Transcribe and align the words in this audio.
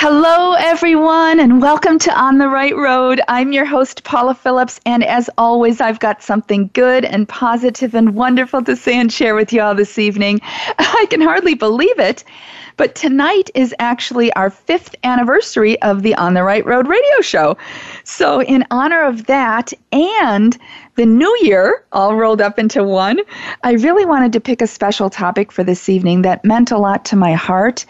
Hello, 0.00 0.52
everyone, 0.52 1.40
and 1.40 1.60
welcome 1.60 1.98
to 1.98 2.16
On 2.16 2.38
the 2.38 2.48
Right 2.48 2.76
Road. 2.76 3.20
I'm 3.26 3.50
your 3.50 3.64
host, 3.64 4.04
Paula 4.04 4.32
Phillips, 4.32 4.78
and 4.86 5.02
as 5.02 5.28
always, 5.36 5.80
I've 5.80 5.98
got 5.98 6.22
something 6.22 6.70
good 6.72 7.04
and 7.04 7.28
positive 7.28 7.96
and 7.96 8.14
wonderful 8.14 8.62
to 8.62 8.76
say 8.76 8.96
and 8.96 9.12
share 9.12 9.34
with 9.34 9.52
you 9.52 9.60
all 9.60 9.74
this 9.74 9.98
evening. 9.98 10.40
I 10.78 11.06
can 11.10 11.20
hardly 11.20 11.56
believe 11.56 11.98
it, 11.98 12.22
but 12.76 12.94
tonight 12.94 13.50
is 13.56 13.74
actually 13.80 14.32
our 14.34 14.50
fifth 14.50 14.94
anniversary 15.02 15.82
of 15.82 16.02
the 16.02 16.14
On 16.14 16.34
the 16.34 16.44
Right 16.44 16.64
Road 16.64 16.86
radio 16.86 17.20
show. 17.20 17.56
So, 18.04 18.40
in 18.40 18.64
honor 18.70 19.02
of 19.02 19.26
that 19.26 19.72
and 19.90 20.56
the 20.94 21.06
new 21.06 21.36
year 21.42 21.84
all 21.90 22.14
rolled 22.14 22.40
up 22.40 22.56
into 22.56 22.84
one, 22.84 23.18
I 23.64 23.72
really 23.72 24.04
wanted 24.04 24.32
to 24.34 24.40
pick 24.40 24.62
a 24.62 24.68
special 24.68 25.10
topic 25.10 25.50
for 25.50 25.64
this 25.64 25.88
evening 25.88 26.22
that 26.22 26.44
meant 26.44 26.70
a 26.70 26.78
lot 26.78 27.04
to 27.06 27.16
my 27.16 27.32
heart 27.32 27.84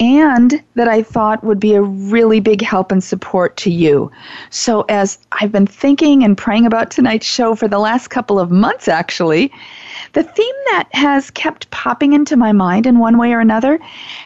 and 0.00 0.62
that 0.74 0.88
I 0.88 1.02
thought 1.02 1.44
would 1.44 1.60
be 1.60 1.74
a 1.74 1.82
really 1.82 2.40
big 2.40 2.62
help 2.62 2.90
and 2.90 3.04
support 3.04 3.56
to 3.58 3.70
you. 3.70 4.10
So, 4.48 4.86
as 4.88 5.18
I've 5.32 5.52
been 5.52 5.66
thinking 5.66 6.24
and 6.24 6.36
praying 6.36 6.66
about 6.66 6.90
tonight's 6.90 7.26
show 7.26 7.54
for 7.54 7.68
the 7.68 7.78
last 7.78 8.08
couple 8.08 8.40
of 8.40 8.50
months, 8.50 8.88
actually, 8.88 9.52
the 10.12 10.22
theme 10.22 10.54
that 10.72 10.88
has 10.92 11.30
kept 11.30 11.70
popping 11.70 12.12
into 12.12 12.36
my 12.36 12.52
mind 12.52 12.86
in 12.86 12.98
one 12.98 13.18
way 13.18 13.32
or 13.32 13.40
another 13.40 13.78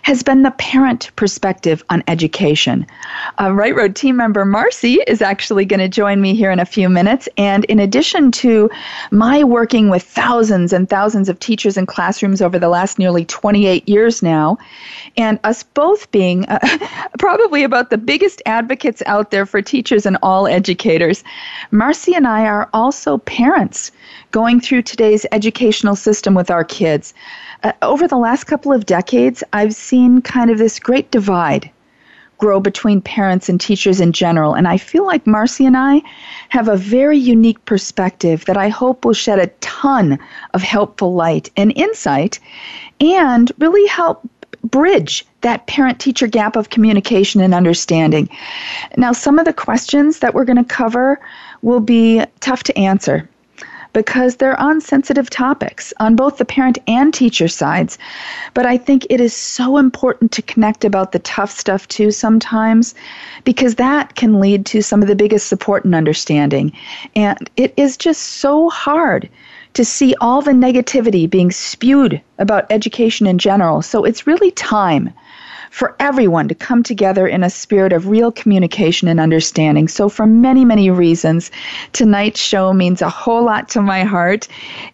has 0.03 0.23
been 0.23 0.43
the 0.43 0.51
parent 0.53 1.11
perspective 1.17 1.85
on 1.91 2.03
education. 2.09 2.87
Uh, 3.41 3.53
right 3.53 3.75
Road 3.75 3.95
team 3.95 4.17
member 4.17 4.45
Marcy 4.45 4.95
is 5.07 5.21
actually 5.21 5.65
going 5.65 5.81
to 5.81 5.89
join 5.89 6.21
me 6.21 6.35
here 6.35 6.51
in 6.51 6.61
a 6.61 6.67
few 6.67 6.89
minutes. 6.89 7.29
And 7.37 7.65
in 7.67 7.81
addition 7.81 8.31
to 8.33 8.71
my 9.11 9.45
working 9.45 9.91
with 9.91 10.03
thousands 10.03 10.73
and 10.73 10.89
thousands 10.89 11.29
of 11.29 11.39
teachers 11.39 11.77
in 11.77 11.87
classrooms 11.87 12.41
over 12.41 12.59
the 12.59 12.69
last 12.69 12.99
nearly 12.99 13.25
28 13.25 13.89
years 13.89 14.23
now, 14.23 14.59
and 15.17 15.39
us 15.45 15.63
both 15.63 16.11
being 16.11 16.47
uh, 16.47 16.59
probably 17.19 17.63
about 17.63 17.91
the 17.91 17.99
biggest 17.99 18.43
advocates 18.47 19.03
out 19.07 19.31
there 19.31 19.47
for 19.47 19.61
teachers 19.61 20.07
and 20.07 20.17
all 20.23 20.47
educators, 20.47 21.23
Marcy 21.71 22.15
and 22.15 22.27
I 22.27 22.47
are 22.47 22.69
also 22.73 23.19
parents 23.19 23.93
going 24.31 24.61
through 24.61 24.83
today's 24.83 25.25
educational 25.75 25.97
system 25.97 26.35
with 26.35 26.51
our 26.51 26.65
kids. 26.65 27.13
Uh, 27.65 27.73
over 27.83 28.07
the 28.07 28.17
last 28.17 28.45
couple 28.45 28.73
of 28.73 28.87
decades, 28.87 29.43
I've 29.53 29.75
seen 29.75 30.23
kind 30.23 30.51
of 30.51 30.59
this 30.59 30.79
great 30.79 31.11
divide 31.11 31.69
grow 32.39 32.61
between 32.61 33.01
parents 33.01 33.49
and 33.49 33.61
teachers 33.61 34.01
in 34.01 34.13
general. 34.13 34.55
And 34.55 34.69
I 34.69 34.77
feel 34.77 35.05
like 35.05 35.27
Marcy 35.27 35.67
and 35.67 35.77
I 35.77 36.03
have 36.51 36.69
a 36.69 36.77
very 36.77 37.19
unique 37.19 37.65
perspective 37.65 38.45
that 38.45 38.57
I 38.57 38.69
hope 38.69 39.05
will 39.05 39.15
shed 39.15 39.39
a 39.41 39.49
ton 39.61 40.19
of 40.53 40.63
helpful 40.63 41.15
light 41.15 41.51
and 41.57 41.73
insight 41.77 42.39
and 43.01 43.51
really 43.59 43.87
help 43.89 44.29
bridge 44.63 45.27
that 45.41 45.67
parent 45.67 45.99
teacher 46.01 46.29
gap 46.29 46.57
of 46.57 46.71
communication 46.71 47.41
and 47.41 47.55
understanding. 47.55 48.29
Now, 48.97 49.13
some 49.13 49.39
of 49.39 49.45
the 49.45 49.53
questions 49.53 50.21
that 50.21 50.35
we're 50.35 50.45
going 50.45 50.65
to 50.65 50.75
cover 50.75 51.21
will 51.63 51.81
be 51.81 52.23
tough 52.41 52.63
to 52.65 52.79
answer 52.79 53.29
because 53.95 54.37
they're 54.37 54.61
on 54.61 54.83
sensitive 54.83 55.31
topics 55.31 55.95
on 55.99 56.17
both 56.17 56.37
the 56.37 56.45
parent 56.45 56.77
and 56.87 57.15
teacher 57.15 57.49
sides. 57.49 57.97
But 58.53 58.67
I 58.67 58.77
think 58.77 59.07
it 59.09 59.21
is 59.21 59.35
so 59.35 59.79
important 59.79 60.33
to 60.33 60.43
connect 60.43 60.85
about 60.85 61.13
the 61.13 61.21
tough 61.21 61.51
stuff 61.51 61.89
too 61.89 62.11
sometimes 62.11 62.95
because 63.45 63.77
that 63.77 64.17
can 64.17 64.41
lead 64.41 64.67
to 64.67 64.83
some 64.83 65.01
of 65.01 65.09
the 65.09 65.17
biggest 65.17 65.47
support 65.47 65.87
and 65.87 65.95
understanding. 65.95 66.73
And 67.17 67.51
it 67.57 67.73
is 67.79 67.97
just 67.97 68.21
so 68.21 68.69
hard 68.69 69.31
to 69.75 69.85
see 69.85 70.15
all 70.21 70.43
the 70.43 70.53
negativity 70.53 71.29
being 71.29 71.51
spewed 71.51 72.21
about 72.39 72.67
education 72.71 73.27
in 73.27 73.39
general. 73.39 73.83
So 73.83 74.05
it's 74.05 74.27
really 74.27 74.51
time 74.53 75.13
for 75.75 75.97
everyone 75.99 76.47
to 76.47 76.55
come 76.55 76.85
together 76.85 77.27
in 77.27 77.43
a 77.43 77.51
spirit 77.51 77.93
of 77.93 78.07
real 78.07 78.31
communication 78.31 79.09
and 79.09 79.19
understanding. 79.19 79.89
So, 79.89 80.09
for 80.09 80.25
many, 80.25 80.65
many 80.65 80.89
reasons, 80.89 81.51
tonight's 81.93 82.39
show 82.39 82.73
means 82.73 83.03
a 83.03 83.09
whole 83.09 83.43
lot 83.43 83.71
to 83.71 83.83
my 83.83 84.05
heart. 84.05 84.47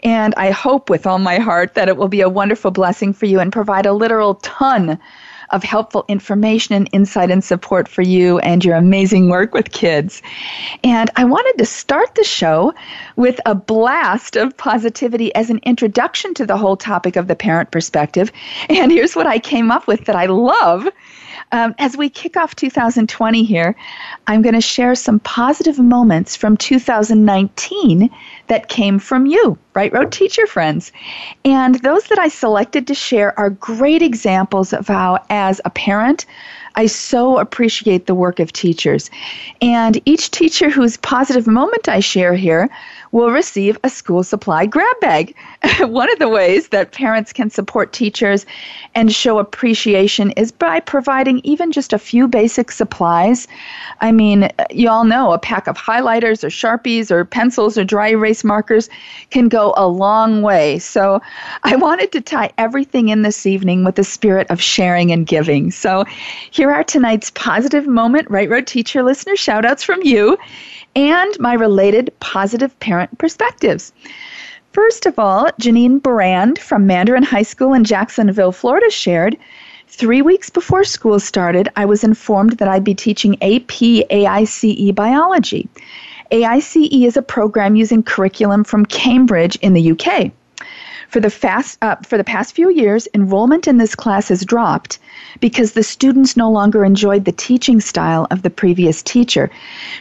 And 0.03 0.33
I 0.39 0.51
hope 0.51 0.89
with 0.89 1.07
all 1.07 1.19
my 1.19 1.37
heart 1.37 1.75
that 1.75 1.89
it 1.89 1.99
will 1.99 2.09
be 2.09 2.23
a 2.23 2.31
wonderful 2.31 2.71
blessing 2.71 3.13
for 3.13 3.27
you 3.27 3.41
and 3.41 3.53
provide 3.53 3.85
a 3.85 3.93
literal 3.93 4.37
ton 4.37 4.99
of 5.51 5.63
helpful 5.63 6.05
information 6.09 6.75
and 6.75 6.89
insight 6.93 7.31
and 7.31 7.43
support 7.43 7.89
for 7.89 8.03
you 8.03 8.39
and 8.41 8.65
your 8.65 8.77
amazing 8.77 9.29
work 9.29 9.55
with 9.55 9.73
kids. 9.73 10.23
And 10.85 11.11
I 11.17 11.25
wanted 11.25 11.59
to 11.59 11.67
start 11.67 12.15
the 12.15 12.25
show 12.25 12.75
with 13.17 13.41
a 13.47 13.55
blast 13.55 14.37
of 14.37 14.57
positivity 14.57 15.35
as 15.35 15.51
an 15.51 15.61
introduction 15.65 16.35
to 16.35 16.47
the 16.47 16.57
whole 16.57 16.77
topic 16.77 17.17
of 17.17 17.27
the 17.27 17.37
parent 17.37 17.71
perspective. 17.71 18.33
And 18.69 18.93
here's 18.93 19.17
what 19.17 19.27
I 19.27 19.39
came 19.39 19.71
up 19.71 19.87
with 19.87 20.05
that 20.07 20.17
I 20.17 20.27
love. 20.27 20.89
Um, 21.53 21.75
as 21.79 21.97
we 21.97 22.09
kick 22.09 22.37
off 22.37 22.55
2020 22.55 23.43
here, 23.45 23.75
I'm 24.27 24.41
going 24.43 24.55
to 24.55 24.61
share 24.61 24.95
some 24.95 25.19
positive 25.21 25.79
moments 25.79 26.37
from 26.37 26.57
2019 26.57 28.11
that 28.47 28.69
came 28.69 28.99
from 28.99 29.27
you, 29.27 29.59
Right 29.75 29.93
Road 29.93 30.13
teacher 30.13 30.47
friends. 30.47 30.93
And 31.45 31.77
those 31.77 32.05
that 32.05 32.19
I 32.19 32.29
selected 32.29 32.87
to 32.87 32.95
share 32.95 33.39
are 33.39 33.51
great 33.51 34.03
examples 34.03 34.73
of 34.73 34.87
how, 34.87 35.19
as 35.29 35.61
a 35.65 35.71
parent, 35.71 36.25
I 36.77 36.87
so 36.87 37.39
appreciate 37.39 38.07
the 38.07 38.15
work 38.15 38.39
of 38.39 38.53
teachers. 38.53 39.11
And 39.61 40.01
each 40.05 40.31
teacher 40.31 40.71
whose 40.71 40.97
positive 40.99 41.47
moment 41.49 41.89
I 41.89 42.01
share 42.01 42.35
here 42.35 42.71
will 43.13 43.31
receive 43.31 43.79
a 43.83 43.91
school 43.91 44.23
supply 44.23 44.67
grab 44.67 45.01
bag. 45.01 45.35
One 45.81 46.11
of 46.13 46.19
the 46.19 46.29
ways 46.29 46.69
that 46.69 46.93
parents 46.93 47.33
can 47.33 47.51
support 47.51 47.93
teachers 47.93 48.47
and 48.95 49.13
show 49.13 49.39
appreciation 49.39 50.31
is 50.33 50.53
by 50.53 50.81
providing 50.81 51.41
even 51.45 51.73
just 51.73 51.93
a 51.93 51.99
few 51.99 52.29
basic 52.29 52.71
supplies. 52.71 53.49
I 54.01 54.13
mean, 54.13 54.49
you 54.71 54.89
all 54.89 55.05
know 55.05 55.33
a 55.33 55.39
pack 55.39 55.67
of 55.67 55.77
highlighters 55.77 56.45
or 56.45 56.49
Sharpies 56.49 57.11
or 57.11 57.25
pencils 57.25 57.77
or 57.77 57.85
dry 57.85 58.11
erase 58.11 58.45
markers 58.45 58.89
can 59.31 59.49
go 59.49 59.75
a 59.77 59.89
long 59.89 60.43
way. 60.43 60.79
So 60.79 61.21
I 61.65 61.77
wanted 61.77 62.13
to 62.13 62.21
tie 62.21 62.51
everything 62.59 63.09
in 63.09 63.23
this 63.23 63.47
evening 63.47 63.85
with 63.85 63.97
the 63.97 64.05
spirit 64.05 64.47
of 64.51 64.61
sharing 64.61 65.11
and 65.11 65.27
giving. 65.27 65.71
So 65.71 66.05
here 66.51 66.71
are 66.71 66.85
tonight's 66.85 67.31
positive 67.33 67.87
moment, 67.87 68.31
Right 68.31 68.49
Road 68.49 68.67
Teacher 68.67 69.03
listener 69.03 69.37
shout 69.37 69.65
outs 69.65 69.83
from 69.83 70.01
you 70.03 70.39
and 70.97 71.39
my 71.39 71.55
related 71.55 72.13
positive 72.21 72.79
parent 72.81 73.17
perspectives. 73.19 73.93
First 74.73 75.07
of 75.07 75.19
all, 75.19 75.49
Janine 75.61 76.01
Brand 76.01 76.59
from 76.59 76.87
Mandarin 76.87 77.23
High 77.23 77.43
School 77.43 77.75
in 77.75 77.85
Jacksonville, 77.85 78.53
Florida 78.53 78.91
shared 78.91 79.37
Three 79.93 80.23
weeks 80.23 80.51
before 80.51 80.85
school 80.85 81.19
started, 81.19 81.69
I 81.75 81.85
was 81.85 82.05
informed 82.05 82.53
that 82.59 82.69
I'd 82.69 82.85
be 82.85 82.95
teaching 82.95 83.35
AP 83.43 84.07
AICE 84.09 84.95
biology. 84.95 85.69
AICE 86.31 86.89
is 87.05 87.17
a 87.17 87.23
program 87.23 87.75
using 87.75 88.05
curriculum 88.05 88.63
from 88.63 88.87
Cambridge 88.87 89.57
in 89.57 89.75
the 89.75 89.91
UK. 89.91 90.31
For 91.09 91.19
the, 91.19 91.29
fast, 91.29 91.77
uh, 91.83 91.97
for 92.07 92.17
the 92.17 92.25
past 92.25 92.55
few 92.55 92.71
years, 92.71 93.09
enrollment 93.15 93.67
in 93.67 93.79
this 93.79 93.97
class 93.97 94.29
has 94.29 94.45
dropped 94.45 95.01
because 95.41 95.73
the 95.73 95.83
students 95.83 96.37
no 96.37 96.51
longer 96.51 96.85
enjoyed 96.85 97.25
the 97.25 97.33
teaching 97.33 97.81
style 97.81 98.27
of 98.31 98.43
the 98.43 98.51
previous 98.51 99.03
teacher. 99.03 99.51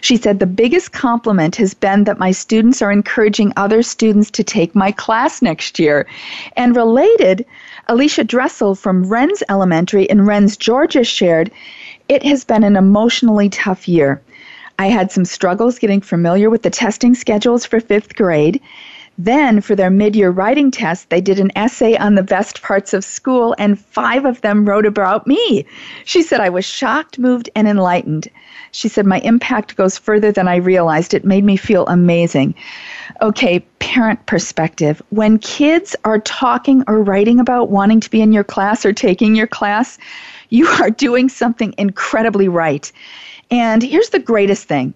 She 0.02 0.18
said, 0.18 0.40
The 0.40 0.46
biggest 0.46 0.92
compliment 0.92 1.56
has 1.58 1.74
been 1.74 2.04
that 2.06 2.20
my 2.20 2.32
students 2.32 2.82
are 2.82 2.92
encouraging 2.92 3.54
other 3.56 3.82
students 3.82 4.32
to 4.32 4.44
take 4.44 4.76
my 4.76 4.92
class 4.92 5.42
next 5.42 5.80
year. 5.80 6.08
And 6.58 6.76
related, 6.76 7.46
Alicia 7.88 8.24
Dressel 8.24 8.76
from 8.76 9.06
Wrens 9.06 9.44
Elementary 9.50 10.06
in 10.06 10.26
Wrens, 10.26 10.58
Georgia 10.58 11.04
shared, 11.04 11.52
It 12.08 12.24
has 12.24 12.44
been 12.44 12.64
an 12.64 12.76
emotionally 12.76 13.50
tough 13.50 13.88
year. 13.88 14.22
I 14.80 14.88
had 14.88 15.12
some 15.12 15.26
struggles 15.26 15.78
getting 15.78 16.00
familiar 16.00 16.50
with 16.50 16.64
the 16.64 16.70
testing 16.70 17.14
schedules 17.14 17.66
for 17.66 17.82
fifth 17.82 18.16
grade. 18.16 18.62
Then, 19.22 19.60
for 19.60 19.76
their 19.76 19.90
mid 19.90 20.16
year 20.16 20.32
writing 20.32 20.72
test, 20.72 21.10
they 21.10 21.20
did 21.20 21.42
an 21.42 21.52
essay 21.54 21.98
on 21.98 22.16
the 22.16 22.24
best 22.24 22.62
parts 22.62 22.94
of 22.94 23.04
school, 23.04 23.54
and 23.60 23.78
five 23.78 24.24
of 24.24 24.40
them 24.40 24.64
wrote 24.64 24.86
about 24.86 25.28
me. 25.28 25.66
She 26.06 26.24
said, 26.24 26.40
I 26.40 26.48
was 26.48 26.64
shocked, 26.64 27.20
moved, 27.20 27.50
and 27.54 27.68
enlightened. 27.68 28.30
She 28.72 28.88
said, 28.88 29.06
My 29.06 29.20
impact 29.20 29.76
goes 29.76 29.98
further 29.98 30.32
than 30.32 30.48
I 30.48 30.56
realized. 30.56 31.14
It 31.14 31.26
made 31.26 31.44
me 31.44 31.58
feel 31.58 31.86
amazing. 31.88 32.56
Okay, 33.22 33.60
parent 33.80 34.26
perspective. 34.26 35.02
When 35.10 35.38
kids 35.40 35.98
are 36.06 36.20
talking 36.20 36.86
or 36.88 37.04
writing 37.04 37.42
about 37.42 37.70
wanting 37.70 38.00
to 38.00 38.10
be 38.10 38.22
in 38.22 38.32
your 38.32 38.46
class 38.46 38.86
or 38.86 38.94
taking 38.94 39.36
your 39.36 39.48
class, 39.48 39.98
you 40.48 40.66
are 40.66 40.90
doing 40.90 41.28
something 41.28 41.76
incredibly 41.78 42.48
right. 42.48 42.90
And 43.52 43.84
here's 43.84 44.12
the 44.12 44.20
greatest 44.20 44.70
thing 44.70 44.94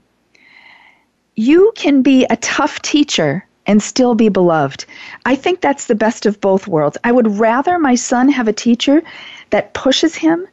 you 1.36 1.74
can 1.76 2.04
be 2.04 2.26
a 2.30 2.38
tough 2.38 2.82
teacher 2.84 3.46
and 3.66 3.82
still 3.82 4.16
be 4.16 4.30
beloved. 4.30 4.86
I 5.26 5.36
think 5.36 5.62
that's 5.62 5.88
the 5.88 5.96
best 5.96 6.26
of 6.26 6.42
both 6.42 6.68
worlds. 6.68 6.98
I 7.04 7.12
would 7.12 7.40
rather 7.40 7.80
my 7.80 7.96
son 7.96 8.30
have 8.30 8.48
a 8.48 8.54
teacher 8.54 9.02
that 9.50 9.74
pushes 9.74 10.16
him 10.16 10.48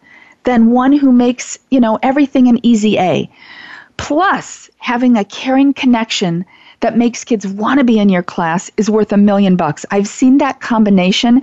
than 0.44 0.70
one 0.70 0.92
who 0.92 1.12
makes, 1.12 1.58
you 1.70 1.80
know, 1.80 1.98
everything 2.02 2.48
an 2.48 2.64
easy 2.64 2.98
A. 2.98 3.30
Plus, 3.96 4.70
having 4.78 5.16
a 5.16 5.24
caring 5.24 5.74
connection 5.74 6.44
that 6.80 6.96
makes 6.96 7.24
kids 7.24 7.46
want 7.46 7.78
to 7.78 7.84
be 7.84 7.98
in 7.98 8.08
your 8.08 8.22
class 8.22 8.70
is 8.76 8.90
worth 8.90 9.12
a 9.12 9.16
million 9.16 9.56
bucks. 9.56 9.84
I've 9.90 10.08
seen 10.08 10.38
that 10.38 10.60
combination, 10.60 11.42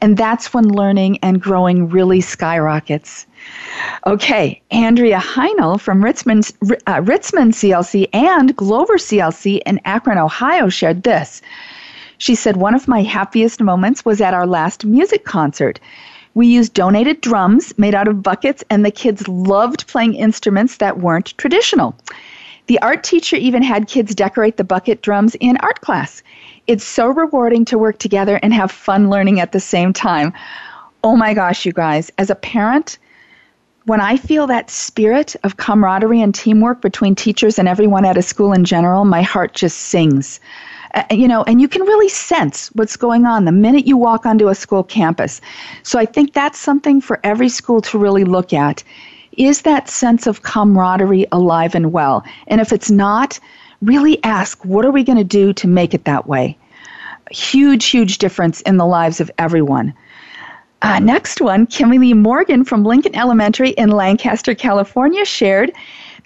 and 0.00 0.16
that's 0.16 0.54
when 0.54 0.68
learning 0.68 1.18
and 1.22 1.40
growing 1.40 1.88
really 1.88 2.20
skyrockets. 2.20 3.26
Okay, 4.06 4.60
Andrea 4.70 5.18
Heinel 5.18 5.80
from 5.80 6.02
Ritzman, 6.02 6.52
uh, 6.86 7.00
Ritzman 7.00 7.52
CLC 7.52 8.08
and 8.12 8.54
Glover 8.56 8.96
CLC 8.96 9.60
in 9.66 9.80
Akron, 9.84 10.18
Ohio 10.18 10.68
shared 10.68 11.02
this. 11.02 11.42
She 12.18 12.34
said, 12.34 12.56
One 12.56 12.74
of 12.74 12.88
my 12.88 13.02
happiest 13.02 13.60
moments 13.60 14.04
was 14.04 14.20
at 14.20 14.34
our 14.34 14.46
last 14.46 14.84
music 14.84 15.24
concert. 15.24 15.80
We 16.34 16.46
used 16.46 16.74
donated 16.74 17.20
drums 17.22 17.72
made 17.78 17.94
out 17.94 18.08
of 18.08 18.22
buckets, 18.22 18.62
and 18.70 18.84
the 18.84 18.90
kids 18.90 19.26
loved 19.26 19.86
playing 19.86 20.14
instruments 20.14 20.76
that 20.76 20.98
weren't 20.98 21.36
traditional. 21.38 21.96
The 22.66 22.80
art 22.82 23.04
teacher 23.04 23.36
even 23.36 23.62
had 23.62 23.86
kids 23.86 24.14
decorate 24.14 24.56
the 24.56 24.64
bucket 24.64 25.00
drums 25.02 25.36
in 25.36 25.56
art 25.58 25.80
class. 25.80 26.22
It's 26.66 26.84
so 26.84 27.06
rewarding 27.06 27.64
to 27.66 27.78
work 27.78 27.98
together 27.98 28.40
and 28.42 28.52
have 28.52 28.72
fun 28.72 29.08
learning 29.08 29.38
at 29.38 29.52
the 29.52 29.60
same 29.60 29.92
time. 29.92 30.32
Oh 31.04 31.14
my 31.14 31.32
gosh, 31.32 31.64
you 31.64 31.72
guys, 31.72 32.10
as 32.18 32.28
a 32.28 32.34
parent, 32.34 32.98
when 33.84 34.00
I 34.00 34.16
feel 34.16 34.48
that 34.48 34.68
spirit 34.68 35.36
of 35.44 35.58
camaraderie 35.58 36.20
and 36.20 36.34
teamwork 36.34 36.80
between 36.80 37.14
teachers 37.14 37.56
and 37.56 37.68
everyone 37.68 38.04
at 38.04 38.16
a 38.16 38.22
school 38.22 38.52
in 38.52 38.64
general, 38.64 39.04
my 39.04 39.22
heart 39.22 39.54
just 39.54 39.78
sings. 39.78 40.40
Uh, 40.94 41.04
you 41.12 41.28
know, 41.28 41.44
and 41.44 41.60
you 41.60 41.68
can 41.68 41.82
really 41.82 42.08
sense 42.08 42.68
what's 42.74 42.96
going 42.96 43.26
on 43.26 43.44
the 43.44 43.52
minute 43.52 43.86
you 43.86 43.96
walk 43.96 44.26
onto 44.26 44.48
a 44.48 44.56
school 44.56 44.82
campus. 44.82 45.40
So 45.84 46.00
I 46.00 46.04
think 46.04 46.32
that's 46.32 46.58
something 46.58 47.00
for 47.00 47.20
every 47.22 47.48
school 47.48 47.80
to 47.82 47.98
really 47.98 48.24
look 48.24 48.52
at. 48.52 48.82
Is 49.36 49.62
that 49.62 49.88
sense 49.88 50.26
of 50.26 50.42
camaraderie 50.42 51.26
alive 51.32 51.74
and 51.74 51.92
well? 51.92 52.24
And 52.46 52.60
if 52.60 52.72
it's 52.72 52.90
not, 52.90 53.38
really 53.82 54.22
ask, 54.24 54.64
what 54.64 54.84
are 54.84 54.90
we 54.90 55.04
going 55.04 55.18
to 55.18 55.24
do 55.24 55.52
to 55.54 55.68
make 55.68 55.94
it 55.94 56.04
that 56.04 56.26
way? 56.26 56.56
Huge, 57.30 57.86
huge 57.86 58.18
difference 58.18 58.60
in 58.62 58.76
the 58.76 58.86
lives 58.86 59.20
of 59.20 59.30
everyone. 59.38 59.92
Uh, 60.82 60.98
next 61.00 61.40
one, 61.40 61.66
Lee 61.80 62.14
Morgan 62.14 62.64
from 62.64 62.84
Lincoln 62.84 63.16
Elementary 63.16 63.70
in 63.70 63.90
Lancaster, 63.90 64.54
California 64.54 65.24
shared 65.24 65.72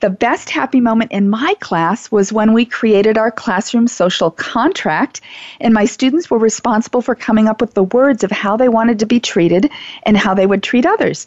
the 0.01 0.11
best 0.11 0.49
happy 0.49 0.81
moment 0.81 1.13
in 1.13 1.29
my 1.29 1.55
class 1.61 2.11
was 2.11 2.33
when 2.33 2.55
we 2.55 2.65
created 2.65 3.19
our 3.19 3.31
classroom 3.31 3.87
social 3.87 4.31
contract, 4.31 5.21
and 5.61 5.75
my 5.75 5.85
students 5.85 6.31
were 6.31 6.39
responsible 6.39 7.03
for 7.03 7.15
coming 7.15 7.49
up 7.49 7.61
with 7.61 7.75
the 7.75 7.85
words 7.85 8.25
of 8.25 8.31
how 8.31 8.57
they 8.57 8.71
wanted 8.71 8.99
to 9.01 9.07
be 9.07 9.21
treated 9.21 9.71
and 10.05 10.17
how 10.17 10.33
they 10.33 10.47
would 10.47 10.63
treat 10.63 10.87
others. 10.87 11.27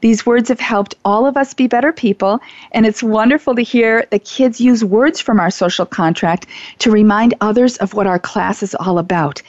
These 0.00 0.24
words 0.24 0.48
have 0.48 0.60
helped 0.60 0.94
all 1.04 1.26
of 1.26 1.36
us 1.36 1.52
be 1.52 1.66
better 1.66 1.92
people, 1.92 2.40
and 2.72 2.86
it's 2.86 3.02
wonderful 3.02 3.54
to 3.54 3.62
hear 3.62 4.06
the 4.10 4.18
kids 4.18 4.60
use 4.60 4.84
words 4.84 5.20
from 5.20 5.38
our 5.38 5.50
social 5.50 5.86
contract 5.86 6.46
to 6.78 6.90
remind 6.90 7.34
others 7.40 7.76
of 7.78 7.94
what 7.94 8.06
our 8.06 8.18
class 8.18 8.62
is 8.62 8.74
all 8.74 8.98
about. 8.98 9.42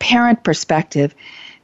Parent 0.00 0.42
perspective. 0.42 1.14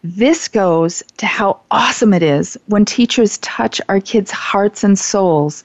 This 0.02 0.48
goes 0.48 1.02
to 1.18 1.26
how 1.26 1.60
awesome 1.70 2.14
it 2.14 2.22
is 2.22 2.56
when 2.66 2.84
teachers 2.84 3.38
touch 3.38 3.80
our 3.88 4.00
kids' 4.00 4.30
hearts 4.30 4.82
and 4.82 4.98
souls, 4.98 5.62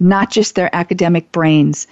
not 0.00 0.30
just 0.30 0.54
their 0.54 0.74
academic 0.74 1.30
brains. 1.32 1.86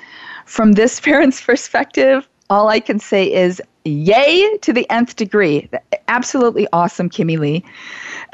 From 0.47 0.73
this 0.73 1.01
parent's 1.09 1.41
perspective, 1.41 2.27
all 2.51 2.69
I 2.69 2.81
can 2.81 2.99
say 2.99 3.33
is 3.33 3.63
yay 3.85 4.57
to 4.59 4.73
the 4.73 4.89
nth 4.91 5.17
degree. 5.17 5.69
Absolutely 6.09 6.67
awesome, 6.73 7.09
Kimmy 7.09 7.39
Lee. 7.39 7.65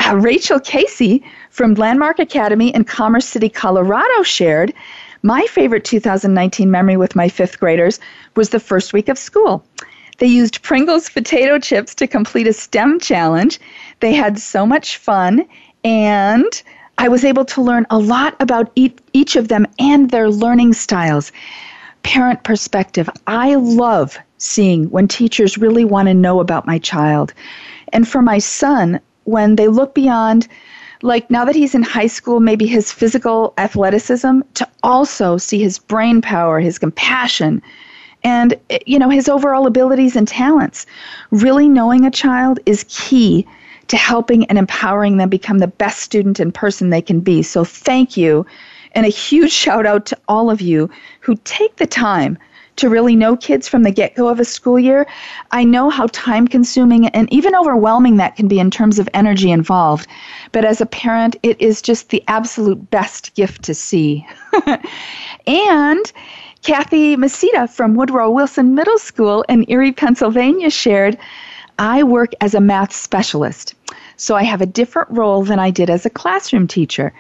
Uh, 0.01 0.17
Rachel 0.17 0.59
Casey 0.59 1.23
from 1.51 1.75
Landmark 1.75 2.19
Academy 2.19 2.75
in 2.75 2.85
Commerce 2.85 3.27
City, 3.27 3.49
Colorado 3.49 4.23
shared 4.23 4.73
my 5.23 5.43
favorite 5.47 5.85
2019 5.85 6.71
memory 6.71 6.97
with 6.97 7.15
my 7.15 7.29
fifth 7.29 7.61
graders 7.61 8.01
was 8.37 8.49
the 8.49 8.61
first 8.61 8.95
week 8.95 9.11
of 9.11 9.19
school. 9.19 9.63
They 10.19 10.27
used 10.27 10.63
Pringles 10.63 11.11
potato 11.11 11.59
chips 11.59 11.95
to 11.97 12.07
complete 12.07 12.47
a 12.47 12.53
STEM 12.53 13.01
challenge. 13.01 13.61
They 14.01 14.15
had 14.15 14.39
so 14.39 14.65
much 14.65 14.97
fun, 14.97 15.47
and 15.85 16.63
I 16.97 17.09
was 17.09 17.25
able 17.25 17.45
to 17.47 17.63
learn 17.63 17.87
a 17.91 17.99
lot 17.99 18.37
about 18.41 18.73
each 18.77 19.37
of 19.37 19.49
them 19.49 19.67
and 19.79 20.11
their 20.11 20.31
learning 20.31 20.73
styles. 20.73 21.33
Parent 22.03 22.43
perspective. 22.43 23.11
I 23.27 23.57
love 23.57 24.17
seeing 24.39 24.89
when 24.91 25.09
teachers 25.09 25.59
really 25.59 25.85
want 25.85 26.09
to 26.09 26.15
know 26.15 26.41
about 26.41 26.67
my 26.67 26.79
child. 26.79 27.35
And 27.93 28.09
for 28.09 28.23
my 28.23 28.39
son, 28.39 29.01
when 29.31 29.57
they 29.57 29.69
look 29.69 29.95
beyond, 29.95 30.49
like 31.03 31.31
now 31.31 31.45
that 31.45 31.55
he's 31.55 31.75
in 31.75 31.83
high 31.83 32.07
school, 32.07 32.41
maybe 32.41 32.67
his 32.67 32.93
physical 32.93 33.55
athleticism, 33.57 34.41
to 34.55 34.69
also 34.83 35.37
see 35.37 35.61
his 35.61 35.79
brain 35.79 36.21
power, 36.21 36.61
his 36.61 36.79
compassion, 36.79 37.63
and 38.23 38.55
you 38.85 38.99
know 38.99 39.09
his 39.09 39.29
overall 39.29 39.67
abilities 39.67 40.17
and 40.17 40.29
talents. 40.29 40.87
Really 41.31 41.69
knowing 41.69 42.05
a 42.05 42.11
child 42.11 42.61
is 42.67 42.85
key 42.89 43.47
to 43.89 43.97
helping 43.97 44.45
and 44.47 44.59
empowering 44.59 45.17
them 45.17 45.29
become 45.29 45.59
the 45.59 45.67
best 45.67 46.01
student 46.01 46.39
and 46.39 46.55
person 46.55 46.91
they 46.91 47.03
can 47.03 47.21
be. 47.21 47.43
So 47.43 47.65
thank 47.65 48.17
you 48.17 48.47
and 48.93 49.07
a 49.07 49.11
huge 49.11 49.53
shout 49.53 49.87
out 49.87 50.07
to 50.07 50.19
all 50.29 50.51
of 50.51 50.61
you 50.61 50.91
who 51.21 51.37
take 51.45 51.77
the 51.77 51.87
time 51.87 52.39
to 52.81 52.89
really 52.89 53.15
know 53.15 53.37
kids 53.37 53.69
from 53.69 53.83
the 53.83 53.91
get 53.91 54.15
go 54.15 54.29
of 54.29 54.41
a 54.41 54.45
school 54.45 54.79
year. 54.79 55.07
I 55.51 55.65
know 55.65 55.91
how 55.91 56.07
time 56.13 56.49
consuming 56.49 57.09
and 57.09 57.31
even 57.31 57.55
overwhelming 57.55 58.17
that 58.17 58.37
can 58.37 58.49
be 58.49 58.59
in 58.59 58.71
terms 58.71 58.99
of 58.99 59.09
energy 59.13 59.51
involved. 59.51 60.07
But 60.53 60.65
as 60.65 60.81
a 60.81 60.87
parent, 60.87 61.37
it 61.43 61.61
is 61.61 61.83
just 61.83 62.09
the 62.09 62.25
absolute 62.27 62.91
best 62.91 63.35
gift 63.35 63.63
to 63.65 63.75
see. 63.75 64.27
and 65.47 66.13
Kathy 66.63 67.17
Masita 67.17 67.69
from 67.69 67.95
Woodrow 67.95 68.31
Wilson 68.31 68.75
Middle 68.75 68.99
School 68.99 69.45
in 69.49 69.65
Erie, 69.69 69.93
Pennsylvania 69.93 70.71
shared, 70.71 71.19
I 71.79 72.03
work 72.03 72.33
as 72.41 72.55
a 72.55 72.61
math 72.61 72.93
specialist, 72.93 73.75
so 74.17 74.37
I 74.37 74.43
have 74.43 74.61
a 74.63 74.67
different 74.67 75.11
role 75.11 75.45
than 75.45 75.59
I 75.59 75.71
did 75.71 75.91
as 75.91 76.07
a 76.07 76.11
classroom 76.11 76.67
teacher. 76.67 77.13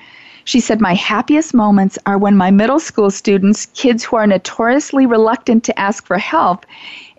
She 0.50 0.58
said, 0.58 0.80
My 0.80 0.94
happiest 0.94 1.54
moments 1.54 1.96
are 2.06 2.18
when 2.18 2.36
my 2.36 2.50
middle 2.50 2.80
school 2.80 3.12
students, 3.12 3.66
kids 3.66 4.02
who 4.02 4.16
are 4.16 4.26
notoriously 4.26 5.06
reluctant 5.06 5.62
to 5.62 5.78
ask 5.78 6.04
for 6.04 6.18
help, 6.18 6.66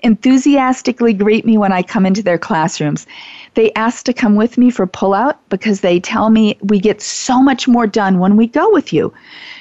enthusiastically 0.04 1.14
greet 1.14 1.46
me 1.46 1.58
when 1.58 1.72
I 1.72 1.82
come 1.82 2.06
into 2.06 2.22
their 2.22 2.38
classrooms. 2.38 3.08
They 3.54 3.72
ask 3.72 4.04
to 4.04 4.14
come 4.14 4.36
with 4.36 4.58
me 4.58 4.70
for 4.70 4.86
pullout 4.86 5.36
because 5.48 5.80
they 5.80 5.98
tell 5.98 6.30
me 6.30 6.58
we 6.62 6.82
get 6.82 7.02
so 7.02 7.42
much 7.42 7.70
more 7.70 7.88
done 7.88 8.20
when 8.20 8.36
we 8.36 8.48
go 8.48 8.70
with 8.70 8.92
you. 8.92 9.14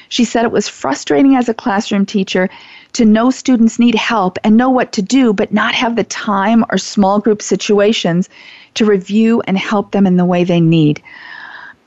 She 0.08 0.24
said 0.24 0.44
it 0.44 0.50
was 0.50 0.66
frustrating 0.66 1.36
as 1.36 1.48
a 1.48 1.54
classroom 1.54 2.04
teacher 2.04 2.50
to 2.94 3.04
know 3.04 3.30
students 3.30 3.78
need 3.78 3.94
help 3.94 4.36
and 4.42 4.56
know 4.56 4.70
what 4.70 4.90
to 4.94 5.02
do, 5.02 5.32
but 5.32 5.52
not 5.52 5.76
have 5.76 5.94
the 5.94 6.02
time 6.02 6.64
or 6.72 6.78
small 6.78 7.20
group 7.20 7.40
situations 7.40 8.28
to 8.74 8.84
review 8.84 9.42
and 9.46 9.56
help 9.56 9.92
them 9.92 10.08
in 10.08 10.16
the 10.16 10.24
way 10.24 10.42
they 10.42 10.60
need. 10.60 11.00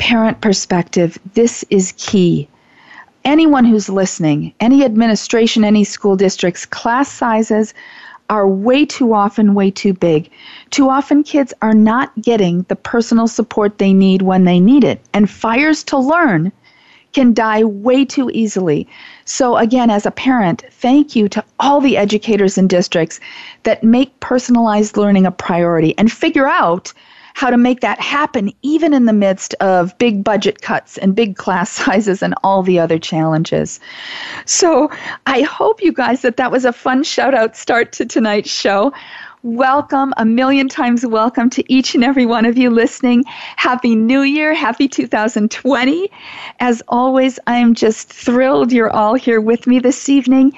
Parent 0.04 0.42
perspective, 0.42 1.18
this 1.34 1.64
is 1.70 1.94
key. 1.96 2.50
Anyone 3.24 3.64
who's 3.64 3.88
listening, 3.88 4.54
any 4.60 4.84
administration, 4.84 5.64
any 5.64 5.86
school 5.86 6.18
districts, 6.18 6.66
class 6.66 7.10
sizes 7.10 7.74
are 8.30 8.46
way 8.46 8.86
too 8.86 9.14
often 9.14 9.54
way 9.54 9.72
too 9.72 9.94
big. 9.94 10.30
Too 10.72 10.90
often 10.90 11.24
kids 11.24 11.54
are 11.62 11.74
not 11.74 12.12
getting 12.22 12.64
the 12.64 12.76
personal 12.76 13.30
support 13.30 13.78
they 13.78 13.94
need 13.94 14.24
when 14.24 14.44
they 14.44 14.60
need 14.60 14.84
it. 14.84 15.00
And 15.14 15.30
fires 15.30 15.86
to 15.86 15.98
learn 15.98 16.52
can 17.14 17.34
die 17.34 17.64
way 17.64 18.04
too 18.04 18.30
easily. 18.34 18.86
So, 19.24 19.56
again, 19.56 19.90
as 19.90 20.06
a 20.06 20.12
parent, 20.12 20.66
thank 20.70 21.16
you 21.16 21.30
to 21.30 21.42
all 21.62 21.80
the 21.80 21.96
educators 21.96 22.58
and 22.58 22.70
districts 22.70 23.22
that 23.64 23.86
make 23.86 24.20
personalized 24.20 24.98
learning 24.98 25.26
a 25.26 25.32
priority 25.32 25.98
and 25.98 26.12
figure 26.12 26.50
out 26.50 26.92
how 27.34 27.50
to 27.50 27.58
make 27.58 27.82
that 27.82 28.00
happen 28.00 28.52
even 28.62 28.94
in 28.94 29.06
the 29.06 29.14
midst 29.14 29.54
of 29.56 29.98
big 29.98 30.24
budget 30.24 30.62
cuts 30.62 30.98
and 30.98 31.16
big 31.16 31.36
class 31.36 31.70
sizes 31.84 32.22
and 32.22 32.34
all 32.44 32.64
the 32.64 32.80
other 32.80 33.00
challenges. 33.00 33.80
So, 34.46 34.90
I 35.26 35.42
hope 35.42 35.82
you 35.82 35.92
guys 35.92 36.22
that 36.22 36.38
that 36.38 36.52
was 36.52 36.66
a 36.66 36.74
fun 36.74 37.04
shout 37.04 37.34
out 37.34 37.56
start 37.56 37.92
to 37.94 38.06
tonight's 38.06 38.50
show. 38.50 38.94
welcome, 39.44 40.14
a 40.16 40.24
million 40.24 40.70
times 40.70 41.06
welcome 41.06 41.50
to 41.50 41.64
each 41.72 41.96
and 41.96 42.04
every 42.04 42.26
one 42.26 42.46
of 42.46 42.58
you 42.58 42.70
listening. 42.70 43.26
Happy 43.58 43.94
New 43.94 44.22
Year, 44.22 44.54
happy 44.54 44.88
2020. 44.88 46.10
As 46.62 46.82
always, 46.88 47.40
I 47.46 47.58
am 47.58 47.74
just 47.74 48.08
thrilled 48.08 48.72
you're 48.72 48.90
all 48.90 49.16
here 49.16 49.42
with 49.42 49.68
me 49.68 49.80
this 49.80 50.08
evening. 50.08 50.54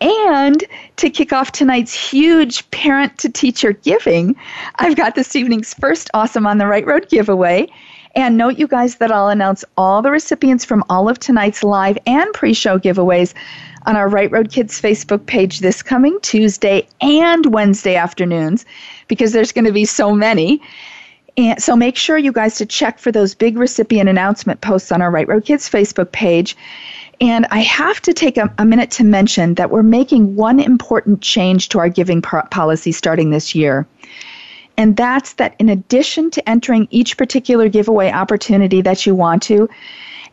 And 0.00 0.62
to 0.96 1.10
kick 1.10 1.32
off 1.32 1.52
tonight's 1.52 1.94
huge 1.94 2.70
parent 2.70 3.18
to 3.18 3.28
teacher 3.28 3.72
giving, 3.72 4.36
I've 4.76 4.96
got 4.96 5.14
this 5.14 5.34
evening's 5.34 5.74
first 5.74 6.10
Awesome 6.12 6.46
on 6.46 6.58
the 6.58 6.66
Right 6.66 6.86
Road 6.86 7.08
giveaway. 7.08 7.68
And 8.14 8.38
note, 8.38 8.58
you 8.58 8.66
guys, 8.66 8.96
that 8.96 9.12
I'll 9.12 9.28
announce 9.28 9.64
all 9.76 10.00
the 10.00 10.10
recipients 10.10 10.64
from 10.64 10.82
all 10.88 11.08
of 11.08 11.18
tonight's 11.18 11.62
live 11.62 11.98
and 12.06 12.32
pre 12.32 12.54
show 12.54 12.78
giveaways 12.78 13.34
on 13.84 13.94
our 13.94 14.08
Right 14.08 14.30
Road 14.30 14.50
Kids 14.50 14.80
Facebook 14.80 15.26
page 15.26 15.60
this 15.60 15.82
coming 15.82 16.18
Tuesday 16.22 16.86
and 17.00 17.52
Wednesday 17.52 17.94
afternoons 17.94 18.64
because 19.06 19.32
there's 19.32 19.52
going 19.52 19.66
to 19.66 19.72
be 19.72 19.84
so 19.84 20.12
many. 20.12 20.60
And 21.36 21.62
so 21.62 21.76
make 21.76 21.96
sure 21.96 22.16
you 22.16 22.32
guys 22.32 22.56
to 22.56 22.66
check 22.66 22.98
for 22.98 23.12
those 23.12 23.34
big 23.34 23.58
recipient 23.58 24.08
announcement 24.08 24.62
posts 24.62 24.90
on 24.90 25.02
our 25.02 25.10
Right 25.10 25.28
Road 25.28 25.44
Kids 25.44 25.68
Facebook 25.68 26.10
page. 26.12 26.56
And 27.20 27.46
I 27.50 27.60
have 27.60 28.00
to 28.02 28.12
take 28.12 28.36
a, 28.36 28.52
a 28.58 28.64
minute 28.64 28.90
to 28.92 29.04
mention 29.04 29.54
that 29.54 29.70
we're 29.70 29.82
making 29.82 30.36
one 30.36 30.60
important 30.60 31.22
change 31.22 31.70
to 31.70 31.78
our 31.78 31.88
giving 31.88 32.20
policy 32.20 32.92
starting 32.92 33.30
this 33.30 33.54
year. 33.54 33.86
And 34.76 34.96
that's 34.96 35.34
that 35.34 35.56
in 35.58 35.70
addition 35.70 36.30
to 36.32 36.48
entering 36.48 36.86
each 36.90 37.16
particular 37.16 37.68
giveaway 37.68 38.10
opportunity 38.10 38.82
that 38.82 39.06
you 39.06 39.14
want 39.14 39.42
to, 39.44 39.68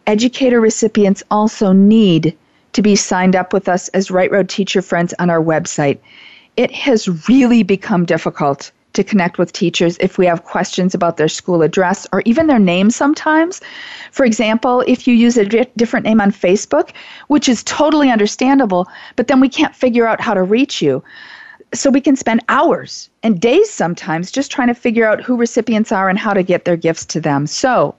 educator 0.05 0.59
recipients 0.59 1.23
also 1.31 1.71
need 1.71 2.37
to 2.73 2.81
be 2.81 2.95
signed 2.95 3.35
up 3.35 3.53
with 3.53 3.69
us 3.69 3.87
as 3.89 4.11
Right 4.11 4.31
Road 4.31 4.49
Teacher 4.49 4.81
Friends 4.81 5.13
on 5.19 5.29
our 5.29 5.41
website. 5.41 5.99
It 6.57 6.71
has 6.71 7.29
really 7.29 7.63
become 7.63 8.05
difficult 8.05 8.71
to 8.93 9.03
connect 9.03 9.38
with 9.38 9.51
teachers 9.53 9.97
if 10.00 10.17
we 10.17 10.25
have 10.25 10.45
questions 10.45 10.93
about 10.93 11.17
their 11.17 11.27
school 11.27 11.62
address 11.62 12.07
or 12.12 12.21
even 12.25 12.47
their 12.47 12.59
name 12.59 12.89
sometimes. 12.89 13.62
For 14.12 14.25
example, 14.25 14.83
if 14.88 15.07
you 15.07 15.13
use 15.13 15.38
a 15.38 15.45
di- 15.45 15.67
different 15.77 16.05
name 16.05 16.21
on 16.21 16.31
Facebook, 16.31 16.91
which 17.27 17.50
is 17.50 17.63
totally 17.63 18.09
understandable, 18.09 18.88
but 19.15 19.27
then 19.27 19.39
we 19.39 19.50
can't 19.50 19.75
figure 19.75 20.07
out 20.07 20.21
how 20.21 20.33
to 20.33 20.43
reach 20.43 20.81
you. 20.81 21.03
So 21.73 21.89
we 21.89 22.01
can 22.01 22.15
spend 22.15 22.41
hours 22.50 23.09
and 23.23 23.41
days 23.41 23.69
sometimes 23.69 24.31
just 24.31 24.51
trying 24.51 24.67
to 24.67 24.75
figure 24.75 25.07
out 25.07 25.23
who 25.23 25.35
recipients 25.35 25.91
are 25.91 26.07
and 26.07 26.19
how 26.19 26.33
to 26.33 26.43
get 26.43 26.65
their 26.65 26.77
gifts 26.77 27.05
to 27.07 27.19
them. 27.19 27.47
So 27.47 27.95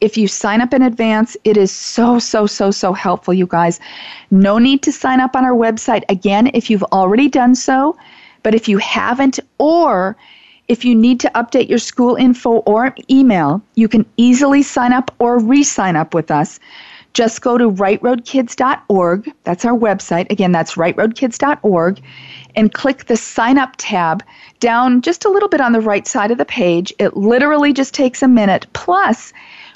if 0.00 0.16
you 0.16 0.28
sign 0.28 0.60
up 0.60 0.72
in 0.72 0.82
advance, 0.82 1.36
it 1.44 1.56
is 1.56 1.72
so, 1.72 2.18
so, 2.18 2.46
so, 2.46 2.70
so 2.70 2.92
helpful, 2.92 3.34
you 3.34 3.46
guys. 3.46 3.80
No 4.30 4.58
need 4.58 4.82
to 4.84 4.92
sign 4.92 5.20
up 5.20 5.34
on 5.34 5.44
our 5.44 5.54
website 5.54 6.04
again 6.08 6.50
if 6.54 6.70
you've 6.70 6.84
already 6.84 7.28
done 7.28 7.54
so. 7.54 7.96
But 8.48 8.54
if 8.54 8.66
you 8.66 8.78
haven't, 8.78 9.38
or 9.58 10.16
if 10.68 10.82
you 10.82 10.94
need 10.94 11.20
to 11.20 11.30
update 11.34 11.68
your 11.68 11.78
school 11.78 12.16
info 12.16 12.60
or 12.60 12.94
email, 13.10 13.60
you 13.74 13.88
can 13.88 14.06
easily 14.16 14.62
sign 14.62 14.94
up 14.94 15.14
or 15.18 15.38
re 15.38 15.62
sign 15.62 15.96
up 15.96 16.14
with 16.14 16.30
us. 16.30 16.58
Just 17.12 17.42
go 17.42 17.58
to 17.58 17.70
rightroadkids.org. 17.70 19.30
That's 19.44 19.66
our 19.66 19.78
website. 19.78 20.32
Again, 20.32 20.50
that's 20.50 20.76
rightroadkids.org. 20.76 22.00
And 22.56 22.72
click 22.72 23.04
the 23.04 23.18
sign 23.18 23.58
up 23.58 23.74
tab 23.76 24.24
down 24.60 25.02
just 25.02 25.26
a 25.26 25.28
little 25.28 25.50
bit 25.50 25.60
on 25.60 25.72
the 25.72 25.82
right 25.82 26.08
side 26.08 26.30
of 26.30 26.38
the 26.38 26.46
page. 26.46 26.90
It 26.98 27.18
literally 27.18 27.74
just 27.74 27.92
takes 27.92 28.22
a 28.22 28.28
minute. 28.28 28.66
Plus, 28.72 29.30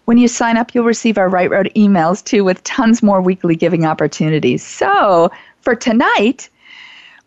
when 0.06 0.16
you 0.16 0.28
sign 0.28 0.56
up, 0.56 0.74
you'll 0.74 0.86
receive 0.86 1.18
our 1.18 1.28
Right 1.28 1.50
Road 1.50 1.70
emails 1.76 2.24
too 2.24 2.42
with 2.42 2.64
tons 2.64 3.02
more 3.02 3.20
weekly 3.20 3.54
giving 3.54 3.84
opportunities. 3.84 4.62
So, 4.64 5.30
for 5.60 5.76
tonight, 5.76 6.48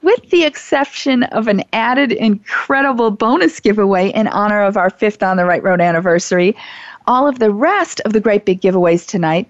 with 0.06 0.30
the 0.30 0.44
exception 0.44 1.24
of 1.24 1.48
an 1.48 1.64
added 1.74 2.12
incredible 2.12 3.10
bonus 3.10 3.60
giveaway 3.60 4.10
in 4.10 4.28
honor 4.28 4.62
of 4.62 4.78
our 4.78 4.92
fifth 4.92 5.24
On 5.24 5.36
the 5.36 5.46
Right 5.46 5.64
Road 5.64 5.82
anniversary, 5.82 6.56
all 7.08 7.28
of 7.28 7.40
the 7.40 7.52
rest 7.52 8.02
of 8.02 8.14
the 8.14 8.20
great 8.20 8.46
big 8.46 8.62
giveaways 8.62 9.08
tonight 9.08 9.50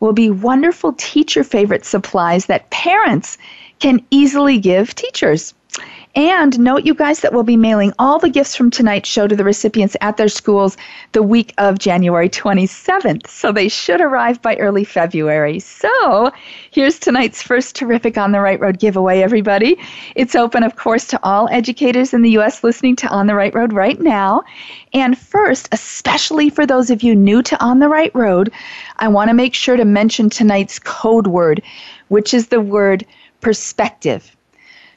will 0.00 0.12
be 0.12 0.28
wonderful 0.28 0.92
teacher 0.92 1.42
favorite 1.42 1.86
supplies 1.86 2.44
that 2.46 2.68
parents 2.68 3.38
can 3.80 4.04
easily 4.10 4.58
give 4.58 4.94
teachers. 4.94 5.54
And 6.16 6.60
note, 6.60 6.84
you 6.84 6.94
guys, 6.94 7.20
that 7.20 7.32
we'll 7.32 7.42
be 7.42 7.56
mailing 7.56 7.92
all 7.98 8.20
the 8.20 8.28
gifts 8.28 8.54
from 8.54 8.70
tonight's 8.70 9.08
show 9.08 9.26
to 9.26 9.34
the 9.34 9.42
recipients 9.42 9.96
at 10.00 10.16
their 10.16 10.28
schools 10.28 10.76
the 11.10 11.24
week 11.24 11.52
of 11.58 11.80
January 11.80 12.28
27th. 12.28 13.26
So 13.26 13.50
they 13.50 13.66
should 13.68 14.00
arrive 14.00 14.40
by 14.40 14.54
early 14.56 14.84
February. 14.84 15.58
So 15.58 16.30
here's 16.70 17.00
tonight's 17.00 17.42
first 17.42 17.74
terrific 17.74 18.16
On 18.16 18.30
the 18.30 18.38
Right 18.38 18.60
Road 18.60 18.78
giveaway, 18.78 19.22
everybody. 19.22 19.76
It's 20.14 20.36
open, 20.36 20.62
of 20.62 20.76
course, 20.76 21.04
to 21.08 21.20
all 21.24 21.48
educators 21.50 22.14
in 22.14 22.22
the 22.22 22.30
U.S. 22.30 22.62
listening 22.62 22.94
to 22.96 23.08
On 23.08 23.26
the 23.26 23.34
Right 23.34 23.52
Road 23.52 23.72
right 23.72 24.00
now. 24.00 24.44
And 24.92 25.18
first, 25.18 25.68
especially 25.72 26.48
for 26.48 26.64
those 26.64 26.90
of 26.90 27.02
you 27.02 27.16
new 27.16 27.42
to 27.42 27.60
On 27.60 27.80
the 27.80 27.88
Right 27.88 28.14
Road, 28.14 28.52
I 28.98 29.08
want 29.08 29.30
to 29.30 29.34
make 29.34 29.54
sure 29.54 29.76
to 29.76 29.84
mention 29.84 30.30
tonight's 30.30 30.78
code 30.78 31.26
word, 31.26 31.60
which 32.06 32.32
is 32.32 32.46
the 32.46 32.60
word 32.60 33.04
perspective. 33.40 34.33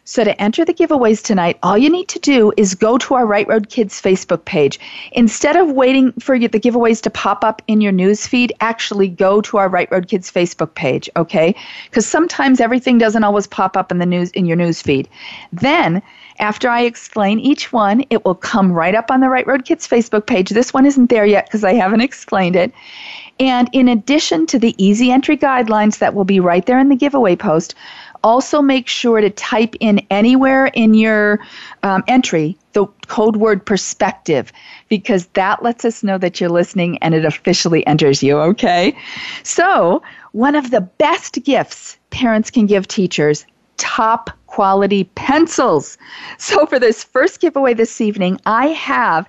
So 0.09 0.23
to 0.23 0.41
enter 0.41 0.63
the 0.63 0.73
giveaways 0.73 1.21
tonight, 1.21 1.59
all 1.63 1.77
you 1.77 1.89
need 1.89 2.07
to 2.07 2.19
do 2.19 2.53
is 2.55 2.75
go 2.75 2.97
to 2.97 3.13
our 3.15 3.25
Right 3.25 3.45
Road 3.45 3.67
Kids 3.67 4.01
Facebook 4.01 4.45
page. 4.45 4.79
Instead 5.11 5.57
of 5.57 5.71
waiting 5.71 6.13
for 6.13 6.39
the 6.39 6.47
giveaways 6.47 7.01
to 7.01 7.09
pop 7.09 7.43
up 7.43 7.61
in 7.67 7.81
your 7.81 7.91
news 7.91 8.25
feed, 8.25 8.53
actually 8.61 9.09
go 9.09 9.41
to 9.41 9.57
our 9.57 9.67
Right 9.67 9.91
Road 9.91 10.07
Kids 10.07 10.31
Facebook 10.31 10.73
page, 10.75 11.09
okay? 11.17 11.53
Because 11.89 12.05
sometimes 12.05 12.61
everything 12.61 12.97
doesn't 12.97 13.25
always 13.25 13.47
pop 13.47 13.75
up 13.75 13.91
in 13.91 13.97
the 13.97 14.05
news 14.05 14.31
in 14.31 14.45
your 14.45 14.55
news 14.55 14.81
feed. 14.81 15.09
Then 15.51 16.01
after 16.39 16.69
I 16.69 16.83
explain 16.83 17.41
each 17.41 17.73
one, 17.73 18.05
it 18.09 18.23
will 18.23 18.35
come 18.35 18.71
right 18.71 18.95
up 18.95 19.11
on 19.11 19.19
the 19.19 19.27
Right 19.27 19.45
Road 19.45 19.65
Kids 19.65 19.85
Facebook 19.85 20.25
page. 20.25 20.51
This 20.51 20.73
one 20.73 20.85
isn't 20.85 21.09
there 21.09 21.25
yet 21.25 21.47
because 21.47 21.65
I 21.65 21.73
haven't 21.73 21.99
explained 21.99 22.55
it. 22.55 22.71
And 23.39 23.69
in 23.71 23.87
addition 23.87 24.47
to 24.47 24.57
the 24.57 24.73
easy 24.83 25.11
entry 25.11 25.37
guidelines 25.37 25.99
that 25.99 26.15
will 26.15 26.25
be 26.25 26.39
right 26.39 26.65
there 26.65 26.79
in 26.79 26.89
the 26.89 26.95
giveaway 26.95 27.35
post, 27.35 27.75
also, 28.23 28.61
make 28.61 28.87
sure 28.87 29.21
to 29.21 29.29
type 29.29 29.75
in 29.79 30.05
anywhere 30.09 30.67
in 30.67 30.93
your 30.93 31.39
um, 31.83 32.03
entry 32.07 32.57
the 32.73 32.85
code 33.07 33.37
word 33.37 33.65
perspective 33.65 34.51
because 34.89 35.27
that 35.27 35.63
lets 35.63 35.83
us 35.83 36.03
know 36.03 36.17
that 36.17 36.39
you're 36.39 36.49
listening 36.49 36.97
and 36.99 37.15
it 37.15 37.25
officially 37.25 37.85
enters 37.87 38.21
you, 38.21 38.37
okay? 38.37 38.95
So, 39.43 40.01
one 40.33 40.55
of 40.55 40.71
the 40.71 40.81
best 40.81 41.43
gifts 41.43 41.97
parents 42.09 42.51
can 42.51 42.65
give 42.65 42.87
teachers 42.87 43.45
top 43.77 44.29
quality 44.47 45.05
pencils. 45.15 45.97
So, 46.37 46.65
for 46.65 46.79
this 46.79 47.03
first 47.03 47.41
giveaway 47.41 47.73
this 47.73 48.01
evening, 48.01 48.39
I 48.45 48.67
have 48.67 49.27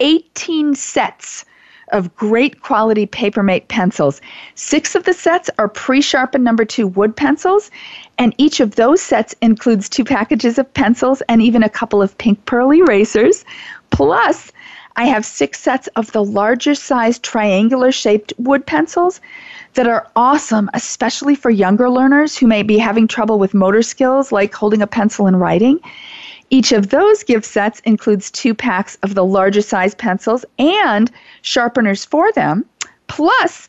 18 0.00 0.74
sets 0.74 1.44
of 1.92 2.14
great 2.16 2.62
quality 2.62 3.06
Papermate 3.06 3.68
pencils. 3.68 4.20
Six 4.54 4.94
of 4.94 5.04
the 5.04 5.12
sets 5.12 5.50
are 5.58 5.68
pre 5.68 6.00
sharpened 6.00 6.44
number 6.44 6.64
two 6.64 6.86
wood 6.86 7.16
pencils, 7.16 7.70
and 8.18 8.34
each 8.38 8.60
of 8.60 8.76
those 8.76 9.00
sets 9.00 9.34
includes 9.40 9.88
two 9.88 10.04
packages 10.04 10.58
of 10.58 10.72
pencils 10.74 11.22
and 11.28 11.42
even 11.42 11.62
a 11.62 11.68
couple 11.68 12.02
of 12.02 12.16
pink 12.18 12.44
pearl 12.46 12.72
erasers. 12.72 13.44
Plus, 13.90 14.52
I 14.96 15.04
have 15.04 15.24
six 15.24 15.60
sets 15.60 15.86
of 15.96 16.12
the 16.12 16.24
larger 16.24 16.74
size 16.74 17.18
triangular 17.18 17.92
shaped 17.92 18.32
wood 18.38 18.66
pencils 18.66 19.20
that 19.74 19.86
are 19.86 20.06
awesome, 20.16 20.68
especially 20.74 21.34
for 21.34 21.50
younger 21.50 21.88
learners 21.88 22.36
who 22.36 22.46
may 22.46 22.62
be 22.62 22.76
having 22.76 23.06
trouble 23.06 23.38
with 23.38 23.54
motor 23.54 23.82
skills 23.82 24.32
like 24.32 24.52
holding 24.52 24.82
a 24.82 24.86
pencil 24.86 25.26
and 25.26 25.40
writing. 25.40 25.80
Each 26.50 26.72
of 26.72 26.90
those 26.90 27.22
gift 27.22 27.46
sets 27.46 27.80
includes 27.80 28.30
two 28.30 28.54
packs 28.54 28.96
of 29.02 29.14
the 29.14 29.24
larger 29.24 29.62
size 29.62 29.94
pencils 29.94 30.44
and 30.58 31.10
sharpeners 31.42 32.04
for 32.04 32.32
them, 32.32 32.64
plus 33.06 33.68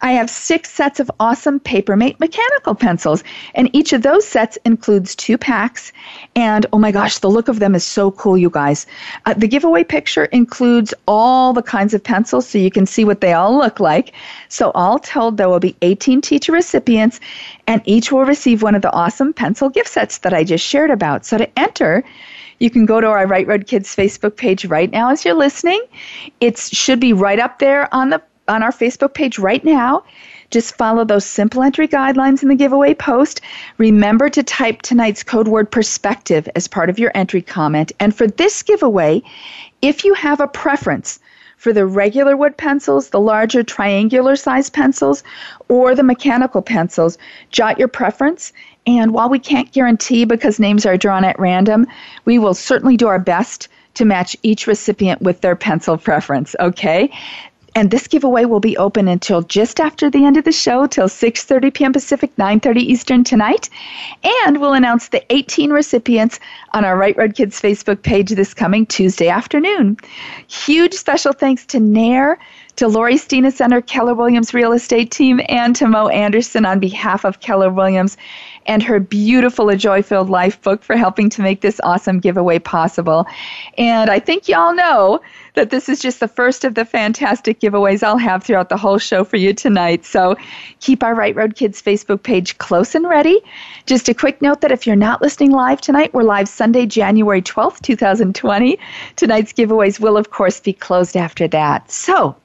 I 0.00 0.12
have 0.12 0.30
six 0.30 0.70
sets 0.70 1.00
of 1.00 1.10
awesome 1.18 1.60
Papermate 1.60 2.20
mechanical 2.20 2.74
pencils, 2.74 3.24
and 3.54 3.68
each 3.72 3.92
of 3.92 4.02
those 4.02 4.26
sets 4.26 4.56
includes 4.64 5.14
two 5.14 5.36
packs. 5.36 5.92
And 6.36 6.66
oh 6.72 6.78
my 6.78 6.92
gosh, 6.92 7.18
the 7.18 7.30
look 7.30 7.48
of 7.48 7.58
them 7.58 7.74
is 7.74 7.84
so 7.84 8.10
cool, 8.12 8.38
you 8.38 8.50
guys. 8.50 8.86
Uh, 9.26 9.34
the 9.34 9.48
giveaway 9.48 9.84
picture 9.84 10.26
includes 10.26 10.94
all 11.06 11.52
the 11.52 11.62
kinds 11.62 11.94
of 11.94 12.02
pencils 12.02 12.48
so 12.48 12.58
you 12.58 12.70
can 12.70 12.86
see 12.86 13.04
what 13.04 13.20
they 13.20 13.32
all 13.32 13.56
look 13.56 13.80
like. 13.80 14.12
So, 14.48 14.70
all 14.72 14.98
told, 14.98 15.36
there 15.36 15.48
will 15.48 15.60
be 15.60 15.76
18 15.82 16.20
teacher 16.20 16.52
recipients, 16.52 17.20
and 17.66 17.82
each 17.84 18.12
will 18.12 18.24
receive 18.24 18.62
one 18.62 18.74
of 18.74 18.82
the 18.82 18.92
awesome 18.92 19.32
pencil 19.32 19.68
gift 19.68 19.88
sets 19.88 20.18
that 20.18 20.32
I 20.32 20.44
just 20.44 20.64
shared 20.64 20.90
about. 20.90 21.26
So, 21.26 21.38
to 21.38 21.58
enter, 21.58 22.04
you 22.58 22.70
can 22.70 22.86
go 22.86 23.00
to 23.00 23.06
our 23.06 23.26
Right 23.26 23.46
Road 23.46 23.66
Kids 23.66 23.94
Facebook 23.94 24.36
page 24.36 24.64
right 24.64 24.90
now 24.90 25.10
as 25.10 25.24
you're 25.24 25.34
listening. 25.34 25.80
It 26.40 26.58
should 26.58 27.00
be 27.00 27.12
right 27.12 27.38
up 27.38 27.58
there 27.58 27.92
on 27.94 28.10
the 28.10 28.22
on 28.48 28.62
our 28.62 28.72
Facebook 28.72 29.14
page 29.14 29.38
right 29.38 29.64
now. 29.64 30.04
Just 30.50 30.76
follow 30.76 31.04
those 31.04 31.24
simple 31.24 31.62
entry 31.62 31.86
guidelines 31.86 32.42
in 32.42 32.48
the 32.48 32.54
giveaway 32.54 32.94
post. 32.94 33.40
Remember 33.76 34.30
to 34.30 34.42
type 34.42 34.82
tonight's 34.82 35.22
code 35.22 35.48
word 35.48 35.70
perspective 35.70 36.48
as 36.56 36.66
part 36.66 36.88
of 36.88 36.98
your 36.98 37.12
entry 37.14 37.42
comment. 37.42 37.92
And 38.00 38.14
for 38.14 38.26
this 38.26 38.62
giveaway, 38.62 39.22
if 39.82 40.04
you 40.04 40.14
have 40.14 40.40
a 40.40 40.48
preference 40.48 41.20
for 41.58 41.72
the 41.72 41.84
regular 41.84 42.36
wood 42.36 42.56
pencils, 42.56 43.10
the 43.10 43.20
larger 43.20 43.62
triangular 43.62 44.36
size 44.36 44.70
pencils, 44.70 45.22
or 45.68 45.94
the 45.94 46.04
mechanical 46.04 46.62
pencils. 46.62 47.18
Jot 47.50 47.78
your 47.78 47.88
preference. 47.88 48.52
And 48.86 49.12
while 49.12 49.28
we 49.28 49.38
can't 49.38 49.70
guarantee 49.72 50.24
because 50.24 50.58
names 50.58 50.86
are 50.86 50.96
drawn 50.96 51.24
at 51.24 51.38
random, 51.38 51.86
we 52.24 52.38
will 52.38 52.54
certainly 52.54 52.96
do 52.96 53.08
our 53.08 53.18
best 53.18 53.68
to 53.94 54.04
match 54.04 54.36
each 54.44 54.68
recipient 54.68 55.20
with 55.20 55.40
their 55.40 55.56
pencil 55.56 55.98
preference, 55.98 56.54
okay? 56.60 57.10
And 57.74 57.90
this 57.90 58.08
giveaway 58.08 58.44
will 58.44 58.60
be 58.60 58.76
open 58.76 59.08
until 59.08 59.42
just 59.42 59.78
after 59.78 60.10
the 60.10 60.24
end 60.24 60.36
of 60.36 60.44
the 60.44 60.52
show, 60.52 60.86
till 60.86 61.08
6:30 61.08 61.74
p.m. 61.74 61.92
Pacific, 61.92 62.34
9:30 62.36 62.78
Eastern 62.78 63.24
tonight. 63.24 63.68
And 64.46 64.60
we'll 64.60 64.72
announce 64.72 65.08
the 65.08 65.22
18 65.32 65.70
recipients 65.70 66.40
on 66.74 66.84
our 66.84 66.96
Right 66.96 67.16
Road 67.16 67.34
Kids 67.34 67.60
Facebook 67.60 68.02
page 68.02 68.30
this 68.30 68.54
coming 68.54 68.86
Tuesday 68.86 69.28
afternoon. 69.28 69.96
Huge 70.48 70.94
special 70.94 71.32
thanks 71.32 71.64
to 71.66 71.80
Nair 71.80 72.38
to 72.76 72.86
Lori 72.86 73.16
Stina 73.16 73.50
Center, 73.50 73.80
Keller 73.80 74.14
Williams 74.14 74.54
Real 74.54 74.72
Estate 74.72 75.10
Team, 75.10 75.40
and 75.48 75.74
to 75.74 75.88
Mo 75.88 76.06
Anderson 76.08 76.64
on 76.64 76.78
behalf 76.78 77.24
of 77.24 77.40
Keller 77.40 77.70
Williams 77.70 78.16
and 78.68 78.82
her 78.82 79.00
beautiful 79.00 79.70
A 79.70 79.76
Joy 79.76 80.02
Filled 80.02 80.28
Life 80.28 80.60
book 80.60 80.84
for 80.84 80.94
helping 80.94 81.30
to 81.30 81.42
make 81.42 81.62
this 81.62 81.80
awesome 81.82 82.20
giveaway 82.20 82.58
possible. 82.58 83.26
And 83.78 84.10
I 84.10 84.18
think 84.20 84.46
y'all 84.46 84.74
know 84.74 85.20
that 85.54 85.70
this 85.70 85.88
is 85.88 86.00
just 86.00 86.20
the 86.20 86.28
first 86.28 86.64
of 86.64 86.74
the 86.74 86.84
fantastic 86.84 87.60
giveaways 87.60 88.02
I'll 88.02 88.18
have 88.18 88.44
throughout 88.44 88.68
the 88.68 88.76
whole 88.76 88.98
show 88.98 89.24
for 89.24 89.38
you 89.38 89.54
tonight. 89.54 90.04
So 90.04 90.36
keep 90.80 91.02
our 91.02 91.14
Right 91.14 91.34
Road 91.34 91.56
Kids 91.56 91.82
Facebook 91.82 92.22
page 92.22 92.58
close 92.58 92.94
and 92.94 93.08
ready. 93.08 93.40
Just 93.86 94.08
a 94.08 94.14
quick 94.14 94.42
note 94.42 94.60
that 94.60 94.70
if 94.70 94.86
you're 94.86 94.96
not 94.96 95.22
listening 95.22 95.50
live 95.50 95.80
tonight, 95.80 96.12
we're 96.12 96.22
live 96.22 96.48
Sunday, 96.48 96.84
January 96.84 97.40
12th, 97.40 97.80
2020. 97.80 98.78
Tonight's 99.16 99.52
giveaways 99.54 99.98
will, 99.98 100.18
of 100.18 100.30
course, 100.30 100.60
be 100.60 100.74
closed 100.74 101.16
after 101.16 101.48
that. 101.48 101.90
So, 101.90 102.36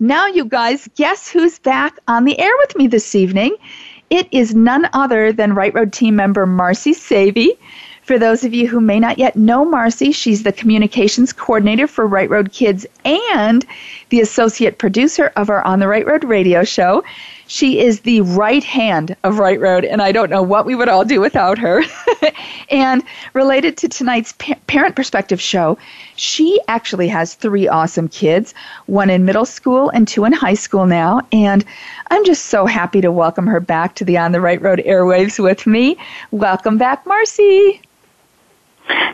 now, 0.00 0.26
you 0.26 0.44
guys, 0.44 0.88
guess 0.96 1.30
who's 1.30 1.58
back 1.58 1.98
on 2.08 2.24
the 2.24 2.38
air 2.38 2.50
with 2.58 2.76
me 2.76 2.86
this 2.86 3.14
evening? 3.14 3.56
It 4.10 4.28
is 4.30 4.54
none 4.54 4.88
other 4.92 5.32
than 5.32 5.54
Right 5.54 5.74
Road 5.74 5.92
team 5.92 6.16
member 6.16 6.46
Marcy 6.46 6.92
Savy. 6.92 7.58
For 8.02 8.18
those 8.18 8.44
of 8.44 8.52
you 8.52 8.68
who 8.68 8.80
may 8.80 9.00
not 9.00 9.18
yet 9.18 9.34
know 9.34 9.64
Marcy, 9.64 10.12
she's 10.12 10.42
the 10.42 10.52
communications 10.52 11.32
coordinator 11.32 11.86
for 11.86 12.06
Right 12.06 12.28
Road 12.28 12.52
Kids 12.52 12.84
and 13.04 13.64
the 14.10 14.20
associate 14.20 14.76
producer 14.76 15.32
of 15.36 15.48
our 15.48 15.62
On 15.66 15.80
the 15.80 15.88
Right 15.88 16.06
Road 16.06 16.22
radio 16.22 16.64
show. 16.64 17.02
She 17.46 17.80
is 17.80 18.00
the 18.00 18.22
right 18.22 18.64
hand 18.64 19.16
of 19.22 19.38
Right 19.38 19.60
Road, 19.60 19.84
and 19.84 20.00
I 20.00 20.12
don't 20.12 20.30
know 20.30 20.42
what 20.42 20.64
we 20.64 20.74
would 20.74 20.88
all 20.88 21.04
do 21.04 21.20
without 21.20 21.58
her. 21.58 21.82
and 22.70 23.02
related 23.34 23.76
to 23.78 23.88
tonight's 23.88 24.32
pa- 24.32 24.54
Parent 24.66 24.96
Perspective 24.96 25.40
show, 25.40 25.76
she 26.16 26.58
actually 26.68 27.08
has 27.08 27.34
three 27.34 27.68
awesome 27.68 28.08
kids 28.08 28.54
one 28.86 29.10
in 29.10 29.24
middle 29.24 29.44
school 29.44 29.90
and 29.90 30.08
two 30.08 30.24
in 30.24 30.32
high 30.32 30.54
school 30.54 30.86
now. 30.86 31.20
And 31.32 31.64
I'm 32.10 32.24
just 32.24 32.46
so 32.46 32.66
happy 32.66 33.00
to 33.02 33.12
welcome 33.12 33.46
her 33.46 33.60
back 33.60 33.94
to 33.96 34.04
the 34.04 34.16
On 34.16 34.32
the 34.32 34.40
Right 34.40 34.60
Road 34.60 34.82
airwaves 34.86 35.42
with 35.42 35.66
me. 35.66 35.98
Welcome 36.30 36.78
back, 36.78 37.06
Marcy. 37.06 37.80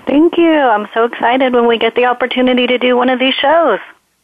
Thank 0.07 0.37
you. 0.37 0.53
I'm 0.53 0.89
so 0.95 1.05
excited 1.05 1.53
when 1.53 1.67
we 1.67 1.79
get 1.79 1.95
the 1.95 2.07
opportunity 2.07 2.67
to 2.67 2.79
do 2.79 2.97
one 2.97 3.09
of 3.09 3.19
these 3.19 3.35
shows. 3.35 3.81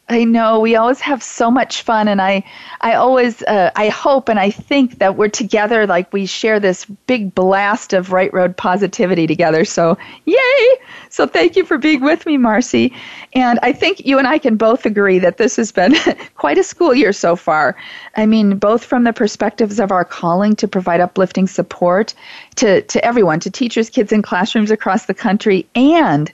I 0.09 0.23
know 0.23 0.61
we 0.61 0.75
always 0.77 1.01
have 1.01 1.21
so 1.21 1.51
much 1.51 1.81
fun, 1.81 2.07
and 2.07 2.21
I, 2.21 2.43
I 2.79 2.93
always, 2.93 3.43
uh, 3.43 3.71
I 3.75 3.89
hope 3.89 4.29
and 4.29 4.39
I 4.39 4.49
think 4.49 4.99
that 4.99 5.17
we're 5.17 5.27
together, 5.27 5.85
like 5.85 6.13
we 6.13 6.25
share 6.25 6.61
this 6.61 6.85
big 6.85 7.35
blast 7.35 7.91
of 7.91 8.13
right 8.13 8.31
road 8.33 8.55
positivity 8.55 9.27
together. 9.27 9.65
So, 9.65 9.97
yay! 10.23 10.69
So, 11.09 11.27
thank 11.27 11.57
you 11.57 11.65
for 11.65 11.77
being 11.77 12.01
with 12.01 12.25
me, 12.25 12.37
Marcy. 12.37 12.93
And 13.33 13.59
I 13.61 13.73
think 13.73 14.05
you 14.05 14.17
and 14.17 14.27
I 14.27 14.37
can 14.37 14.55
both 14.55 14.85
agree 14.85 15.19
that 15.19 15.37
this 15.37 15.57
has 15.57 15.73
been 15.73 15.93
quite 16.35 16.57
a 16.57 16.63
school 16.63 16.95
year 16.95 17.11
so 17.11 17.35
far. 17.35 17.75
I 18.15 18.25
mean, 18.25 18.57
both 18.57 18.85
from 18.85 19.03
the 19.03 19.13
perspectives 19.13 19.77
of 19.77 19.91
our 19.91 20.05
calling 20.05 20.55
to 20.55 20.69
provide 20.69 21.01
uplifting 21.01 21.47
support 21.47 22.13
to 22.55 22.81
to 22.81 23.03
everyone, 23.03 23.41
to 23.41 23.51
teachers, 23.51 23.89
kids 23.89 24.13
in 24.13 24.21
classrooms 24.21 24.71
across 24.71 25.05
the 25.05 25.13
country, 25.13 25.67
and 25.75 26.31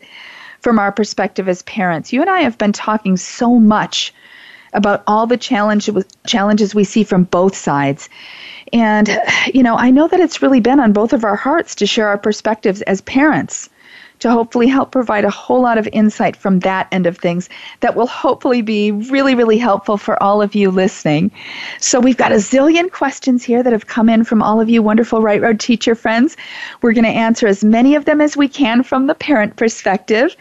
from 0.63 0.79
our 0.79 0.91
perspective 0.91 1.47
as 1.47 1.61
parents. 1.63 2.11
You 2.11 2.21
and 2.21 2.29
I 2.29 2.41
have 2.41 2.57
been 2.57 2.71
talking 2.71 3.17
so 3.17 3.59
much 3.59 4.13
about 4.73 5.03
all 5.05 5.27
the 5.27 5.37
challenge, 5.37 5.89
challenges 6.25 6.73
we 6.73 6.83
see 6.83 7.03
from 7.03 7.25
both 7.25 7.55
sides. 7.55 8.09
And, 8.71 9.07
you 9.53 9.61
know, 9.61 9.75
I 9.75 9.91
know 9.91 10.07
that 10.07 10.19
it's 10.19 10.41
really 10.41 10.61
been 10.61 10.79
on 10.79 10.93
both 10.93 11.13
of 11.13 11.23
our 11.23 11.35
hearts 11.35 11.75
to 11.75 11.85
share 11.85 12.07
our 12.07 12.17
perspectives 12.17 12.81
as 12.81 13.01
parents 13.01 13.69
to 14.23 14.31
hopefully 14.31 14.67
help 14.67 14.91
provide 14.91 15.25
a 15.25 15.29
whole 15.29 15.61
lot 15.61 15.77
of 15.77 15.87
insight 15.91 16.35
from 16.35 16.59
that 16.59 16.87
end 16.91 17.05
of 17.05 17.17
things 17.17 17.49
that 17.81 17.95
will 17.95 18.07
hopefully 18.07 18.61
be 18.61 18.91
really, 18.91 19.35
really 19.35 19.57
helpful 19.57 19.97
for 19.97 20.21
all 20.23 20.41
of 20.41 20.55
you 20.55 20.71
listening. 20.71 21.29
So 21.79 21.99
we've 21.99 22.17
got 22.17 22.31
a 22.31 22.35
zillion 22.35 22.89
questions 22.89 23.43
here 23.43 23.61
that 23.61 23.73
have 23.73 23.87
come 23.87 24.07
in 24.07 24.23
from 24.23 24.41
all 24.41 24.61
of 24.61 24.69
you 24.69 24.81
wonderful 24.81 25.21
Right 25.21 25.41
Road 25.41 25.59
teacher 25.59 25.93
friends. 25.93 26.37
We're 26.81 26.93
going 26.93 27.03
to 27.03 27.09
answer 27.09 27.47
as 27.47 27.65
many 27.65 27.95
of 27.95 28.05
them 28.05 28.21
as 28.21 28.37
we 28.37 28.47
can 28.47 28.81
from 28.81 29.07
the 29.07 29.15
parent 29.15 29.57
perspective. 29.57 30.35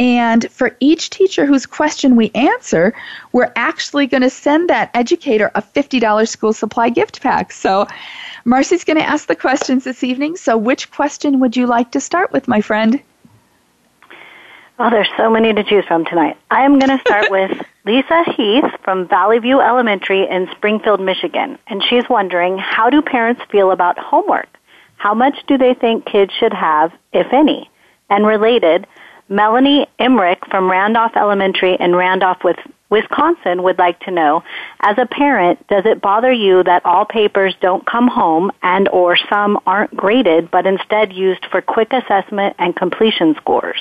And 0.00 0.50
for 0.50 0.76
each 0.80 1.10
teacher 1.10 1.46
whose 1.46 1.64
question 1.64 2.16
we 2.16 2.32
answer, 2.34 2.92
we're 3.30 3.52
actually 3.54 4.08
going 4.08 4.22
to 4.22 4.30
send 4.30 4.68
that 4.68 4.90
educator 4.94 5.52
a 5.54 5.62
$50 5.62 6.26
school 6.26 6.52
supply 6.52 6.88
gift 6.88 7.22
pack. 7.22 7.52
So 7.52 7.86
Marcy's 8.44 8.82
going 8.82 8.96
to 8.98 9.08
ask 9.08 9.28
the 9.28 9.36
questions 9.36 9.84
this 9.84 10.02
evening. 10.02 10.36
So 10.36 10.56
which 10.56 10.90
question 10.90 11.38
would 11.38 11.56
you 11.56 11.68
like 11.68 11.92
to 11.92 12.00
start 12.00 12.32
with, 12.32 12.48
my 12.48 12.60
friend? 12.60 13.00
Oh, 14.78 14.88
there's 14.90 15.10
so 15.16 15.30
many 15.30 15.52
to 15.52 15.64
choose 15.64 15.84
from 15.86 16.04
tonight. 16.04 16.38
I 16.50 16.64
am 16.64 16.78
going 16.78 16.96
to 16.96 17.04
start 17.06 17.26
with 17.30 17.50
Lisa 17.84 18.24
Heath 18.36 18.64
from 18.82 19.06
Valley 19.06 19.38
View 19.38 19.60
Elementary 19.60 20.26
in 20.28 20.48
Springfield, 20.56 21.00
Michigan. 21.00 21.58
And 21.66 21.82
she's 21.88 22.04
wondering 22.08 22.58
how 22.58 22.88
do 22.88 23.02
parents 23.02 23.42
feel 23.50 23.70
about 23.70 23.98
homework? 23.98 24.48
How 24.96 25.14
much 25.14 25.36
do 25.46 25.58
they 25.58 25.74
think 25.74 26.06
kids 26.06 26.32
should 26.38 26.54
have, 26.54 26.92
if 27.12 27.32
any? 27.32 27.70
And 28.08 28.26
related, 28.26 28.86
Melanie 29.28 29.86
Emmerich 29.98 30.44
from 30.50 30.70
Randolph 30.70 31.12
Elementary 31.16 31.76
in 31.78 31.94
Randolph, 31.94 32.44
with 32.44 32.56
Wisconsin 32.88 33.62
would 33.62 33.78
like 33.78 33.98
to 34.00 34.10
know, 34.10 34.42
as 34.80 34.96
a 34.98 35.06
parent, 35.06 35.66
does 35.68 35.84
it 35.86 36.02
bother 36.02 36.30
you 36.30 36.62
that 36.64 36.84
all 36.84 37.04
papers 37.04 37.54
don't 37.60 37.86
come 37.86 38.06
home 38.06 38.50
and 38.62 38.88
or 38.90 39.16
some 39.30 39.58
aren't 39.66 39.96
graded 39.96 40.50
but 40.50 40.66
instead 40.66 41.12
used 41.12 41.46
for 41.50 41.62
quick 41.62 41.92
assessment 41.92 42.54
and 42.58 42.76
completion 42.76 43.34
scores? 43.36 43.80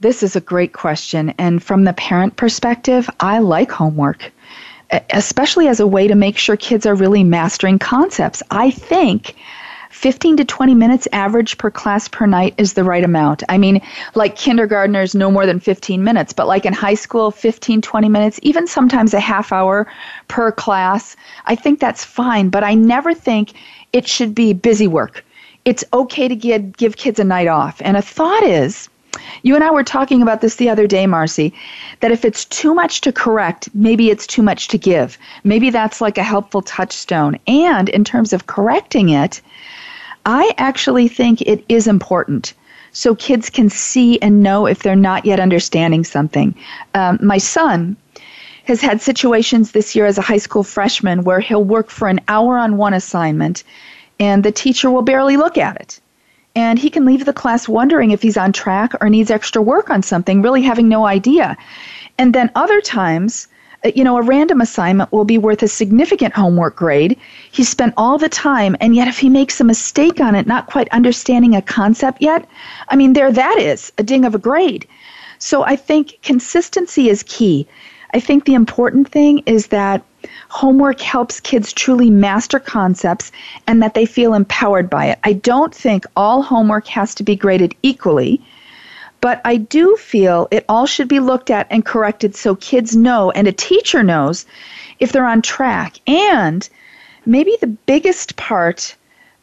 This 0.00 0.22
is 0.22 0.36
a 0.36 0.40
great 0.40 0.72
question. 0.72 1.34
And 1.38 1.62
from 1.62 1.84
the 1.84 1.92
parent 1.92 2.36
perspective, 2.36 3.08
I 3.20 3.38
like 3.38 3.70
homework, 3.70 4.32
especially 5.10 5.68
as 5.68 5.80
a 5.80 5.86
way 5.86 6.08
to 6.08 6.14
make 6.14 6.36
sure 6.36 6.56
kids 6.56 6.84
are 6.84 6.94
really 6.94 7.24
mastering 7.24 7.78
concepts. 7.78 8.42
I 8.50 8.70
think 8.70 9.36
15 9.90 10.36
to 10.38 10.44
20 10.44 10.74
minutes 10.74 11.06
average 11.12 11.56
per 11.56 11.70
class 11.70 12.08
per 12.08 12.26
night 12.26 12.54
is 12.58 12.72
the 12.72 12.82
right 12.82 13.04
amount. 13.04 13.44
I 13.48 13.56
mean, 13.56 13.80
like 14.16 14.36
kindergartners, 14.36 15.14
no 15.14 15.30
more 15.30 15.46
than 15.46 15.60
15 15.60 16.02
minutes, 16.02 16.32
but 16.32 16.48
like 16.48 16.66
in 16.66 16.72
high 16.72 16.94
school, 16.94 17.30
15, 17.30 17.80
20 17.80 18.08
minutes, 18.08 18.40
even 18.42 18.66
sometimes 18.66 19.14
a 19.14 19.20
half 19.20 19.52
hour 19.52 19.86
per 20.26 20.50
class. 20.50 21.16
I 21.46 21.54
think 21.54 21.78
that's 21.78 22.04
fine, 22.04 22.48
but 22.48 22.64
I 22.64 22.74
never 22.74 23.14
think 23.14 23.52
it 23.92 24.08
should 24.08 24.34
be 24.34 24.52
busy 24.52 24.88
work. 24.88 25.24
It's 25.64 25.84
okay 25.92 26.26
to 26.28 26.36
give, 26.36 26.76
give 26.76 26.96
kids 26.96 27.20
a 27.20 27.24
night 27.24 27.46
off. 27.46 27.80
And 27.82 27.96
a 27.96 28.02
thought 28.02 28.42
is, 28.42 28.90
you 29.42 29.54
and 29.54 29.64
I 29.64 29.70
were 29.70 29.84
talking 29.84 30.22
about 30.22 30.40
this 30.40 30.56
the 30.56 30.70
other 30.70 30.86
day, 30.86 31.06
Marcy, 31.06 31.52
that 32.00 32.10
if 32.10 32.24
it's 32.24 32.44
too 32.46 32.74
much 32.74 33.00
to 33.02 33.12
correct, 33.12 33.68
maybe 33.74 34.10
it's 34.10 34.26
too 34.26 34.42
much 34.42 34.68
to 34.68 34.78
give. 34.78 35.18
Maybe 35.44 35.70
that's 35.70 36.00
like 36.00 36.18
a 36.18 36.22
helpful 36.22 36.62
touchstone. 36.62 37.38
And 37.46 37.88
in 37.88 38.04
terms 38.04 38.32
of 38.32 38.46
correcting 38.46 39.10
it, 39.10 39.40
I 40.26 40.54
actually 40.58 41.08
think 41.08 41.42
it 41.42 41.64
is 41.68 41.86
important 41.86 42.54
so 42.92 43.14
kids 43.14 43.50
can 43.50 43.68
see 43.68 44.18
and 44.22 44.42
know 44.42 44.66
if 44.66 44.82
they're 44.82 44.96
not 44.96 45.26
yet 45.26 45.40
understanding 45.40 46.04
something. 46.04 46.54
Um, 46.94 47.18
my 47.20 47.38
son 47.38 47.96
has 48.64 48.80
had 48.80 49.00
situations 49.00 49.72
this 49.72 49.94
year 49.94 50.06
as 50.06 50.16
a 50.16 50.22
high 50.22 50.38
school 50.38 50.62
freshman 50.62 51.24
where 51.24 51.40
he'll 51.40 51.64
work 51.64 51.90
for 51.90 52.08
an 52.08 52.20
hour 52.28 52.56
on 52.56 52.76
one 52.76 52.94
assignment 52.94 53.64
and 54.18 54.42
the 54.42 54.52
teacher 54.52 54.90
will 54.90 55.02
barely 55.02 55.36
look 55.36 55.58
at 55.58 55.76
it 55.80 56.00
and 56.54 56.78
he 56.78 56.90
can 56.90 57.04
leave 57.04 57.24
the 57.24 57.32
class 57.32 57.68
wondering 57.68 58.10
if 58.10 58.22
he's 58.22 58.36
on 58.36 58.52
track 58.52 58.92
or 59.00 59.08
needs 59.08 59.30
extra 59.30 59.60
work 59.60 59.90
on 59.90 60.02
something, 60.02 60.42
really 60.42 60.62
having 60.62 60.88
no 60.88 61.06
idea. 61.06 61.56
And 62.18 62.34
then 62.34 62.50
other 62.54 62.80
times, 62.80 63.48
uh, 63.84 63.90
you 63.94 64.04
know, 64.04 64.16
a 64.16 64.22
random 64.22 64.60
assignment 64.60 65.12
will 65.12 65.24
be 65.24 65.38
worth 65.38 65.62
a 65.62 65.68
significant 65.68 66.34
homework 66.34 66.76
grade. 66.76 67.18
He 67.50 67.64
spent 67.64 67.94
all 67.96 68.18
the 68.18 68.28
time, 68.28 68.76
and 68.80 68.94
yet 68.94 69.08
if 69.08 69.18
he 69.18 69.28
makes 69.28 69.60
a 69.60 69.64
mistake 69.64 70.20
on 70.20 70.34
it, 70.34 70.46
not 70.46 70.68
quite 70.68 70.88
understanding 70.90 71.54
a 71.54 71.62
concept 71.62 72.22
yet, 72.22 72.48
I 72.88 72.96
mean, 72.96 73.12
there 73.12 73.32
that 73.32 73.58
is, 73.58 73.92
a 73.98 74.02
ding 74.02 74.24
of 74.24 74.34
a 74.34 74.38
grade. 74.38 74.86
So 75.38 75.64
I 75.64 75.76
think 75.76 76.18
consistency 76.22 77.10
is 77.10 77.24
key. 77.24 77.66
I 78.14 78.20
think 78.20 78.44
the 78.44 78.54
important 78.54 79.08
thing 79.08 79.42
is 79.46 79.66
that 79.68 80.02
homework 80.48 81.00
helps 81.00 81.40
kids 81.40 81.72
truly 81.72 82.10
master 82.10 82.60
concepts 82.60 83.32
and 83.66 83.82
that 83.82 83.94
they 83.94 84.06
feel 84.06 84.34
empowered 84.34 84.88
by 84.88 85.06
it. 85.06 85.18
I 85.24 85.34
don't 85.34 85.74
think 85.74 86.06
all 86.16 86.42
homework 86.42 86.86
has 86.86 87.14
to 87.16 87.22
be 87.24 87.36
graded 87.36 87.74
equally, 87.82 88.40
But 89.24 89.40
I 89.42 89.56
do 89.56 89.96
feel 89.96 90.48
it 90.50 90.66
all 90.68 90.84
should 90.84 91.08
be 91.08 91.18
looked 91.18 91.48
at 91.48 91.66
and 91.70 91.82
corrected 91.82 92.36
so 92.36 92.56
kids 92.56 92.94
know 92.94 93.30
and 93.30 93.48
a 93.48 93.52
teacher 93.52 94.02
knows 94.02 94.44
if 95.00 95.12
they're 95.12 95.24
on 95.24 95.40
track. 95.40 95.98
And 96.06 96.68
maybe 97.24 97.56
the 97.58 97.68
biggest 97.68 98.36
part 98.36 98.94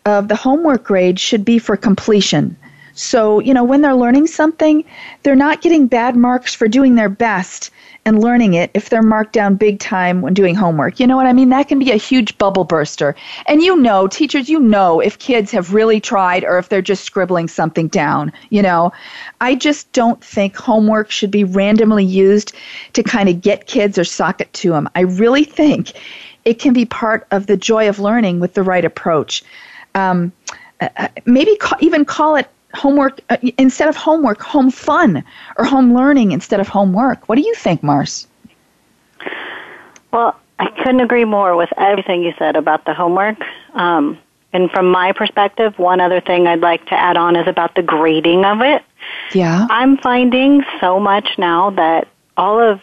of 0.05 0.27
the 0.27 0.35
homework 0.35 0.83
grade 0.83 1.19
should 1.19 1.43
be 1.43 1.57
for 1.57 1.75
completion. 1.77 2.57
So, 2.93 3.39
you 3.39 3.55
know, 3.55 3.63
when 3.63 3.81
they're 3.81 3.95
learning 3.95 4.27
something, 4.27 4.85
they're 5.23 5.35
not 5.35 5.61
getting 5.61 5.87
bad 5.87 6.15
marks 6.15 6.53
for 6.53 6.67
doing 6.67 6.93
their 6.93 7.09
best 7.09 7.71
and 8.05 8.21
learning 8.21 8.55
it 8.55 8.71
if 8.73 8.89
they're 8.89 9.03
marked 9.03 9.33
down 9.33 9.55
big 9.55 9.79
time 9.79 10.21
when 10.21 10.33
doing 10.33 10.55
homework. 10.55 10.99
You 10.99 11.05
know 11.05 11.15
what 11.15 11.27
I 11.27 11.33
mean? 11.33 11.49
That 11.49 11.67
can 11.67 11.77
be 11.77 11.91
a 11.91 11.97
huge 11.97 12.37
bubble 12.37 12.63
burster. 12.63 13.15
And 13.45 13.61
you 13.61 13.75
know, 13.75 14.07
teachers, 14.07 14.49
you 14.49 14.59
know 14.59 14.99
if 14.99 15.19
kids 15.19 15.51
have 15.51 15.73
really 15.73 15.99
tried 15.99 16.43
or 16.43 16.57
if 16.57 16.69
they're 16.69 16.81
just 16.81 17.03
scribbling 17.03 17.47
something 17.47 17.87
down. 17.87 18.31
You 18.49 18.63
know, 18.63 18.91
I 19.39 19.55
just 19.55 19.91
don't 19.93 20.23
think 20.23 20.55
homework 20.55 21.11
should 21.11 21.31
be 21.31 21.43
randomly 21.43 22.05
used 22.05 22.53
to 22.93 23.03
kind 23.03 23.29
of 23.29 23.41
get 23.41 23.67
kids 23.67 23.97
or 23.99 24.03
sock 24.03 24.41
it 24.41 24.51
to 24.53 24.71
them. 24.71 24.89
I 24.95 25.01
really 25.01 25.43
think 25.43 25.93
it 26.43 26.57
can 26.57 26.73
be 26.73 26.85
part 26.85 27.27
of 27.29 27.45
the 27.45 27.57
joy 27.57 27.87
of 27.87 27.99
learning 27.99 28.39
with 28.39 28.55
the 28.55 28.63
right 28.63 28.83
approach. 28.83 29.43
Um, 29.93 30.31
uh, 30.79 30.89
uh 30.97 31.07
maybe 31.25 31.55
ca- 31.57 31.77
even 31.81 32.05
call 32.05 32.35
it 32.35 32.49
homework 32.73 33.21
uh, 33.29 33.37
instead 33.57 33.87
of 33.87 33.95
homework, 33.95 34.41
home 34.41 34.71
fun, 34.71 35.23
or 35.57 35.65
home 35.65 35.93
learning 35.93 36.31
instead 36.31 36.59
of 36.59 36.67
homework. 36.67 37.27
What 37.27 37.35
do 37.35 37.41
you 37.41 37.53
think, 37.55 37.83
Mars? 37.83 38.27
Well, 40.11 40.35
I 40.59 40.69
couldn't 40.77 40.99
agree 40.99 41.25
more 41.25 41.55
with 41.55 41.69
everything 41.77 42.23
you 42.23 42.33
said 42.37 42.55
about 42.55 42.85
the 42.85 42.93
homework. 42.93 43.37
Um, 43.73 44.17
and 44.53 44.69
from 44.69 44.91
my 44.91 45.13
perspective, 45.13 45.77
one 45.79 46.01
other 46.01 46.19
thing 46.19 46.47
I'd 46.47 46.59
like 46.59 46.85
to 46.87 46.93
add 46.93 47.17
on 47.17 47.35
is 47.35 47.47
about 47.47 47.75
the 47.75 47.81
grading 47.81 48.43
of 48.45 48.61
it. 48.61 48.83
Yeah. 49.33 49.65
I'm 49.69 49.97
finding 49.97 50.63
so 50.79 50.99
much 50.99 51.37
now 51.37 51.71
that 51.71 52.07
all 52.37 52.59
of 52.59 52.81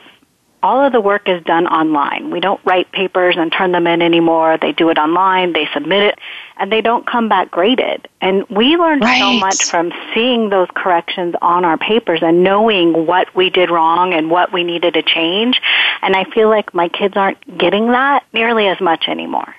all 0.61 0.85
of 0.85 0.93
the 0.93 1.01
work 1.01 1.29
is 1.29 1.43
done 1.45 1.69
online. 1.69 2.31
We 2.31 2.41
don't 2.41 2.61
write 2.65 2.91
papers 2.91 3.37
and 3.39 3.53
turn 3.53 3.71
them 3.71 3.87
in 3.87 4.03
anymore. 4.03 4.59
They 4.61 4.73
do 4.73 4.91
it 4.91 4.99
online, 4.99 5.53
they 5.53 5.69
submit 5.73 6.03
it, 6.03 6.19
and 6.59 6.73
they 6.73 6.81
don't 6.81 7.07
come 7.07 7.29
back 7.29 7.51
graded. 7.51 8.09
And 8.21 8.45
we 8.49 8.77
learned 8.77 9.03
right. 9.03 9.19
so 9.19 9.33
much 9.35 9.65
from 9.65 9.93
seeing 10.13 10.51
those 10.51 10.69
corrections 10.75 11.35
on 11.41 11.65
our 11.65 11.79
papers 11.79 12.21
and 12.23 12.43
knowing 12.43 13.07
what 13.07 13.35
we 13.35 13.49
did 13.49 13.71
wrong 13.71 14.13
and 14.13 14.31
what 14.31 14.53
we 14.53 14.65
needed 14.65 14.95
to 14.95 15.03
change. 15.03 15.61
And 16.03 16.17
I 16.17 16.25
feel 16.25 16.49
like 16.49 16.75
my 16.75 16.89
kids 16.89 17.17
aren't 17.17 17.59
getting 17.59 17.89
that 17.89 18.25
nearly 18.33 18.67
as 18.67 18.81
much 18.81 19.09
anymore. 19.09 19.55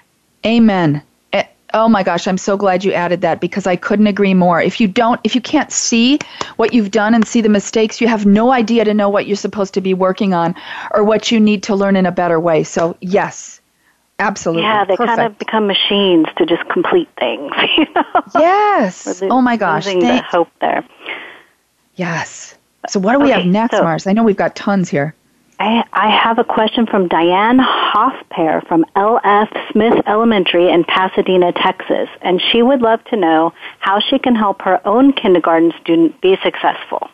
Amen. 0.45 1.01
Eh, 1.31 1.43
oh 1.73 1.88
my 1.88 2.03
gosh, 2.03 2.27
I'm 2.27 2.38
so 2.38 2.57
glad 2.57 2.83
you 2.83 2.91
added 2.91 3.21
that 3.21 3.39
because 3.39 3.65
I 3.65 3.75
couldn't 3.75 4.07
agree 4.07 4.33
more. 4.33 4.62
If 4.62 4.81
you 4.81 4.88
don't, 4.88 5.21
if 5.23 5.35
you 5.35 5.41
can't 5.41 5.71
see 5.71 6.19
what 6.57 6.73
you've 6.73 6.91
done 6.91 7.15
and 7.15 7.25
see 7.25 7.41
the 7.41 7.49
mistakes, 7.49 8.01
you 8.01 8.07
have 8.07 8.25
no 8.25 8.51
idea 8.51 8.83
to 8.85 8.93
know 8.93 9.09
what 9.09 9.25
you're 9.25 9.38
supposed 9.38 9.73
to 9.75 9.81
be 9.81 9.93
working 9.93 10.33
on 10.33 10.53
or 10.91 11.03
what 11.03 11.31
you 11.31 11.39
need 11.39 11.63
to 11.63 11.75
learn 11.75 11.95
in 11.95 12.05
a 12.05 12.12
better 12.12 12.39
way. 12.39 12.63
So, 12.63 12.97
yes, 13.01 13.59
absolutely. 14.19 14.63
Yeah, 14.63 14.86
they 14.86 14.95
Perfect. 14.95 15.17
kind 15.17 15.32
of 15.32 15.39
become 15.39 15.67
machines 15.67 16.27
to 16.38 16.45
just 16.45 16.67
complete 16.69 17.10
things. 17.19 17.51
You 17.77 17.86
know? 17.95 18.03
Yes. 18.36 19.21
Oh 19.23 19.41
my 19.41 19.58
gosh. 19.58 19.86
Losing 19.86 20.01
Thank- 20.01 20.21
the 20.21 20.27
hope 20.38 20.49
there. 20.62 20.86
yes. 21.95 22.55
So, 22.88 22.99
what 22.99 23.13
do 23.13 23.19
we 23.19 23.25
Okay, 23.32 23.41
have 23.41 23.45
next, 23.45 23.75
so- 23.77 23.84
Mars? 23.84 24.08
I 24.08 24.13
know 24.13 24.23
we've 24.23 24.36
got 24.38 24.55
tons 24.55 24.89
here. 24.89 25.15
I, 25.62 25.84
I 25.91 26.10
have 26.10 26.39
a 26.39 26.43
question 26.45 26.86
from 26.88 27.10
Diane 27.10 27.60
Hoffpair 27.60 28.65
from 28.69 28.86
L.F. 28.95 29.49
Smith 29.73 30.01
Elementary 30.08 30.71
in 30.71 30.86
Pasadena, 30.86 31.51
Texas, 31.51 32.08
and 32.21 32.41
she 32.41 32.62
would 32.62 32.82
love 32.82 33.03
to 33.10 33.17
know 33.17 33.51
how 33.79 33.99
she 33.99 34.19
can 34.19 34.36
help 34.36 34.62
her 34.62 34.79
own 34.88 35.12
kindergarten 35.12 35.73
student 35.82 36.21
be 36.21 36.38
successful. 36.41 37.10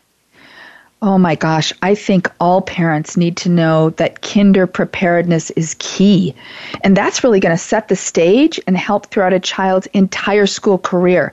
Oh 1.05 1.19
my 1.19 1.35
gosh, 1.35 1.71
I 1.83 1.93
think 1.93 2.31
all 2.39 2.63
parents 2.63 3.15
need 3.15 3.37
to 3.37 3.49
know 3.49 3.91
that 3.91 4.23
kinder 4.23 4.65
preparedness 4.65 5.51
is 5.51 5.75
key. 5.77 6.33
And 6.83 6.97
that's 6.97 7.23
really 7.23 7.39
going 7.39 7.53
to 7.53 7.61
set 7.61 7.89
the 7.89 7.95
stage 7.95 8.59
and 8.65 8.75
help 8.75 9.05
throughout 9.11 9.31
a 9.31 9.39
child's 9.39 9.85
entire 9.93 10.47
school 10.47 10.79
career. 10.79 11.31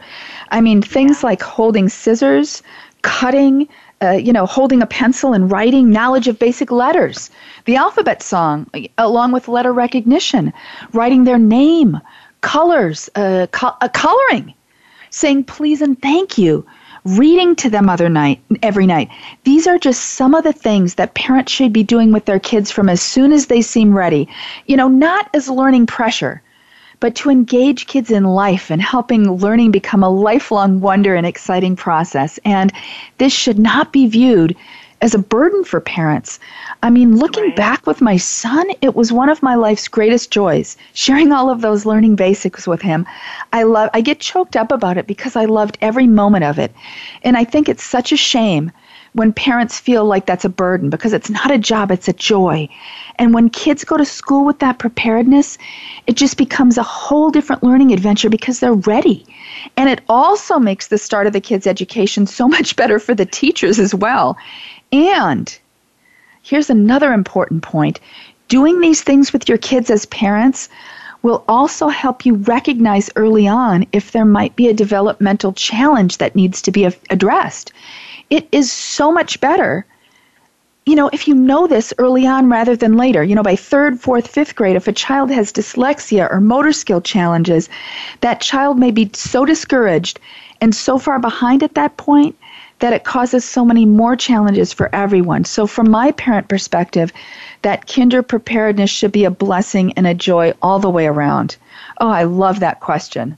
I 0.50 0.61
mean, 0.61 0.82
things 0.82 1.24
like 1.24 1.40
holding 1.40 1.88
scissors, 1.88 2.62
cutting, 3.00 3.66
uh, 4.02 4.11
you 4.11 4.30
know, 4.30 4.44
holding 4.44 4.82
a 4.82 4.87
pencil 4.87 5.32
and 5.32 5.50
writing, 5.50 5.88
knowledge 5.88 6.28
of 6.28 6.38
basic 6.38 6.70
letters, 6.70 7.30
the 7.64 7.76
alphabet 7.76 8.22
song, 8.22 8.70
along 8.98 9.32
with 9.32 9.48
letter 9.48 9.72
recognition, 9.72 10.52
writing 10.92 11.24
their 11.24 11.38
name, 11.38 11.98
colors, 12.42 13.08
uh, 13.14 13.46
co- 13.52 13.76
uh, 13.80 13.88
coloring, 13.88 14.52
saying 15.08 15.44
please 15.44 15.80
and 15.80 16.02
thank 16.02 16.37
you, 16.37 16.66
reading 17.04 17.56
to 17.56 17.70
them 17.70 17.88
other 17.88 18.08
night, 18.08 18.40
every 18.62 18.86
night. 18.86 19.08
These 19.44 19.66
are 19.66 19.78
just 19.78 20.02
some 20.02 20.34
of 20.34 20.44
the 20.44 20.52
things 20.52 20.94
that 20.94 21.14
parents 21.14 21.52
should 21.52 21.72
be 21.72 21.82
doing 21.82 22.12
with 22.12 22.24
their 22.24 22.38
kids 22.38 22.70
from 22.70 22.88
as 22.88 23.02
soon 23.02 23.32
as 23.32 23.46
they 23.46 23.62
seem 23.62 23.94
ready. 23.94 24.28
You 24.66 24.76
know, 24.76 24.88
not 24.88 25.28
as 25.34 25.48
learning 25.48 25.86
pressure, 25.86 26.42
but 27.00 27.16
to 27.16 27.30
engage 27.30 27.88
kids 27.88 28.12
in 28.12 28.22
life 28.22 28.70
and 28.70 28.80
helping 28.80 29.28
learning 29.32 29.72
become 29.72 30.04
a 30.04 30.08
lifelong 30.08 30.80
wonder 30.80 31.16
and 31.16 31.26
exciting 31.26 31.74
process. 31.74 32.38
And 32.44 32.72
this 33.18 33.32
should 33.32 33.58
not 33.58 33.92
be 33.92 34.06
viewed 34.06 34.54
as 35.02 35.14
a 35.14 35.18
burden 35.18 35.64
for 35.64 35.80
parents. 35.80 36.38
I 36.82 36.90
mean, 36.90 37.16
looking 37.16 37.44
Right. 37.44 37.56
back 37.56 37.86
with 37.86 38.00
my 38.00 38.16
son, 38.16 38.66
it 38.80 38.94
was 38.94 39.12
one 39.12 39.28
of 39.28 39.42
my 39.42 39.56
life's 39.56 39.88
greatest 39.88 40.30
joys, 40.30 40.76
sharing 40.94 41.32
all 41.32 41.50
of 41.50 41.60
those 41.60 41.84
learning 41.84 42.14
basics 42.16 42.66
with 42.66 42.80
him. 42.82 43.04
I 43.52 43.64
love 43.64 43.90
I 43.92 44.00
get 44.00 44.20
choked 44.20 44.56
up 44.56 44.72
about 44.72 44.96
it 44.96 45.06
because 45.06 45.36
I 45.36 45.44
loved 45.44 45.76
every 45.82 46.06
moment 46.06 46.44
of 46.44 46.58
it. 46.58 46.72
And 47.22 47.36
I 47.36 47.44
think 47.44 47.68
it's 47.68 47.84
such 47.84 48.12
a 48.12 48.16
shame 48.16 48.70
when 49.14 49.33
parents 49.33 49.79
feel 49.79 50.05
like 50.05 50.25
that's 50.25 50.44
a 50.44 50.48
burden 50.48 50.88
because 50.88 51.12
it's 51.12 51.29
not 51.29 51.51
a 51.51 51.59
job, 51.59 51.90
it's 51.90 52.09
a 52.09 52.14
joy. 52.14 52.68
And 53.18 53.35
when 53.35 53.51
kids 53.51 53.85
go 53.85 53.96
to 53.96 54.05
school 54.05 54.44
with 54.44 54.61
that 54.61 54.79
preparedness, 54.79 55.59
it 56.07 56.16
just 56.16 56.38
becomes 56.38 56.79
a 56.79 56.83
whole 56.83 57.31
different 57.31 57.62
learning 57.62 57.92
adventure 57.92 58.31
because 58.31 58.61
they're 58.61 58.72
ready. 58.72 59.27
And 59.77 59.88
it 59.88 60.01
also 60.09 60.59
makes 60.59 60.88
the 60.88 60.98
start 60.98 61.27
of 61.27 61.35
the 61.35 61.40
kids' 61.40 61.66
education 61.66 62.27
so 62.27 62.48
much 62.57 62.75
better 62.75 62.98
for 62.98 63.14
the 63.14 63.27
teachers 63.27 63.79
as 63.79 63.94
well. 63.94 64.38
And 64.92 65.57
here's 66.42 66.70
another 66.70 67.12
important 67.12 67.62
point 67.62 68.01
doing 68.48 68.81
these 68.81 69.03
things 69.03 69.33
with 69.33 69.48
your 69.48 69.59
kids 69.59 69.90
as 69.90 70.05
parents 70.07 70.68
will 71.22 71.44
also 71.48 71.88
help 71.88 72.27
you 72.27 72.35
recognize 72.35 73.09
early 73.16 73.46
on 73.46 73.87
if 73.92 74.11
there 74.11 74.25
might 74.25 74.57
be 74.57 74.68
a 74.68 74.75
developmental 74.75 75.53
challenge 75.53 76.18
that 76.18 76.35
needs 76.35 76.61
to 76.62 76.72
be 76.72 76.85
addressed. 77.11 77.72
It 78.32 78.48
is 78.50 78.72
so 78.72 79.12
much 79.12 79.40
better, 79.40 79.84
you 80.86 80.94
know, 80.94 81.10
if 81.12 81.28
you 81.28 81.34
know 81.34 81.66
this 81.66 81.92
early 81.98 82.26
on 82.26 82.48
rather 82.48 82.74
than 82.74 82.96
later. 82.96 83.22
You 83.22 83.34
know, 83.34 83.42
by 83.42 83.56
third, 83.56 84.00
fourth, 84.00 84.26
fifth 84.26 84.56
grade, 84.56 84.74
if 84.74 84.88
a 84.88 84.92
child 84.92 85.30
has 85.30 85.52
dyslexia 85.52 86.32
or 86.32 86.40
motor 86.40 86.72
skill 86.72 87.02
challenges, 87.02 87.68
that 88.22 88.40
child 88.40 88.78
may 88.78 88.90
be 88.90 89.10
so 89.12 89.44
discouraged 89.44 90.18
and 90.62 90.74
so 90.74 90.96
far 90.96 91.18
behind 91.18 91.62
at 91.62 91.74
that 91.74 91.98
point 91.98 92.34
that 92.78 92.94
it 92.94 93.04
causes 93.04 93.44
so 93.44 93.66
many 93.66 93.84
more 93.84 94.16
challenges 94.16 94.72
for 94.72 94.88
everyone. 94.94 95.44
So, 95.44 95.66
from 95.66 95.90
my 95.90 96.12
parent 96.12 96.48
perspective, 96.48 97.12
that 97.60 97.86
kinder 97.86 98.22
preparedness 98.22 98.88
should 98.88 99.12
be 99.12 99.26
a 99.26 99.30
blessing 99.30 99.92
and 99.98 100.06
a 100.06 100.14
joy 100.14 100.54
all 100.62 100.78
the 100.78 100.88
way 100.88 101.06
around. 101.06 101.58
Oh, 102.00 102.08
I 102.08 102.22
love 102.22 102.60
that 102.60 102.80
question. 102.80 103.36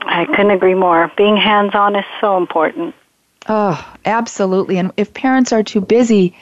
I 0.00 0.24
couldn't 0.24 0.50
agree 0.50 0.74
more. 0.74 1.08
Being 1.16 1.36
hands 1.36 1.76
on 1.76 1.94
is 1.94 2.04
so 2.20 2.36
important. 2.36 2.96
Oh, 3.48 3.94
absolutely. 4.04 4.78
And 4.78 4.92
if 4.96 5.14
parents 5.14 5.52
are 5.52 5.62
too 5.62 5.80
busy, 5.80 6.36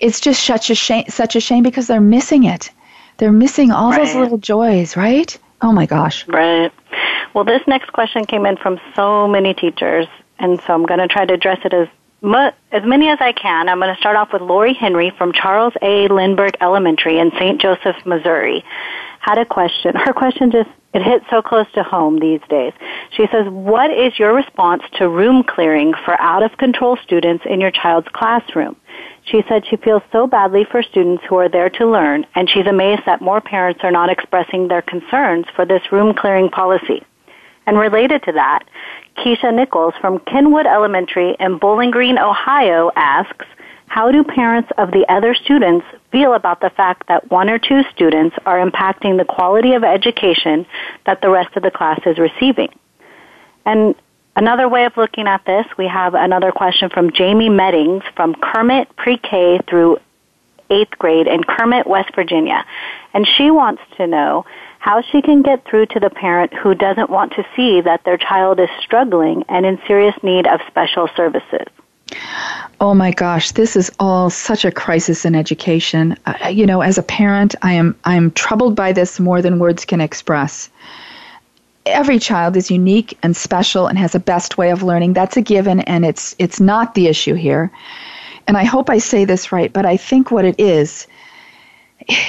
it's 0.00 0.20
just 0.20 0.44
such 0.44 0.70
a 0.70 0.74
shame, 0.74 1.04
such 1.08 1.36
a 1.36 1.40
shame 1.40 1.62
because 1.62 1.86
they're 1.86 2.00
missing 2.00 2.44
it. 2.44 2.70
They're 3.16 3.32
missing 3.32 3.72
all 3.72 3.92
those 3.92 4.14
little 4.14 4.38
joys, 4.38 4.96
right? 4.96 5.36
Oh 5.60 5.72
my 5.72 5.86
gosh. 5.86 6.26
Right. 6.28 6.72
Well, 7.34 7.44
this 7.44 7.62
next 7.66 7.92
question 7.92 8.24
came 8.24 8.46
in 8.46 8.56
from 8.56 8.80
so 8.94 9.26
many 9.26 9.54
teachers, 9.54 10.06
and 10.38 10.60
so 10.60 10.72
I'm 10.72 10.86
going 10.86 11.00
to 11.00 11.08
try 11.08 11.26
to 11.26 11.34
address 11.34 11.58
it 11.64 11.74
as 11.74 11.88
mu- 12.22 12.52
as 12.70 12.84
many 12.84 13.08
as 13.08 13.18
I 13.20 13.32
can. 13.32 13.68
I'm 13.68 13.80
going 13.80 13.92
to 13.92 14.00
start 14.00 14.16
off 14.16 14.32
with 14.32 14.42
Lori 14.42 14.72
Henry 14.72 15.10
from 15.10 15.32
Charles 15.32 15.74
A. 15.82 16.06
Lindbergh 16.08 16.56
Elementary 16.60 17.18
in 17.18 17.32
St. 17.32 17.60
Joseph, 17.60 17.96
Missouri. 18.06 18.64
Had 19.20 19.38
a 19.38 19.44
question. 19.44 19.94
Her 19.94 20.12
question 20.12 20.50
just 20.50 20.70
it 20.94 21.02
hit 21.02 21.22
so 21.28 21.42
close 21.42 21.66
to 21.74 21.82
home 21.82 22.18
these 22.18 22.40
days. 22.48 22.72
She 23.10 23.26
says, 23.30 23.46
"What 23.48 23.90
is 23.90 24.18
your 24.18 24.32
response 24.32 24.82
to 24.94 25.08
room 25.08 25.42
clearing 25.42 25.92
for 26.04 26.18
out 26.20 26.42
of 26.42 26.56
control 26.56 26.96
students 26.96 27.44
in 27.44 27.60
your 27.60 27.70
child's 27.70 28.08
classroom?" 28.08 28.76
She 29.24 29.42
said 29.48 29.66
she 29.66 29.76
feels 29.76 30.02
so 30.10 30.26
badly 30.26 30.64
for 30.64 30.82
students 30.82 31.22
who 31.24 31.36
are 31.36 31.50
there 31.50 31.68
to 31.70 31.86
learn, 31.86 32.24
and 32.34 32.48
she's 32.48 32.66
amazed 32.66 33.02
that 33.04 33.20
more 33.20 33.42
parents 33.42 33.80
are 33.84 33.90
not 33.90 34.08
expressing 34.08 34.68
their 34.68 34.80
concerns 34.80 35.44
for 35.54 35.66
this 35.66 35.92
room 35.92 36.14
clearing 36.14 36.48
policy. 36.48 37.04
And 37.66 37.78
related 37.78 38.22
to 38.22 38.32
that, 38.32 38.64
Keisha 39.18 39.52
Nichols 39.52 39.92
from 40.00 40.20
Kenwood 40.20 40.64
Elementary 40.64 41.36
in 41.38 41.58
Bowling 41.58 41.90
Green, 41.90 42.18
Ohio 42.18 42.90
asks, 42.96 43.44
how 43.88 44.10
do 44.10 44.24
parents 44.24 44.70
of 44.78 44.90
the 44.90 45.04
other 45.10 45.34
students 45.34 45.84
feel 46.10 46.34
about 46.34 46.60
the 46.60 46.70
fact 46.70 47.08
that 47.08 47.30
one 47.30 47.50
or 47.50 47.58
two 47.58 47.82
students 47.94 48.36
are 48.46 48.64
impacting 48.64 49.18
the 49.18 49.24
quality 49.24 49.74
of 49.74 49.84
education 49.84 50.66
that 51.06 51.20
the 51.20 51.30
rest 51.30 51.56
of 51.56 51.62
the 51.62 51.70
class 51.70 52.00
is 52.06 52.18
receiving? 52.18 52.70
And 53.64 53.94
Another 54.38 54.68
way 54.68 54.84
of 54.84 54.96
looking 54.96 55.26
at 55.26 55.44
this, 55.46 55.66
we 55.76 55.88
have 55.88 56.14
another 56.14 56.52
question 56.52 56.90
from 56.90 57.10
Jamie 57.10 57.48
Meddings 57.48 58.04
from 58.14 58.36
Kermit 58.36 58.94
Pre-K 58.94 59.58
through 59.68 59.98
8th 60.70 60.96
grade 60.96 61.26
in 61.26 61.42
Kermit, 61.42 61.88
West 61.88 62.14
Virginia. 62.14 62.64
And 63.12 63.26
she 63.26 63.50
wants 63.50 63.82
to 63.96 64.06
know 64.06 64.44
how 64.78 65.02
she 65.02 65.22
can 65.22 65.42
get 65.42 65.64
through 65.64 65.86
to 65.86 65.98
the 65.98 66.08
parent 66.08 66.54
who 66.54 66.76
doesn't 66.76 67.10
want 67.10 67.32
to 67.32 67.44
see 67.56 67.80
that 67.80 68.04
their 68.04 68.16
child 68.16 68.60
is 68.60 68.68
struggling 68.80 69.42
and 69.48 69.66
in 69.66 69.80
serious 69.88 70.14
need 70.22 70.46
of 70.46 70.60
special 70.68 71.08
services. 71.16 71.66
Oh 72.80 72.94
my 72.94 73.10
gosh, 73.10 73.52
this 73.52 73.74
is 73.74 73.90
all 73.98 74.30
such 74.30 74.64
a 74.64 74.70
crisis 74.70 75.24
in 75.24 75.34
education. 75.34 76.16
Uh, 76.26 76.48
you 76.48 76.64
know, 76.64 76.80
as 76.80 76.96
a 76.96 77.02
parent, 77.02 77.54
I 77.62 77.72
am 77.72 77.96
I 78.04 78.14
am 78.14 78.30
troubled 78.30 78.76
by 78.76 78.92
this 78.92 79.18
more 79.18 79.42
than 79.42 79.58
words 79.58 79.84
can 79.84 80.00
express. 80.00 80.70
Every 81.86 82.18
child 82.18 82.56
is 82.56 82.70
unique 82.70 83.18
and 83.22 83.36
special 83.36 83.86
and 83.86 83.98
has 83.98 84.14
a 84.14 84.20
best 84.20 84.58
way 84.58 84.70
of 84.70 84.82
learning. 84.82 85.14
That's 85.14 85.36
a 85.36 85.42
given 85.42 85.80
and 85.80 86.04
it's 86.04 86.36
it's 86.38 86.60
not 86.60 86.94
the 86.94 87.08
issue 87.08 87.34
here. 87.34 87.70
And 88.46 88.56
I 88.56 88.64
hope 88.64 88.88
I 88.88 88.98
say 88.98 89.24
this 89.24 89.52
right, 89.52 89.72
but 89.72 89.84
I 89.84 89.96
think 89.96 90.30
what 90.30 90.44
it 90.44 90.58
is 90.58 91.06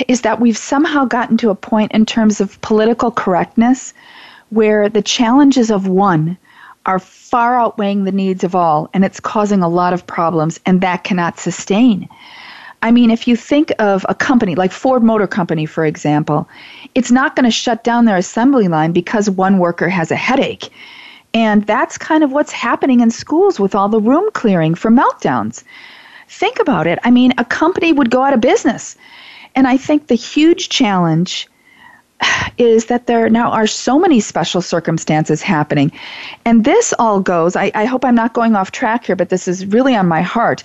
is 0.08 0.22
that 0.22 0.40
we've 0.40 0.58
somehow 0.58 1.06
gotten 1.06 1.38
to 1.38 1.50
a 1.50 1.56
point 1.56 1.92
in 1.92 2.06
terms 2.06 2.42
of 2.42 2.60
political 2.62 3.12
correctness 3.12 3.94
where 4.50 4.90
the 4.90 5.02
challenges 5.02 5.70
of 5.70 5.88
one 5.88 6.38
are 6.86 7.00
far 7.30 7.60
outweighing 7.60 8.04
the 8.04 8.12
needs 8.12 8.44
of 8.44 8.56
all, 8.56 8.90
and 8.94 9.06
it's 9.06 9.20
causing 9.20 9.62
a 9.62 9.70
lot 9.70 9.94
of 9.94 10.06
problems, 10.08 10.60
and 10.66 10.82
that 10.82 11.04
cannot 11.04 11.40
sustain. 11.40 12.10
I 12.82 12.92
mean, 12.92 13.12
if 13.12 13.28
you 13.28 13.36
think 13.36 13.72
of 13.80 14.06
a 14.08 14.16
company 14.16 14.56
like 14.56 14.72
Ford 14.72 15.04
Motor 15.04 15.28
Company, 15.28 15.66
for 15.66 15.86
example, 15.86 16.48
it's 16.96 17.12
not 17.12 17.36
going 17.36 17.44
to 17.44 17.52
shut 17.52 17.84
down 17.84 18.06
their 18.06 18.18
assembly 18.18 18.68
line 18.68 18.94
because 18.94 19.30
one 19.30 19.60
worker 19.60 19.90
has 19.90 20.12
a 20.12 20.16
headache. 20.16 20.70
And 21.34 21.68
that's 21.68 21.98
kind 21.98 22.24
of 22.24 22.32
what's 22.32 22.52
happening 22.52 23.02
in 23.02 23.12
schools 23.12 23.60
with 23.60 23.76
all 23.76 23.90
the 23.90 24.00
room 24.00 24.30
clearing 24.34 24.74
for 24.76 24.90
meltdowns. 24.90 25.64
Think 26.30 26.60
about 26.60 26.88
it. 26.88 27.00
I 27.04 27.12
mean, 27.12 27.34
a 27.38 27.46
company 27.46 27.92
would 27.92 28.10
go 28.10 28.24
out 28.24 28.34
of 28.34 28.42
business 28.42 28.96
and 29.56 29.68
I 29.68 29.78
think 29.78 30.08
the 30.08 30.16
huge 30.16 30.70
challenge 30.70 31.48
is 32.58 32.86
that 32.86 33.08
there 33.08 33.30
now 33.30 33.52
are 33.52 33.68
so 33.68 33.98
many 33.98 34.20
special 34.20 34.62
circumstances 34.62 35.42
happening. 35.42 35.92
And 36.46 36.66
this 36.66 36.94
all 37.00 37.22
goes, 37.22 37.56
I, 37.56 37.72
I, 37.74 37.86
hope 37.86 38.04
I'm 38.04 38.16
not 38.16 38.34
going 38.34 38.56
off 38.56 38.72
track 38.72 39.06
here, 39.06 39.16
but 39.16 39.30
this 39.30 39.48
is 39.48 39.66
really 39.66 39.96
on 39.96 40.08
my 40.08 40.22
heart. 40.22 40.64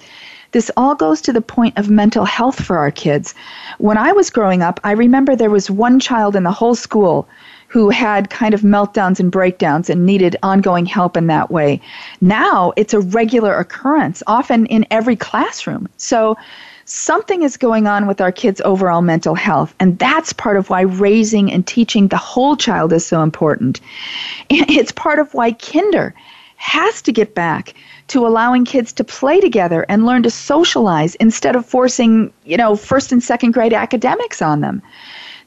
This 0.51 0.71
all 0.77 0.95
goes 0.95 1.21
to 1.23 1.33
the 1.33 1.41
point 1.41 1.77
of 1.79 1.91
mental 1.91 2.25
health 2.25 2.65
for 2.65 2.79
our 2.79 2.91
kids. 2.91 3.35
When 3.79 3.99
I 3.99 4.13
was 4.13 4.31
growing 4.31 4.63
up, 4.63 4.81
I 4.85 4.93
remember 4.93 5.35
there 5.35 5.51
was 5.51 5.71
one 5.71 5.99
child 5.99 6.37
in 6.37 6.45
the 6.45 6.53
whole 6.53 6.75
school 6.75 7.29
who 7.69 7.91
had 7.91 8.31
kind 8.31 8.55
of 8.55 8.61
meltdowns 8.61 9.19
and 9.19 9.33
breakdowns 9.33 9.91
and 9.91 10.07
needed 10.07 10.37
ongoing 10.45 10.87
help 10.87 11.17
in 11.17 11.27
that 11.27 11.51
way. 11.51 11.81
Now 12.21 12.73
it's 12.77 12.95
a 12.95 13.01
regular 13.01 13.53
occurrence, 13.57 14.23
often 14.29 14.67
in 14.67 14.87
every 14.93 15.17
classroom. 15.17 15.89
So 15.97 16.37
something 16.85 17.43
is 17.43 17.57
going 17.57 17.87
on 17.87 18.07
with 18.07 18.21
our 18.21 18.33
kids' 18.33 18.61
overall 18.65 19.03
mental 19.03 19.35
health. 19.35 19.75
And 19.81 19.99
that's 19.99 20.33
part 20.33 20.57
of 20.57 20.71
why 20.71 20.83
raising 20.83 21.51
and 21.53 21.67
teaching 21.67 22.09
the 22.09 22.17
whole 22.17 22.57
child 22.57 22.93
is 22.93 23.07
so 23.07 23.23
important. 23.23 23.81
It's 24.51 24.93
part 24.93 25.19
of 25.19 25.33
why 25.35 25.53
kinder 25.53 26.15
has 26.57 27.03
to 27.03 27.13
get 27.13 27.35
back 27.35 27.75
to 28.09 28.27
allowing 28.27 28.65
kids 28.65 28.93
to 28.93 29.05
play 29.05 29.41
together 29.41 29.87
and 29.89 30.07
learn 30.07 30.23
to 30.23 30.31
socialize 30.31 31.15
instead 31.17 31.57
of 31.57 31.67
forcing, 31.67 32.33
you 32.45 32.57
know, 32.57 32.77
first 32.77 33.13
and 33.13 33.23
second 33.23 33.53
grade 33.53 33.73
academics 33.73 34.43
on 34.43 34.61
them. 34.61 34.83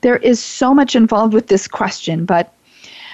There 0.01 0.17
is 0.17 0.43
so 0.43 0.73
much 0.73 0.95
involved 0.95 1.33
with 1.33 1.47
this 1.47 1.67
question, 1.67 2.25
but 2.25 2.53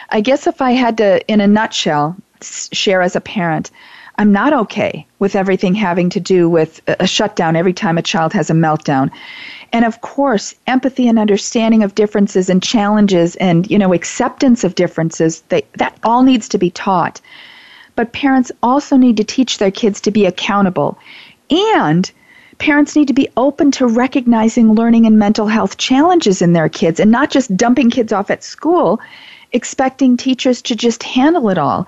I 0.09 0.21
guess 0.21 0.47
if 0.47 0.61
I 0.61 0.71
had 0.71 0.97
to, 0.97 1.25
in 1.27 1.41
a 1.41 1.47
nutshell, 1.47 2.15
share 2.41 3.01
as 3.01 3.15
a 3.15 3.21
parent, 3.21 3.71
I'm 4.17 4.31
not 4.31 4.53
okay 4.53 5.07
with 5.17 5.35
everything 5.35 5.73
having 5.73 6.09
to 6.11 6.19
do 6.19 6.47
with 6.47 6.81
a 6.87 7.07
shutdown 7.07 7.55
every 7.55 7.73
time 7.73 7.97
a 7.97 8.03
child 8.03 8.31
has 8.33 8.49
a 8.49 8.53
meltdown. 8.53 9.09
And 9.71 9.85
of 9.85 10.01
course, 10.01 10.53
empathy 10.67 11.07
and 11.07 11.17
understanding 11.17 11.81
of 11.81 11.95
differences 11.95 12.49
and 12.49 12.61
challenges 12.61 13.35
and, 13.37 13.69
you 13.71 13.79
know, 13.79 13.93
acceptance 13.93 14.63
of 14.63 14.75
differences, 14.75 15.41
they, 15.49 15.63
that 15.77 15.97
all 16.03 16.21
needs 16.21 16.47
to 16.49 16.59
be 16.59 16.69
taught. 16.69 17.21
But 17.95 18.13
parents 18.13 18.51
also 18.61 18.97
need 18.97 19.17
to 19.17 19.23
teach 19.23 19.57
their 19.57 19.71
kids 19.71 19.99
to 20.01 20.11
be 20.11 20.25
accountable. 20.25 20.97
And 21.49 22.09
parents 22.59 22.95
need 22.95 23.07
to 23.07 23.13
be 23.13 23.29
open 23.35 23.71
to 23.71 23.87
recognizing 23.87 24.73
learning 24.73 25.07
and 25.07 25.17
mental 25.17 25.47
health 25.47 25.77
challenges 25.77 26.41
in 26.41 26.53
their 26.53 26.69
kids 26.69 26.99
and 26.99 27.09
not 27.09 27.31
just 27.31 27.57
dumping 27.57 27.89
kids 27.89 28.13
off 28.13 28.29
at 28.29 28.43
school, 28.43 28.99
expecting 29.51 30.17
teachers 30.17 30.61
to 30.63 30.75
just 30.75 31.01
handle 31.01 31.49
it 31.49 31.57
all 31.57 31.87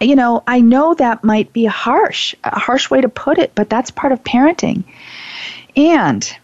you 0.00 0.16
know, 0.16 0.42
I 0.46 0.60
know 0.60 0.94
that 0.94 1.24
might 1.24 1.52
be 1.52 1.64
harsh, 1.64 2.34
a 2.44 2.58
harsh 2.58 2.90
way 2.90 3.00
to 3.00 3.08
put 3.08 3.38
it, 3.38 3.54
but 3.54 3.68
that's 3.70 3.90
part 3.90 4.12
of 4.12 4.24
parenting. 4.24 4.84
And 5.76 6.36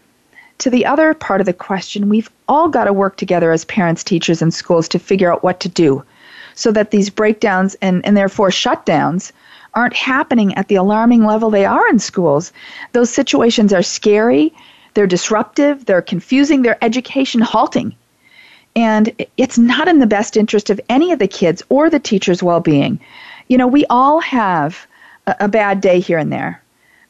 to 0.59 0.71
the 0.71 0.85
other 0.85 1.15
part 1.15 1.41
of 1.41 1.47
the 1.47 1.53
question, 1.53 2.09
we've 2.09 2.31
all 2.49 2.69
got 2.69 2.85
to 2.85 2.93
work 2.93 3.17
together 3.17 3.51
as 3.53 3.65
parents, 3.65 4.05
teachers, 4.05 4.43
and 4.43 4.53
schools 4.53 4.89
to 4.89 4.99
figure 4.99 5.33
out 5.33 5.43
what 5.43 5.61
to 5.61 5.69
do 5.69 6.05
so 6.55 6.71
that 6.73 6.91
these 6.91 7.09
breakdowns 7.09 7.75
and, 7.77 8.05
and 8.05 8.17
therefore 8.17 8.51
shutdowns 8.51 9.33
aren't 9.75 9.95
happening 9.95 10.55
at 10.55 10.69
the 10.69 10.75
alarming 10.75 11.25
level 11.25 11.49
they 11.49 11.65
are 11.65 11.89
in 11.89 11.99
schools. 11.99 12.53
Those 12.93 13.11
situations 13.11 13.73
are 13.73 13.83
scary, 13.83 14.53
they're 14.95 15.07
disruptive, 15.07 15.87
they're 15.87 16.03
confusing, 16.03 16.63
they're 16.63 16.85
education 16.85 17.41
halting. 17.41 17.95
And 18.77 19.27
it's 19.37 19.59
not 19.59 19.89
in 19.89 19.99
the 19.99 20.07
best 20.07 20.37
interest 20.37 20.71
of 20.71 20.81
any 20.89 21.13
of 21.13 21.19
the 21.19 21.29
kids 21.29 21.63
or 21.69 21.89
the 21.89 21.99
teacher's 21.99 22.43
well 22.43 22.61
being 22.61 23.01
you 23.51 23.59
know, 23.59 23.67
we 23.67 23.85
all 23.91 24.21
have 24.21 24.87
a, 25.27 25.35
a 25.41 25.49
bad 25.49 25.81
day 25.81 25.99
here 25.99 26.19
and 26.19 26.33
there. 26.33 26.63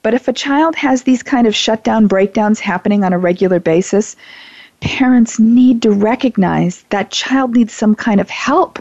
But 0.03 0.15
if 0.15 0.27
a 0.27 0.33
child 0.33 0.75
has 0.77 1.03
these 1.03 1.23
kind 1.23 1.47
of 1.47 1.55
shutdown 1.55 2.07
breakdowns 2.07 2.61
happening 2.61 3.05
on 3.05 3.13
a 3.13 3.19
regular 3.19 3.61
basis, 3.61 4.17
parents 4.81 5.39
need 5.39 5.83
to 5.83 5.91
recognize 5.91 6.83
that 6.89 7.11
child 7.11 7.55
needs 7.55 7.75
some 7.75 7.95
kind 7.95 8.23
of 8.23 8.31
help. 8.31 8.79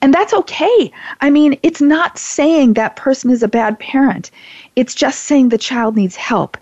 And 0.00 0.12
that's 0.12 0.34
okay. 0.34 0.90
I 1.20 1.30
mean, 1.30 1.56
it's 1.62 1.80
not 1.80 2.18
saying 2.18 2.72
that 2.72 2.96
person 2.96 3.30
is 3.30 3.44
a 3.44 3.48
bad 3.48 3.78
parent. 3.78 4.32
It's 4.74 4.96
just 4.96 5.22
saying 5.22 5.50
the 5.50 5.58
child 5.58 5.94
needs 5.94 6.16
help. 6.16 6.56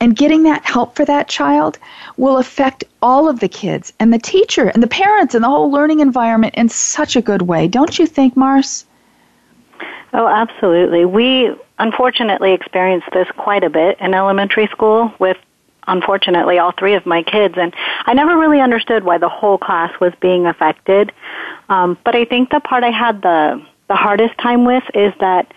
And 0.00 0.16
getting 0.16 0.42
that 0.42 0.64
help 0.64 0.96
for 0.96 1.04
that 1.04 1.28
child 1.28 1.78
will 2.16 2.38
affect 2.38 2.82
all 3.02 3.28
of 3.28 3.38
the 3.38 3.48
kids 3.48 3.92
and 4.00 4.12
the 4.12 4.18
teacher 4.18 4.66
and 4.70 4.82
the 4.82 4.88
parents 4.88 5.36
and 5.36 5.44
the 5.44 5.48
whole 5.48 5.70
learning 5.70 6.00
environment 6.00 6.56
in 6.56 6.68
such 6.68 7.14
a 7.14 7.22
good 7.22 7.42
way. 7.42 7.68
Don't 7.68 8.00
you 8.00 8.06
think, 8.06 8.36
Mars? 8.36 8.84
Oh, 10.12 10.26
absolutely. 10.26 11.04
We 11.04 11.54
unfortunately 11.78 12.52
experienced 12.52 13.08
this 13.12 13.28
quite 13.36 13.64
a 13.64 13.70
bit 13.70 13.98
in 14.00 14.14
elementary 14.14 14.66
school 14.68 15.12
with 15.18 15.36
unfortunately 15.86 16.58
all 16.58 16.72
three 16.72 16.94
of 16.94 17.06
my 17.06 17.22
kids 17.22 17.54
and 17.56 17.74
I 18.04 18.14
never 18.14 18.38
really 18.38 18.60
understood 18.60 19.02
why 19.02 19.18
the 19.18 19.28
whole 19.28 19.58
class 19.58 19.98
was 20.00 20.12
being 20.20 20.46
affected. 20.46 21.12
Um, 21.68 21.96
but 22.04 22.14
I 22.14 22.24
think 22.24 22.50
the 22.50 22.60
part 22.60 22.84
I 22.84 22.90
had 22.90 23.22
the 23.22 23.64
the 23.88 23.96
hardest 23.96 24.38
time 24.38 24.64
with 24.64 24.84
is 24.94 25.12
that 25.18 25.52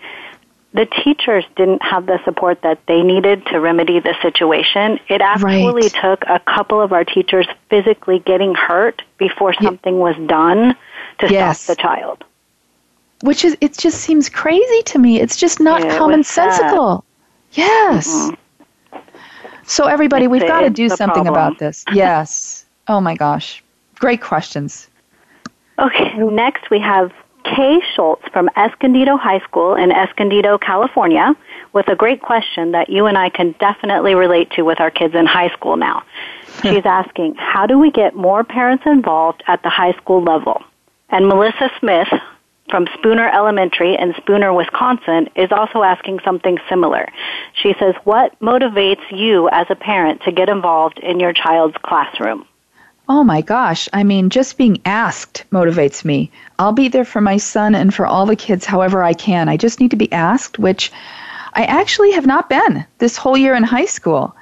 the 0.72 0.86
teachers 0.86 1.44
didn't 1.54 1.82
have 1.84 2.06
the 2.06 2.18
support 2.24 2.62
that 2.62 2.80
they 2.88 3.00
needed 3.02 3.46
to 3.46 3.60
remedy 3.60 4.00
the 4.00 4.16
situation. 4.22 4.98
It 5.08 5.20
actually 5.20 5.72
right. 5.72 5.94
took 6.02 6.24
a 6.26 6.40
couple 6.40 6.80
of 6.80 6.92
our 6.92 7.04
teachers 7.04 7.46
physically 7.70 8.18
getting 8.18 8.56
hurt 8.56 9.02
before 9.18 9.54
something 9.54 10.00
was 10.00 10.16
done 10.26 10.74
to 11.20 11.30
yes. 11.30 11.60
stop 11.60 11.76
the 11.76 11.80
child 11.80 12.24
which 13.22 13.44
is 13.44 13.56
it 13.60 13.76
just 13.76 14.00
seems 14.00 14.28
crazy 14.28 14.82
to 14.82 14.98
me. 14.98 15.20
It's 15.20 15.36
just 15.36 15.60
not 15.60 15.82
yeah, 15.82 15.98
commonsensical. 15.98 17.02
Yes. 17.52 18.08
Mm-hmm. 18.08 18.98
So 19.64 19.86
everybody, 19.86 20.26
it's 20.26 20.32
we've 20.32 20.46
got 20.46 20.60
to 20.60 20.70
do 20.70 20.88
something 20.88 21.24
problem. 21.24 21.28
about 21.28 21.58
this. 21.58 21.84
Yes. 21.92 22.66
oh 22.88 23.00
my 23.00 23.16
gosh. 23.16 23.62
Great 23.96 24.20
questions. 24.20 24.88
Okay, 25.78 26.18
next 26.18 26.70
we 26.70 26.78
have 26.78 27.12
Kay 27.44 27.80
Schultz 27.94 28.22
from 28.32 28.48
Escondido 28.56 29.16
High 29.16 29.40
School 29.40 29.74
in 29.74 29.92
Escondido, 29.92 30.58
California, 30.58 31.34
with 31.72 31.88
a 31.88 31.96
great 31.96 32.22
question 32.22 32.72
that 32.72 32.88
you 32.88 33.06
and 33.06 33.18
I 33.18 33.28
can 33.28 33.54
definitely 33.58 34.14
relate 34.14 34.50
to 34.52 34.62
with 34.62 34.80
our 34.80 34.90
kids 34.90 35.14
in 35.14 35.26
high 35.26 35.50
school 35.50 35.76
now. 35.76 36.02
She's 36.62 36.86
asking, 36.86 37.34
how 37.34 37.66
do 37.66 37.78
we 37.78 37.90
get 37.90 38.14
more 38.14 38.44
parents 38.44 38.84
involved 38.86 39.42
at 39.46 39.62
the 39.62 39.68
high 39.68 39.92
school 39.92 40.22
level? 40.22 40.62
And 41.10 41.28
Melissa 41.28 41.70
Smith, 41.78 42.08
from 42.70 42.86
Spooner 42.94 43.28
Elementary 43.28 43.94
in 43.96 44.14
Spooner, 44.14 44.52
Wisconsin, 44.52 45.28
is 45.36 45.52
also 45.52 45.82
asking 45.82 46.20
something 46.24 46.58
similar. 46.68 47.06
She 47.54 47.74
says, 47.78 47.94
What 48.04 48.38
motivates 48.40 49.04
you 49.10 49.48
as 49.50 49.66
a 49.70 49.76
parent 49.76 50.22
to 50.22 50.32
get 50.32 50.48
involved 50.48 50.98
in 50.98 51.20
your 51.20 51.32
child's 51.32 51.76
classroom? 51.82 52.46
Oh 53.06 53.22
my 53.22 53.42
gosh. 53.42 53.86
I 53.92 54.02
mean, 54.02 54.30
just 54.30 54.56
being 54.56 54.80
asked 54.86 55.44
motivates 55.52 56.04
me. 56.04 56.30
I'll 56.58 56.72
be 56.72 56.88
there 56.88 57.04
for 57.04 57.20
my 57.20 57.36
son 57.36 57.74
and 57.74 57.92
for 57.92 58.06
all 58.06 58.24
the 58.24 58.36
kids 58.36 58.64
however 58.64 59.02
I 59.02 59.12
can. 59.12 59.48
I 59.48 59.58
just 59.58 59.78
need 59.78 59.90
to 59.90 59.96
be 59.96 60.10
asked, 60.10 60.58
which 60.58 60.90
I 61.52 61.64
actually 61.64 62.12
have 62.12 62.26
not 62.26 62.48
been 62.48 62.86
this 62.98 63.18
whole 63.18 63.36
year 63.36 63.54
in 63.54 63.62
high 63.62 63.84
school. 63.84 64.34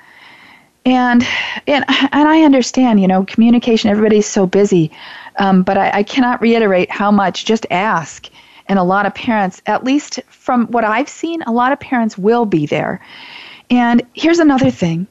And 0.85 1.27
and 1.67 1.85
and 1.89 2.29
I 2.29 2.43
understand, 2.43 3.01
you 3.01 3.09
know, 3.09 3.25
communication. 3.25 3.91
Everybody's 3.91 4.27
so 4.27 4.47
busy, 4.47 4.93
um, 5.37 5.63
but 5.63 5.79
I, 5.79 5.91
I 5.99 6.03
cannot 6.03 6.41
reiterate 6.41 6.91
how 6.91 7.11
much 7.11 7.45
just 7.45 7.67
ask 7.71 8.29
and 8.69 8.79
a 8.79 8.83
lot 8.85 9.07
of 9.07 9.15
parents, 9.15 9.61
at 9.67 9.85
least 9.85 10.21
from 10.29 10.67
what 10.69 10.85
I've 10.85 11.09
seen, 11.09 11.43
a 11.43 11.53
lot 11.53 11.73
of 11.73 11.81
parents 11.81 12.17
will 12.17 12.47
be 12.47 12.67
there. 12.67 13.01
And 13.71 14.03
here's 14.15 14.39
another 14.39 14.71
thing 14.71 15.07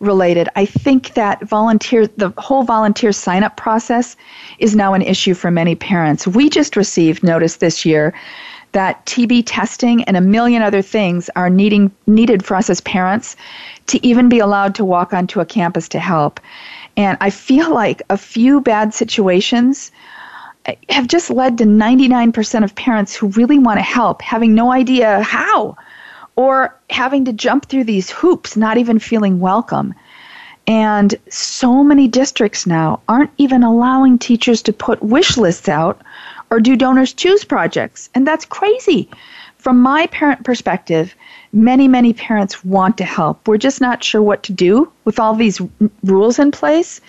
related. 0.00 0.48
I 0.56 0.64
think 0.64 1.14
that 1.14 1.42
volunteer, 1.42 2.06
the 2.06 2.32
whole 2.38 2.62
volunteer 2.62 3.12
sign 3.12 3.42
up 3.42 3.56
process 3.56 4.16
is 4.58 4.76
now 4.76 4.94
an 4.94 5.02
issue 5.02 5.34
for 5.34 5.50
many 5.50 5.74
parents. 5.74 6.26
We 6.26 6.48
just 6.48 6.76
received 6.76 7.22
notice 7.22 7.56
this 7.56 7.84
year 7.84 8.14
that 8.72 9.04
TB 9.06 9.44
testing 9.46 10.04
and 10.04 10.16
a 10.16 10.20
million 10.20 10.62
other 10.62 10.82
things 10.82 11.30
are 11.34 11.50
needing 11.50 11.90
needed 12.06 12.44
for 12.44 12.54
us 12.54 12.68
as 12.70 12.80
parents 12.82 13.36
to 13.86 14.06
even 14.06 14.28
be 14.28 14.38
allowed 14.38 14.74
to 14.74 14.84
walk 14.84 15.12
onto 15.12 15.40
a 15.40 15.46
campus 15.46 15.88
to 15.88 15.98
help. 15.98 16.38
And 16.98 17.16
I 17.20 17.30
feel 17.30 17.72
like 17.72 18.02
a 18.10 18.18
few 18.18 18.60
bad 18.60 18.92
situations 18.92 19.92
eh, 20.66 20.74
have 20.90 21.06
just 21.06 21.30
led 21.30 21.56
to 21.58 21.64
99% 21.64 22.64
of 22.64 22.74
parents 22.74 23.14
who 23.14 23.28
really 23.28 23.58
want 23.58 23.78
to 23.78 23.84
help 23.84 24.20
having 24.20 24.52
no 24.52 24.72
idea 24.72 25.22
how 25.22 25.76
or 26.34 26.74
having 26.90 27.24
to 27.26 27.32
jump 27.32 27.66
through 27.66 27.84
these 27.84 28.10
hoops, 28.10 28.56
not 28.56 28.78
even 28.78 28.98
feeling 28.98 29.38
welcome. 29.38 29.94
And 30.66 31.14
so 31.28 31.84
many 31.84 32.08
districts 32.08 32.66
now 32.66 33.00
aren't 33.08 33.30
even 33.38 33.62
allowing 33.62 34.18
teachers 34.18 34.60
to 34.62 34.72
put 34.72 35.00
wish 35.00 35.36
lists 35.36 35.68
out 35.68 36.02
or 36.50 36.58
do 36.58 36.76
DonorsChoose 36.76 37.46
projects. 37.46 38.10
And 38.14 38.26
that's 38.26 38.44
crazy. 38.44 39.08
From 39.56 39.80
my 39.80 40.08
parent 40.08 40.44
perspective, 40.44 41.14
many, 41.52 41.88
many 41.88 42.12
parents 42.12 42.64
want 42.64 42.98
to 42.98 43.04
help. 43.04 43.46
We're 43.48 43.58
just 43.58 43.80
not 43.80 44.04
sure 44.04 44.22
what 44.22 44.42
to 44.44 44.52
do 44.52 44.90
with 45.04 45.18
all 45.18 45.34
these 45.34 45.60
rules 46.04 46.38
in 46.38 46.50
place. 46.50 47.00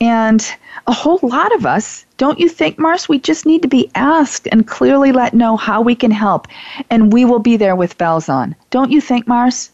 And 0.00 0.46
a 0.86 0.92
whole 0.92 1.20
lot 1.22 1.54
of 1.54 1.64
us, 1.64 2.04
don't 2.18 2.38
you 2.38 2.48
think, 2.48 2.78
Mars, 2.78 3.08
we 3.08 3.18
just 3.18 3.46
need 3.46 3.62
to 3.62 3.68
be 3.68 3.90
asked 3.94 4.46
and 4.52 4.66
clearly 4.66 5.10
let 5.10 5.32
know 5.32 5.56
how 5.56 5.80
we 5.80 5.94
can 5.94 6.10
help. 6.10 6.48
And 6.90 7.12
we 7.12 7.24
will 7.24 7.38
be 7.38 7.56
there 7.56 7.76
with 7.76 7.96
bells 7.96 8.28
on. 8.28 8.54
Don't 8.70 8.90
you 8.90 9.00
think, 9.00 9.26
Mars? 9.26 9.70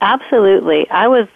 Absolutely. 0.00 0.90
I 0.90 1.06
was 1.06 1.28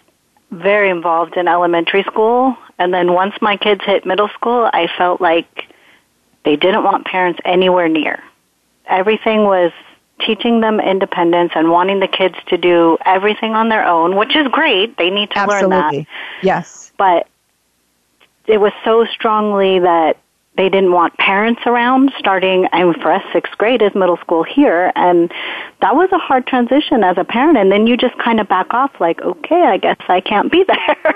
very 0.50 0.90
involved 0.90 1.36
in 1.36 1.46
elementary 1.46 2.02
school. 2.02 2.56
And 2.78 2.92
then 2.92 3.12
once 3.12 3.34
my 3.40 3.56
kids 3.56 3.84
hit 3.84 4.04
middle 4.04 4.28
school, 4.28 4.68
I 4.72 4.88
felt 4.98 5.20
like 5.20 5.66
they 6.44 6.56
didn't 6.56 6.82
want 6.82 7.06
parents 7.06 7.40
anywhere 7.44 7.88
near. 7.88 8.22
Everything 8.86 9.44
was 9.44 9.72
teaching 10.20 10.60
them 10.60 10.80
independence 10.80 11.52
and 11.54 11.70
wanting 11.70 12.00
the 12.00 12.08
kids 12.08 12.36
to 12.46 12.56
do 12.56 12.98
everything 13.04 13.54
on 13.54 13.68
their 13.68 13.84
own, 13.84 14.16
which 14.16 14.34
is 14.36 14.46
great. 14.48 14.96
They 14.96 15.10
need 15.10 15.30
to 15.30 15.38
Absolutely. 15.38 15.76
learn 15.76 15.92
that. 15.94 16.06
Yes. 16.42 16.92
But 16.96 17.28
it 18.46 18.60
was 18.60 18.72
so 18.84 19.04
strongly 19.06 19.78
that 19.78 20.16
they 20.58 20.68
didn't 20.68 20.90
want 20.92 21.16
parents 21.16 21.62
around 21.66 22.12
starting 22.18 22.66
I 22.72 22.82
mean 22.82 22.94
for 22.94 23.12
us 23.12 23.22
sixth 23.32 23.56
grade 23.56 23.80
is 23.80 23.94
middle 23.94 24.16
school 24.16 24.42
here 24.42 24.92
and 24.96 25.32
that 25.80 25.94
was 25.94 26.10
a 26.12 26.18
hard 26.18 26.46
transition 26.46 27.04
as 27.04 27.16
a 27.16 27.24
parent 27.24 27.56
and 27.56 27.70
then 27.70 27.86
you 27.86 27.96
just 27.96 28.18
kind 28.18 28.40
of 28.40 28.48
back 28.48 28.74
off 28.74 28.90
like 29.00 29.22
okay 29.22 29.62
i 29.62 29.76
guess 29.76 29.98
i 30.08 30.20
can't 30.20 30.50
be 30.50 30.64
there 30.68 31.14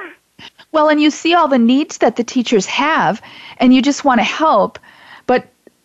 well 0.71 0.89
and 0.89 1.03
you 1.03 1.11
see 1.11 1.35
all 1.35 1.49
the 1.49 1.59
needs 1.59 1.99
that 1.99 2.15
the 2.17 2.25
teachers 2.25 2.67
have 2.67 3.21
and 3.59 3.75
you 3.75 3.83
just 3.83 4.05
want 4.05 4.21
to 4.21 4.25
help 4.25 4.79
but 4.79 4.83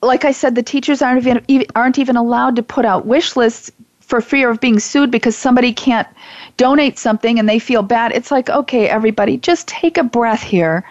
like 0.02 0.26
I 0.26 0.32
said, 0.32 0.56
the 0.56 0.64
teachers 0.64 1.02
aren't 1.02 1.26
even 1.26 1.66
aren't 1.76 2.00
even 2.00 2.16
allowed 2.16 2.56
to 2.58 2.64
put 2.64 2.86
out 2.86 3.06
wish 3.06 3.36
lists 3.36 3.72
for 4.02 4.22
fear 4.22 4.50
of 4.50 4.62
being 4.62 4.80
sued 4.80 5.12
because 5.12 5.36
somebody 5.36 5.74
can't 5.74 6.08
donate 6.56 6.98
something 6.98 7.38
and 7.40 7.50
they 7.50 7.60
feel 7.60 7.84
bad. 7.84 8.14
It's 8.14 8.32
like, 8.32 8.50
okay, 8.50 8.88
everybody, 8.88 9.38
just 9.38 9.68
take 9.68 9.98
a 9.98 10.04
breath 10.04 10.42
here. 10.42 10.86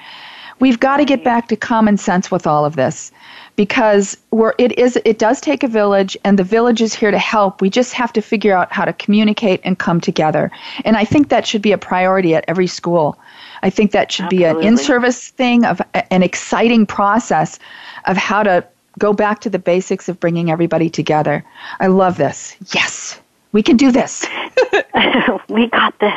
We've 0.58 0.80
got 0.80 0.98
to 0.98 1.04
get 1.04 1.24
back 1.24 1.48
to 1.48 1.56
common 1.56 1.96
sense 1.96 2.30
with 2.30 2.46
all 2.46 2.64
of 2.64 2.76
this 2.76 3.12
because 3.56 4.16
we're, 4.30 4.54
it 4.58 4.78
is 4.78 4.98
it 5.04 5.18
does 5.18 5.40
take 5.40 5.62
a 5.62 5.68
village 5.68 6.16
and 6.24 6.38
the 6.38 6.44
village 6.44 6.82
is 6.82 6.94
here 6.94 7.10
to 7.10 7.18
help. 7.18 7.60
We 7.60 7.70
just 7.70 7.92
have 7.94 8.12
to 8.14 8.22
figure 8.22 8.54
out 8.54 8.72
how 8.72 8.84
to 8.84 8.92
communicate 8.92 9.60
and 9.64 9.78
come 9.78 10.00
together. 10.00 10.50
And 10.84 10.96
I 10.96 11.04
think 11.04 11.28
that 11.28 11.46
should 11.46 11.62
be 11.62 11.72
a 11.72 11.78
priority 11.78 12.34
at 12.34 12.44
every 12.48 12.66
school. 12.66 13.18
I 13.62 13.70
think 13.70 13.92
that 13.92 14.12
should 14.12 14.26
Absolutely. 14.26 14.62
be 14.62 14.66
an 14.66 14.72
in-service 14.72 15.28
thing 15.30 15.64
of 15.64 15.80
an 16.10 16.22
exciting 16.22 16.86
process 16.86 17.58
of 18.04 18.16
how 18.16 18.42
to 18.42 18.64
go 18.98 19.12
back 19.12 19.40
to 19.40 19.50
the 19.50 19.58
basics 19.58 20.08
of 20.08 20.20
bringing 20.20 20.50
everybody 20.50 20.90
together. 20.90 21.44
I 21.80 21.88
love 21.88 22.16
this. 22.16 22.56
Yes, 22.74 23.20
we 23.52 23.62
can 23.62 23.76
do 23.76 23.92
this. 23.92 24.26
we 25.48 25.68
got 25.68 25.98
this 26.00 26.14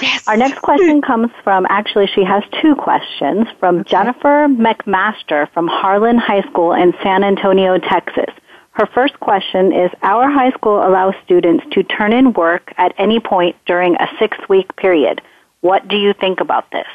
Yes. 0.00 0.28
Our 0.28 0.36
next 0.36 0.60
question 0.60 1.00
comes 1.00 1.30
from, 1.42 1.66
actually, 1.68 2.06
she 2.06 2.22
has 2.24 2.42
two 2.60 2.74
questions 2.74 3.48
from 3.58 3.84
Jennifer 3.84 4.46
McMaster 4.48 5.50
from 5.52 5.68
Harlan 5.68 6.18
High 6.18 6.42
School 6.42 6.72
in 6.72 6.92
San 7.02 7.24
Antonio, 7.24 7.78
Texas. 7.78 8.34
Her 8.72 8.86
first 8.86 9.18
question 9.20 9.72
is 9.72 9.90
Our 10.02 10.30
high 10.30 10.50
school 10.50 10.86
allows 10.86 11.14
students 11.24 11.64
to 11.72 11.82
turn 11.82 12.12
in 12.12 12.34
work 12.34 12.72
at 12.76 12.94
any 12.98 13.20
point 13.20 13.56
during 13.64 13.94
a 13.96 14.08
six 14.18 14.36
week 14.48 14.76
period. 14.76 15.22
What 15.62 15.88
do 15.88 15.96
you 15.96 16.12
think 16.12 16.40
about 16.40 16.70
this? 16.70 16.88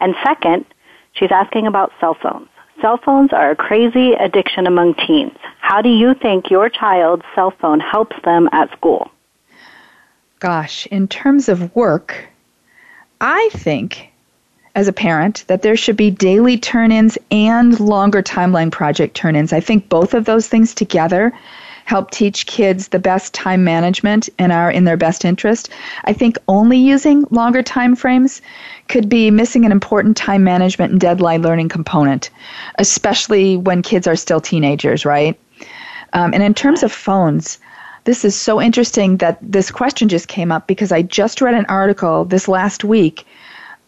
And 0.00 0.14
second, 0.24 0.64
she's 1.12 1.30
asking 1.30 1.66
about 1.66 1.92
cell 2.00 2.16
phones. 2.20 2.48
Cell 2.80 2.98
phones 2.98 3.32
are 3.32 3.50
a 3.50 3.56
crazy 3.56 4.12
addiction 4.12 4.66
among 4.66 4.94
teens. 4.94 5.36
How 5.60 5.80
do 5.82 5.88
you 5.88 6.14
think 6.14 6.50
your 6.50 6.68
child's 6.68 7.24
cell 7.34 7.50
phone 7.50 7.80
helps 7.80 8.16
them 8.24 8.48
at 8.52 8.70
school? 8.72 9.10
Gosh, 10.38 10.86
in 10.86 11.08
terms 11.08 11.48
of 11.48 11.74
work, 11.74 12.28
I 13.20 13.48
think 13.52 14.12
as 14.74 14.88
a 14.88 14.92
parent 14.92 15.44
that 15.46 15.62
there 15.62 15.76
should 15.76 15.96
be 15.96 16.10
daily 16.10 16.58
turn 16.58 16.92
ins 16.92 17.16
and 17.30 17.80
longer 17.80 18.22
timeline 18.22 18.70
project 18.70 19.16
turn 19.16 19.34
ins. 19.34 19.54
I 19.54 19.60
think 19.60 19.88
both 19.88 20.12
of 20.12 20.26
those 20.26 20.46
things 20.48 20.74
together 20.74 21.32
help 21.86 22.10
teach 22.10 22.46
kids 22.46 22.88
the 22.88 22.98
best 22.98 23.32
time 23.32 23.64
management 23.64 24.28
and 24.38 24.52
are 24.52 24.70
in 24.70 24.84
their 24.84 24.96
best 24.96 25.24
interest. 25.24 25.70
I 26.04 26.12
think 26.12 26.36
only 26.48 26.78
using 26.78 27.24
longer 27.30 27.62
time 27.62 27.96
frames 27.96 28.42
could 28.88 29.08
be 29.08 29.30
missing 29.30 29.64
an 29.64 29.72
important 29.72 30.16
time 30.16 30.44
management 30.44 30.92
and 30.92 31.00
deadline 31.00 31.42
learning 31.42 31.68
component, 31.68 32.30
especially 32.78 33.56
when 33.56 33.82
kids 33.82 34.06
are 34.06 34.16
still 34.16 34.40
teenagers, 34.40 35.04
right? 35.04 35.38
Um, 36.12 36.34
and 36.34 36.42
in 36.42 36.54
terms 36.54 36.82
of 36.82 36.90
phones, 36.92 37.58
this 38.02 38.24
is 38.24 38.34
so 38.34 38.60
interesting 38.60 39.18
that 39.18 39.38
this 39.40 39.70
question 39.70 40.08
just 40.08 40.28
came 40.28 40.50
up 40.50 40.66
because 40.66 40.90
I 40.90 41.02
just 41.02 41.40
read 41.40 41.54
an 41.54 41.66
article 41.66 42.24
this 42.24 42.48
last 42.48 42.82
week 42.84 43.26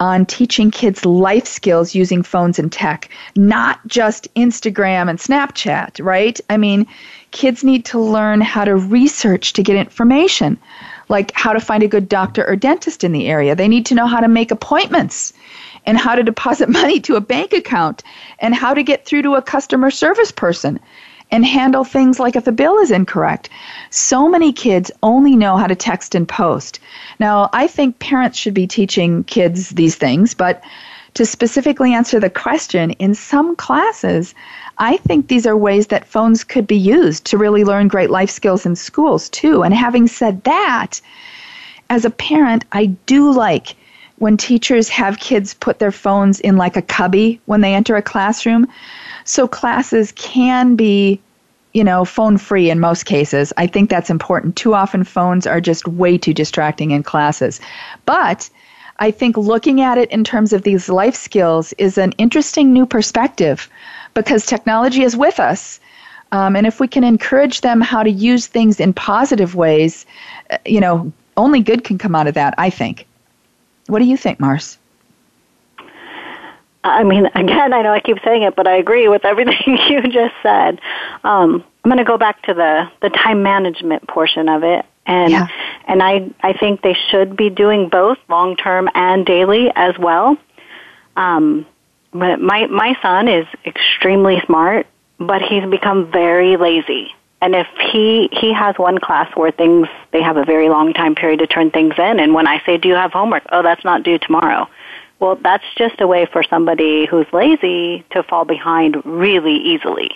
on 0.01 0.27
teaching 0.27 0.71
kids 0.71 1.05
life 1.05 1.47
skills 1.47 1.95
using 1.95 2.23
phones 2.23 2.59
and 2.59 2.71
tech, 2.71 3.09
not 3.37 3.85
just 3.87 4.33
Instagram 4.35 5.09
and 5.11 5.19
Snapchat, 5.19 6.05
right? 6.05 6.41
I 6.49 6.57
mean, 6.57 6.87
kids 7.31 7.64
need 7.64 7.85
to 7.87 7.99
learn 7.99 8.41
how 8.41 8.64
to 8.64 8.77
research 8.77 9.53
to 9.55 9.62
get 9.62 9.77
information, 9.77 10.59
like 11.09 11.33
how 11.35 11.53
to 11.53 11.61
find 11.61 11.83
a 11.83 11.88
good 11.88 12.09
doctor 12.09 12.47
or 12.47 12.57
dentist 12.57 13.05
in 13.05 13.12
the 13.12 13.29
area. 13.29 13.55
They 13.55 13.69
need 13.69 13.87
to 13.87 13.95
know 13.95 14.07
how 14.07 14.21
to 14.21 14.29
make 14.29 14.51
appointments 14.51 15.33
and 15.87 15.99
how 15.99 16.14
to 16.14 16.23
deposit 16.23 16.69
money 16.81 17.01
to 17.01 17.17
a 17.17 17.21
bank 17.21 17.53
account 17.53 18.03
and 18.38 18.55
how 18.55 18.75
to 18.75 18.83
get 18.83 19.05
through 19.07 19.23
to 19.23 19.35
a 19.35 19.43
customer 19.43 19.91
service 19.91 20.33
person 20.33 20.81
and 21.31 21.45
handle 21.45 21.85
things 21.85 22.19
like 22.19 22.37
if 22.37 22.45
the 22.45 22.53
bill 22.53 22.79
is 22.79 22.91
incorrect. 22.91 23.51
So 23.91 24.29
many 24.29 24.53
kids 24.53 24.91
only 25.03 25.37
know 25.37 25.57
how 25.57 25.67
to 25.67 25.75
text 25.75 26.14
and 26.14 26.27
post. 26.27 26.81
Now, 27.21 27.51
I 27.53 27.67
think 27.67 27.99
parents 27.99 28.38
should 28.38 28.55
be 28.55 28.67
teaching 28.67 29.25
kids 29.25 29.71
these 29.71 29.97
things, 29.97 30.35
but 30.35 30.62
to 31.14 31.27
specifically 31.27 31.94
answer 31.94 32.21
the 32.21 32.31
question, 32.31 32.92
in 32.92 33.14
some 33.14 33.57
classes, 33.57 34.35
I 34.79 34.99
think 34.99 35.29
these 35.29 35.47
are 35.47 35.57
ways 35.57 35.88
that 35.88 36.07
phones 36.07 36.44
could 36.44 36.66
be 36.66 36.77
used 36.77 37.25
to 37.27 37.38
really 37.38 37.64
learn 37.64 37.88
great 37.88 38.11
life 38.11 38.31
skills 38.31 38.66
in 38.66 38.77
schools, 38.77 39.29
too. 39.29 39.62
And 39.62 39.75
having 39.75 40.07
said 40.07 40.44
that, 40.44 41.01
as 41.90 42.05
a 42.05 42.11
parent, 42.11 42.64
I 42.73 42.87
do 43.07 43.31
like 43.31 43.75
when 44.18 44.37
teachers 44.37 44.88
have 44.88 45.21
kids 45.21 45.55
put 45.55 45.79
their 45.79 45.92
phones 45.92 46.40
in 46.40 46.57
like 46.57 46.77
a 46.77 46.83
cubby 46.83 47.40
when 47.47 47.61
they 47.61 47.75
enter 47.75 47.97
a 47.97 48.03
classroom 48.03 48.66
so 49.25 49.47
classes 49.47 50.12
can 50.12 50.75
be, 50.75 51.21
you 51.73 51.85
know, 51.85 52.05
phone 52.05 52.37
free 52.37 52.71
in 52.71 52.81
most 52.81 53.05
cases. 53.05 53.53
I 53.57 53.66
think 53.66 53.90
that's 53.90 54.11
important. 54.11 54.57
Too 54.57 54.75
often 54.75 55.05
phones 55.05 55.47
are 55.47 55.61
just 55.61 55.87
way 55.87 56.18
too 56.18 56.35
distracting 56.35 56.90
in 56.90 57.03
classes. 57.03 57.61
But 58.07 58.51
I 58.99 59.11
think 59.11 59.37
looking 59.37 59.81
at 59.81 59.99
it 59.99 60.11
in 60.11 60.25
terms 60.25 60.53
of 60.53 60.63
these 60.63 60.89
life 60.89 61.15
skills 61.15 61.73
is 61.75 61.99
an 61.99 62.13
interesting 62.13 62.73
new 62.73 62.87
perspective 62.87 63.69
because 64.15 64.45
technology 64.45 65.03
is 65.03 65.17
with 65.17 65.39
us. 65.39 65.79
Um, 66.33 66.57
and 66.57 66.67
if 66.67 66.81
we 66.81 66.89
can 66.89 67.05
encourage 67.05 67.61
them 67.61 67.81
how 67.81 68.03
to 68.03 68.11
use 68.11 68.47
things 68.47 68.81
in 68.81 68.93
positive 68.93 69.55
ways, 69.55 70.05
uh, 70.51 70.59
you 70.67 70.81
know, 70.81 71.13
only 71.37 71.61
good 71.61 71.85
can 71.85 71.97
come 71.97 72.15
out 72.15 72.27
of 72.27 72.35
that, 72.35 72.55
I 72.59 72.71
think. 72.71 73.07
What 73.87 74.01
do 74.01 74.05
you 74.05 74.17
think, 74.17 74.41
Mars? 74.41 74.77
I 76.85 77.05
mean, 77.05 77.27
again, 77.35 77.73
I 77.73 77.83
know 77.83 77.93
I 77.93 78.01
keep 78.01 78.19
saying 78.25 78.43
it, 78.43 78.55
but 78.57 78.67
I 78.67 78.77
agree 78.77 79.09
with 79.09 79.25
everything 79.25 79.57
you 79.89 80.03
just 80.03 80.35
said. 80.43 80.81
Um, 81.25 81.65
I'm 81.85 81.91
going 81.91 81.99
to 81.99 82.05
go 82.05 82.19
back 82.19 82.43
to 82.43 82.55
the 82.55 82.91
the 83.01 83.11
time 83.11 83.43
management 83.43 84.07
portion 84.09 84.49
of 84.49 84.63
it, 84.65 84.85
and 85.09 85.31
Yeah. 85.31 85.49
and 85.87 86.02
I 86.02 86.31
I 86.42 86.52
think 86.52 86.83
they 86.83 86.96
should 87.11 87.37
be 87.37 87.50
doing 87.50 87.88
both 87.88 88.19
long 88.29 88.56
term 88.56 88.88
and 88.94 89.27
daily 89.27 89.73
as 89.75 89.98
well. 89.98 90.37
Um, 91.17 91.67
but 92.13 92.40
my 92.40 92.67
my 92.67 92.96
son 93.02 93.27
is 93.27 93.46
extremely 93.67 94.40
smart, 94.46 94.87
but 95.19 95.42
he's 95.42 95.65
become 95.69 96.11
very 96.13 96.56
lazy. 96.56 97.15
And 97.40 97.54
if 97.54 97.67
he 97.92 98.29
he 98.33 98.52
has 98.52 98.77
one 98.79 98.98
class 98.98 99.35
where 99.35 99.50
things 99.50 99.88
they 100.13 100.23
have 100.23 100.37
a 100.37 100.44
very 100.44 100.69
long 100.69 100.92
time 100.92 101.15
period 101.15 101.40
to 101.40 101.46
turn 101.46 101.71
things 101.71 101.94
in, 101.98 102.21
and 102.21 102.35
when 102.35 102.46
I 102.46 102.63
say, 102.65 102.77
"Do 102.77 102.88
you 102.88 102.94
have 102.94 103.13
homework?" 103.13 103.44
Oh, 103.50 103.63
that's 103.63 103.85
not 103.85 104.02
due 104.02 104.19
tomorrow. 104.19 104.69
Well, 105.21 105.37
that's 105.37 105.65
just 105.77 106.00
a 106.00 106.06
way 106.06 106.27
for 106.27 106.44
somebody 106.44 107.06
who's 107.06 107.27
lazy 107.33 108.04
to 108.11 108.23
fall 108.23 108.44
behind 108.44 109.02
really 109.04 109.56
easily. 109.56 110.11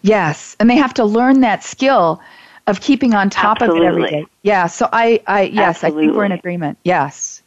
Yes, 0.00 0.56
and 0.58 0.70
they 0.70 0.76
have 0.76 0.94
to 0.94 1.04
learn 1.04 1.40
that 1.40 1.62
skill 1.62 2.20
of 2.66 2.80
keeping 2.80 3.14
on 3.14 3.30
top 3.30 3.60
Absolutely. 3.60 3.86
of 3.86 3.94
it 3.94 3.96
every 3.96 4.10
day. 4.10 4.26
Yeah, 4.42 4.66
so 4.66 4.88
I, 4.92 5.22
I 5.26 5.42
yes, 5.42 5.84
I 5.84 5.90
think 5.90 6.14
we're 6.14 6.24
in 6.24 6.32
agreement. 6.32 6.78
Yes, 6.84 7.42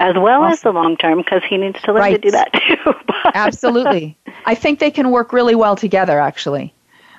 As 0.00 0.14
well 0.16 0.44
as 0.44 0.62
the 0.62 0.72
long 0.72 0.96
term, 0.96 1.18
because 1.18 1.42
he 1.48 1.56
needs 1.56 1.80
to 1.82 1.92
learn 1.92 2.12
to 2.12 2.18
do 2.18 2.30
that 2.30 2.52
too. 2.52 2.94
Absolutely. 3.34 4.16
I 4.44 4.54
think 4.54 4.78
they 4.78 4.90
can 4.90 5.10
work 5.10 5.32
really 5.32 5.54
well 5.54 5.76
together, 5.76 6.20
actually. 6.20 6.72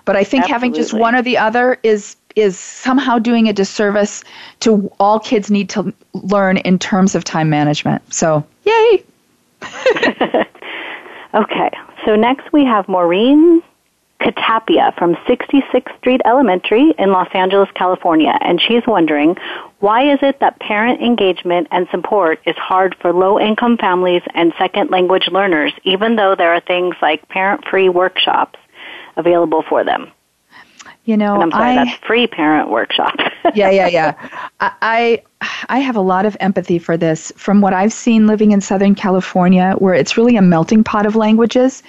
But 0.06 0.16
I 0.16 0.24
think 0.24 0.46
having 0.46 0.74
just 0.74 0.94
one 0.94 1.16
or 1.16 1.22
the 1.22 1.38
other 1.38 1.78
is 1.84 2.16
is 2.36 2.58
somehow 2.58 3.18
doing 3.18 3.50
a 3.50 3.54
disservice 3.54 4.24
to 4.60 4.92
all 5.00 5.20
kids 5.20 5.50
need 5.50 5.70
to 5.70 5.92
learn 6.14 6.58
in 6.58 6.78
terms 6.78 7.16
of 7.16 7.24
time 7.24 7.50
management. 7.50 8.14
So, 8.14 8.46
yay! 8.64 9.04
Okay, 11.34 11.70
so 12.06 12.16
next 12.16 12.52
we 12.52 12.66
have 12.66 12.88
Maureen 12.88 13.62
Catapia 14.22 14.98
from 14.98 15.16
66th 15.28 15.96
Street 15.98 16.22
Elementary 16.26 16.94
in 16.98 17.12
Los 17.12 17.30
Angeles, 17.34 17.70
California, 17.76 18.36
and 18.42 18.60
she's 18.60 18.86
wondering 18.88 19.36
why 19.80 20.12
is 20.12 20.20
it 20.24 20.40
that 20.40 20.60
parent 20.60 21.02
engagement 21.02 21.68
and 21.70 21.88
support 21.92 22.40
is 22.46 22.56
hard 22.56 22.96
for 23.00 23.14
low 23.14 23.40
income 23.40 23.78
families 23.78 24.24
and 24.34 24.54
second 24.58 24.90
language 24.90 25.28
learners, 25.28 25.72
even 25.84 26.16
though 26.16 26.36
there 26.36 26.52
are 26.52 26.62
things 26.62 26.96
like 27.02 27.28
parent 27.30 27.64
free 27.68 27.90
workshops 27.90 28.58
available 29.18 29.64
for 29.70 29.84
them? 29.84 30.12
You 31.06 31.16
know, 31.16 31.36
And 31.36 31.44
I'm 31.44 31.52
sorry, 31.52 31.78
I 31.78 31.86
that's 31.86 32.06
free 32.06 32.28
parent 32.28 32.70
workshop. 32.70 33.16
yeah, 33.56 33.70
yeah, 33.70 33.88
yeah. 33.88 34.30
I, 34.60 34.72
I 34.82 35.24
I 35.70 35.80
have 35.80 35.96
a 35.96 36.02
lot 36.02 36.26
of 36.26 36.36
empathy 36.40 36.80
for 36.80 36.98
this 36.98 37.32
from 37.38 37.62
what 37.62 37.74
I've 37.74 37.94
seen 37.94 38.28
living 38.28 38.52
in 38.52 38.60
Southern 38.60 38.94
California, 38.96 39.76
where 39.78 39.94
it's 39.94 40.18
really 40.18 40.36
a 40.36 40.42
melting 40.42 40.84
pot 40.84 41.06
of 41.06 41.16
languages. 41.16 41.82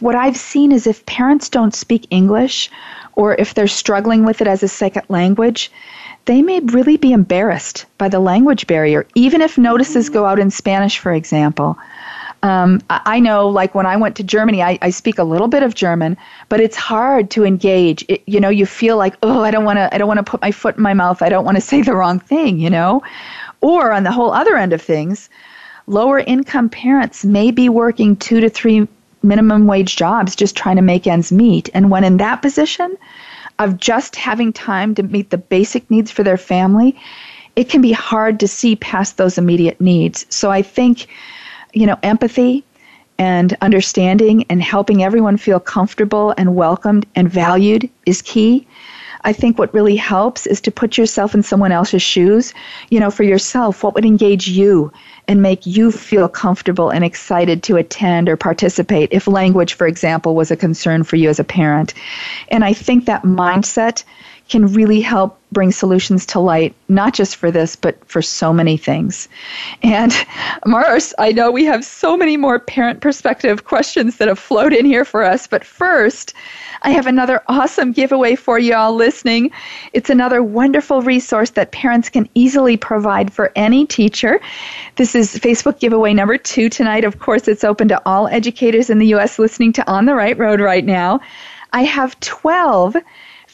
What 0.00 0.14
I've 0.14 0.36
seen 0.36 0.72
is 0.72 0.86
if 0.86 1.06
parents 1.06 1.48
don't 1.48 1.74
speak 1.74 2.06
English, 2.10 2.70
or 3.14 3.34
if 3.36 3.54
they're 3.54 3.66
struggling 3.66 4.24
with 4.24 4.40
it 4.40 4.46
as 4.46 4.62
a 4.62 4.68
second 4.68 5.04
language, 5.08 5.70
they 6.26 6.42
may 6.42 6.60
really 6.60 6.96
be 6.96 7.12
embarrassed 7.12 7.86
by 7.98 8.08
the 8.08 8.20
language 8.20 8.66
barrier, 8.66 9.06
even 9.14 9.40
if 9.40 9.56
notices 9.56 10.10
go 10.10 10.26
out 10.26 10.38
in 10.38 10.50
Spanish, 10.50 10.98
for 10.98 11.12
example. 11.12 11.78
Um, 12.42 12.80
I 12.90 13.18
know, 13.18 13.48
like 13.48 13.74
when 13.74 13.86
I 13.86 13.96
went 13.96 14.16
to 14.16 14.22
Germany, 14.22 14.62
I, 14.62 14.78
I 14.82 14.90
speak 14.90 15.18
a 15.18 15.24
little 15.24 15.48
bit 15.48 15.62
of 15.62 15.74
German, 15.74 16.16
but 16.48 16.60
it's 16.60 16.76
hard 16.76 17.30
to 17.30 17.44
engage. 17.44 18.04
It, 18.08 18.22
you 18.26 18.38
know, 18.38 18.50
you 18.50 18.66
feel 18.66 18.98
like, 18.98 19.16
oh, 19.22 19.42
I 19.42 19.50
don't 19.50 19.64
want 19.64 19.78
to, 19.78 19.92
I 19.92 19.98
don't 19.98 20.06
want 20.06 20.18
to 20.18 20.30
put 20.30 20.42
my 20.42 20.52
foot 20.52 20.76
in 20.76 20.82
my 20.82 20.94
mouth. 20.94 21.22
I 21.22 21.28
don't 21.28 21.44
want 21.44 21.56
to 21.56 21.60
say 21.62 21.80
the 21.80 21.94
wrong 21.96 22.20
thing. 22.20 22.58
You 22.58 22.70
know, 22.70 23.02
or 23.62 23.92
on 23.92 24.04
the 24.04 24.12
whole 24.12 24.32
other 24.32 24.56
end 24.56 24.72
of 24.72 24.82
things, 24.82 25.30
lower 25.86 26.18
income 26.18 26.68
parents 26.68 27.24
may 27.24 27.50
be 27.50 27.68
working 27.68 28.16
two 28.16 28.40
to 28.40 28.50
three 28.50 28.86
minimum 29.26 29.66
wage 29.66 29.96
jobs 29.96 30.36
just 30.36 30.56
trying 30.56 30.76
to 30.76 30.82
make 30.82 31.06
ends 31.06 31.32
meet, 31.32 31.68
and 31.74 31.90
when 31.90 32.04
in 32.04 32.16
that 32.18 32.42
position 32.42 32.96
of 33.58 33.78
just 33.78 34.16
having 34.16 34.52
time 34.52 34.94
to 34.94 35.02
meet 35.02 35.30
the 35.30 35.38
basic 35.38 35.90
needs 35.90 36.10
for 36.10 36.22
their 36.22 36.36
family, 36.36 36.98
it 37.56 37.68
can 37.70 37.80
be 37.80 37.92
hard 37.92 38.40
to 38.40 38.48
see 38.48 38.76
past 38.76 39.16
those 39.16 39.38
immediate 39.38 39.80
needs. 39.80 40.26
So 40.28 40.50
I 40.50 40.62
think 40.62 41.06
you 41.76 41.86
know, 41.86 41.98
empathy 42.02 42.64
and 43.18 43.54
understanding 43.60 44.46
and 44.48 44.62
helping 44.62 45.02
everyone 45.02 45.36
feel 45.36 45.60
comfortable 45.60 46.34
and 46.38 46.56
welcomed 46.56 47.06
and 47.14 47.30
valued 47.30 47.88
is 48.06 48.22
key. 48.22 48.66
I 49.24 49.34
think 49.34 49.58
what 49.58 49.74
really 49.74 49.96
helps 49.96 50.46
is 50.46 50.60
to 50.62 50.70
put 50.70 50.96
yourself 50.96 51.34
in 51.34 51.42
someone 51.42 51.72
else's 51.72 52.02
shoes. 52.02 52.54
You 52.88 53.00
know, 53.00 53.10
for 53.10 53.24
yourself, 53.24 53.82
what 53.82 53.94
would 53.94 54.06
engage 54.06 54.48
you 54.48 54.90
and 55.28 55.42
make 55.42 55.66
you 55.66 55.90
feel 55.90 56.28
comfortable 56.28 56.90
and 56.90 57.04
excited 57.04 57.62
to 57.64 57.76
attend 57.76 58.28
or 58.28 58.36
participate 58.36 59.08
if 59.12 59.26
language, 59.26 59.74
for 59.74 59.86
example, 59.86 60.34
was 60.34 60.50
a 60.50 60.56
concern 60.56 61.02
for 61.02 61.16
you 61.16 61.28
as 61.28 61.40
a 61.40 61.44
parent? 61.44 61.94
And 62.48 62.64
I 62.64 62.72
think 62.72 63.06
that 63.06 63.22
mindset 63.22 64.04
can 64.48 64.72
really 64.72 65.00
help 65.00 65.38
bring 65.52 65.72
solutions 65.72 66.26
to 66.26 66.40
light, 66.40 66.74
not 66.88 67.14
just 67.14 67.36
for 67.36 67.50
this, 67.50 67.76
but 67.76 67.96
for 68.06 68.22
so 68.22 68.52
many 68.52 68.76
things. 68.76 69.28
And 69.82 70.12
Mars, 70.66 71.14
I 71.18 71.32
know 71.32 71.50
we 71.50 71.64
have 71.64 71.84
so 71.84 72.16
many 72.16 72.36
more 72.36 72.58
parent 72.58 73.00
perspective 73.00 73.64
questions 73.64 74.18
that 74.18 74.28
have 74.28 74.38
flowed 74.38 74.72
in 74.72 74.84
here 74.84 75.04
for 75.04 75.24
us, 75.24 75.46
but 75.46 75.64
first, 75.64 76.34
I 76.82 76.90
have 76.90 77.06
another 77.06 77.42
awesome 77.48 77.92
giveaway 77.92 78.36
for 78.36 78.58
you 78.58 78.74
all 78.74 78.94
listening. 78.94 79.50
It's 79.92 80.10
another 80.10 80.42
wonderful 80.42 81.02
resource 81.02 81.50
that 81.50 81.72
parents 81.72 82.08
can 82.08 82.28
easily 82.34 82.76
provide 82.76 83.32
for 83.32 83.50
any 83.56 83.86
teacher. 83.86 84.40
This 84.96 85.14
is 85.14 85.34
Facebook 85.34 85.80
giveaway 85.80 86.14
number 86.14 86.38
two 86.38 86.68
tonight. 86.68 87.04
Of 87.04 87.18
course, 87.18 87.48
it's 87.48 87.64
open 87.64 87.88
to 87.88 88.02
all 88.06 88.28
educators 88.28 88.90
in 88.90 88.98
the 88.98 89.06
U.S. 89.08 89.38
listening 89.38 89.72
to 89.74 89.90
On 89.90 90.04
the 90.04 90.14
Right 90.14 90.38
Road 90.38 90.60
right 90.60 90.84
now. 90.84 91.20
I 91.72 91.82
have 91.82 92.18
12 92.20 92.96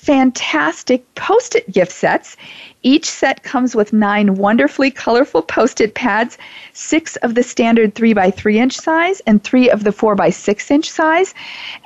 fantastic 0.02 1.14
post 1.14 1.54
it 1.54 1.70
gift 1.70 1.92
sets. 1.92 2.36
Each 2.82 3.08
set 3.08 3.44
comes 3.44 3.76
with 3.76 3.92
nine 3.92 4.34
wonderfully 4.34 4.90
colorful 4.90 5.42
post 5.42 5.80
it 5.80 5.94
pads, 5.94 6.38
six 6.72 7.14
of 7.16 7.36
the 7.36 7.44
standard 7.44 7.94
3 7.94 8.12
by 8.12 8.32
3 8.32 8.58
inch 8.58 8.76
size, 8.76 9.20
and 9.28 9.44
three 9.44 9.70
of 9.70 9.84
the 9.84 9.92
4 9.92 10.16
by 10.16 10.30
6 10.30 10.70
inch 10.72 10.90
size. 10.90 11.34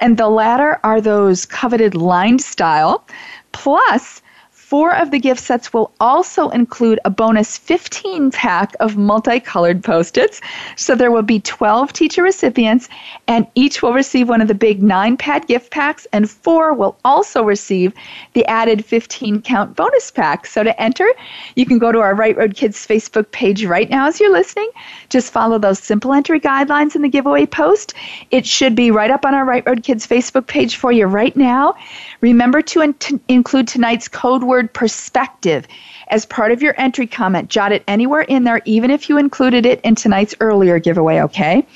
And 0.01 0.17
the 0.17 0.31
latter 0.31 0.81
are 0.83 1.03
those 1.03 1.45
coveted 1.45 1.95
lined 1.95 2.41
style. 2.41 3.05
Plus, 3.53 4.23
Four 4.67 4.97
of 4.97 5.13
the 5.13 5.21
gift 5.21 5.41
sets 5.41 5.73
will 5.73 5.93
also 6.01 6.49
include 6.49 6.99
a 7.05 7.11
bonus 7.11 7.57
15 7.57 8.33
pack 8.33 8.75
of 8.81 8.97
multicolored 8.97 9.85
post 9.85 10.19
its. 10.19 10.41
So 10.75 10.97
there 10.97 11.13
will 11.13 11.23
be 11.23 11.39
12 11.39 11.93
teacher 11.93 12.25
recipients, 12.25 12.89
and 13.29 13.47
each 13.55 13.81
will 13.81 13.93
receive 13.93 14.29
one 14.29 14.41
of 14.41 14.49
the 14.49 14.57
big 14.57 14.83
nine 14.83 15.17
pad 15.19 15.47
gift 15.47 15.71
packs, 15.71 16.09
and 16.13 16.29
four 16.29 16.75
will 16.75 16.99
also 17.05 17.45
receive 17.45 17.93
the 18.33 18.45
added 18.47 18.85
15 18.85 19.41
count 19.43 19.77
bonus 19.77 20.11
pack. 20.11 20.47
So 20.47 20.65
to 20.65 20.83
enter, 20.83 21.07
you 21.55 21.65
can 21.65 21.79
go 21.79 21.93
to 21.93 22.01
our 22.01 22.17
Right 22.17 22.37
Road 22.37 22.57
Kids 22.57 22.85
Facebook 22.85 23.31
page 23.31 23.65
right 23.65 23.89
now 23.89 24.09
as 24.09 24.19
you're 24.19 24.33
listening. 24.33 24.71
Just 25.11 25.33
follow 25.33 25.61
those 25.61 25.79
simple 25.79 26.13
entry 26.13 26.41
guidelines 26.41 26.97
in 26.97 27.03
the 27.03 27.09
giveaway 27.09 27.47
post. 27.47 27.95
It 28.33 28.45
should 28.45 28.75
be 28.75 28.91
right 28.91 29.13
up 29.13 29.25
on 29.25 29.33
our 29.33 29.45
Right 29.45 29.65
Road 29.65 29.85
Kids 29.85 30.09
Facebook 30.09 30.49
page 30.49 30.75
for 30.75 30.91
you 30.91 31.07
right 31.07 31.37
now. 31.37 31.77
Remember 32.21 32.63
to 32.63 32.81
in- 32.81 33.21
include 33.29 33.69
tonight's 33.69 34.09
code 34.09 34.43
word 34.43 34.56
perspective 34.65 35.67
as 36.09 36.25
part 36.25 36.53
of 36.53 36.63
your 36.63 36.75
entry 36.79 37.07
comment. 37.07 37.49
Jot 37.49 37.73
it 37.73 37.83
anywhere 37.89 38.23
in 38.23 38.45
there, 38.45 38.63
even 38.65 38.91
if 38.91 39.09
you 39.09 39.19
included 39.19 39.67
it 39.67 39.81
in 39.83 39.95
tonight's 39.95 40.35
earlier 40.41 40.79
giveaway, 40.79 41.21
okay? 41.21 41.67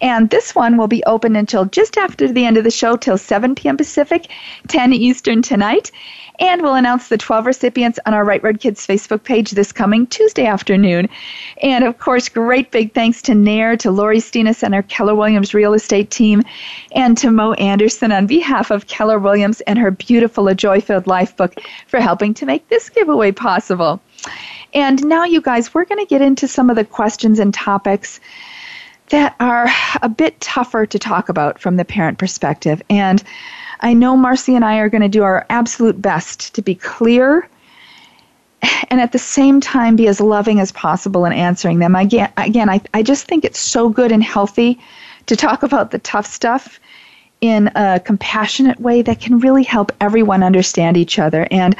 And 0.00 0.28
this 0.30 0.54
one 0.54 0.76
will 0.76 0.88
be 0.88 1.02
open 1.04 1.36
until 1.36 1.64
just 1.64 1.96
after 1.96 2.30
the 2.30 2.44
end 2.44 2.56
of 2.56 2.64
the 2.64 2.70
show, 2.70 2.96
till 2.96 3.18
7 3.18 3.54
p.m. 3.54 3.76
Pacific, 3.76 4.30
10 4.68 4.92
Eastern 4.92 5.42
tonight. 5.42 5.90
And 6.40 6.62
we'll 6.62 6.74
announce 6.74 7.08
the 7.08 7.18
12 7.18 7.44
recipients 7.44 7.98
on 8.06 8.14
our 8.14 8.24
Right 8.24 8.42
Road 8.42 8.60
Kids 8.60 8.86
Facebook 8.86 9.22
page 9.22 9.50
this 9.50 9.72
coming 9.72 10.06
Tuesday 10.06 10.46
afternoon. 10.46 11.08
And 11.62 11.84
of 11.84 11.98
course, 11.98 12.30
great 12.30 12.70
big 12.70 12.94
thanks 12.94 13.20
to 13.22 13.34
Nair, 13.34 13.76
to 13.76 13.90
Lori 13.90 14.18
Steenis 14.18 14.62
and 14.62 14.74
our 14.74 14.82
Keller 14.82 15.14
Williams 15.14 15.52
real 15.52 15.74
estate 15.74 16.10
team, 16.10 16.42
and 16.92 17.16
to 17.18 17.30
Mo 17.30 17.52
Anderson 17.54 18.10
on 18.10 18.26
behalf 18.26 18.70
of 18.70 18.86
Keller 18.86 19.18
Williams 19.18 19.60
and 19.62 19.78
her 19.78 19.90
beautiful 19.90 20.48
A 20.48 20.54
Joy 20.54 20.80
Filled 20.80 21.06
Life 21.06 21.36
book 21.36 21.54
for 21.86 22.00
helping 22.00 22.32
to 22.34 22.46
make 22.46 22.66
this 22.68 22.88
giveaway 22.88 23.32
possible. 23.32 24.00
And 24.72 25.04
now, 25.04 25.24
you 25.24 25.42
guys, 25.42 25.74
we're 25.74 25.84
going 25.84 26.04
to 26.04 26.08
get 26.08 26.22
into 26.22 26.48
some 26.48 26.70
of 26.70 26.76
the 26.76 26.84
questions 26.84 27.38
and 27.38 27.52
topics 27.52 28.18
that 29.10 29.34
are 29.40 29.68
a 30.02 30.08
bit 30.08 30.40
tougher 30.40 30.86
to 30.86 30.98
talk 30.98 31.28
about 31.28 31.58
from 31.58 31.76
the 31.76 31.84
parent 31.84 32.18
perspective. 32.18 32.80
And 32.88 33.22
I 33.80 33.94
know 33.94 34.16
Marcy 34.16 34.54
and 34.54 34.64
I 34.64 34.78
are 34.78 34.88
going 34.88 35.02
to 35.02 35.08
do 35.08 35.22
our 35.22 35.46
absolute 35.50 36.00
best 36.00 36.54
to 36.54 36.62
be 36.62 36.74
clear 36.74 37.48
and 38.90 39.00
at 39.00 39.12
the 39.12 39.18
same 39.18 39.60
time 39.60 39.96
be 39.96 40.06
as 40.06 40.20
loving 40.20 40.60
as 40.60 40.72
possible 40.72 41.24
in 41.24 41.32
answering 41.32 41.78
them. 41.78 41.94
Again, 41.94 42.30
I, 42.36 42.80
I 42.92 43.02
just 43.02 43.26
think 43.26 43.44
it's 43.44 43.58
so 43.58 43.88
good 43.88 44.12
and 44.12 44.22
healthy 44.22 44.78
to 45.26 45.36
talk 45.36 45.62
about 45.62 45.90
the 45.90 45.98
tough 45.98 46.26
stuff 46.26 46.78
in 47.40 47.70
a 47.74 48.00
compassionate 48.00 48.78
way 48.80 49.00
that 49.00 49.20
can 49.20 49.38
really 49.38 49.62
help 49.62 49.92
everyone 50.00 50.42
understand 50.42 50.96
each 50.96 51.18
other. 51.18 51.48
And 51.50 51.74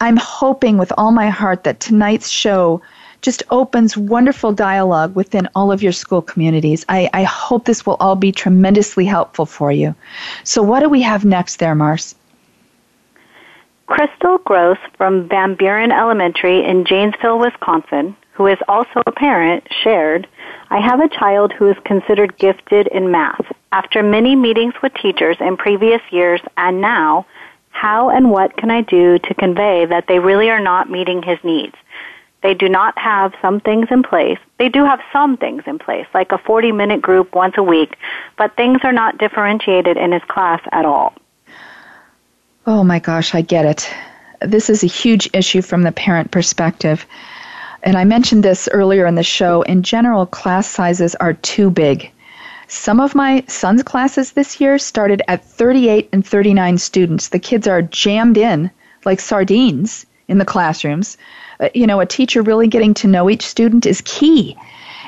I'm 0.00 0.18
hoping 0.18 0.76
with 0.76 0.92
all 0.98 1.12
my 1.12 1.30
heart 1.30 1.64
that 1.64 1.80
tonight's 1.80 2.28
show 2.28 2.82
just 3.22 3.42
opens 3.50 3.96
wonderful 3.96 4.52
dialogue 4.52 5.14
within 5.14 5.48
all 5.54 5.72
of 5.72 5.82
your 5.82 5.92
school 5.92 6.22
communities. 6.22 6.84
I, 6.88 7.10
I 7.12 7.24
hope 7.24 7.64
this 7.64 7.84
will 7.84 7.96
all 8.00 8.16
be 8.16 8.32
tremendously 8.32 9.04
helpful 9.04 9.46
for 9.46 9.72
you. 9.72 9.94
So, 10.44 10.62
what 10.62 10.80
do 10.80 10.88
we 10.88 11.02
have 11.02 11.24
next 11.24 11.56
there, 11.58 11.74
Mars? 11.74 12.14
Crystal 13.86 14.38
Gross 14.44 14.78
from 14.96 15.28
Van 15.28 15.54
Buren 15.54 15.90
Elementary 15.92 16.64
in 16.64 16.84
Janesville, 16.84 17.38
Wisconsin, 17.38 18.14
who 18.32 18.46
is 18.46 18.58
also 18.68 19.02
a 19.06 19.12
parent, 19.12 19.66
shared, 19.82 20.28
I 20.70 20.78
have 20.80 21.00
a 21.00 21.08
child 21.08 21.52
who 21.52 21.70
is 21.70 21.76
considered 21.84 22.36
gifted 22.38 22.86
in 22.88 23.10
math. 23.10 23.50
After 23.72 24.02
many 24.02 24.36
meetings 24.36 24.74
with 24.82 24.92
teachers 24.94 25.38
in 25.40 25.56
previous 25.56 26.02
years 26.10 26.40
and 26.56 26.80
now, 26.80 27.26
How 27.70 28.10
and 28.10 28.30
what 28.30 28.56
can 28.56 28.70
I 28.70 28.80
do 28.80 29.18
to 29.20 29.34
convey 29.34 29.86
that 29.86 30.06
they 30.08 30.18
really 30.18 30.50
are 30.50 30.60
not 30.60 30.90
meeting 30.90 31.22
his 31.22 31.38
needs? 31.44 31.76
They 32.42 32.54
do 32.54 32.68
not 32.68 32.96
have 32.98 33.34
some 33.42 33.60
things 33.60 33.88
in 33.90 34.02
place. 34.02 34.38
They 34.58 34.68
do 34.68 34.84
have 34.84 35.00
some 35.12 35.36
things 35.36 35.64
in 35.66 35.78
place, 35.78 36.06
like 36.14 36.30
a 36.30 36.38
40 36.38 36.72
minute 36.72 37.02
group 37.02 37.34
once 37.34 37.54
a 37.56 37.62
week, 37.62 37.96
but 38.36 38.56
things 38.56 38.80
are 38.84 38.92
not 38.92 39.18
differentiated 39.18 39.96
in 39.96 40.12
his 40.12 40.22
class 40.24 40.60
at 40.70 40.84
all. 40.84 41.14
Oh 42.66 42.84
my 42.84 42.98
gosh, 42.98 43.34
I 43.34 43.40
get 43.40 43.64
it. 43.64 43.90
This 44.40 44.70
is 44.70 44.84
a 44.84 44.88
huge 44.88 45.28
issue 45.32 45.62
from 45.62 45.82
the 45.82 45.92
parent 45.92 46.30
perspective. 46.30 47.06
And 47.82 47.96
I 47.96 48.04
mentioned 48.04 48.42
this 48.42 48.68
earlier 48.70 49.06
in 49.06 49.14
the 49.14 49.22
show. 49.22 49.62
In 49.62 49.82
general, 49.82 50.26
class 50.26 50.68
sizes 50.68 51.14
are 51.16 51.32
too 51.32 51.70
big. 51.70 52.10
Some 52.68 53.00
of 53.00 53.14
my 53.14 53.42
son's 53.48 53.82
classes 53.82 54.32
this 54.32 54.60
year 54.60 54.78
started 54.78 55.22
at 55.26 55.44
38 55.44 56.08
and 56.12 56.24
39 56.24 56.78
students. 56.78 57.28
The 57.28 57.38
kids 57.38 57.66
are 57.66 57.82
jammed 57.82 58.36
in 58.36 58.70
like 59.04 59.20
sardines 59.20 60.06
in 60.28 60.38
the 60.38 60.44
classrooms. 60.44 61.16
Uh, 61.60 61.68
you 61.74 61.86
know, 61.86 62.00
a 62.00 62.06
teacher 62.06 62.42
really 62.42 62.68
getting 62.68 62.94
to 62.94 63.08
know 63.08 63.28
each 63.28 63.46
student 63.46 63.86
is 63.86 64.02
key. 64.04 64.56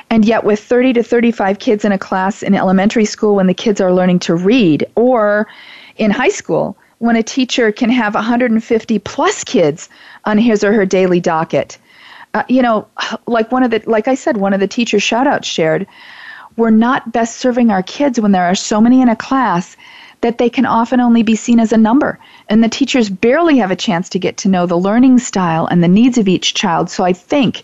And 0.09 0.25
yet, 0.25 0.43
with 0.43 0.59
30 0.59 0.93
to 0.93 1.03
35 1.03 1.59
kids 1.59 1.85
in 1.85 1.91
a 1.91 1.97
class 1.97 2.43
in 2.43 2.53
elementary 2.53 3.05
school 3.05 3.35
when 3.35 3.47
the 3.47 3.53
kids 3.53 3.79
are 3.79 3.93
learning 3.93 4.19
to 4.19 4.35
read, 4.35 4.85
or 4.95 5.47
in 5.97 6.11
high 6.11 6.29
school 6.29 6.75
when 6.99 7.15
a 7.15 7.23
teacher 7.23 7.71
can 7.71 7.89
have 7.89 8.13
150 8.13 8.99
plus 8.99 9.43
kids 9.43 9.89
on 10.25 10.37
his 10.37 10.63
or 10.63 10.71
her 10.73 10.85
daily 10.85 11.19
docket. 11.19 11.77
Uh, 12.33 12.43
you 12.47 12.61
know, 12.61 12.87
like 13.25 13.51
one 13.51 13.63
of 13.63 13.71
the, 13.71 13.81
like 13.87 14.07
I 14.07 14.15
said, 14.15 14.37
one 14.37 14.53
of 14.53 14.59
the 14.59 14.67
teacher 14.67 14.97
shoutouts 14.97 15.45
shared, 15.45 15.87
we're 16.57 16.69
not 16.69 17.11
best 17.11 17.37
serving 17.37 17.71
our 17.71 17.81
kids 17.81 18.19
when 18.19 18.33
there 18.33 18.45
are 18.45 18.55
so 18.55 18.79
many 18.79 19.01
in 19.01 19.09
a 19.09 19.15
class 19.15 19.75
that 20.21 20.37
they 20.37 20.49
can 20.49 20.65
often 20.65 20.99
only 20.99 21.23
be 21.23 21.35
seen 21.35 21.59
as 21.59 21.73
a 21.73 21.77
number. 21.77 22.19
And 22.49 22.63
the 22.63 22.69
teachers 22.69 23.09
barely 23.09 23.57
have 23.57 23.71
a 23.71 23.75
chance 23.75 24.07
to 24.09 24.19
get 24.19 24.37
to 24.37 24.49
know 24.49 24.65
the 24.65 24.77
learning 24.77 25.19
style 25.19 25.67
and 25.67 25.83
the 25.83 25.87
needs 25.87 26.17
of 26.17 26.27
each 26.27 26.53
child. 26.53 26.89
So 26.89 27.03
I 27.03 27.13
think, 27.13 27.63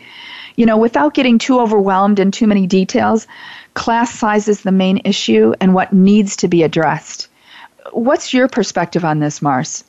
you 0.56 0.66
know, 0.66 0.78
without 0.78 1.14
getting 1.14 1.38
too 1.38 1.60
overwhelmed 1.60 2.20
in 2.20 2.32
too 2.32 2.48
many 2.48 2.68
details, 2.68 3.28
class 3.76 4.14
size 4.14 4.48
is 4.48 4.62
the 4.62 4.72
main 4.72 5.02
issue 5.06 5.54
and 5.62 5.74
what 5.74 5.94
needs 5.94 6.36
to 6.38 6.48
be 6.48 6.64
addressed. 6.64 7.28
What's 7.92 8.34
your 8.34 8.48
perspective 8.48 9.06
on 9.06 9.20
this, 9.20 9.42
Mars? 9.42 9.84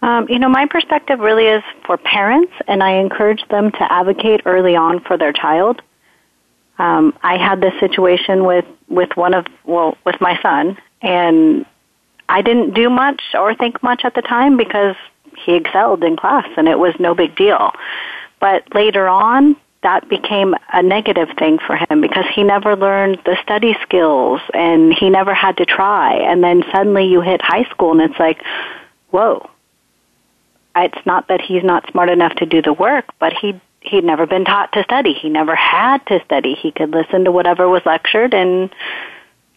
Um, 0.00 0.28
you 0.28 0.38
know, 0.38 0.48
my 0.48 0.66
perspective 0.66 1.18
really 1.18 1.46
is 1.46 1.62
for 1.84 1.96
parents, 1.96 2.52
and 2.68 2.84
I 2.84 2.92
encourage 2.92 3.46
them 3.48 3.72
to 3.72 3.92
advocate 3.92 4.42
early 4.46 4.76
on 4.76 5.00
for 5.00 5.18
their 5.18 5.32
child. 5.32 5.82
Um, 6.78 7.16
I 7.22 7.36
had 7.36 7.60
this 7.60 7.74
situation 7.80 8.44
with 8.44 8.64
with 8.88 9.16
one 9.16 9.34
of 9.34 9.46
well 9.64 9.96
with 10.04 10.20
my 10.20 10.40
son, 10.42 10.78
and 11.02 11.66
I 12.28 12.42
didn't 12.42 12.74
do 12.74 12.88
much 12.90 13.22
or 13.34 13.54
think 13.54 13.82
much 13.82 14.02
at 14.04 14.14
the 14.14 14.22
time 14.22 14.56
because 14.56 14.96
he 15.44 15.54
excelled 15.54 16.04
in 16.04 16.16
class, 16.16 16.48
and 16.56 16.68
it 16.68 16.78
was 16.78 16.94
no 16.98 17.14
big 17.14 17.36
deal. 17.36 17.72
But 18.40 18.74
later 18.74 19.08
on, 19.08 19.56
that 19.82 20.08
became 20.08 20.54
a 20.72 20.82
negative 20.82 21.28
thing 21.38 21.58
for 21.58 21.76
him 21.76 22.00
because 22.00 22.24
he 22.34 22.42
never 22.42 22.76
learned 22.76 23.20
the 23.24 23.36
study 23.42 23.76
skills 23.82 24.40
and 24.52 24.92
he 24.92 25.08
never 25.08 25.32
had 25.34 25.56
to 25.58 25.66
try. 25.66 26.14
And 26.14 26.42
then 26.42 26.64
suddenly 26.72 27.06
you 27.06 27.20
hit 27.20 27.40
high 27.40 27.64
school 27.70 27.92
and 27.92 28.10
it's 28.10 28.18
like, 28.18 28.42
whoa. 29.10 29.48
It's 30.76 31.06
not 31.06 31.28
that 31.28 31.40
he's 31.40 31.64
not 31.64 31.90
smart 31.90 32.08
enough 32.08 32.34
to 32.36 32.46
do 32.46 32.62
the 32.62 32.72
work, 32.72 33.06
but 33.18 33.32
he 33.32 33.60
he'd 33.80 34.04
never 34.04 34.26
been 34.26 34.44
taught 34.44 34.72
to 34.72 34.82
study. 34.84 35.14
He 35.14 35.28
never 35.28 35.54
had 35.54 35.98
to 36.06 36.20
study. 36.24 36.54
He 36.54 36.72
could 36.72 36.90
listen 36.90 37.24
to 37.24 37.32
whatever 37.32 37.68
was 37.68 37.82
lectured 37.86 38.34
and 38.34 38.70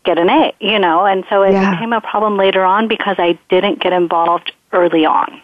get 0.03 0.17
an 0.17 0.29
A, 0.29 0.53
you 0.59 0.79
know. 0.79 1.05
And 1.05 1.23
so 1.29 1.43
it 1.43 1.53
yeah. 1.53 1.71
became 1.71 1.93
a 1.93 2.01
problem 2.01 2.37
later 2.37 2.63
on 2.63 2.87
because 2.87 3.15
I 3.19 3.39
didn't 3.49 3.81
get 3.81 3.93
involved 3.93 4.51
early 4.71 5.05
on. 5.05 5.41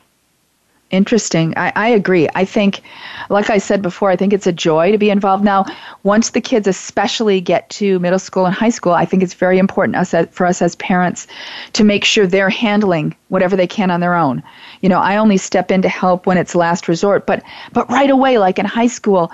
Interesting. 0.90 1.54
I, 1.58 1.74
I 1.76 1.88
agree. 1.90 2.30
I 2.34 2.46
think, 2.46 2.82
like 3.30 3.50
I 3.50 3.58
said 3.58 3.82
before, 3.82 4.10
I 4.10 4.16
think 4.16 4.32
it's 4.32 4.48
a 4.48 4.54
joy 4.54 4.94
to 4.94 4.98
be 4.98 5.10
involved. 5.10 5.44
Now, 5.44 5.66
once 6.04 6.30
the 6.30 6.40
kids 6.40 6.66
especially 6.66 7.42
get 7.42 7.70
to 7.72 8.00
middle 8.00 8.20
school 8.20 8.46
and 8.46 8.56
high 8.56 8.70
school, 8.70 8.94
I 8.94 9.04
think 9.04 9.22
it's 9.22 9.34
very 9.34 9.58
important 9.58 9.98
us 9.98 10.14
uh, 10.14 10.28
for 10.32 10.46
us 10.46 10.62
as 10.62 10.78
parents 10.78 11.28
to 11.74 11.84
make 11.84 12.06
sure 12.06 12.26
they're 12.26 12.50
handling 12.50 13.14
whatever 13.28 13.58
they 13.58 13.68
can 13.68 13.92
on 13.92 14.00
their 14.00 14.16
own. 14.16 14.42
You 14.80 14.88
know, 14.88 15.00
I 15.00 15.18
only 15.18 15.36
step 15.36 15.72
in 15.72 15.82
to 15.82 15.90
help 15.90 16.26
when 16.26 16.38
it's 16.38 16.56
last 16.56 16.88
resort, 16.88 17.28
but 17.28 17.44
but 17.74 17.90
right 17.90 18.10
away, 18.10 18.38
like 18.38 18.58
in 18.58 18.66
high 18.66 18.88
school, 18.88 19.30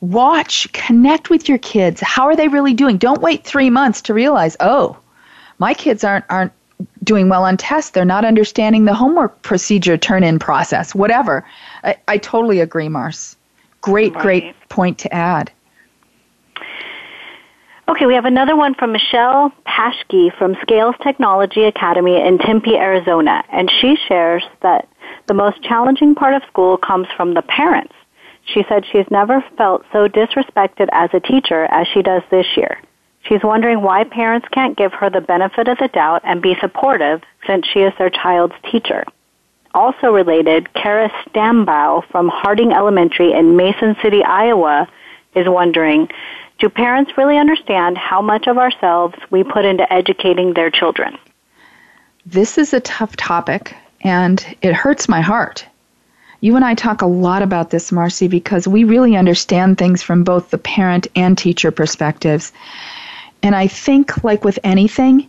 watch, 0.00 0.72
connect 0.72 1.28
with 1.28 1.50
your 1.50 1.58
kids. 1.58 2.00
How 2.00 2.24
are 2.24 2.36
they 2.36 2.48
really 2.48 2.72
doing? 2.72 2.96
Don't 2.96 3.20
wait 3.20 3.44
three 3.44 3.68
months 3.68 4.00
to 4.02 4.14
realize, 4.14 4.56
oh, 4.60 4.96
my 5.58 5.74
kids 5.74 6.02
aren't 6.02 6.24
aren't 6.30 6.52
doing 7.02 7.28
well 7.28 7.44
on 7.44 7.56
tests. 7.56 7.90
They're 7.90 8.04
not 8.04 8.24
understanding 8.24 8.84
the 8.84 8.94
homework 8.94 9.42
procedure 9.42 9.96
turn 9.96 10.24
in 10.24 10.38
process, 10.38 10.94
whatever. 10.94 11.44
I, 11.82 11.96
I 12.08 12.18
totally 12.18 12.60
agree, 12.60 12.88
Mars. 12.88 13.36
Great, 13.80 14.14
right. 14.14 14.22
great 14.22 14.68
point 14.68 14.98
to 14.98 15.14
add. 15.14 15.52
Okay, 17.86 18.06
we 18.06 18.14
have 18.14 18.24
another 18.24 18.56
one 18.56 18.74
from 18.74 18.92
Michelle 18.92 19.52
Paschke 19.66 20.34
from 20.38 20.56
Scales 20.62 20.94
Technology 21.02 21.64
Academy 21.64 22.16
in 22.16 22.38
Tempe, 22.38 22.76
Arizona, 22.76 23.44
and 23.52 23.70
she 23.70 23.96
shares 24.08 24.42
that 24.62 24.88
the 25.26 25.34
most 25.34 25.62
challenging 25.62 26.14
part 26.14 26.32
of 26.32 26.42
school 26.48 26.78
comes 26.78 27.06
from 27.14 27.34
the 27.34 27.42
parents. 27.42 27.92
She 28.46 28.64
said 28.68 28.84
she's 28.90 29.10
never 29.10 29.44
felt 29.58 29.84
so 29.92 30.08
disrespected 30.08 30.88
as 30.92 31.10
a 31.12 31.20
teacher 31.20 31.66
as 31.70 31.86
she 31.92 32.02
does 32.02 32.22
this 32.30 32.46
year. 32.56 32.78
She's 33.24 33.42
wondering 33.42 33.80
why 33.80 34.04
parents 34.04 34.46
can't 34.52 34.76
give 34.76 34.92
her 34.92 35.10
the 35.10 35.20
benefit 35.20 35.68
of 35.68 35.78
the 35.78 35.88
doubt 35.88 36.22
and 36.24 36.42
be 36.42 36.56
supportive 36.60 37.22
since 37.46 37.66
she 37.66 37.80
is 37.80 37.92
their 37.98 38.10
child's 38.10 38.54
teacher. 38.70 39.04
Also 39.74 40.12
related, 40.12 40.72
Kara 40.74 41.10
Stambaugh 41.24 42.06
from 42.08 42.28
Harding 42.28 42.72
Elementary 42.72 43.32
in 43.32 43.56
Mason 43.56 43.96
City, 44.02 44.22
Iowa 44.22 44.88
is 45.34 45.48
wondering, 45.48 46.08
do 46.60 46.68
parents 46.68 47.12
really 47.16 47.36
understand 47.36 47.98
how 47.98 48.22
much 48.22 48.46
of 48.46 48.58
ourselves 48.58 49.16
we 49.30 49.42
put 49.42 49.64
into 49.64 49.90
educating 49.92 50.54
their 50.54 50.70
children? 50.70 51.18
This 52.24 52.56
is 52.56 52.72
a 52.72 52.80
tough 52.80 53.16
topic 53.16 53.74
and 54.02 54.44
it 54.62 54.74
hurts 54.74 55.08
my 55.08 55.20
heart. 55.20 55.66
You 56.40 56.56
and 56.56 56.64
I 56.64 56.74
talk 56.74 57.00
a 57.00 57.06
lot 57.06 57.42
about 57.42 57.70
this, 57.70 57.90
Marcy, 57.90 58.28
because 58.28 58.68
we 58.68 58.84
really 58.84 59.16
understand 59.16 59.78
things 59.78 60.02
from 60.02 60.24
both 60.24 60.50
the 60.50 60.58
parent 60.58 61.06
and 61.16 61.36
teacher 61.36 61.70
perspectives. 61.70 62.52
And 63.44 63.54
I 63.54 63.66
think, 63.66 64.24
like 64.24 64.42
with 64.42 64.58
anything, 64.64 65.28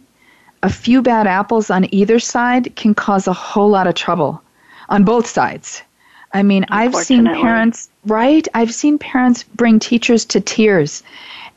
a 0.63 0.69
few 0.69 1.01
bad 1.01 1.27
apples 1.27 1.69
on 1.69 1.93
either 1.93 2.17
side 2.17 2.73
can 2.77 2.95
cause 2.95 3.27
a 3.27 3.33
whole 3.33 3.67
lot 3.69 3.87
of 3.87 3.95
trouble 3.95 4.41
on 4.87 5.03
both 5.03 5.27
sides. 5.27 5.81
I 6.33 6.41
mean, 6.41 6.65
I've 6.69 6.95
seen 6.95 7.25
parents, 7.25 7.89
right? 8.05 8.47
I've 8.53 8.73
seen 8.73 8.97
parents 8.97 9.43
bring 9.43 9.79
teachers 9.79 10.23
to 10.27 10.39
tears. 10.39 11.03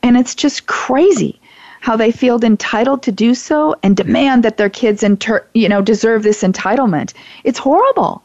And 0.03 0.17
it's 0.17 0.35
just 0.35 0.67
crazy 0.67 1.39
how 1.79 1.95
they 1.95 2.11
feel 2.11 2.43
entitled 2.43 3.03
to 3.03 3.11
do 3.13 3.33
so 3.35 3.73
and 3.81 3.95
demand 3.95 4.43
that 4.43 4.57
their 4.57 4.69
kids 4.69 5.01
inter- 5.01 5.47
you 5.53 5.69
know 5.69 5.81
deserve 5.81 6.23
this 6.23 6.43
entitlement. 6.43 7.13
It's 7.45 7.59
horrible. 7.59 8.21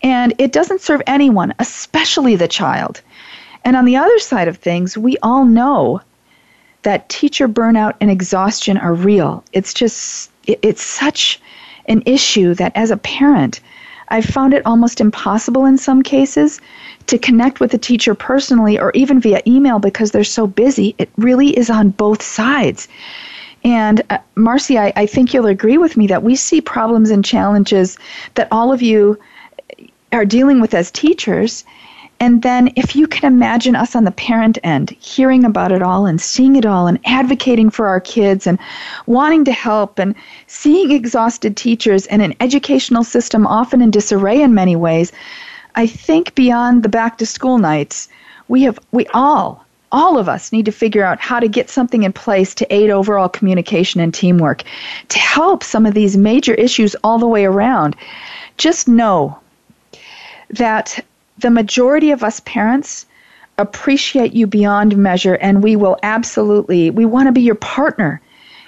And 0.00 0.32
it 0.38 0.52
doesn't 0.52 0.80
serve 0.80 1.02
anyone, 1.08 1.52
especially 1.58 2.36
the 2.36 2.46
child. 2.46 3.00
And 3.64 3.74
on 3.74 3.84
the 3.84 3.96
other 3.96 4.20
side 4.20 4.46
of 4.46 4.58
things, 4.58 4.96
we 4.96 5.16
all 5.24 5.44
know 5.44 6.02
that 6.84 7.08
teacher 7.08 7.48
burnout 7.48 7.94
and 8.00 8.10
exhaustion 8.10 8.78
are 8.78 8.94
real. 8.94 9.44
It's 9.52 9.74
just, 9.74 10.30
it's 10.46 10.82
such 10.82 11.40
an 11.86 12.02
issue 12.06 12.54
that 12.54 12.72
as 12.74 12.90
a 12.90 12.96
parent, 12.96 13.60
I've 14.08 14.24
found 14.24 14.54
it 14.54 14.64
almost 14.64 15.00
impossible 15.00 15.64
in 15.64 15.76
some 15.78 16.02
cases 16.02 16.60
to 17.06 17.18
connect 17.18 17.60
with 17.60 17.74
a 17.74 17.78
teacher 17.78 18.14
personally 18.14 18.78
or 18.78 18.92
even 18.92 19.20
via 19.20 19.42
email 19.46 19.78
because 19.78 20.10
they're 20.10 20.24
so 20.24 20.46
busy. 20.46 20.94
It 20.98 21.10
really 21.16 21.56
is 21.56 21.70
on 21.70 21.90
both 21.90 22.22
sides. 22.22 22.88
And 23.64 24.02
uh, 24.10 24.18
Marcy, 24.34 24.78
I, 24.78 24.92
I 24.94 25.06
think 25.06 25.32
you'll 25.32 25.46
agree 25.46 25.78
with 25.78 25.96
me 25.96 26.06
that 26.08 26.22
we 26.22 26.36
see 26.36 26.60
problems 26.60 27.10
and 27.10 27.24
challenges 27.24 27.96
that 28.34 28.48
all 28.50 28.72
of 28.72 28.82
you 28.82 29.18
are 30.12 30.26
dealing 30.26 30.60
with 30.60 30.74
as 30.74 30.90
teachers. 30.90 31.64
And 32.20 32.42
then, 32.42 32.72
if 32.76 32.94
you 32.96 33.06
can 33.06 33.30
imagine 33.30 33.74
us 33.76 33.94
on 33.96 34.04
the 34.04 34.10
parent 34.10 34.58
end, 34.62 34.90
hearing 35.00 35.44
about 35.44 35.72
it 35.72 35.82
all 35.82 36.06
and 36.06 36.20
seeing 36.20 36.56
it 36.56 36.64
all 36.64 36.86
and 36.86 36.98
advocating 37.04 37.70
for 37.70 37.86
our 37.86 38.00
kids 38.00 38.46
and 38.46 38.58
wanting 39.06 39.44
to 39.44 39.52
help 39.52 39.98
and 39.98 40.14
seeing 40.46 40.90
exhausted 40.90 41.56
teachers 41.56 42.06
and 42.06 42.22
an 42.22 42.34
educational 42.40 43.04
system 43.04 43.46
often 43.46 43.82
in 43.82 43.90
disarray 43.90 44.40
in 44.40 44.54
many 44.54 44.76
ways, 44.76 45.12
I 45.74 45.86
think 45.86 46.34
beyond 46.34 46.82
the 46.82 46.88
back 46.88 47.18
to 47.18 47.26
school 47.26 47.58
nights, 47.58 48.08
we 48.48 48.62
have, 48.62 48.78
we 48.92 49.06
all, 49.08 49.64
all 49.90 50.18
of 50.18 50.28
us 50.28 50.52
need 50.52 50.66
to 50.66 50.72
figure 50.72 51.04
out 51.04 51.20
how 51.20 51.40
to 51.40 51.48
get 51.48 51.70
something 51.70 52.04
in 52.04 52.12
place 52.12 52.54
to 52.54 52.74
aid 52.74 52.90
overall 52.90 53.28
communication 53.28 54.00
and 54.00 54.14
teamwork, 54.14 54.62
to 55.08 55.18
help 55.18 55.64
some 55.64 55.84
of 55.84 55.94
these 55.94 56.16
major 56.16 56.54
issues 56.54 56.94
all 57.02 57.18
the 57.18 57.26
way 57.26 57.44
around. 57.44 57.96
Just 58.56 58.88
know 58.88 59.38
that 60.50 61.04
the 61.38 61.50
majority 61.50 62.10
of 62.10 62.22
us 62.22 62.40
parents 62.40 63.06
appreciate 63.58 64.32
you 64.32 64.46
beyond 64.46 64.96
measure 64.96 65.34
and 65.34 65.62
we 65.62 65.76
will 65.76 65.96
absolutely 66.02 66.90
we 66.90 67.04
want 67.04 67.28
to 67.28 67.32
be 67.32 67.42
your 67.42 67.54
partner 67.54 68.20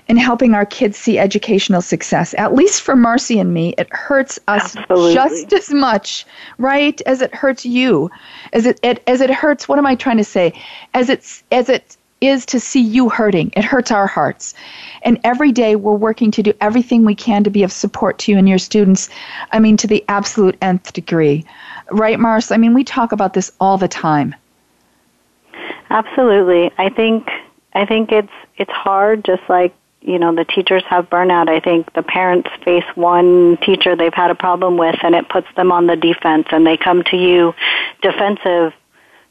in 0.08 0.16
helping 0.16 0.54
our 0.54 0.66
kids 0.66 0.96
see 0.96 1.18
educational 1.18 1.82
success. 1.82 2.34
At 2.38 2.54
least 2.54 2.82
for 2.82 2.94
Marcy 2.94 3.38
and 3.38 3.52
me, 3.52 3.74
it 3.76 3.92
hurts 3.92 4.38
us 4.46 4.76
Absolutely. 4.76 5.14
just 5.14 5.52
as 5.52 5.70
much, 5.70 6.26
right, 6.58 7.00
as 7.06 7.20
it 7.22 7.34
hurts 7.34 7.66
you. 7.66 8.10
As 8.52 8.66
it, 8.66 8.78
it 8.82 9.02
as 9.06 9.20
it 9.20 9.30
hurts, 9.30 9.68
what 9.68 9.78
am 9.78 9.86
I 9.86 9.96
trying 9.96 10.18
to 10.18 10.24
say? 10.24 10.52
As 10.94 11.08
it's 11.08 11.42
as 11.50 11.68
it 11.68 11.96
is 12.20 12.46
to 12.46 12.60
see 12.60 12.80
you 12.80 13.08
hurting. 13.08 13.52
It 13.56 13.64
hurts 13.64 13.90
our 13.90 14.06
hearts. 14.06 14.54
And 15.02 15.20
every 15.22 15.52
day 15.52 15.76
we're 15.76 15.94
working 15.94 16.30
to 16.32 16.42
do 16.42 16.52
everything 16.60 17.04
we 17.04 17.14
can 17.14 17.44
to 17.44 17.50
be 17.50 17.62
of 17.62 17.72
support 17.72 18.18
to 18.20 18.32
you 18.32 18.38
and 18.38 18.48
your 18.48 18.58
students. 18.58 19.10
I 19.52 19.58
mean 19.58 19.76
to 19.78 19.86
the 19.86 20.04
absolute 20.08 20.56
nth 20.62 20.92
degree. 20.92 21.44
Right, 21.90 22.18
Mars? 22.18 22.50
I 22.50 22.56
mean, 22.56 22.74
we 22.74 22.84
talk 22.84 23.12
about 23.12 23.34
this 23.34 23.52
all 23.60 23.78
the 23.78 23.88
time. 23.88 24.34
Absolutely. 25.90 26.72
I 26.78 26.88
think 26.88 27.28
I 27.74 27.86
think 27.86 28.10
it's 28.10 28.32
it's 28.56 28.72
hard 28.72 29.24
just 29.24 29.42
like 29.48 29.74
you 30.00 30.18
know 30.18 30.34
the 30.34 30.44
teachers 30.44 30.82
have 30.88 31.08
burnout. 31.10 31.48
I 31.48 31.60
think 31.60 31.92
the 31.92 32.02
parents 32.02 32.48
face 32.64 32.84
one 32.94 33.58
teacher 33.58 33.94
they've 33.94 34.14
had 34.14 34.30
a 34.30 34.34
problem 34.34 34.78
with 34.78 34.96
and 35.02 35.14
it 35.14 35.28
puts 35.28 35.46
them 35.56 35.70
on 35.70 35.86
the 35.86 35.96
defense 35.96 36.48
and 36.50 36.66
they 36.66 36.76
come 36.76 37.04
to 37.04 37.16
you 37.16 37.54
defensive 38.02 38.72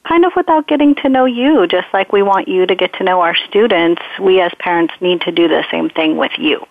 kind 0.08 0.26
of 0.26 0.34
without 0.36 0.68
getting 0.68 0.96
to 0.96 1.10
know 1.10 1.26
you 1.26 1.68
just 1.68 1.88
like 1.94 2.14
we 2.14 2.22
want 2.22 2.48
you 2.48 2.66
to 2.66 2.76
get 2.76 2.94
to 2.94 3.04
know 3.04 3.22
our 3.22 3.36
students. 3.36 4.02
We 4.20 4.42
as 4.42 4.54
parents 4.60 4.94
need 5.02 5.22
to 5.22 5.32
do 5.32 5.48
the 5.48 5.64
same 5.72 5.90
thing 5.90 6.18
with 6.18 6.32
you. 6.38 6.66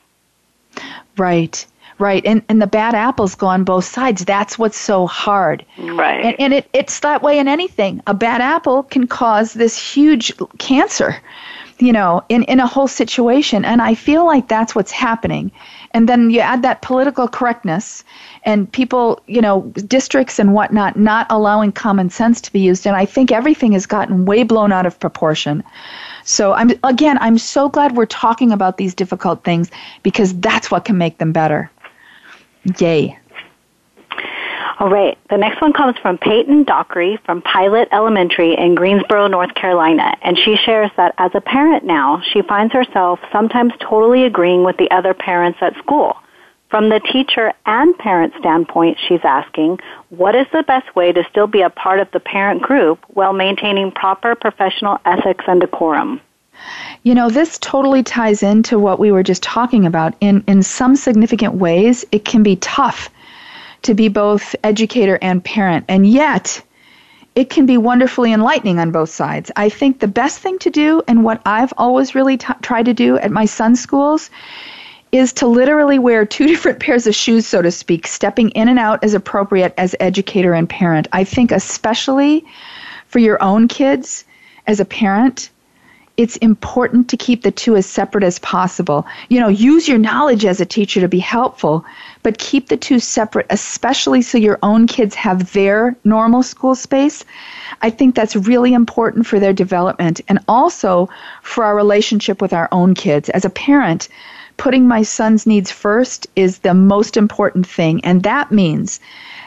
Right. 1.17 1.67
Right. 1.99 2.25
And 2.27 2.43
and 2.49 2.61
the 2.61 2.67
bad 2.67 2.95
apples 2.95 3.37
go 3.37 3.47
on 3.47 3.63
both 3.63 3.85
sides. 3.85 4.25
That's 4.25 4.59
what's 4.59 4.79
so 4.79 5.07
hard. 5.07 5.65
Right. 5.79 6.25
And, 6.25 6.41
and 6.41 6.55
it, 6.55 6.69
it's 6.73 7.01
that 7.01 7.23
way 7.23 7.39
in 7.39 7.47
anything. 7.47 8.03
A 8.09 8.15
bad 8.15 8.41
apple 8.41 8.83
can 8.83 9.07
cause 9.07 9.53
this 9.53 9.79
huge 9.79 10.33
cancer, 10.59 11.21
you 11.79 11.93
know, 11.93 12.25
in, 12.29 12.43
in 12.45 12.59
a 12.59 12.67
whole 12.67 12.89
situation. 12.89 13.65
And 13.65 13.81
I 13.81 13.95
feel 13.95 14.27
like 14.27 14.49
that's 14.49 14.75
what's 14.75 14.91
happening. 14.91 15.53
And 15.95 16.09
then 16.09 16.31
you 16.31 16.41
add 16.41 16.63
that 16.63 16.83
political 16.83 17.29
correctness 17.29 18.05
and 18.43 18.71
people, 18.71 19.23
you 19.27 19.41
know, 19.41 19.63
districts 19.87 20.39
and 20.39 20.53
whatnot 20.53 20.99
not 20.99 21.27
allowing 21.31 21.73
common 21.73 22.11
sense 22.11 22.41
to 22.43 22.53
be 22.53 22.61
used. 22.61 22.87
And 22.87 22.97
I 22.97 23.07
think 23.07 23.31
everything 23.33 23.73
has 23.73 23.87
gotten 23.87 24.27
way 24.27 24.43
blown 24.43 24.73
out 24.73 24.87
of 24.87 24.99
proportion. 24.99 25.63
So 26.25 26.53
I'm 26.53 26.73
again, 26.83 27.17
I'm 27.21 27.39
so 27.39 27.69
glad 27.69 27.97
we're 27.97 28.07
talking 28.07 28.51
about 28.51 28.77
these 28.77 28.95
difficult 28.95 29.45
things 29.45 29.71
because 30.03 30.35
that's 30.41 30.71
what 30.71 30.85
can 30.85 30.99
make 30.99 31.19
them 31.19 31.33
better. 31.33 31.71
Yay. 32.79 33.17
All 34.81 34.91
right. 34.91 35.17
The 35.31 35.37
next 35.37 35.61
one 35.61 35.73
comes 35.73 35.97
from 35.99 36.19
Peyton 36.19 36.65
Dockery 36.65 37.19
from 37.25 37.43
Pilot 37.43 37.89
Elementary 37.93 38.57
in 38.57 38.75
Greensboro, 38.75 39.29
North 39.29 39.55
Carolina. 39.55 40.17
And 40.23 40.37
she 40.37 40.57
shares 40.57 40.91
that 40.97 41.15
as 41.19 41.31
a 41.35 41.41
parent 41.41 41.85
now, 41.85 42.23
she 42.33 42.43
finds 42.43 42.73
herself 42.73 43.21
sometimes 43.31 43.73
totally 43.79 44.25
agreeing 44.25 44.65
with 44.65 44.77
the 44.77 44.91
other 44.91 45.15
parents 45.15 45.59
at 45.61 45.77
school. 45.79 46.17
From 46.71 46.89
the 46.89 46.99
teacher 46.99 47.53
and 47.67 47.97
parent 47.99 48.33
standpoint, 48.41 48.99
she's 49.07 49.21
asking, 49.23 49.79
what 50.09 50.35
is 50.35 50.47
the 50.53 50.65
best 50.65 50.97
way 50.97 51.13
to 51.13 51.23
still 51.31 51.47
be 51.47 51.61
a 51.61 51.71
part 51.71 52.01
of 52.01 52.11
the 52.11 52.19
parent 52.19 52.63
group 52.63 52.99
while 53.07 53.33
maintaining 53.33 53.93
proper 53.93 54.35
professional 54.35 54.99
ethics 55.05 55.45
and 55.47 55.61
decorum? 55.61 56.21
You 57.05 57.15
know, 57.15 57.31
this 57.31 57.59
totally 57.59 58.03
ties 58.03 58.43
into 58.43 58.79
what 58.79 58.99
we 58.99 59.13
were 59.13 59.23
just 59.23 59.43
talking 59.43 59.87
about. 59.87 60.15
In 60.21 60.43
in 60.49 60.63
some 60.65 60.97
significant 60.97 61.55
ways, 61.55 62.05
it 62.11 62.25
can 62.25 62.43
be 62.43 62.57
tough 62.57 63.11
to 63.85 63.95
be 63.95 64.09
both 64.09 64.55
educator 64.65 65.19
and 65.23 65.45
parent, 65.45 65.85
and 65.89 66.07
yet 66.07 66.63
it 67.35 67.51
can 67.51 67.67
be 67.67 67.77
wonderfully 67.77 68.33
enlightening 68.33 68.79
on 68.79 68.93
both 68.93 69.11
sides. 69.11 69.51
I 69.57 69.69
think 69.69 69.99
the 69.99 70.09
best 70.09 70.39
thing 70.39 70.59
to 70.61 70.71
do, 70.71 71.03
and 71.09 71.25
what 71.25 71.43
I've 71.45 71.73
always 71.77 72.15
really 72.15 72.37
t- 72.37 72.53
tried 72.63 72.85
to 72.85 72.95
do 72.95 73.19
at 73.19 73.31
my 73.31 73.45
son's 73.45 73.81
schools, 73.81 74.31
is 75.11 75.33
to 75.35 75.47
literally 75.47 75.99
wear 75.99 76.25
two 76.25 76.47
different 76.53 76.81
pairs 76.81 77.07
of 77.07 77.15
shoes, 77.15 77.47
so 77.47 77.63
to 77.63 77.71
speak, 77.71 78.07
stepping 78.07 78.51
in 78.51 78.69
and 78.69 78.79
out 78.79 79.03
as 79.03 79.15
appropriate 79.15 79.75
as 79.79 79.97
educator 80.01 80.55
and 80.55 80.69
parent. 80.69 81.09
I 81.13 81.25
think, 81.25 81.51
especially 81.51 82.45
for 83.09 83.19
your 83.19 83.43
own 83.43 83.69
kids 83.69 84.25
as 84.67 84.81
a 84.81 84.85
parent, 84.85 85.51
it's 86.17 86.37
important 86.37 87.09
to 87.09 87.17
keep 87.17 87.43
the 87.43 87.51
two 87.51 87.75
as 87.75 87.87
separate 87.87 88.23
as 88.23 88.39
possible. 88.39 89.05
You 89.29 89.41
know, 89.41 89.49
use 89.49 89.89
your 89.89 89.99
knowledge 89.99 90.45
as 90.45 90.61
a 90.61 90.67
teacher 90.67 91.01
to 91.01 91.09
be 91.09 91.19
helpful, 91.19 91.85
but 92.23 92.39
keep 92.39 92.69
the 92.69 92.77
two 92.77 93.01
separate, 93.01 93.47
especially 93.51 94.23
so 94.23 94.39
your 94.39 94.59
own 94.63 94.87
kids 94.87 95.17
have 95.17 95.53
their 95.53 95.97
normal 96.05 96.45
school 96.45 96.77
space. 96.77 97.25
I 97.83 97.91
think 97.91 98.15
that's 98.15 98.37
really 98.37 98.75
important 98.75 99.27
for 99.27 99.41
their 99.41 99.53
development 99.53 100.21
and 100.29 100.39
also 100.47 101.09
for 101.43 101.65
our 101.65 101.75
relationship 101.75 102.41
with 102.41 102.53
our 102.53 102.69
own 102.71 102.95
kids. 102.95 103.29
As 103.31 103.45
a 103.45 103.51
parent, 103.51 104.09
putting 104.57 104.87
my 104.87 105.03
son's 105.03 105.47
needs 105.47 105.73
first 105.73 106.29
is 106.37 106.59
the 106.59 106.75
most 106.75 107.17
important 107.17 107.67
thing, 107.67 108.05
and 108.05 108.23
that 108.23 108.53
means 108.53 109.01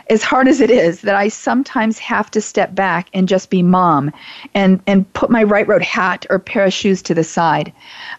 as 0.09 0.23
hard 0.23 0.47
as 0.47 0.61
it 0.61 0.69
is 0.69 1.01
that 1.01 1.15
I 1.15 1.27
sometimes 1.27 1.99
have 1.99 2.31
to 2.31 2.41
step 2.41 2.73
back 2.73 3.09
and 3.13 3.27
just 3.27 3.49
be 3.49 3.61
mom 3.61 4.11
and, 4.53 4.81
and 4.87 5.11
put 5.13 5.29
my 5.29 5.43
right 5.43 5.67
road 5.67 5.81
hat 5.81 6.25
or 6.29 6.39
pair 6.39 6.65
of 6.65 6.73
shoes 6.73 7.01
to 7.03 7.13
the 7.13 7.23
side. 7.23 7.73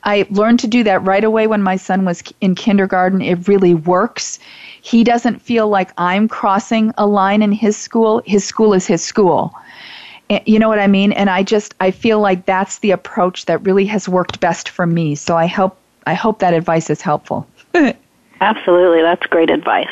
I 0.05 0.27
learned 0.31 0.61
to 0.61 0.67
do 0.67 0.85
that 0.85 1.03
right 1.05 1.25
away 1.25 1.47
when 1.47 1.63
my 1.63 1.77
son 1.77 2.05
was 2.05 2.23
in 2.41 2.55
kindergarten. 2.55 3.23
It 3.23 3.49
really 3.49 3.75
works. 3.75 4.39
He 4.83 5.05
doesn't 5.05 5.41
feel 5.41 5.69
like 5.69 5.91
I'm 5.99 6.29
crossing 6.29 6.93
a 6.99 7.07
line 7.07 7.43
in 7.43 7.53
his 7.53 7.77
school. 7.77 8.23
His 8.27 8.45
school 8.45 8.75
is 8.75 8.87
his 8.87 9.03
school. 9.03 9.55
Eh, 10.31 10.41
you 10.47 10.59
know 10.59 10.69
what 10.69 10.79
I 10.79 10.87
mean? 10.87 11.13
And 11.13 11.31
I 11.31 11.43
just 11.43 11.75
I 11.81 11.91
feel 11.91 12.21
like 12.21 12.47
that's 12.47 12.79
the 12.79 12.91
approach 12.91 13.47
that 13.47 13.65
really 13.65 13.87
has 13.87 14.09
worked 14.09 14.41
best 14.41 14.69
for 14.69 14.87
me. 14.87 15.15
So 15.15 15.37
I 15.37 15.47
hope 15.47 15.77
I 16.07 16.15
hope 16.15 16.39
that 16.41 16.55
advice 16.55 16.91
is 16.91 17.01
helpful. 17.01 17.47
Absolutely, 18.41 19.03
that's 19.03 19.27
great 19.27 19.51
advice. 19.51 19.91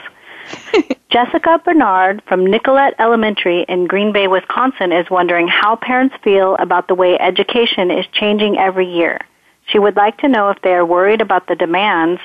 Jessica 1.11 1.61
Bernard 1.65 2.23
from 2.27 2.47
Nicolet 2.47 2.95
Elementary 2.99 3.65
in 3.69 3.87
Green 3.87 4.13
Bay, 4.13 4.29
Wisconsin 4.29 4.93
is 4.93 5.09
wondering 5.11 5.49
how 5.49 5.77
parents 5.77 6.15
feel 6.23 6.57
about 6.59 6.89
the 6.89 6.95
way 6.95 7.19
education 7.19 7.91
is 7.91 8.07
changing 8.13 8.59
every 8.59 8.87
year. 8.87 9.21
She 9.67 9.79
would 9.79 9.97
like 9.97 10.19
to 10.19 10.29
know 10.29 10.51
if 10.51 10.61
they 10.63 10.75
are 10.75 10.85
worried 10.85 11.21
about 11.21 11.49
the 11.49 11.57
demands 11.57 12.21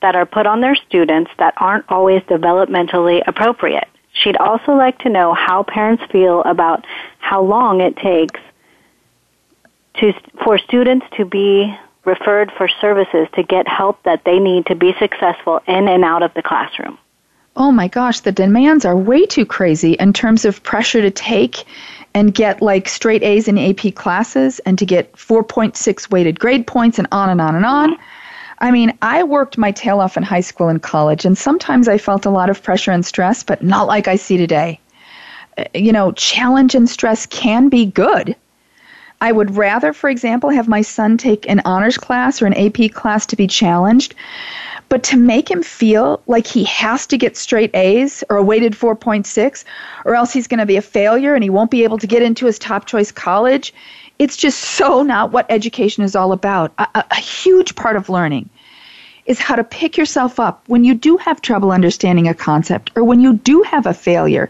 that 0.00 0.16
are 0.16 0.26
put 0.26 0.46
on 0.46 0.60
their 0.60 0.74
students 0.74 1.30
that 1.38 1.54
aren't 1.58 1.84
always 1.88 2.22
developmentally 2.22 3.22
appropriate. 3.26 3.88
She'd 4.12 4.36
also 4.36 4.72
like 4.72 4.98
to 5.00 5.10
know 5.10 5.34
how 5.34 5.62
parents 5.62 6.02
feel 6.10 6.42
about 6.42 6.86
how 7.18 7.42
long 7.42 7.80
it 7.80 7.96
takes 7.96 8.40
to, 10.00 10.12
for 10.42 10.58
students 10.58 11.06
to 11.16 11.24
be 11.24 11.76
referred 12.04 12.50
for 12.56 12.68
services 12.80 13.28
to 13.34 13.42
get 13.42 13.68
help 13.68 14.02
that 14.04 14.24
they 14.24 14.38
need 14.38 14.66
to 14.66 14.74
be 14.74 14.94
successful 14.98 15.60
in 15.66 15.88
and 15.88 16.04
out 16.04 16.22
of 16.22 16.32
the 16.34 16.42
classroom 16.42 16.98
oh 17.58 17.72
my 17.72 17.88
gosh, 17.88 18.20
the 18.20 18.32
demands 18.32 18.84
are 18.84 18.96
way 18.96 19.26
too 19.26 19.44
crazy 19.44 19.92
in 19.94 20.12
terms 20.12 20.44
of 20.44 20.62
pressure 20.62 21.02
to 21.02 21.10
take 21.10 21.64
and 22.14 22.32
get 22.32 22.62
like 22.62 22.88
straight 22.88 23.22
A's 23.22 23.48
in 23.48 23.58
AP 23.58 23.94
classes 23.94 24.60
and 24.60 24.78
to 24.78 24.86
get 24.86 25.12
4.6 25.12 26.10
weighted 26.10 26.38
grade 26.38 26.66
points 26.66 26.98
and 26.98 27.08
on 27.12 27.28
and 27.28 27.40
on 27.40 27.56
and 27.56 27.66
on. 27.66 27.96
I 28.60 28.70
mean, 28.70 28.96
I 29.02 29.24
worked 29.24 29.58
my 29.58 29.72
tail 29.72 30.00
off 30.00 30.16
in 30.16 30.22
high 30.22 30.40
school 30.40 30.68
and 30.68 30.82
college, 30.82 31.24
and 31.24 31.36
sometimes 31.36 31.88
I 31.88 31.98
felt 31.98 32.26
a 32.26 32.30
lot 32.30 32.48
of 32.48 32.62
pressure 32.62 32.92
and 32.92 33.04
stress, 33.04 33.42
but 33.42 33.62
not 33.62 33.86
like 33.86 34.08
I 34.08 34.16
see 34.16 34.36
today. 34.36 34.80
Uh, 35.56 35.64
you 35.74 35.92
know, 35.92 36.12
challenge 36.12 36.74
and 36.74 36.88
stress 36.88 37.26
can 37.26 37.68
be 37.68 37.86
good. 37.86 38.34
I 39.20 39.32
would 39.32 39.56
rather, 39.56 39.92
for 39.92 40.08
example, 40.08 40.50
have 40.50 40.68
my 40.68 40.82
son 40.82 41.18
take 41.18 41.48
an 41.48 41.60
honors 41.64 41.98
class 41.98 42.40
or 42.40 42.46
an 42.46 42.54
AP 42.54 42.92
class 42.92 43.26
to 43.26 43.36
be 43.36 43.48
challenged 43.48 44.14
but 44.88 45.02
to 45.04 45.16
make 45.16 45.50
him 45.50 45.62
feel 45.62 46.22
like 46.26 46.46
he 46.46 46.64
has 46.64 47.06
to 47.08 47.18
get 47.18 47.36
straight 47.36 47.74
A's 47.74 48.24
or 48.30 48.36
a 48.36 48.42
weighted 48.42 48.72
4.6, 48.72 49.64
or 50.04 50.14
else 50.14 50.32
he's 50.32 50.46
going 50.46 50.60
to 50.60 50.66
be 50.66 50.76
a 50.76 50.82
failure 50.82 51.34
and 51.34 51.44
he 51.44 51.50
won't 51.50 51.70
be 51.70 51.84
able 51.84 51.98
to 51.98 52.06
get 52.06 52.22
into 52.22 52.46
his 52.46 52.58
top 52.58 52.86
choice 52.86 53.12
college, 53.12 53.74
it's 54.18 54.36
just 54.36 54.60
so 54.60 55.02
not 55.02 55.32
what 55.32 55.46
education 55.48 56.02
is 56.02 56.16
all 56.16 56.32
about. 56.32 56.72
A, 56.78 56.88
a, 56.94 57.04
a 57.12 57.16
huge 57.20 57.74
part 57.74 57.96
of 57.96 58.08
learning 58.08 58.48
is 59.26 59.38
how 59.38 59.54
to 59.54 59.64
pick 59.64 59.96
yourself 59.96 60.40
up 60.40 60.62
when 60.66 60.84
you 60.84 60.94
do 60.94 61.18
have 61.18 61.42
trouble 61.42 61.70
understanding 61.70 62.26
a 62.26 62.34
concept 62.34 62.90
or 62.96 63.04
when 63.04 63.20
you 63.20 63.34
do 63.34 63.62
have 63.62 63.86
a 63.86 63.92
failure. 63.92 64.48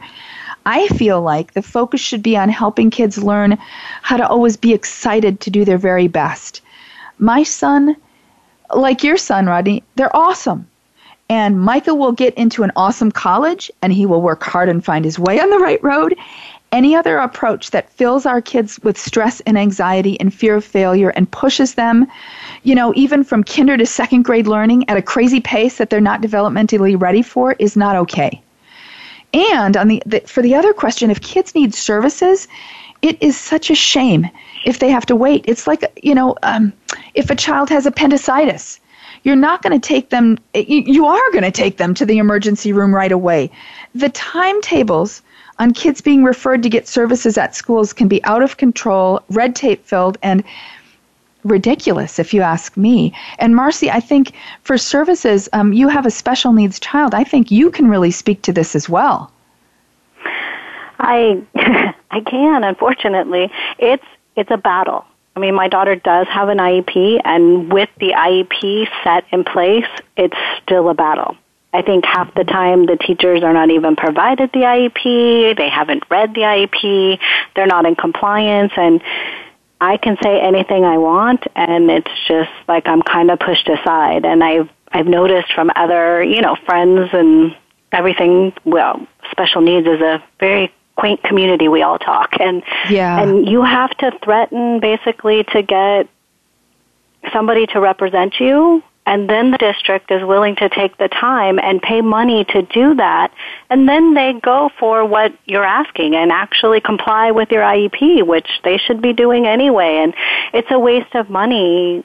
I 0.64 0.86
feel 0.88 1.20
like 1.20 1.52
the 1.52 1.62
focus 1.62 2.00
should 2.00 2.22
be 2.22 2.36
on 2.36 2.48
helping 2.48 2.90
kids 2.90 3.22
learn 3.22 3.58
how 4.02 4.18
to 4.18 4.28
always 4.28 4.56
be 4.56 4.72
excited 4.72 5.40
to 5.40 5.50
do 5.50 5.64
their 5.64 5.78
very 5.78 6.06
best. 6.08 6.60
My 7.18 7.42
son 7.42 7.96
like 8.74 9.02
your 9.02 9.16
son, 9.16 9.46
Rodney, 9.46 9.82
they're 9.96 10.14
awesome. 10.14 10.66
And 11.30 11.60
Micah 11.60 11.94
will 11.94 12.12
get 12.12 12.34
into 12.34 12.62
an 12.62 12.72
awesome 12.74 13.12
college 13.12 13.70
and 13.82 13.92
he 13.92 14.06
will 14.06 14.22
work 14.22 14.42
hard 14.42 14.68
and 14.68 14.84
find 14.84 15.04
his 15.04 15.18
way 15.18 15.40
on 15.40 15.50
the 15.50 15.58
right 15.58 15.82
road. 15.82 16.16
Any 16.72 16.94
other 16.94 17.18
approach 17.18 17.70
that 17.70 17.90
fills 17.90 18.26
our 18.26 18.40
kids 18.40 18.78
with 18.82 18.98
stress 18.98 19.40
and 19.40 19.58
anxiety 19.58 20.18
and 20.20 20.32
fear 20.32 20.56
of 20.56 20.64
failure 20.64 21.10
and 21.10 21.30
pushes 21.30 21.74
them, 21.74 22.06
you 22.62 22.74
know, 22.74 22.92
even 22.94 23.24
from 23.24 23.44
kinder 23.44 23.76
to 23.76 23.86
second 23.86 24.22
grade 24.22 24.46
learning 24.46 24.88
at 24.88 24.96
a 24.96 25.02
crazy 25.02 25.40
pace 25.40 25.78
that 25.78 25.90
they're 25.90 26.00
not 26.00 26.20
developmentally 26.20 27.00
ready 27.00 27.22
for 27.22 27.52
is 27.58 27.76
not 27.76 27.96
okay. 27.96 28.42
And 29.34 29.76
on 29.76 29.88
the, 29.88 30.02
the 30.06 30.20
for 30.20 30.42
the 30.42 30.54
other 30.54 30.72
question, 30.72 31.10
if 31.10 31.20
kids 31.20 31.54
need 31.54 31.74
services, 31.74 32.48
it 33.02 33.22
is 33.22 33.36
such 33.36 33.70
a 33.70 33.74
shame 33.74 34.28
if 34.64 34.78
they 34.78 34.90
have 34.90 35.06
to 35.06 35.16
wait. 35.16 35.44
It's 35.46 35.66
like, 35.66 35.84
you 36.02 36.14
know, 36.14 36.36
um, 36.42 36.72
if 37.14 37.30
a 37.30 37.36
child 37.36 37.70
has 37.70 37.86
appendicitis, 37.86 38.80
you're 39.24 39.36
not 39.36 39.62
going 39.62 39.78
to 39.78 39.86
take 39.86 40.10
them, 40.10 40.38
you, 40.54 41.06
are 41.06 41.30
going 41.32 41.44
to 41.44 41.50
take 41.50 41.76
them 41.76 41.94
to 41.94 42.06
the 42.06 42.18
emergency 42.18 42.72
room 42.72 42.94
right 42.94 43.12
away. 43.12 43.50
The 43.94 44.08
timetables 44.10 45.22
on 45.58 45.72
kids 45.72 46.00
being 46.00 46.22
referred 46.22 46.62
to 46.62 46.68
get 46.68 46.86
services 46.86 47.36
at 47.36 47.54
schools 47.54 47.92
can 47.92 48.08
be 48.08 48.22
out 48.24 48.42
of 48.42 48.56
control, 48.56 49.20
red 49.30 49.56
tape 49.56 49.84
filled, 49.84 50.18
and 50.22 50.44
ridiculous, 51.44 52.18
if 52.18 52.32
you 52.32 52.42
ask 52.42 52.76
me. 52.76 53.12
And 53.38 53.56
Marcy, 53.56 53.90
I 53.90 54.00
think 54.00 54.32
for 54.62 54.78
services, 54.78 55.48
um, 55.52 55.72
you 55.72 55.88
have 55.88 56.06
a 56.06 56.10
special 56.10 56.52
needs 56.52 56.78
child. 56.78 57.14
I 57.14 57.24
think 57.24 57.50
you 57.50 57.70
can 57.70 57.88
really 57.88 58.10
speak 58.10 58.42
to 58.42 58.52
this 58.52 58.76
as 58.76 58.88
well. 58.88 59.32
I 61.00 61.42
I 62.10 62.20
can. 62.20 62.64
Unfortunately, 62.64 63.50
it's 63.78 64.04
it's 64.36 64.50
a 64.50 64.56
battle. 64.56 65.04
I 65.36 65.40
mean, 65.40 65.54
my 65.54 65.68
daughter 65.68 65.94
does 65.94 66.26
have 66.28 66.48
an 66.48 66.58
IEP, 66.58 67.20
and 67.24 67.72
with 67.72 67.88
the 68.00 68.10
IEP 68.10 68.88
set 69.04 69.24
in 69.30 69.44
place, 69.44 69.86
it's 70.16 70.36
still 70.62 70.88
a 70.88 70.94
battle. 70.94 71.36
I 71.72 71.82
think 71.82 72.04
half 72.06 72.34
the 72.34 72.44
time 72.44 72.86
the 72.86 72.96
teachers 72.96 73.42
are 73.42 73.52
not 73.52 73.70
even 73.70 73.94
provided 73.94 74.50
the 74.52 74.60
IEP, 74.60 75.56
they 75.56 75.68
haven't 75.68 76.04
read 76.10 76.34
the 76.34 76.40
IEP, 76.40 77.18
they're 77.54 77.66
not 77.66 77.84
in 77.84 77.94
compliance, 77.94 78.72
and 78.76 79.02
I 79.80 79.96
can 79.96 80.16
say 80.22 80.40
anything 80.40 80.84
I 80.84 80.98
want, 80.98 81.44
and 81.54 81.90
it's 81.90 82.10
just 82.26 82.50
like 82.66 82.88
I'm 82.88 83.02
kind 83.02 83.30
of 83.30 83.38
pushed 83.38 83.68
aside. 83.68 84.24
And 84.24 84.42
I've 84.42 84.68
I've 84.90 85.06
noticed 85.06 85.52
from 85.52 85.70
other 85.76 86.22
you 86.22 86.40
know 86.40 86.56
friends 86.66 87.10
and 87.12 87.54
everything. 87.92 88.54
Well, 88.64 89.06
special 89.30 89.60
needs 89.60 89.86
is 89.86 90.00
a 90.00 90.22
very 90.40 90.72
quaint 90.98 91.22
community. 91.22 91.68
We 91.68 91.82
all 91.82 91.98
talk, 91.98 92.34
and 92.40 92.62
yeah. 92.90 93.22
and 93.22 93.48
you 93.48 93.62
have 93.62 93.90
to 93.98 94.10
threaten 94.22 94.80
basically 94.80 95.44
to 95.52 95.62
get 95.62 96.08
somebody 97.32 97.66
to 97.66 97.80
represent 97.80 98.34
you 98.40 98.82
and 99.08 99.28
then 99.28 99.52
the 99.52 99.56
district 99.56 100.10
is 100.10 100.22
willing 100.22 100.54
to 100.56 100.68
take 100.68 100.98
the 100.98 101.08
time 101.08 101.58
and 101.58 101.80
pay 101.80 102.02
money 102.02 102.44
to 102.44 102.60
do 102.60 102.94
that, 102.96 103.32
and 103.70 103.88
then 103.88 104.12
they 104.12 104.34
go 104.34 104.68
for 104.78 105.02
what 105.06 105.32
you're 105.46 105.64
asking 105.64 106.14
and 106.14 106.30
actually 106.30 106.82
comply 106.82 107.30
with 107.30 107.50
your 107.50 107.62
IEP, 107.62 108.26
which 108.26 108.46
they 108.64 108.76
should 108.76 109.00
be 109.00 109.14
doing 109.14 109.46
anyway. 109.46 110.00
And 110.02 110.14
it's 110.52 110.68
a 110.70 110.78
waste 110.78 111.14
of 111.14 111.30
money 111.30 112.04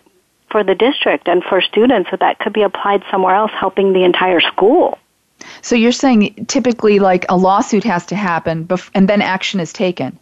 for 0.49 0.63
the 0.63 0.75
district 0.75 1.27
and 1.27 1.43
for 1.43 1.59
students 1.59 2.09
that 2.11 2.21
that 2.21 2.39
could 2.39 2.53
be 2.53 2.61
applied 2.61 3.03
somewhere 3.11 3.35
else, 3.35 3.51
helping 3.53 3.91
the 3.91 4.05
entire 4.05 4.39
school. 4.39 4.97
So 5.61 5.75
you're 5.75 5.91
saying 5.91 6.45
typically, 6.47 6.99
like 6.99 7.25
a 7.29 7.37
lawsuit 7.37 7.83
has 7.83 8.05
to 8.07 8.15
happen, 8.15 8.65
bef- 8.65 8.89
and 8.93 9.07
then 9.07 9.21
action 9.21 9.59
is 9.59 9.73
taken. 9.73 10.17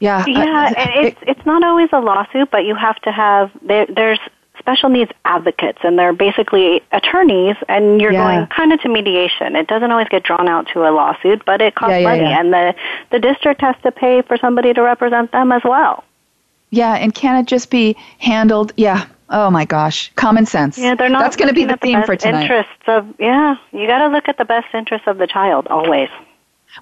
Yeah, 0.00 0.24
yeah. 0.26 0.72
Uh, 0.76 0.90
it's 1.06 1.20
it's 1.22 1.46
not 1.46 1.62
always 1.62 1.88
a 1.92 2.00
lawsuit, 2.00 2.50
but 2.50 2.64
you 2.64 2.74
have 2.74 3.00
to 3.02 3.12
have 3.12 3.50
there, 3.62 3.86
there's 3.86 4.18
special 4.58 4.88
needs 4.88 5.10
advocates, 5.24 5.78
and 5.82 5.98
they're 5.98 6.12
basically 6.12 6.82
attorneys, 6.92 7.56
and 7.68 8.00
you're 8.00 8.12
yeah. 8.12 8.36
going 8.36 8.46
kind 8.48 8.72
of 8.72 8.80
to 8.82 8.88
mediation. 8.88 9.56
It 9.56 9.66
doesn't 9.66 9.90
always 9.90 10.08
get 10.08 10.22
drawn 10.22 10.48
out 10.48 10.68
to 10.68 10.88
a 10.88 10.90
lawsuit, 10.90 11.44
but 11.44 11.60
it 11.60 11.74
costs 11.74 11.92
yeah, 11.92 11.98
yeah, 11.98 12.08
money, 12.08 12.24
and 12.24 12.52
the 12.52 12.74
the 13.10 13.18
district 13.18 13.60
has 13.60 13.76
to 13.82 13.92
pay 13.92 14.22
for 14.22 14.36
somebody 14.36 14.72
to 14.72 14.82
represent 14.82 15.32
them 15.32 15.52
as 15.52 15.62
well. 15.64 16.04
Yeah, 16.70 16.94
and 16.94 17.14
can 17.14 17.36
it 17.36 17.46
just 17.46 17.70
be 17.70 17.96
handled? 18.18 18.72
Yeah. 18.76 19.06
Oh 19.34 19.50
my 19.50 19.64
gosh, 19.64 20.12
common 20.14 20.46
sense. 20.46 20.78
Yeah, 20.78 20.94
they're 20.94 21.08
not. 21.08 21.20
That's 21.22 21.34
going 21.34 21.48
to 21.48 21.54
be 21.54 21.64
the 21.64 21.76
theme 21.76 22.00
the 22.00 22.06
for 22.06 22.16
tonight. 22.16 22.42
Interests 22.42 22.84
of 22.86 23.06
yeah, 23.18 23.56
you 23.72 23.86
got 23.88 23.98
to 23.98 24.08
look 24.08 24.28
at 24.28 24.38
the 24.38 24.44
best 24.44 24.72
interests 24.72 25.08
of 25.08 25.18
the 25.18 25.26
child 25.26 25.66
always. 25.66 26.08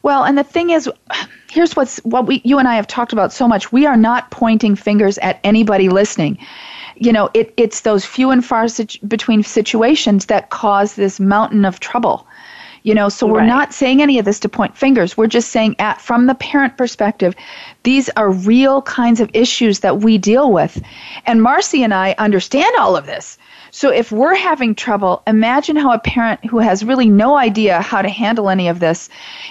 Well, 0.03 0.25
and 0.25 0.37
the 0.37 0.45
thing 0.45 0.71
is, 0.71 0.89
here's 1.51 1.75
what's 1.75 1.97
what 2.05 2.27
we 2.27 2.43
you 2.45 2.59
and 2.59 2.69
I 2.69 2.75
have 2.77 2.87
talked 2.87 3.15
about 3.15 3.33
so 3.33 3.49
much. 3.49 3.73
We 3.73 3.87
are 3.87 3.97
not 3.97 4.31
pointing 4.31 4.77
fingers 4.77 5.17
at 5.19 5.41
anybody 5.43 5.89
listening 5.89 6.39
you 6.97 7.13
know, 7.13 7.31
it, 7.35 7.53
it's 7.57 7.81
those 7.81 8.05
few 8.05 8.31
and 8.31 8.45
far 8.45 8.69
situ- 8.69 9.05
between 9.07 9.43
situations 9.43 10.27
that 10.27 10.51
cause 10.51 10.95
this 10.95 11.19
mountain 11.19 11.65
of 11.65 11.81
trouble. 11.81 12.27
You 12.85 12.95
know, 12.95 13.09
so 13.09 13.27
we're 13.27 13.39
right. 13.39 13.47
not 13.47 13.73
saying 13.73 14.03
any 14.03 14.19
of 14.19 14.25
this 14.25 14.41
to 14.41 14.49
point 14.49 14.77
fingers. 14.77 15.17
We're 15.17 15.29
just 15.29 15.51
saying, 15.51 15.77
at 15.79 16.01
from 16.01 16.27
the 16.27 16.35
parent 16.35 16.77
perspective, 16.77 17.35
these 17.85 18.09
are 18.17 18.31
real 18.31 18.83
kinds 18.83 19.21
of 19.21 19.31
issues 19.35 19.81
that 19.81 19.99
we 19.99 20.19
deal 20.19 20.53
with. 20.53 20.83
And 21.25 21.43
Marcy 21.43 21.85
and 21.85 21.95
I 21.95 22.15
understand 22.19 22.75
all 22.79 22.97
of 22.97 23.07
this. 23.07 23.39
So 23.71 23.91
if 23.91 24.11
we're 24.13 24.35
having 24.35 24.75
trouble, 24.75 25.23
imagine 25.27 25.77
how 25.77 25.93
a 25.93 25.99
parent 25.99 26.45
who 26.45 26.59
has 26.59 26.85
really 26.85 27.09
no 27.09 27.37
idea 27.37 27.81
how 27.81 28.03
to 28.03 28.09
handle 28.09 28.51
any 28.51 28.69
of 28.69 28.81
this, 28.81 29.09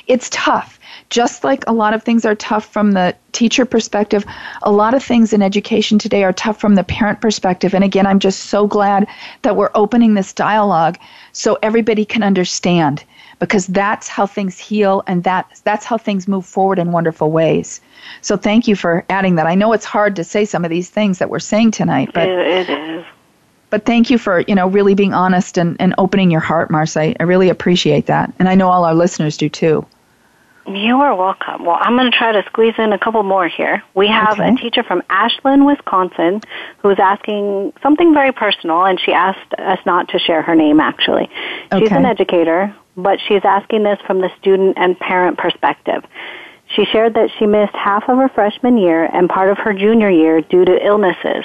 it's 0.07 0.29
tough 0.31 0.77
just 1.11 1.43
like 1.43 1.63
a 1.67 1.73
lot 1.73 1.93
of 1.93 2.01
things 2.01 2.25
are 2.25 2.35
tough 2.35 2.65
from 2.65 2.93
the 2.93 3.13
teacher 3.33 3.65
perspective, 3.65 4.25
a 4.63 4.71
lot 4.71 4.93
of 4.93 5.03
things 5.03 5.33
in 5.33 5.41
education 5.41 5.99
today 5.99 6.23
are 6.23 6.33
tough 6.33 6.59
from 6.59 6.75
the 6.75 6.83
parent 6.85 7.21
perspective. 7.21 7.75
And 7.75 7.83
again, 7.83 8.07
I'm 8.07 8.19
just 8.19 8.45
so 8.45 8.65
glad 8.65 9.07
that 9.41 9.57
we're 9.57 9.71
opening 9.75 10.13
this 10.13 10.33
dialogue 10.33 10.97
so 11.33 11.57
everybody 11.61 12.05
can 12.05 12.23
understand 12.23 13.03
because 13.41 13.65
that's 13.65 14.07
how 14.07 14.27
things 14.27 14.59
heal 14.59 15.03
and 15.07 15.23
that, 15.23 15.59
that's 15.63 15.83
how 15.83 15.97
things 15.97 16.27
move 16.27 16.45
forward 16.45 16.77
in 16.77 16.91
wonderful 16.91 17.31
ways. 17.31 17.81
So 18.21 18.37
thank 18.37 18.67
you 18.67 18.75
for 18.75 19.03
adding 19.09 19.35
that. 19.35 19.47
I 19.47 19.55
know 19.55 19.73
it's 19.73 19.83
hard 19.83 20.15
to 20.17 20.23
say 20.23 20.45
some 20.45 20.63
of 20.63 20.69
these 20.69 20.91
things 20.91 21.17
that 21.17 21.29
we're 21.29 21.39
saying 21.39 21.71
tonight, 21.71 22.11
but 22.13 22.29
it 22.29 22.69
is. 22.69 23.05
But 23.71 23.85
thank 23.85 24.09
you 24.09 24.17
for 24.17 24.41
you 24.41 24.53
know 24.53 24.67
really 24.67 24.93
being 24.93 25.13
honest 25.13 25.57
and, 25.57 25.75
and 25.79 25.95
opening 25.97 26.29
your 26.29 26.41
heart, 26.41 26.69
Marcy. 26.69 27.15
I 27.19 27.23
really 27.23 27.49
appreciate 27.49 28.05
that, 28.07 28.31
and 28.37 28.47
I 28.47 28.53
know 28.53 28.69
all 28.69 28.83
our 28.83 28.93
listeners 28.93 29.37
do 29.37 29.49
too. 29.49 29.85
You 30.67 31.01
are 31.01 31.15
welcome. 31.15 31.65
Well, 31.65 31.77
I'm 31.79 31.95
going 31.97 32.11
to 32.11 32.15
try 32.15 32.31
to 32.33 32.43
squeeze 32.47 32.75
in 32.77 32.93
a 32.93 32.99
couple 32.99 33.23
more 33.23 33.47
here. 33.47 33.81
We 33.95 34.07
have 34.07 34.39
okay. 34.39 34.53
a 34.53 34.55
teacher 34.55 34.83
from 34.83 35.01
Ashland, 35.09 35.65
Wisconsin, 35.65 36.41
who's 36.79 36.99
asking 36.99 37.73
something 37.81 38.13
very 38.13 38.31
personal, 38.31 38.85
and 38.85 38.99
she 38.99 39.11
asked 39.11 39.53
us 39.57 39.79
not 39.85 40.09
to 40.09 40.19
share 40.19 40.43
her 40.43 40.55
name, 40.55 40.79
actually. 40.79 41.29
She's 41.73 41.87
okay. 41.87 41.95
an 41.95 42.05
educator, 42.05 42.75
but 42.95 43.19
she's 43.27 43.41
asking 43.43 43.83
this 43.83 43.99
from 44.05 44.21
the 44.21 44.29
student 44.39 44.77
and 44.77 44.99
parent 44.99 45.39
perspective. 45.39 46.03
She 46.75 46.85
shared 46.85 47.15
that 47.15 47.31
she 47.37 47.47
missed 47.47 47.73
half 47.73 48.07
of 48.07 48.17
her 48.17 48.29
freshman 48.29 48.77
year 48.77 49.03
and 49.03 49.27
part 49.27 49.49
of 49.49 49.57
her 49.57 49.73
junior 49.73 50.11
year 50.11 50.41
due 50.41 50.63
to 50.63 50.85
illnesses, 50.85 51.43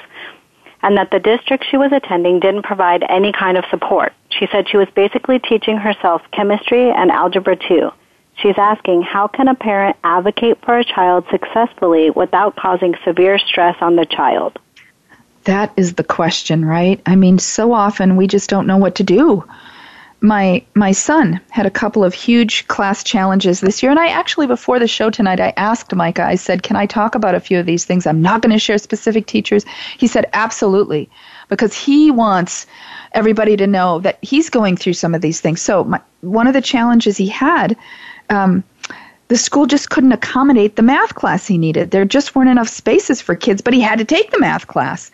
and 0.83 0.99
that 0.99 1.11
the 1.11 1.21
district 1.21 1.65
she 1.71 1.79
was 1.79 1.91
attending 1.91 2.39
didn't 2.39 2.63
provide 2.63 3.03
any 3.09 3.33
kind 3.33 3.57
of 3.57 3.65
support. 3.71 4.13
She 4.29 4.47
said 4.53 4.69
she 4.69 4.77
was 4.77 4.89
basically 4.95 5.39
teaching 5.39 5.79
herself 5.79 6.21
chemistry 6.33 6.91
and 6.91 7.11
algebra 7.11 7.57
2. 7.57 7.91
She's 8.37 8.59
asking, 8.59 9.03
how 9.03 9.29
can 9.29 9.49
a 9.49 9.55
parent 9.55 9.97
advocate 10.05 10.59
for 10.63 10.79
a 10.79 10.85
child 10.85 11.25
successfully 11.31 12.11
without 12.11 12.57
causing 12.57 12.95
severe 13.05 13.39
stress 13.39 13.77
on 13.81 13.97
the 13.97 14.05
child? 14.05 14.59
That 15.45 15.73
is 15.77 15.95
the 15.95 16.05
question, 16.05 16.65
right? 16.65 17.01
I 17.07 17.17
mean, 17.17 17.39
so 17.39 17.73
often 17.73 18.17
we 18.17 18.27
just 18.27 18.51
don't 18.51 18.67
know 18.67 18.77
what 18.77 18.97
to 18.97 19.05
do. 19.05 19.45
My 20.21 20.65
my 20.75 20.93
son 20.93 21.41
had 21.51 21.67
a 21.67 21.71
couple 21.71 22.03
of 22.03 22.15
huge 22.15 22.67
class 22.69 23.05
challenges 23.05 23.61
this 23.61 23.83
year, 23.83 23.91
and 23.91 24.01
I 24.01 24.09
actually 24.09 24.47
before 24.47 24.79
the 24.79 24.89
show 24.89 25.11
tonight 25.11 25.41
I 25.41 25.53
asked 25.57 25.95
Micah. 25.95 26.25
I 26.25 26.37
said, 26.37 26.63
"Can 26.63 26.75
I 26.75 26.87
talk 26.87 27.15
about 27.15 27.35
a 27.35 27.41
few 27.41 27.61
of 27.61 27.67
these 27.67 27.85
things? 27.85 28.07
I'm 28.07 28.23
not 28.23 28.41
going 28.41 28.53
to 28.53 28.59
share 28.59 28.79
specific 28.79 29.27
teachers." 29.27 29.65
He 29.99 30.07
said, 30.07 30.27
"Absolutely," 30.33 31.11
because 31.49 31.75
he 31.75 32.11
wants 32.11 32.67
everybody 33.13 33.57
to 33.59 33.67
know 33.67 34.01
that 34.01 34.19
he's 34.23 34.51
going 34.51 34.77
through 34.77 34.95
some 34.95 35.15
of 35.15 35.21
these 35.21 35.41
things. 35.41 35.61
So 35.61 35.85
my, 35.85 36.01
one 36.23 36.47
of 36.47 36.55
the 36.55 36.63
challenges 36.63 37.19
he 37.19 37.29
had 37.29 37.77
um, 38.31 38.65
the 39.29 39.37
school 39.37 39.67
just 39.67 39.91
couldn't 39.91 40.13
accommodate 40.13 40.77
the 40.77 40.83
math 40.83 41.15
class 41.15 41.47
he 41.47 41.59
needed. 41.59 41.91
There 41.91 42.05
just 42.05 42.35
weren't 42.35 42.51
enough 42.51 42.69
spaces 42.69 43.21
for 43.21 43.35
kids, 43.35 43.61
but 43.61 43.75
he 43.75 43.81
had 43.81 43.99
to 43.99 44.05
take 44.05 44.31
the 44.31 44.39
math 44.39 44.67
class. 44.67 45.11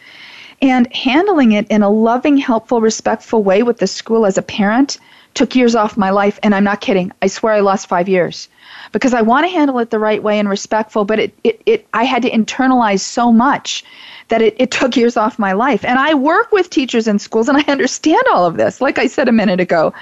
And 0.60 0.94
handling 0.94 1.52
it 1.52 1.66
in 1.68 1.82
a 1.82 1.90
loving, 1.90 2.36
helpful, 2.36 2.80
respectful 2.80 3.42
way 3.42 3.64
with 3.64 3.78
the 3.78 3.88
school 3.88 4.26
as 4.26 4.38
a 4.38 4.42
parent 4.42 4.98
took 5.34 5.56
years 5.56 5.74
off 5.74 5.96
my 5.96 6.10
life. 6.10 6.38
And 6.42 6.54
I'm 6.54 6.62
not 6.62 6.80
kidding. 6.80 7.10
I 7.22 7.26
swear 7.26 7.54
I 7.54 7.60
lost 7.60 7.88
five 7.88 8.08
years 8.08 8.48
because 8.92 9.14
I 9.14 9.22
want 9.22 9.44
to 9.44 9.50
handle 9.50 9.78
it 9.78 9.90
the 9.90 9.98
right 9.98 10.22
way 10.22 10.38
and 10.38 10.48
respectful, 10.48 11.04
but 11.04 11.18
it, 11.18 11.34
it, 11.42 11.62
it 11.66 11.86
I 11.94 12.04
had 12.04 12.22
to 12.22 12.30
internalize 12.30 13.00
so 13.00 13.32
much 13.32 13.84
that 14.28 14.42
it, 14.42 14.54
it 14.58 14.70
took 14.78 14.96
years 14.96 15.16
off 15.16 15.38
my 15.38 15.52
life. 15.52 15.84
And 15.84 15.98
I 15.98 16.14
work 16.14 16.52
with 16.52 16.70
teachers 16.70 17.08
in 17.08 17.18
schools 17.18 17.48
and 17.48 17.58
I 17.58 17.64
understand 17.72 18.22
all 18.32 18.46
of 18.46 18.56
this, 18.56 18.80
like 18.80 18.98
I 18.98 19.06
said 19.06 19.28
a 19.28 19.32
minute 19.32 19.60
ago. 19.60 19.92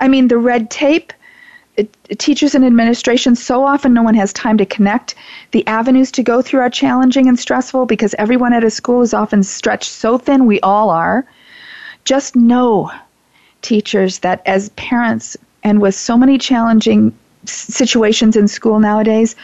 I 0.00 0.08
mean, 0.08 0.28
the 0.28 0.38
red 0.38 0.70
tape, 0.70 1.12
teachers 2.18 2.54
and 2.54 2.64
administration, 2.64 3.34
so 3.34 3.64
often 3.64 3.92
no 3.92 4.02
one 4.02 4.14
has 4.14 4.32
time 4.32 4.58
to 4.58 4.66
connect. 4.66 5.14
The 5.50 5.66
avenues 5.66 6.10
to 6.12 6.22
go 6.22 6.42
through 6.42 6.60
are 6.60 6.70
challenging 6.70 7.28
and 7.28 7.38
stressful 7.38 7.86
because 7.86 8.14
everyone 8.18 8.52
at 8.52 8.64
a 8.64 8.70
school 8.70 9.02
is 9.02 9.14
often 9.14 9.42
stretched 9.42 9.90
so 9.90 10.18
thin, 10.18 10.46
we 10.46 10.60
all 10.60 10.90
are. 10.90 11.26
Just 12.04 12.36
know, 12.36 12.90
teachers, 13.62 14.18
that 14.20 14.42
as 14.46 14.68
parents 14.70 15.36
and 15.62 15.80
with 15.80 15.94
so 15.94 16.16
many 16.16 16.38
challenging 16.38 17.16
situations 17.46 18.36
in 18.36 18.48
school 18.48 18.80
nowadays, 18.80 19.36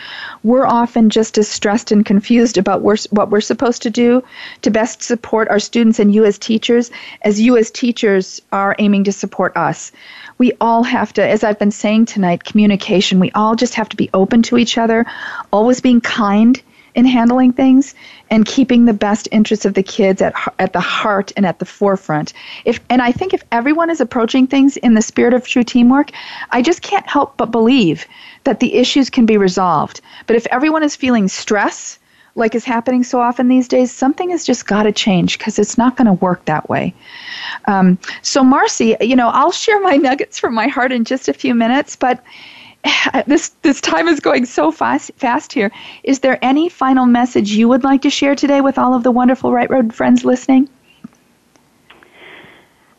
we're 0.42 0.66
often 0.66 1.10
just 1.10 1.38
as 1.38 1.48
stressed 1.48 1.92
and 1.92 2.04
confused 2.04 2.58
about 2.58 2.82
what 2.82 3.30
we're 3.30 3.40
supposed 3.40 3.82
to 3.82 3.90
do 3.90 4.22
to 4.62 4.70
best 4.70 5.02
support 5.02 5.48
our 5.48 5.60
students 5.60 5.98
and 5.98 6.14
you 6.14 6.24
as 6.24 6.38
teachers 6.38 6.90
as 7.22 7.40
you 7.40 7.56
as 7.56 7.70
teachers 7.70 8.40
are 8.52 8.76
aiming 8.78 9.04
to 9.04 9.12
support 9.12 9.56
us 9.56 9.92
we 10.40 10.52
all 10.58 10.82
have 10.84 11.12
to, 11.12 11.22
as 11.22 11.44
I've 11.44 11.58
been 11.58 11.70
saying 11.70 12.06
tonight, 12.06 12.44
communication. 12.44 13.20
We 13.20 13.30
all 13.32 13.56
just 13.56 13.74
have 13.74 13.90
to 13.90 13.96
be 13.96 14.08
open 14.14 14.40
to 14.44 14.56
each 14.56 14.78
other, 14.78 15.04
always 15.52 15.82
being 15.82 16.00
kind 16.00 16.60
in 16.94 17.04
handling 17.04 17.52
things 17.52 17.94
and 18.30 18.46
keeping 18.46 18.84
the 18.84 18.92
best 18.92 19.28
interests 19.32 19.64
of 19.64 19.74
the 19.74 19.82
kids 19.82 20.22
at 20.22 20.34
at 20.58 20.72
the 20.72 20.80
heart 20.80 21.32
and 21.36 21.44
at 21.44 21.58
the 21.58 21.64
forefront. 21.64 22.32
If 22.64 22.80
and 22.88 23.02
I 23.02 23.12
think 23.12 23.34
if 23.34 23.44
everyone 23.52 23.90
is 23.90 24.00
approaching 24.00 24.46
things 24.46 24.76
in 24.78 24.94
the 24.94 25.02
spirit 25.02 25.34
of 25.34 25.46
true 25.46 25.64
teamwork, 25.64 26.10
I 26.50 26.62
just 26.62 26.82
can't 26.82 27.08
help 27.08 27.36
but 27.36 27.50
believe 27.50 28.06
that 28.44 28.60
the 28.60 28.74
issues 28.74 29.10
can 29.10 29.26
be 29.26 29.36
resolved. 29.36 30.00
But 30.26 30.36
if 30.36 30.46
everyone 30.46 30.82
is 30.82 30.96
feeling 30.96 31.28
stress, 31.28 31.98
like 32.36 32.54
is 32.54 32.64
happening 32.64 33.02
so 33.02 33.20
often 33.20 33.48
these 33.48 33.68
days, 33.68 33.90
something 33.90 34.30
has 34.30 34.44
just 34.44 34.66
got 34.66 34.84
to 34.84 34.92
change 34.92 35.38
because 35.38 35.58
it's 35.58 35.76
not 35.76 35.96
going 35.96 36.06
to 36.06 36.12
work 36.12 36.44
that 36.44 36.68
way. 36.68 36.94
Um, 37.66 37.98
so, 38.22 38.44
Marcy, 38.44 38.96
you 39.00 39.16
know, 39.16 39.28
I'll 39.28 39.52
share 39.52 39.80
my 39.80 39.96
nuggets 39.96 40.38
from 40.38 40.54
my 40.54 40.68
heart 40.68 40.92
in 40.92 41.04
just 41.04 41.28
a 41.28 41.32
few 41.32 41.54
minutes, 41.54 41.96
but 41.96 42.22
this 43.26 43.50
this 43.62 43.80
time 43.80 44.08
is 44.08 44.20
going 44.20 44.44
so 44.44 44.70
fast 44.70 45.10
fast 45.16 45.52
here. 45.52 45.70
Is 46.04 46.20
there 46.20 46.38
any 46.42 46.68
final 46.68 47.06
message 47.06 47.50
you 47.52 47.68
would 47.68 47.84
like 47.84 48.02
to 48.02 48.10
share 48.10 48.34
today 48.34 48.60
with 48.60 48.78
all 48.78 48.94
of 48.94 49.02
the 49.02 49.10
wonderful 49.10 49.52
Right 49.52 49.70
Road 49.70 49.94
friends 49.94 50.24
listening? 50.24 50.68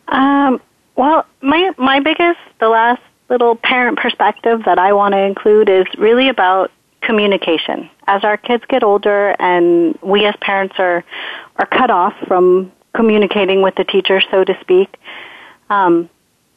Um, 0.08 0.60
well, 0.96 1.26
my 1.40 1.72
my 1.78 2.00
biggest, 2.00 2.38
the 2.60 2.68
last 2.68 3.02
little 3.28 3.56
parent 3.56 3.98
perspective 3.98 4.62
that 4.66 4.78
I 4.78 4.92
want 4.92 5.12
to 5.12 5.18
include 5.18 5.68
is 5.68 5.86
really 5.96 6.28
about 6.28 6.70
communication. 7.00 7.88
As 8.06 8.22
our 8.24 8.36
kids 8.36 8.64
get 8.68 8.84
older 8.84 9.34
and 9.38 9.98
we 10.02 10.26
as 10.26 10.34
parents 10.40 10.74
are 10.78 11.02
are 11.56 11.66
cut 11.66 11.90
off 11.90 12.14
from 12.28 12.70
communicating 12.94 13.62
with 13.62 13.74
the 13.74 13.84
teacher, 13.84 14.20
so 14.30 14.44
to 14.44 14.56
speak, 14.60 14.96
um, 15.70 16.10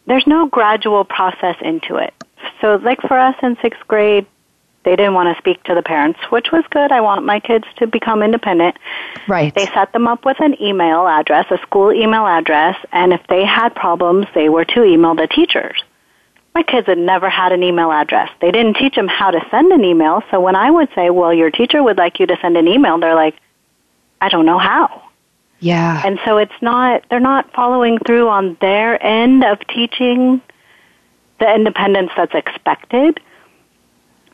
there's 0.06 0.28
no 0.28 0.48
gradual 0.48 1.06
process 1.06 1.56
into 1.62 1.96
it. 1.96 2.14
So, 2.62 2.76
like 2.76 3.02
for 3.02 3.18
us 3.18 3.36
in 3.42 3.58
sixth 3.62 3.82
grade, 3.88 4.26
they 4.86 4.96
didn't 4.96 5.16
want 5.16 5.36
to 5.36 5.42
speak 5.42 5.64
to 5.64 5.74
the 5.74 5.82
parents, 5.82 6.20
which 6.30 6.52
was 6.52 6.64
good. 6.70 6.92
I 6.92 7.02
want 7.02 7.26
my 7.26 7.40
kids 7.40 7.66
to 7.78 7.88
become 7.88 8.22
independent. 8.22 8.78
Right. 9.28 9.54
They 9.54 9.66
set 9.66 9.92
them 9.94 10.08
up 10.08 10.26
with 10.26 10.40
an 10.40 10.62
email 10.62 11.08
address, 11.08 11.48
a 11.50 11.58
school 11.64 11.92
email 11.92 12.28
address, 12.28 12.78
and 12.92 13.12
if 13.12 13.22
they 13.28 13.44
had 13.44 13.74
problems, 13.74 14.28
they 14.36 14.48
were 14.48 14.64
to 14.66 14.84
email 14.84 15.16
the 15.16 15.28
teachers. 15.28 15.84
My 16.54 16.64
kids 16.64 16.88
had 16.88 17.00
never 17.00 17.30
had 17.30 17.52
an 17.52 17.64
email 17.64 17.92
address. 17.92 18.30
They 18.40 18.52
didn't 18.52 18.76
teach 18.76 18.96
them 18.96 19.08
how 19.08 19.32
to 19.32 19.46
send 19.52 19.72
an 19.72 19.84
email, 19.84 20.22
so 20.30 20.40
when 20.40 20.56
I 20.56 20.70
would 20.70 20.90
say, 20.96 21.10
well, 21.10 21.34
your 21.34 21.50
teacher 21.50 21.82
would 21.84 21.98
like 21.98 22.20
you 22.20 22.28
to 22.28 22.38
send 22.42 22.56
an 22.56 22.68
email, 22.68 23.00
they're 23.00 23.16
like, 23.16 23.36
I 24.22 24.30
don't 24.30 24.46
know 24.46 24.60
how. 24.60 25.02
Yeah. 25.60 26.02
And 26.06 26.20
so 26.26 26.38
it's 26.38 26.54
not, 26.62 27.04
they're 27.10 27.20
not 27.20 27.52
following 27.54 27.98
through 28.06 28.30
on 28.30 28.56
their 28.62 29.04
end 29.04 29.44
of 29.44 29.60
teaching 29.68 30.42
the 31.40 31.54
independence 31.54 32.12
that's 32.16 32.34
expected. 32.34 33.20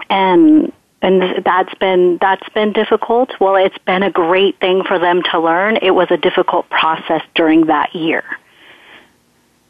And 0.09 0.71
and 1.01 1.43
that's 1.43 1.73
been 1.75 2.17
that's 2.21 2.47
been 2.49 2.73
difficult. 2.73 3.31
Well, 3.39 3.55
it's 3.55 3.77
been 3.79 4.03
a 4.03 4.11
great 4.11 4.59
thing 4.59 4.83
for 4.83 4.99
them 4.99 5.23
to 5.31 5.39
learn. 5.39 5.77
It 5.81 5.91
was 5.91 6.07
a 6.11 6.17
difficult 6.17 6.69
process 6.69 7.21
during 7.33 7.67
that 7.67 7.95
year. 7.95 8.23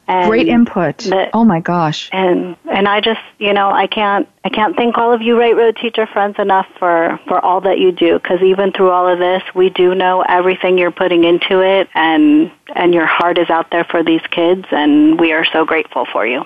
And 0.07 0.27
Great 0.29 0.49
input. 0.49 0.97
The, 0.97 1.29
oh 1.33 1.45
my 1.45 1.61
gosh. 1.61 2.09
And 2.11 2.57
and 2.69 2.85
I 2.87 2.99
just 2.99 3.21
you 3.39 3.53
know 3.53 3.71
I 3.71 3.87
can't 3.87 4.27
I 4.43 4.49
can't 4.49 4.75
thank 4.75 4.97
all 4.97 5.13
of 5.13 5.21
you 5.21 5.39
Right 5.39 5.55
Road 5.55 5.77
teacher 5.77 6.05
friends 6.05 6.35
enough 6.37 6.67
for 6.77 7.17
for 7.27 7.39
all 7.39 7.61
that 7.61 7.79
you 7.79 7.93
do 7.93 8.19
because 8.19 8.41
even 8.41 8.73
through 8.73 8.89
all 8.89 9.07
of 9.07 9.19
this 9.19 9.43
we 9.55 9.69
do 9.69 9.95
know 9.95 10.21
everything 10.27 10.77
you're 10.77 10.91
putting 10.91 11.23
into 11.23 11.61
it 11.61 11.87
and 11.93 12.51
and 12.75 12.93
your 12.93 13.05
heart 13.05 13.37
is 13.37 13.49
out 13.49 13.71
there 13.71 13.85
for 13.85 14.03
these 14.03 14.21
kids 14.31 14.65
and 14.71 15.17
we 15.17 15.31
are 15.31 15.45
so 15.45 15.63
grateful 15.63 16.05
for 16.11 16.27
you. 16.27 16.45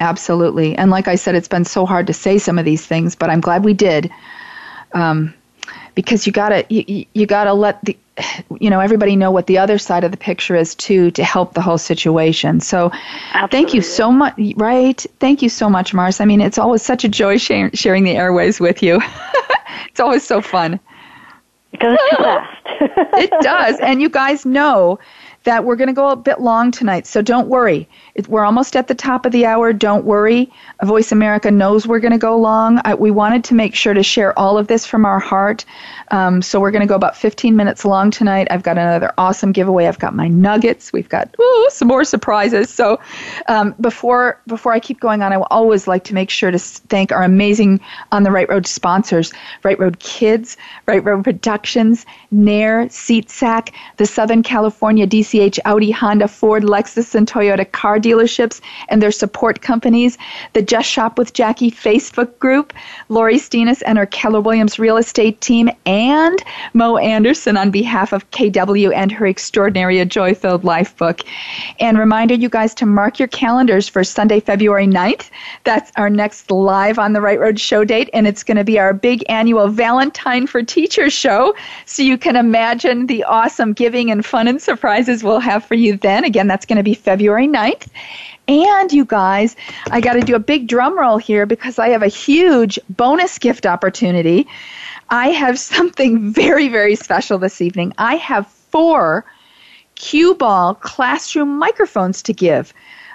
Absolutely. 0.00 0.76
And 0.76 0.90
like 0.90 1.08
I 1.08 1.14
said, 1.14 1.34
it's 1.34 1.48
been 1.48 1.64
so 1.64 1.86
hard 1.86 2.06
to 2.06 2.12
say 2.12 2.38
some 2.38 2.58
of 2.58 2.64
these 2.64 2.84
things, 2.86 3.14
but 3.14 3.30
I'm 3.30 3.40
glad 3.40 3.64
we 3.64 3.74
did. 3.74 4.10
Um, 4.92 5.34
because 5.94 6.26
you 6.26 6.32
gotta 6.32 6.64
you, 6.68 7.04
you 7.12 7.26
gotta 7.26 7.52
let 7.52 7.84
the 7.84 7.96
you 8.58 8.70
know 8.70 8.80
everybody 8.80 9.16
know 9.16 9.30
what 9.30 9.46
the 9.46 9.58
other 9.58 9.78
side 9.78 10.04
of 10.04 10.10
the 10.10 10.16
picture 10.16 10.56
is 10.56 10.74
too 10.74 11.10
to 11.12 11.24
help 11.24 11.54
the 11.54 11.60
whole 11.60 11.78
situation. 11.78 12.60
So 12.60 12.90
Absolutely. 13.32 13.48
thank 13.50 13.74
you 13.74 13.82
so 13.82 14.10
much 14.10 14.34
right? 14.56 15.04
Thank 15.20 15.42
you 15.42 15.48
so 15.48 15.68
much 15.68 15.92
mars. 15.94 16.20
I 16.20 16.24
mean 16.24 16.40
it's 16.40 16.58
always 16.58 16.82
such 16.82 17.04
a 17.04 17.08
joy 17.08 17.38
sharing, 17.38 17.72
sharing 17.72 18.04
the 18.04 18.16
airways 18.16 18.60
with 18.60 18.82
you. 18.82 19.00
It's 19.90 19.98
always 19.98 20.24
so 20.24 20.40
fun. 20.40 20.78
It 21.72 21.80
goes 21.80 21.98
too 22.10 22.16
fast. 22.16 22.66
It 23.14 23.30
does. 23.40 23.78
And 23.80 24.00
you 24.00 24.08
guys 24.08 24.46
know 24.46 24.98
that 25.44 25.64
we're 25.64 25.76
going 25.76 25.88
to 25.88 25.94
go 25.94 26.10
a 26.10 26.16
bit 26.16 26.40
long 26.40 26.70
tonight, 26.70 27.06
so 27.06 27.22
don't 27.22 27.48
worry. 27.48 27.88
we're 28.28 28.44
almost 28.44 28.76
at 28.76 28.88
the 28.88 28.94
top 28.94 29.24
of 29.24 29.32
the 29.32 29.46
hour. 29.46 29.72
Don't 29.72 30.04
worry. 30.04 30.52
Voice 30.84 31.12
America 31.12 31.50
knows 31.50 31.86
we're 31.86 32.00
going 32.00 32.12
to 32.12 32.18
go 32.18 32.36
long. 32.36 32.80
I, 32.84 32.94
we 32.94 33.10
wanted 33.10 33.44
to 33.44 33.54
make 33.54 33.74
sure 33.74 33.94
to 33.94 34.02
share 34.02 34.38
all 34.38 34.58
of 34.58 34.66
this 34.66 34.84
from 34.84 35.06
our 35.06 35.18
heart. 35.18 35.64
Um, 36.10 36.42
so 36.42 36.60
we're 36.60 36.70
going 36.70 36.82
to 36.82 36.86
go 36.86 36.94
about 36.94 37.16
15 37.16 37.56
minutes 37.56 37.84
long 37.84 38.10
tonight. 38.10 38.48
I've 38.50 38.62
got 38.62 38.76
another 38.76 39.12
awesome 39.16 39.52
giveaway. 39.52 39.86
I've 39.86 39.98
got 39.98 40.14
my 40.14 40.28
nuggets. 40.28 40.92
We've 40.92 41.08
got 41.08 41.34
ooh, 41.40 41.68
some 41.70 41.88
more 41.88 42.04
surprises. 42.04 42.68
So 42.68 43.00
um, 43.48 43.74
before 43.80 44.40
before 44.46 44.72
I 44.72 44.80
keep 44.80 45.00
going 45.00 45.22
on, 45.22 45.32
I 45.32 45.38
will 45.38 45.46
always 45.50 45.86
like 45.86 46.04
to 46.04 46.14
make 46.14 46.30
sure 46.30 46.50
to 46.50 46.58
thank 46.58 47.12
our 47.12 47.22
amazing 47.22 47.80
On 48.12 48.24
the 48.24 48.30
Right 48.30 48.48
Road 48.48 48.66
sponsors: 48.66 49.32
Right 49.62 49.78
Road 49.78 50.00
Kids, 50.00 50.56
Right 50.86 51.02
Road 51.02 51.24
Productions, 51.24 52.04
Nair, 52.30 52.86
SeatSack, 52.86 53.72
the 53.96 54.06
Southern 54.06 54.42
California 54.42 55.06
DCH 55.40 55.58
Audi, 55.64 55.90
Honda, 55.90 56.28
Ford, 56.28 56.64
Lexus, 56.64 57.14
and 57.14 57.26
Toyota 57.26 57.70
car 57.70 57.98
dealerships 57.98 58.60
and 58.88 59.02
their 59.02 59.10
support 59.10 59.62
companies, 59.62 60.18
the 60.52 60.62
Just 60.62 60.88
Shop 60.88 61.18
with 61.18 61.32
Jackie 61.32 61.70
Facebook 61.70 62.38
group, 62.38 62.72
Lori 63.08 63.36
Steenis 63.36 63.82
and 63.86 63.96
her 63.96 64.06
Keller 64.06 64.40
Williams 64.40 64.78
real 64.78 64.96
estate 64.96 65.40
team, 65.40 65.70
and 65.86 66.42
Mo 66.74 66.96
Anderson 66.98 67.56
on 67.56 67.70
behalf 67.70 68.12
of 68.12 68.30
KW 68.32 68.94
and 68.94 69.10
her 69.12 69.26
extraordinary 69.26 69.98
A 69.98 70.04
Joy 70.04 70.34
Filled 70.34 70.64
Life 70.64 70.96
book. 70.96 71.22
And 71.78 71.98
reminder 71.98 72.34
you 72.34 72.48
guys 72.48 72.74
to 72.74 72.86
mark 72.86 73.18
your 73.18 73.28
calendars 73.28 73.88
for 73.88 74.04
Sunday, 74.04 74.40
February 74.40 74.86
9th. 74.86 75.30
That's 75.64 75.90
our 75.96 76.10
next 76.10 76.50
live 76.50 76.98
on 76.98 77.12
the 77.12 77.20
Right 77.20 77.40
Road 77.40 77.58
show 77.58 77.84
date, 77.84 78.10
and 78.12 78.26
it's 78.26 78.42
going 78.42 78.56
to 78.56 78.64
be 78.64 78.78
our 78.78 78.92
big 78.92 79.24
annual 79.28 79.68
Valentine 79.68 80.46
for 80.46 80.62
Teachers 80.62 81.12
show. 81.12 81.54
So 81.86 82.02
you 82.02 82.18
can 82.18 82.36
imagine 82.36 83.06
the 83.06 83.24
awesome 83.24 83.72
giving 83.72 84.10
and 84.10 84.24
fun 84.24 84.46
and 84.46 84.60
surprises 84.60 85.19
we'll 85.22 85.40
have 85.40 85.64
for 85.64 85.74
you 85.74 85.96
then. 85.96 86.24
Again, 86.24 86.46
that's 86.46 86.66
going 86.66 86.76
to 86.76 86.82
be 86.82 86.94
February 86.94 87.48
9th. 87.48 87.88
And 88.48 88.92
you 88.92 89.04
guys, 89.04 89.54
I 89.90 90.00
got 90.00 90.14
to 90.14 90.20
do 90.20 90.34
a 90.34 90.40
big 90.40 90.66
drum 90.66 90.98
roll 90.98 91.18
here 91.18 91.46
because 91.46 91.78
I 91.78 91.90
have 91.90 92.02
a 92.02 92.08
huge 92.08 92.78
bonus 92.88 93.38
gift 93.38 93.64
opportunity. 93.66 94.48
I 95.08 95.28
have 95.28 95.58
something 95.72 96.32
very, 96.32 96.68
very 96.68 96.96
special 96.96 97.38
this 97.38 97.60
evening. 97.60 97.92
I 97.98 98.16
have 98.16 98.46
four 98.46 99.24
Qball 99.96 100.80
classroom 100.80 101.58
microphones 101.58 102.22
to 102.22 102.32
give. 102.32 102.72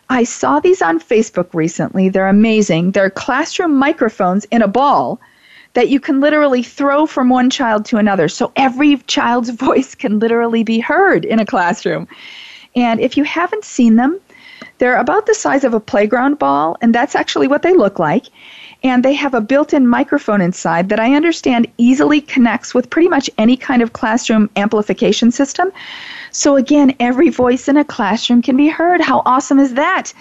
I 0.10 0.24
saw 0.24 0.60
these 0.60 0.82
on 0.82 1.00
Facebook 1.00 1.50
recently. 1.54 2.10
They're 2.10 2.28
amazing. 2.28 2.92
They're 2.92 3.10
classroom 3.10 3.76
microphones 3.76 4.46
in 4.46 4.62
a 4.62 4.68
ball 4.68 5.20
that 5.76 5.90
you 5.90 6.00
can 6.00 6.20
literally 6.20 6.64
throw 6.64 7.06
from 7.06 7.30
one 7.30 7.50
child 7.50 7.86
to 7.86 7.98
another. 7.98 8.28
So 8.28 8.52
every 8.56 8.98
child's 8.98 9.50
voice 9.68 9.96
can 9.96 10.20
literally 10.20 10.64
be 10.64 10.80
heard 10.80 11.24
in 11.24 11.40
a 11.40 11.46
classroom. 11.46 12.08
And 12.76 13.00
if 13.00 13.16
you 13.16 13.24
haven't 13.24 13.64
seen 13.64 13.96
them, 13.96 14.20
they're 14.80 14.98
about 14.98 15.26
the 15.26 15.36
size 15.36 15.64
of 15.64 15.74
a 15.74 15.80
playground 15.80 16.38
ball, 16.38 16.76
and 16.82 16.94
that's 16.94 17.16
actually 17.16 17.48
what 17.48 17.62
they 17.62 17.74
look 17.74 17.98
like 18.00 18.26
and 18.86 19.04
they 19.04 19.14
have 19.14 19.34
a 19.34 19.42
built-in 19.42 19.88
microphone 19.88 20.42
inside 20.42 20.90
that 20.90 21.00
I 21.00 21.16
understand 21.16 21.66
easily 21.80 22.22
connects 22.22 22.76
with 22.76 22.92
pretty 22.92 23.08
much 23.08 23.32
any 23.40 23.58
kind 23.58 23.82
of 23.82 23.94
classroom 23.94 24.48
amplification 24.56 25.32
system. 25.32 25.72
So 26.30 26.56
again, 26.56 26.96
every 27.00 27.30
voice 27.30 27.68
in 27.68 27.78
a 27.78 27.84
classroom 27.84 28.44
can 28.44 28.56
be 28.56 28.68
heard. 28.68 29.02
How 29.02 29.24
awesome 29.26 29.60
is 29.60 29.74
that? 29.74 30.14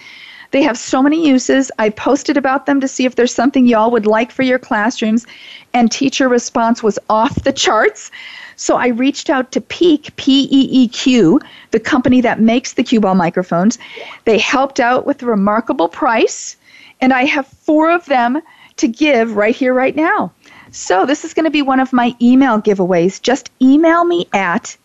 They 0.55 0.63
have 0.63 0.79
so 0.79 1.03
many 1.03 1.27
uses. 1.27 1.73
I 1.81 1.91
posted 1.91 2.37
about 2.37 2.67
them 2.67 2.81
to 2.81 2.87
see 2.87 3.07
if 3.07 3.17
there's 3.17 3.35
something 3.35 3.67
y'all 3.67 3.91
would 3.91 4.07
like 4.07 4.31
for 4.31 4.45
your 4.45 4.61
classrooms, 4.61 5.27
and 5.73 5.91
teacher 5.91 6.29
response 6.29 6.81
was 6.81 6.97
off 7.11 7.43
the 7.43 7.53
charts. 7.53 8.13
So 8.55 8.77
I 8.77 8.87
reached 8.87 9.31
out 9.31 9.51
to 9.51 9.61
Peeq, 9.61 10.15
P 10.15 10.45
E 10.45 10.69
E 10.71 10.87
Q, 10.87 11.41
the 11.73 11.81
company 11.81 12.21
that 12.21 12.39
makes 12.39 12.75
the 12.75 12.85
Qball 12.85 13.17
microphones. 13.17 13.81
They 14.27 14.39
helped 14.39 14.79
out 14.79 15.07
with 15.07 15.25
a 15.25 15.27
remarkable 15.27 15.89
price, 15.89 16.57
and 17.01 17.13
I 17.13 17.25
have 17.25 17.49
four 17.49 17.91
of 17.91 18.07
them 18.07 18.41
to 18.77 18.87
give 18.87 19.35
right 19.35 19.57
here, 19.57 19.75
right 19.75 19.97
now. 19.97 20.31
So 20.71 21.05
this 21.05 21.25
is 21.25 21.35
going 21.35 21.47
to 21.47 21.51
be 21.51 21.63
one 21.63 21.81
of 21.81 21.93
my 21.93 22.15
email 22.23 22.61
giveaways. 22.61 23.21
Just 23.21 23.51
email 23.61 24.05
me 24.05 24.29
at 24.33 24.77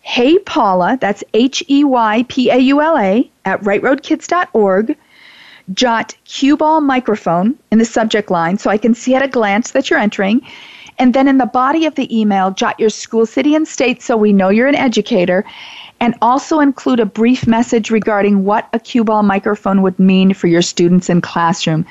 Hey 0.00 0.40
Paula, 0.40 0.98
that's 1.00 1.22
H 1.34 1.62
E 1.70 1.84
Y 1.84 2.24
P 2.28 2.50
A 2.50 2.58
U 2.58 2.80
L 2.80 2.98
A, 2.98 3.30
at 3.44 3.60
rightroadkids.org. 3.60 4.96
Jot 5.72 6.14
Qball 6.26 6.82
microphone 6.82 7.58
in 7.70 7.78
the 7.78 7.84
subject 7.84 8.30
line 8.30 8.58
so 8.58 8.70
I 8.70 8.78
can 8.78 8.94
see 8.94 9.14
at 9.14 9.22
a 9.22 9.28
glance 9.28 9.70
that 9.70 9.88
you're 9.88 9.98
entering. 9.98 10.42
And 10.98 11.14
then 11.14 11.26
in 11.26 11.38
the 11.38 11.46
body 11.46 11.86
of 11.86 11.94
the 11.94 12.16
email, 12.16 12.50
jot 12.50 12.78
your 12.78 12.90
school, 12.90 13.26
city, 13.26 13.54
and 13.54 13.66
state 13.66 14.02
so 14.02 14.16
we 14.16 14.32
know 14.32 14.48
you're 14.48 14.68
an 14.68 14.76
educator 14.76 15.44
and 16.00 16.14
also 16.20 16.60
include 16.60 17.00
a 17.00 17.06
brief 17.06 17.46
message 17.46 17.90
regarding 17.90 18.44
what 18.44 18.68
a 18.72 18.78
Qball 18.78 19.24
microphone 19.24 19.80
would 19.82 19.98
mean 19.98 20.34
for 20.34 20.48
your 20.48 20.60
students 20.60 21.08
in 21.08 21.20
classroom. 21.20 21.86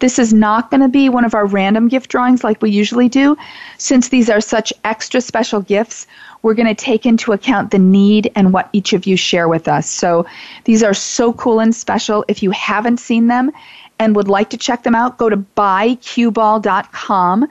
This 0.00 0.18
is 0.18 0.32
not 0.32 0.70
going 0.70 0.80
to 0.80 0.88
be 0.88 1.08
one 1.08 1.24
of 1.24 1.34
our 1.34 1.46
random 1.46 1.88
gift 1.88 2.10
drawings 2.10 2.42
like 2.42 2.60
we 2.60 2.70
usually 2.70 3.08
do. 3.08 3.36
Since 3.78 4.08
these 4.08 4.28
are 4.28 4.40
such 4.40 4.72
extra 4.84 5.20
special 5.20 5.60
gifts, 5.60 6.06
we're 6.42 6.54
going 6.54 6.68
to 6.68 6.74
take 6.74 7.06
into 7.06 7.32
account 7.32 7.70
the 7.70 7.78
need 7.78 8.30
and 8.34 8.52
what 8.52 8.68
each 8.72 8.92
of 8.92 9.06
you 9.06 9.16
share 9.16 9.48
with 9.48 9.68
us. 9.68 9.88
So 9.88 10.26
these 10.64 10.82
are 10.82 10.94
so 10.94 11.32
cool 11.32 11.60
and 11.60 11.74
special. 11.74 12.24
If 12.28 12.42
you 12.42 12.50
haven't 12.50 12.98
seen 12.98 13.28
them 13.28 13.52
and 13.98 14.16
would 14.16 14.28
like 14.28 14.50
to 14.50 14.56
check 14.56 14.82
them 14.82 14.94
out, 14.94 15.18
go 15.18 15.28
to 15.28 15.36
buyqball.com. 15.36 17.48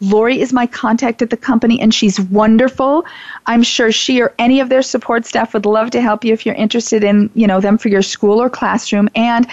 Lori 0.00 0.40
is 0.40 0.52
my 0.52 0.66
contact 0.66 1.22
at 1.22 1.30
the 1.30 1.36
company, 1.36 1.80
and 1.80 1.94
she's 1.94 2.20
wonderful. 2.20 3.06
I'm 3.46 3.62
sure 3.62 3.90
she 3.90 4.20
or 4.20 4.34
any 4.38 4.60
of 4.60 4.68
their 4.68 4.82
support 4.82 5.24
staff 5.24 5.54
would 5.54 5.66
love 5.66 5.90
to 5.90 6.02
help 6.02 6.24
you 6.24 6.32
if 6.32 6.44
you're 6.44 6.54
interested 6.54 7.04
in, 7.04 7.30
you 7.34 7.46
know, 7.46 7.60
them 7.60 7.78
for 7.78 7.88
your 7.88 8.02
school 8.02 8.42
or 8.42 8.50
classroom. 8.50 9.08
And 9.14 9.46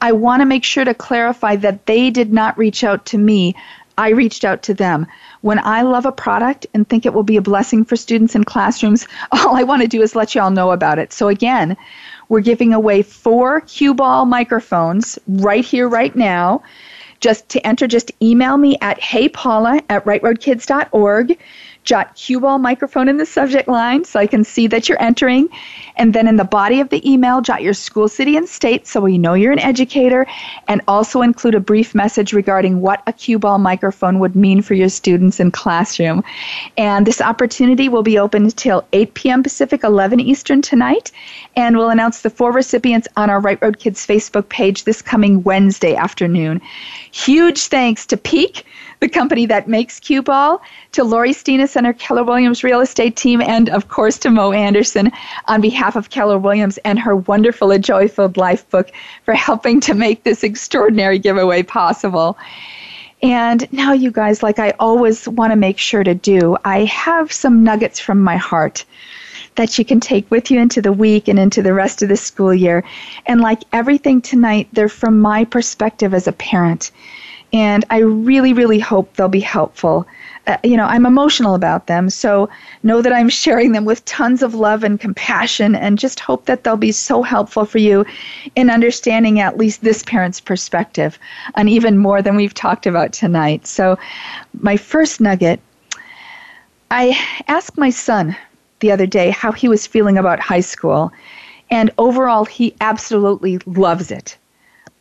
I 0.00 0.12
want 0.12 0.40
to 0.40 0.46
make 0.46 0.64
sure 0.64 0.84
to 0.84 0.94
clarify 0.94 1.56
that 1.56 1.86
they 1.86 2.10
did 2.10 2.32
not 2.32 2.56
reach 2.56 2.84
out 2.84 3.04
to 3.06 3.18
me. 3.18 3.56
I 4.00 4.08
reached 4.08 4.46
out 4.46 4.62
to 4.62 4.72
them. 4.72 5.06
When 5.42 5.58
I 5.58 5.82
love 5.82 6.06
a 6.06 6.12
product 6.12 6.66
and 6.72 6.88
think 6.88 7.04
it 7.04 7.12
will 7.12 7.22
be 7.22 7.36
a 7.36 7.42
blessing 7.42 7.84
for 7.84 7.96
students 7.96 8.34
in 8.34 8.44
classrooms, 8.44 9.06
all 9.32 9.54
I 9.54 9.62
want 9.62 9.82
to 9.82 9.88
do 9.88 10.00
is 10.00 10.16
let 10.16 10.34
you 10.34 10.40
all 10.40 10.50
know 10.50 10.70
about 10.70 10.98
it. 10.98 11.12
So 11.12 11.28
again, 11.28 11.76
we're 12.30 12.40
giving 12.40 12.72
away 12.72 13.02
four 13.02 13.60
Qball 13.60 14.26
microphones 14.26 15.18
right 15.28 15.62
here, 15.62 15.86
right 15.86 16.16
now. 16.16 16.62
Just 17.20 17.50
to 17.50 17.66
enter, 17.66 17.86
just 17.86 18.10
email 18.22 18.56
me 18.56 18.78
at 18.80 18.98
heypaula 18.98 19.82
at 19.90 20.06
rightroadkids.org 20.06 21.38
jot 21.90 22.14
Qball 22.14 22.60
microphone 22.60 23.08
in 23.08 23.16
the 23.16 23.26
subject 23.26 23.66
line 23.66 24.04
so 24.04 24.20
I 24.20 24.28
can 24.28 24.44
see 24.44 24.68
that 24.68 24.88
you're 24.88 25.02
entering. 25.02 25.48
And 25.96 26.14
then 26.14 26.28
in 26.28 26.36
the 26.36 26.44
body 26.44 26.78
of 26.78 26.88
the 26.88 27.02
email, 27.10 27.40
jot 27.40 27.62
your 27.62 27.74
school, 27.74 28.06
city, 28.06 28.36
and 28.36 28.48
state 28.48 28.86
so 28.86 29.00
we 29.00 29.18
know 29.18 29.34
you're 29.34 29.50
an 29.50 29.58
educator, 29.58 30.24
and 30.68 30.80
also 30.86 31.20
include 31.20 31.56
a 31.56 31.60
brief 31.60 31.92
message 31.92 32.32
regarding 32.32 32.80
what 32.80 33.02
a 33.08 33.12
Qball 33.12 33.58
microphone 33.58 34.20
would 34.20 34.36
mean 34.36 34.62
for 34.62 34.74
your 34.74 34.88
students 34.88 35.40
in 35.40 35.50
classroom. 35.50 36.22
And 36.78 37.08
this 37.08 37.20
opportunity 37.20 37.88
will 37.88 38.04
be 38.04 38.20
open 38.20 38.44
until 38.44 38.86
8 38.92 39.14
p.m. 39.14 39.42
Pacific, 39.42 39.82
11 39.82 40.20
Eastern 40.20 40.62
tonight, 40.62 41.10
and 41.56 41.76
we'll 41.76 41.90
announce 41.90 42.20
the 42.20 42.30
four 42.30 42.52
recipients 42.52 43.08
on 43.16 43.30
our 43.30 43.40
Right 43.40 43.60
Road 43.60 43.80
Kids 43.80 44.06
Facebook 44.06 44.48
page 44.48 44.84
this 44.84 45.02
coming 45.02 45.42
Wednesday 45.42 45.96
afternoon. 45.96 46.60
Huge 47.10 47.66
thanks 47.66 48.06
to 48.06 48.16
Peeq 48.16 48.62
the 49.00 49.08
company 49.08 49.46
that 49.46 49.66
makes 49.66 49.98
Qball, 49.98 50.60
to 50.92 51.04
Lori 51.04 51.30
Steenis 51.30 51.74
and 51.74 51.86
her 51.86 51.92
Keller 51.92 52.22
Williams 52.22 52.62
real 52.62 52.80
estate 52.80 53.16
team, 53.16 53.40
and 53.40 53.68
of 53.70 53.88
course 53.88 54.18
to 54.18 54.30
Mo 54.30 54.52
Anderson 54.52 55.10
on 55.48 55.60
behalf 55.60 55.96
of 55.96 56.10
Keller 56.10 56.38
Williams 56.38 56.78
and 56.84 56.98
her 56.98 57.16
wonderful 57.16 57.70
A 57.70 57.78
Joy 57.78 58.08
Filled 58.08 58.36
Life 58.36 58.68
book 58.70 58.90
for 59.24 59.34
helping 59.34 59.80
to 59.80 59.94
make 59.94 60.22
this 60.24 60.44
extraordinary 60.44 61.18
giveaway 61.18 61.62
possible. 61.62 62.36
And 63.22 63.70
now, 63.72 63.92
you 63.92 64.10
guys, 64.10 64.42
like 64.42 64.58
I 64.58 64.72
always 64.78 65.28
want 65.28 65.52
to 65.52 65.56
make 65.56 65.78
sure 65.78 66.02
to 66.04 66.14
do, 66.14 66.56
I 66.64 66.84
have 66.84 67.32
some 67.32 67.62
nuggets 67.62 68.00
from 68.00 68.22
my 68.22 68.36
heart 68.36 68.84
that 69.56 69.78
you 69.78 69.84
can 69.84 70.00
take 70.00 70.30
with 70.30 70.50
you 70.50 70.58
into 70.58 70.80
the 70.80 70.92
week 70.92 71.28
and 71.28 71.38
into 71.38 71.60
the 71.60 71.74
rest 71.74 72.02
of 72.02 72.08
the 72.08 72.16
school 72.16 72.54
year. 72.54 72.82
And 73.26 73.40
like 73.40 73.62
everything 73.72 74.22
tonight, 74.22 74.68
they're 74.72 74.88
from 74.88 75.20
my 75.20 75.44
perspective 75.44 76.14
as 76.14 76.26
a 76.26 76.32
parent 76.32 76.90
and 77.52 77.84
I 77.90 77.98
really, 77.98 78.52
really 78.52 78.78
hope 78.78 79.14
they'll 79.14 79.28
be 79.28 79.40
helpful. 79.40 80.06
Uh, 80.46 80.56
you 80.64 80.76
know, 80.76 80.84
I'm 80.84 81.04
emotional 81.04 81.54
about 81.54 81.86
them, 81.86 82.10
so 82.10 82.48
know 82.82 83.02
that 83.02 83.12
I'm 83.12 83.28
sharing 83.42 83.72
them 83.72 83.84
with 83.84 84.04
tons 84.04 84.42
of 84.42 84.54
love 84.54 84.84
and 84.84 84.98
compassion, 84.98 85.74
and 85.74 85.98
just 85.98 86.20
hope 86.20 86.46
that 86.46 86.64
they'll 86.64 86.76
be 86.76 86.92
so 86.92 87.22
helpful 87.22 87.64
for 87.64 87.78
you 87.78 88.04
in 88.56 88.70
understanding 88.70 89.40
at 89.40 89.58
least 89.58 89.82
this 89.82 90.02
parent's 90.02 90.40
perspective, 90.40 91.18
and 91.54 91.68
even 91.68 91.98
more 91.98 92.22
than 92.22 92.36
we've 92.36 92.54
talked 92.54 92.86
about 92.86 93.12
tonight. 93.12 93.66
So, 93.66 93.98
my 94.60 94.76
first 94.76 95.20
nugget 95.20 95.60
I 96.92 97.16
asked 97.46 97.78
my 97.78 97.90
son 97.90 98.36
the 98.80 98.90
other 98.90 99.06
day 99.06 99.30
how 99.30 99.52
he 99.52 99.68
was 99.68 99.86
feeling 99.86 100.18
about 100.18 100.40
high 100.40 100.60
school, 100.60 101.12
and 101.70 101.92
overall, 101.98 102.44
he 102.44 102.74
absolutely 102.80 103.58
loves 103.64 104.10
it. 104.10 104.36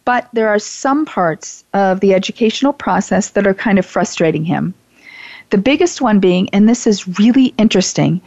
But 0.06 0.28
there 0.34 0.50
are 0.50 0.60
some 0.60 1.06
parts 1.06 1.64
of 1.74 2.00
the 2.00 2.14
educational 2.14 2.74
process 2.74 3.30
that 3.32 3.46
are 3.46 3.54
kind 3.54 3.78
of 3.78 3.86
frustrating 3.86 4.46
him. 4.46 4.74
The 5.52 5.58
biggest 5.58 6.02
one 6.02 6.20
being, 6.20 6.50
and 6.52 6.68
this 6.68 6.86
is 6.86 7.20
really 7.20 7.54
interesting, 7.58 8.22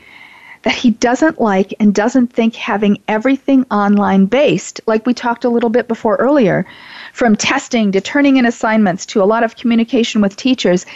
that 0.62 0.74
he 0.74 0.90
doesn't 0.90 1.40
like 1.40 1.74
and 1.80 1.94
doesn't 1.94 2.32
think 2.32 2.54
having 2.54 3.00
everything 3.08 3.64
online 3.70 4.26
based, 4.26 4.80
like 4.86 5.06
we 5.06 5.14
talked 5.14 5.44
a 5.44 5.48
little 5.48 5.70
bit 5.70 5.88
before 5.88 6.16
earlier, 6.16 6.64
from 7.12 7.36
testing 7.36 7.92
to 7.92 8.00
turning 8.00 8.36
in 8.36 8.46
assignments 8.46 9.04
to 9.06 9.22
a 9.22 9.24
lot 9.24 9.42
of 9.42 9.56
communication 9.56 10.20
with 10.20 10.36
teachers, 10.36 10.86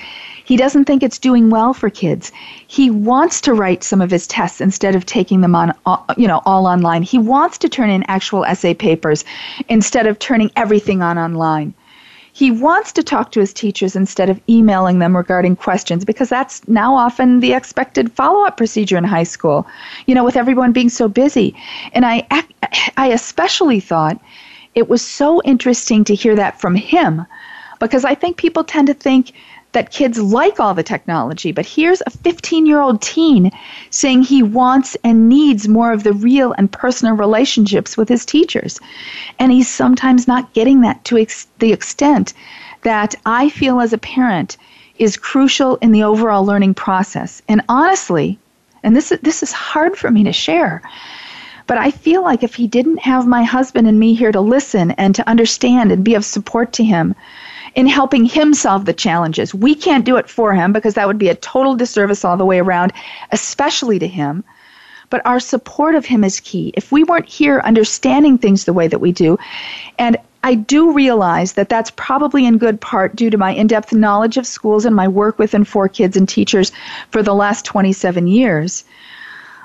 he 0.47 0.57
doesn't 0.57 0.85
think 0.85 1.03
it's 1.03 1.19
doing 1.19 1.51
well 1.51 1.75
for 1.75 1.91
kids. 1.91 2.31
He 2.69 2.89
wants 2.89 3.41
to 3.41 3.53
write 3.53 3.83
some 3.83 4.01
of 4.01 4.13
his 4.13 4.29
tests 4.29 4.61
instead 4.61 4.95
of 4.95 5.05
taking 5.05 5.41
them 5.41 5.57
on, 5.57 5.75
uh, 5.87 5.97
you 6.17 6.29
know, 6.29 6.41
all 6.47 6.69
online. 6.69 7.03
He 7.03 7.19
wants 7.19 7.59
to 7.59 7.69
turn 7.69 7.91
in 7.91 8.05
actual 8.05 8.45
essay 8.45 8.73
papers 8.73 9.25
instead 9.69 10.07
of 10.07 10.21
turning 10.21 10.53
everything 10.55 11.03
on 11.03 11.19
online. 11.19 11.75
He 12.33 12.53
wants 12.53 12.93
to 12.93 13.03
talk 13.03 13.33
to 13.33 13.41
his 13.41 13.53
teachers 13.53 13.97
instead 13.97 14.31
of 14.31 14.41
emailing 14.49 15.01
them 15.01 15.17
regarding 15.17 15.57
questions 15.57 16.05
because 16.05 16.29
that's 16.29 16.67
now 16.69 16.95
often 16.95 17.41
the 17.41 17.53
expected 17.53 18.13
follow-up 18.13 18.57
procedure 18.57 18.97
in 18.97 19.03
high 19.03 19.25
school. 19.25 19.67
You 20.07 20.15
know, 20.15 20.23
with 20.23 20.37
everyone 20.37 20.71
being 20.71 20.91
so 20.91 21.09
busy. 21.09 21.57
And 21.93 22.07
I 22.07 22.25
I 22.97 23.09
especially 23.09 23.81
thought 23.81 24.21
it 24.77 24.89
was 24.89 25.03
so 25.03 25.43
interesting 25.43 26.05
to 26.05 26.15
hear 26.15 26.37
that 26.37 26.61
from 26.61 26.77
him 26.77 27.27
because 27.81 28.05
I 28.05 28.15
think 28.15 28.37
people 28.37 28.65
tend 28.65 28.87
to 28.87 28.95
think 28.95 29.33
that 29.77 29.91
kids 29.91 30.19
like 30.19 30.59
all 30.59 30.73
the 30.73 30.83
technology, 30.83 31.53
but 31.53 31.67
here's 31.67 32.01
a 32.07 32.11
15 32.11 32.65
year 32.65 32.81
old 32.81 33.03
teen 33.03 33.51
saying 33.91 34.23
he 34.23 34.43
wants 34.43 34.97
and 35.05 35.29
needs 35.29 35.69
more 35.69 35.93
of 35.93 36.03
the 36.03 36.15
real 36.15 36.55
and 36.57 36.73
personal 36.73 37.15
relationships 37.15 37.95
with 37.95 38.09
his 38.09 38.25
teachers. 38.25 38.81
And 39.39 39.53
he's 39.53 39.69
sometimes 39.69 40.27
not 40.27 40.55
getting 40.55 40.81
that 40.81 41.05
to 41.05 41.19
ex- 41.19 41.47
the 41.59 41.75
extent 41.75 42.33
that 42.85 43.15
I 43.27 43.51
feel 43.51 43.79
as 43.81 43.93
a 43.93 43.99
parent 43.99 44.57
is 44.99 45.19
crucial 45.19 45.77
in 45.83 45.93
the 45.93 46.05
overall 46.05 46.47
learning 46.47 46.73
process. 46.73 47.43
And 47.47 47.61
honestly, 47.69 48.39
and 48.83 48.97
this, 48.97 49.13
this 49.21 49.43
is 49.43 49.53
hard 49.53 49.99
for 49.99 50.11
me 50.11 50.25
to 50.25 50.33
share, 50.33 50.81
but 51.67 51.77
I 51.77 51.91
feel 51.91 52.23
like 52.23 52.43
if 52.43 52.55
he 52.55 52.67
didn't 52.67 53.01
have 53.01 53.27
my 53.27 53.43
husband 53.43 53.87
and 53.87 54.01
me 54.01 54.15
here 54.15 54.33
to 54.33 54.41
listen 54.41 54.93
and 54.93 55.15
to 55.17 55.29
understand 55.29 55.93
and 55.93 56.03
be 56.03 56.15
of 56.15 56.25
support 56.25 56.73
to 56.75 56.85
him, 56.85 57.15
in 57.77 57.87
helping 57.87 58.25
him 58.25 58.55
solve 58.55 58.87
the 58.87 58.95
challenges. 58.95 59.55
We 59.55 59.75
can't 59.75 60.07
do 60.07 60.17
it 60.17 60.31
for 60.31 60.55
him 60.55 60.73
because 60.73 60.95
that 60.95 61.07
would 61.07 61.19
be 61.19 61.29
a 61.29 61.35
total 61.35 61.77
disservice 61.77 62.25
all 62.25 62.39
the 62.39 62.45
way 62.45 62.59
around, 62.59 62.93
especially 63.31 63.99
to 63.99 64.09
him. 64.09 64.43
But 65.11 65.25
our 65.25 65.39
support 65.39 65.95
of 65.95 66.07
him 66.07 66.25
is 66.25 66.41
key. 66.41 66.73
If 66.75 66.91
we 66.91 67.05
weren't 67.05 67.29
here 67.29 67.61
understanding 67.61 68.39
things 68.39 68.65
the 68.65 68.73
way 68.73 68.89
that 68.89 68.99
we 68.99 69.13
do, 69.13 69.39
and 69.99 70.17
I 70.43 70.55
do 70.55 70.93
realize 70.93 71.53
that 71.53 71.69
that's 71.69 71.91
probably 71.91 72.47
in 72.47 72.59
good 72.59 72.81
part 72.81 73.15
due 73.15 73.31
to 73.31 73.37
my 73.37 73.53
in 73.53 73.67
depth 73.67 73.93
knowledge 73.93 74.37
of 74.37 74.47
schools 74.47 74.85
and 74.85 74.97
my 74.97 75.07
work 75.07 75.39
with 75.39 75.55
and 75.55 75.69
for 75.69 75.87
kids 75.89 76.17
and 76.17 76.29
teachers 76.29 76.73
for 77.11 77.23
the 77.23 77.35
last 77.35 77.65
27 77.67 78.27
years. 78.27 78.85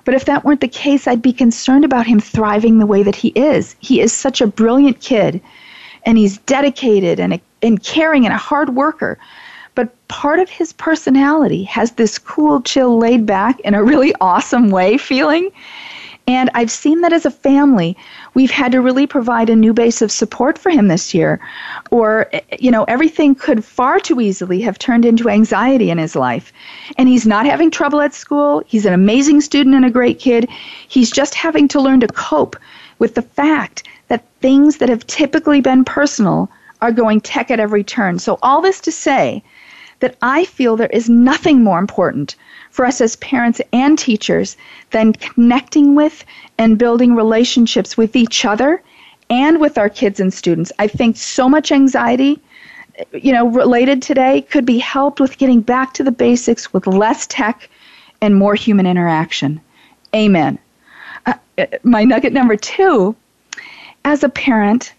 But 0.03 0.15
if 0.15 0.25
that 0.25 0.43
weren't 0.43 0.61
the 0.61 0.67
case, 0.67 1.07
I'd 1.07 1.21
be 1.21 1.33
concerned 1.33 1.85
about 1.85 2.07
him 2.07 2.19
thriving 2.19 2.79
the 2.79 2.85
way 2.85 3.03
that 3.03 3.15
he 3.15 3.29
is. 3.29 3.75
He 3.79 4.01
is 4.01 4.11
such 4.11 4.41
a 4.41 4.47
brilliant 4.47 4.99
kid, 4.99 5.41
and 6.05 6.17
he's 6.17 6.37
dedicated 6.39 7.19
and 7.19 7.39
and 7.61 7.83
caring 7.83 8.25
and 8.25 8.33
a 8.33 8.37
hard 8.37 8.75
worker. 8.75 9.17
But 9.75 9.95
part 10.07 10.39
of 10.39 10.49
his 10.49 10.73
personality 10.73 11.63
has 11.63 11.91
this 11.91 12.17
cool, 12.17 12.61
chill, 12.61 12.97
laid 12.97 13.25
back, 13.25 13.59
in 13.61 13.73
a 13.73 13.83
really 13.83 14.13
awesome 14.19 14.69
way 14.69 14.97
feeling. 14.97 15.51
And 16.27 16.49
I've 16.53 16.71
seen 16.71 17.01
that 17.01 17.13
as 17.13 17.25
a 17.25 17.31
family, 17.31 17.97
we've 18.35 18.51
had 18.51 18.71
to 18.73 18.81
really 18.81 19.07
provide 19.07 19.49
a 19.49 19.55
new 19.55 19.73
base 19.73 20.01
of 20.01 20.11
support 20.11 20.57
for 20.57 20.69
him 20.69 20.87
this 20.87 21.13
year. 21.13 21.39
Or, 21.89 22.29
you 22.59 22.69
know, 22.69 22.83
everything 22.83 23.33
could 23.33 23.65
far 23.65 23.99
too 23.99 24.21
easily 24.21 24.61
have 24.61 24.77
turned 24.77 25.03
into 25.03 25.29
anxiety 25.29 25.89
in 25.89 25.97
his 25.97 26.15
life. 26.15 26.53
And 26.97 27.09
he's 27.09 27.25
not 27.25 27.45
having 27.45 27.71
trouble 27.71 28.01
at 28.01 28.13
school. 28.13 28.63
He's 28.67 28.85
an 28.85 28.93
amazing 28.93 29.41
student 29.41 29.75
and 29.75 29.85
a 29.85 29.89
great 29.89 30.19
kid. 30.19 30.47
He's 30.87 31.11
just 31.11 31.33
having 31.33 31.67
to 31.69 31.81
learn 31.81 32.01
to 32.01 32.07
cope 32.07 32.55
with 32.99 33.15
the 33.15 33.23
fact 33.23 33.83
that 34.11 34.25
things 34.41 34.75
that 34.75 34.89
have 34.89 35.07
typically 35.07 35.61
been 35.61 35.85
personal 35.85 36.49
are 36.81 36.91
going 36.91 37.21
tech 37.21 37.49
at 37.49 37.61
every 37.61 37.81
turn. 37.81 38.19
So, 38.19 38.37
all 38.43 38.59
this 38.59 38.81
to 38.81 38.91
say 38.91 39.41
that 40.01 40.17
I 40.21 40.43
feel 40.43 40.75
there 40.75 40.87
is 40.87 41.09
nothing 41.09 41.63
more 41.63 41.79
important 41.79 42.35
for 42.71 42.85
us 42.85 42.99
as 42.99 43.15
parents 43.15 43.61
and 43.71 43.97
teachers 43.97 44.57
than 44.89 45.13
connecting 45.13 45.95
with 45.95 46.25
and 46.57 46.77
building 46.77 47.15
relationships 47.15 47.95
with 47.95 48.17
each 48.17 48.43
other 48.43 48.83
and 49.29 49.61
with 49.61 49.77
our 49.77 49.87
kids 49.87 50.19
and 50.19 50.33
students. 50.33 50.73
I 50.77 50.87
think 50.87 51.15
so 51.15 51.47
much 51.47 51.71
anxiety 51.71 52.37
you 53.13 53.31
know 53.31 53.47
related 53.47 54.01
today 54.01 54.41
could 54.41 54.65
be 54.65 54.77
helped 54.77 55.21
with 55.21 55.37
getting 55.37 55.61
back 55.61 55.93
to 55.93 56.03
the 56.03 56.11
basics 56.11 56.73
with 56.73 56.85
less 56.85 57.27
tech 57.27 57.69
and 58.19 58.35
more 58.35 58.55
human 58.55 58.85
interaction. 58.85 59.61
Amen. 60.13 60.59
uh, 61.25 61.33
my 61.83 62.03
nugget 62.03 62.33
number 62.33 62.57
two 62.57 63.15
as 64.03 64.23
a 64.23 64.29
parent, 64.29 64.93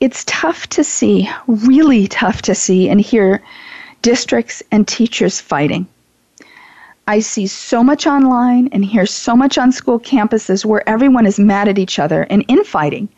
it's 0.00 0.24
tough 0.26 0.66
to 0.68 0.84
see, 0.84 1.30
really 1.46 2.08
tough 2.08 2.42
to 2.42 2.54
see 2.54 2.88
and 2.88 3.00
hear 3.00 3.42
districts 4.02 4.62
and 4.70 4.86
teachers 4.86 5.40
fighting. 5.40 5.86
I 7.06 7.20
see 7.20 7.46
so 7.46 7.84
much 7.84 8.06
online 8.06 8.68
and 8.72 8.84
hear 8.84 9.06
so 9.06 9.36
much 9.36 9.58
on 9.58 9.72
school 9.72 10.00
campuses 10.00 10.64
where 10.64 10.88
everyone 10.88 11.26
is 11.26 11.38
mad 11.38 11.68
at 11.68 11.78
each 11.78 11.98
other 11.98 12.26
and 12.30 12.44
infighting. 12.48 13.08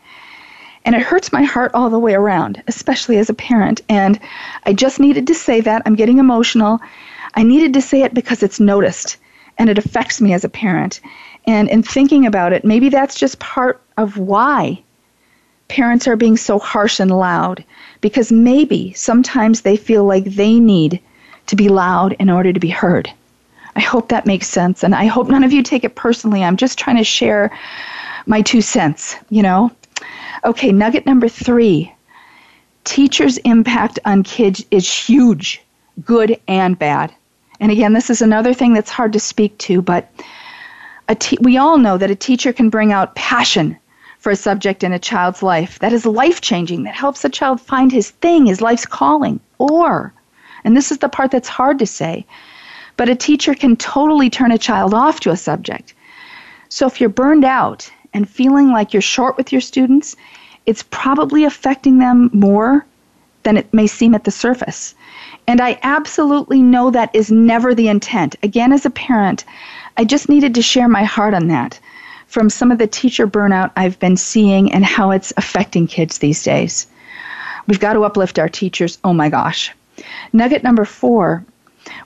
And 0.85 0.95
it 0.95 1.01
hurts 1.01 1.33
my 1.33 1.43
heart 1.43 1.71
all 1.73 1.89
the 1.89 1.99
way 1.99 2.13
around, 2.13 2.63
especially 2.67 3.17
as 3.17 3.29
a 3.29 3.33
parent. 3.33 3.81
And 3.89 4.19
I 4.65 4.73
just 4.73 4.99
needed 4.99 5.27
to 5.27 5.33
say 5.33 5.61
that. 5.61 5.81
I'm 5.85 5.95
getting 5.95 6.19
emotional. 6.19 6.79
I 7.33 7.43
needed 7.43 7.73
to 7.73 7.81
say 7.81 8.03
it 8.03 8.13
because 8.13 8.43
it's 8.43 8.59
noticed 8.59 9.17
and 9.57 9.69
it 9.69 9.77
affects 9.77 10.21
me 10.21 10.33
as 10.33 10.43
a 10.43 10.49
parent. 10.49 10.99
And 11.47 11.69
in 11.69 11.81
thinking 11.81 12.25
about 12.25 12.53
it, 12.53 12.65
maybe 12.65 12.89
that's 12.89 13.17
just 13.17 13.39
part 13.39 13.81
of 13.97 14.17
why 14.17 14.83
parents 15.69 16.07
are 16.07 16.15
being 16.15 16.37
so 16.37 16.59
harsh 16.59 16.99
and 16.99 17.11
loud 17.11 17.63
because 18.01 18.31
maybe 18.31 18.93
sometimes 18.93 19.61
they 19.61 19.77
feel 19.77 20.05
like 20.05 20.25
they 20.25 20.59
need 20.59 21.01
to 21.47 21.55
be 21.55 21.69
loud 21.69 22.13
in 22.19 22.29
order 22.29 22.53
to 22.53 22.59
be 22.59 22.69
heard. 22.69 23.11
I 23.75 23.81
hope 23.81 24.09
that 24.09 24.25
makes 24.25 24.47
sense. 24.47 24.83
And 24.83 24.93
I 24.93 25.05
hope 25.05 25.29
none 25.29 25.43
of 25.43 25.53
you 25.53 25.63
take 25.63 25.83
it 25.83 25.95
personally. 25.95 26.43
I'm 26.43 26.57
just 26.57 26.77
trying 26.77 26.97
to 26.97 27.03
share 27.03 27.51
my 28.25 28.41
two 28.41 28.61
cents, 28.61 29.15
you 29.29 29.43
know? 29.43 29.71
Okay, 30.43 30.71
nugget 30.71 31.05
number 31.05 31.29
three 31.29 31.93
teachers' 32.83 33.37
impact 33.39 33.99
on 34.05 34.23
kids 34.23 34.65
is 34.71 34.91
huge, 34.91 35.61
good 36.05 36.39
and 36.47 36.79
bad. 36.79 37.13
And 37.59 37.71
again, 37.71 37.93
this 37.93 38.09
is 38.09 38.21
another 38.21 38.53
thing 38.53 38.73
that's 38.73 38.89
hard 38.89 39.13
to 39.13 39.19
speak 39.19 39.57
to, 39.59 39.81
but 39.81 40.09
te- 41.15 41.37
we 41.41 41.57
all 41.57 41.77
know 41.77 41.97
that 41.97 42.11
a 42.11 42.15
teacher 42.15 42.53
can 42.53 42.69
bring 42.69 42.91
out 42.91 43.15
passion 43.15 43.77
for 44.19 44.31
a 44.31 44.35
subject 44.35 44.83
in 44.83 44.93
a 44.93 44.99
child's 44.99 45.43
life 45.43 45.79
that 45.79 45.93
is 45.93 46.05
life 46.05 46.41
changing, 46.41 46.83
that 46.83 46.95
helps 46.95 47.23
a 47.23 47.29
child 47.29 47.61
find 47.61 47.91
his 47.91 48.11
thing, 48.11 48.45
his 48.45 48.61
life's 48.61 48.85
calling. 48.85 49.39
Or, 49.57 50.13
and 50.63 50.75
this 50.75 50.91
is 50.91 50.97
the 50.97 51.09
part 51.09 51.31
that's 51.31 51.47
hard 51.47 51.79
to 51.79 51.85
say, 51.85 52.25
but 52.97 53.09
a 53.09 53.15
teacher 53.15 53.53
can 53.53 53.75
totally 53.75 54.29
turn 54.29 54.51
a 54.51 54.57
child 54.57 54.93
off 54.93 55.19
to 55.21 55.31
a 55.31 55.37
subject. 55.37 55.93
So 56.69 56.87
if 56.87 56.99
you're 56.99 57.09
burned 57.09 57.45
out 57.45 57.89
and 58.13 58.27
feeling 58.27 58.71
like 58.71 58.91
you're 58.93 59.01
short 59.01 59.37
with 59.37 59.51
your 59.51 59.61
students, 59.61 60.15
it's 60.65 60.83
probably 60.89 61.43
affecting 61.45 61.99
them 61.99 62.29
more 62.33 62.85
than 63.43 63.55
it 63.55 63.73
may 63.73 63.87
seem 63.87 64.13
at 64.13 64.25
the 64.25 64.31
surface. 64.31 64.93
And 65.47 65.61
I 65.61 65.79
absolutely 65.83 66.61
know 66.61 66.91
that 66.91 67.15
is 67.15 67.31
never 67.31 67.73
the 67.73 67.87
intent. 67.87 68.35
Again, 68.43 68.73
as 68.73 68.85
a 68.85 68.89
parent, 68.89 69.45
I 69.97 70.03
just 70.05 70.29
needed 70.29 70.53
to 70.55 70.61
share 70.61 70.87
my 70.87 71.03
heart 71.03 71.33
on 71.33 71.47
that 71.47 71.79
from 72.27 72.49
some 72.49 72.71
of 72.71 72.77
the 72.77 72.87
teacher 72.87 73.27
burnout 73.27 73.71
I've 73.75 73.99
been 73.99 74.17
seeing 74.17 74.71
and 74.71 74.85
how 74.85 75.11
it's 75.11 75.33
affecting 75.37 75.87
kids 75.87 76.19
these 76.19 76.43
days. 76.43 76.87
We've 77.67 77.79
got 77.79 77.93
to 77.93 78.03
uplift 78.03 78.37
our 78.37 78.49
teachers. 78.49 78.99
Oh 79.03 79.13
my 79.13 79.29
gosh. 79.29 79.73
Nugget 80.33 80.63
number 80.63 80.85
four 80.85 81.43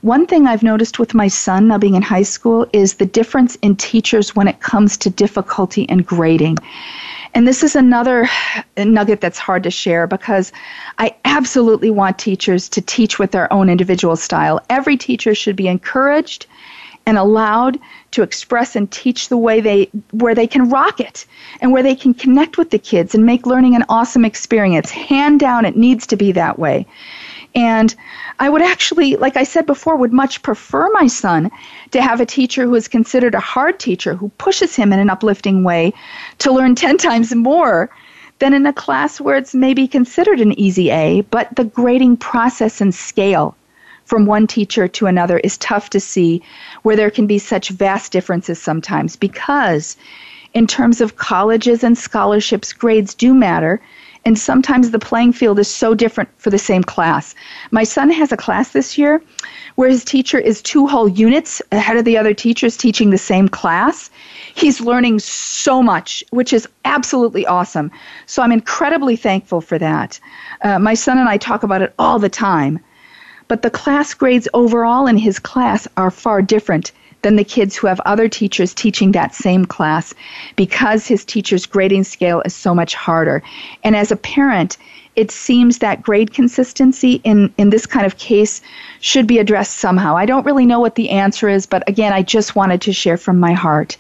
one 0.02 0.28
thing 0.28 0.48
I've 0.48 0.64
noticed 0.64 1.00
with 1.00 1.16
my 1.16 1.28
son 1.28 1.68
now 1.68 1.78
being 1.80 1.96
in 1.96 2.04
high 2.04 2.24
school 2.24 2.68
is 2.72 2.96
the 2.96 3.06
difference 3.06 3.56
in 3.64 3.76
teachers 3.76 4.36
when 4.36 4.48
it 4.48 4.60
comes 4.60 4.96
to 4.98 5.10
difficulty 5.10 5.90
and 5.90 6.06
grading. 6.06 6.58
And 7.34 7.48
this 7.48 7.64
is 7.64 7.76
another 7.76 8.30
nugget 8.78 9.22
that's 9.22 9.40
hard 9.40 9.64
to 9.64 9.72
share 9.72 10.06
because 10.06 10.52
I 11.00 11.16
absolutely 11.26 11.90
want 11.90 12.20
teachers 12.20 12.70
to 12.70 12.82
teach 12.82 13.18
with 13.18 13.32
their 13.32 13.52
own 13.52 13.70
individual 13.70 14.16
style. 14.16 14.60
Every 14.70 14.98
teacher 14.98 15.34
should 15.34 15.56
be 15.56 15.68
encouraged 15.68 16.46
and 17.06 17.18
allowed 17.18 17.80
to 18.12 18.22
express 18.22 18.76
and 18.76 18.92
teach 18.92 19.30
the 19.30 19.38
way 19.38 19.60
they 19.62 19.90
where 20.12 20.36
they 20.36 20.48
can 20.48 20.70
rock 20.70 21.00
it 21.00 21.26
and 21.60 21.72
where 21.72 21.84
they 21.84 21.96
can 21.96 22.14
connect 22.14 22.58
with 22.58 22.70
the 22.70 22.80
kids 22.80 23.16
and 23.16 23.26
make 23.26 23.46
learning 23.46 23.76
an 23.76 23.86
awesome 23.90 24.26
experience. 24.26 24.90
Hand 24.92 25.40
down 25.40 25.66
it 25.66 25.76
needs 25.76 26.08
to 26.08 26.16
be 26.16 26.32
that 26.32 26.60
way. 26.60 26.86
And 27.54 27.94
I 28.40 28.50
would 28.50 28.62
actually, 28.62 29.18
like 29.18 29.36
I 29.36 29.44
said 29.44 29.66
before, 29.66 29.98
would 29.98 30.14
much 30.14 30.42
prefer 30.42 30.90
my 30.94 31.08
son 31.08 31.52
to 31.92 32.02
have 32.02 32.22
a 32.22 32.26
teacher 32.26 32.64
who 32.64 32.76
is 32.76 32.88
considered 32.88 33.36
a 33.36 33.40
hard 33.40 33.80
teacher 33.80 34.16
who 34.16 34.30
pushes 34.38 34.76
him 34.76 34.94
in 34.94 35.00
an 35.00 35.10
uplifting 35.10 35.64
way 35.64 35.94
to 36.40 36.52
learn 36.52 36.76
10 36.88 36.98
times 36.98 37.36
more 37.36 37.90
than 38.40 38.54
in 38.54 38.66
a 38.66 38.74
class 38.74 39.22
where 39.22 39.36
it's 39.36 39.54
maybe 39.54 39.88
considered 39.88 40.40
an 40.40 40.58
easy 40.60 40.90
A, 40.90 41.22
but 41.22 41.56
the 41.56 41.66
grading 41.66 42.18
process 42.18 42.82
and 42.82 42.96
scale 42.96 43.56
from 44.12 44.26
one 44.26 44.46
teacher 44.46 44.90
to 44.90 45.06
another 45.06 45.38
is 45.40 45.58
tough 45.60 45.90
to 45.90 45.98
see 45.98 46.42
where 46.82 46.98
there 46.98 47.10
can 47.10 47.28
be 47.28 47.38
such 47.38 47.70
vast 47.70 48.12
differences 48.12 48.62
sometimes 48.62 49.16
because 49.16 49.96
in 50.54 50.68
terms 50.68 51.00
of 51.00 51.16
colleges 51.16 51.82
and 51.82 51.98
scholarships 51.98 52.74
grades 52.74 53.14
do 53.14 53.34
matter 53.34 53.80
and 54.26 54.38
sometimes 54.38 54.92
the 54.92 55.00
playing 55.00 55.32
field 55.32 55.60
is 55.60 55.70
so 55.70 55.96
different 55.96 56.28
for 56.38 56.50
the 56.50 56.58
same 56.58 56.84
class. 56.84 57.34
My 57.72 57.86
son 57.86 58.10
has 58.10 58.34
a 58.34 58.38
class 58.38 58.74
this 58.74 58.98
year 58.98 59.24
where 59.76 59.88
his 59.88 60.04
teacher 60.04 60.38
is 60.38 60.62
two 60.62 60.88
whole 60.88 61.08
units 61.08 61.62
ahead 61.72 61.96
of 61.96 62.04
the 62.04 62.18
other 62.18 62.34
teachers 62.34 62.76
teaching 62.76 63.12
the 63.12 63.18
same 63.18 63.48
class. 63.48 64.10
He's 64.54 64.82
learning 64.82 65.20
so 65.20 65.82
much, 65.82 66.22
which 66.32 66.52
is 66.52 66.68
absolutely 66.84 67.46
awesome. 67.46 67.90
So 68.26 68.44
I'm 68.44 68.52
incredibly 68.52 69.16
thankful 69.16 69.62
for 69.62 69.80
that. 69.80 70.20
Uh, 70.64 70.80
my 70.80 70.96
son 70.96 71.18
and 71.18 71.30
I 71.30 71.38
talk 71.38 71.64
about 71.64 71.82
it 71.82 71.94
all 71.98 72.20
the 72.20 72.28
time. 72.28 72.82
But 73.52 73.64
the 73.64 73.70
class 73.70 74.14
grades 74.14 74.48
overall 74.54 75.08
in 75.08 75.18
his 75.18 75.38
class 75.38 75.86
are 75.98 76.10
far 76.10 76.42
different 76.42 76.94
than 77.22 77.36
the 77.36 77.44
kids 77.44 77.76
who 77.76 77.88
have 77.88 78.00
other 78.06 78.30
teachers 78.30 78.74
teaching 78.74 79.12
that 79.12 79.36
same 79.36 79.66
class 79.66 80.14
because 80.56 81.06
his 81.06 81.26
teacher's 81.26 81.66
grading 81.66 82.06
scale 82.06 82.42
is 82.46 82.56
so 82.56 82.74
much 82.74 82.96
harder. 82.96 83.44
And 83.84 83.94
as 83.94 84.10
a 84.10 84.16
parent, 84.16 84.78
it 85.18 85.32
seems 85.32 85.80
that 85.80 86.02
grade 86.02 86.34
consistency 86.34 87.20
in, 87.26 87.54
in 87.58 87.72
this 87.72 87.86
kind 87.86 88.06
of 88.06 88.18
case 88.18 88.62
should 89.02 89.28
be 89.28 89.38
addressed 89.38 89.80
somehow. 89.80 90.16
I 90.16 90.26
don't 90.26 90.46
really 90.46 90.66
know 90.66 90.80
what 90.80 90.96
the 90.96 91.10
answer 91.10 91.50
is, 91.50 91.66
but 91.66 91.84
again, 91.90 92.14
I 92.14 92.22
just 92.22 92.56
wanted 92.56 92.80
to 92.84 92.94
share 92.94 93.18
from 93.18 93.38
my 93.38 93.52
heart. 93.52 93.98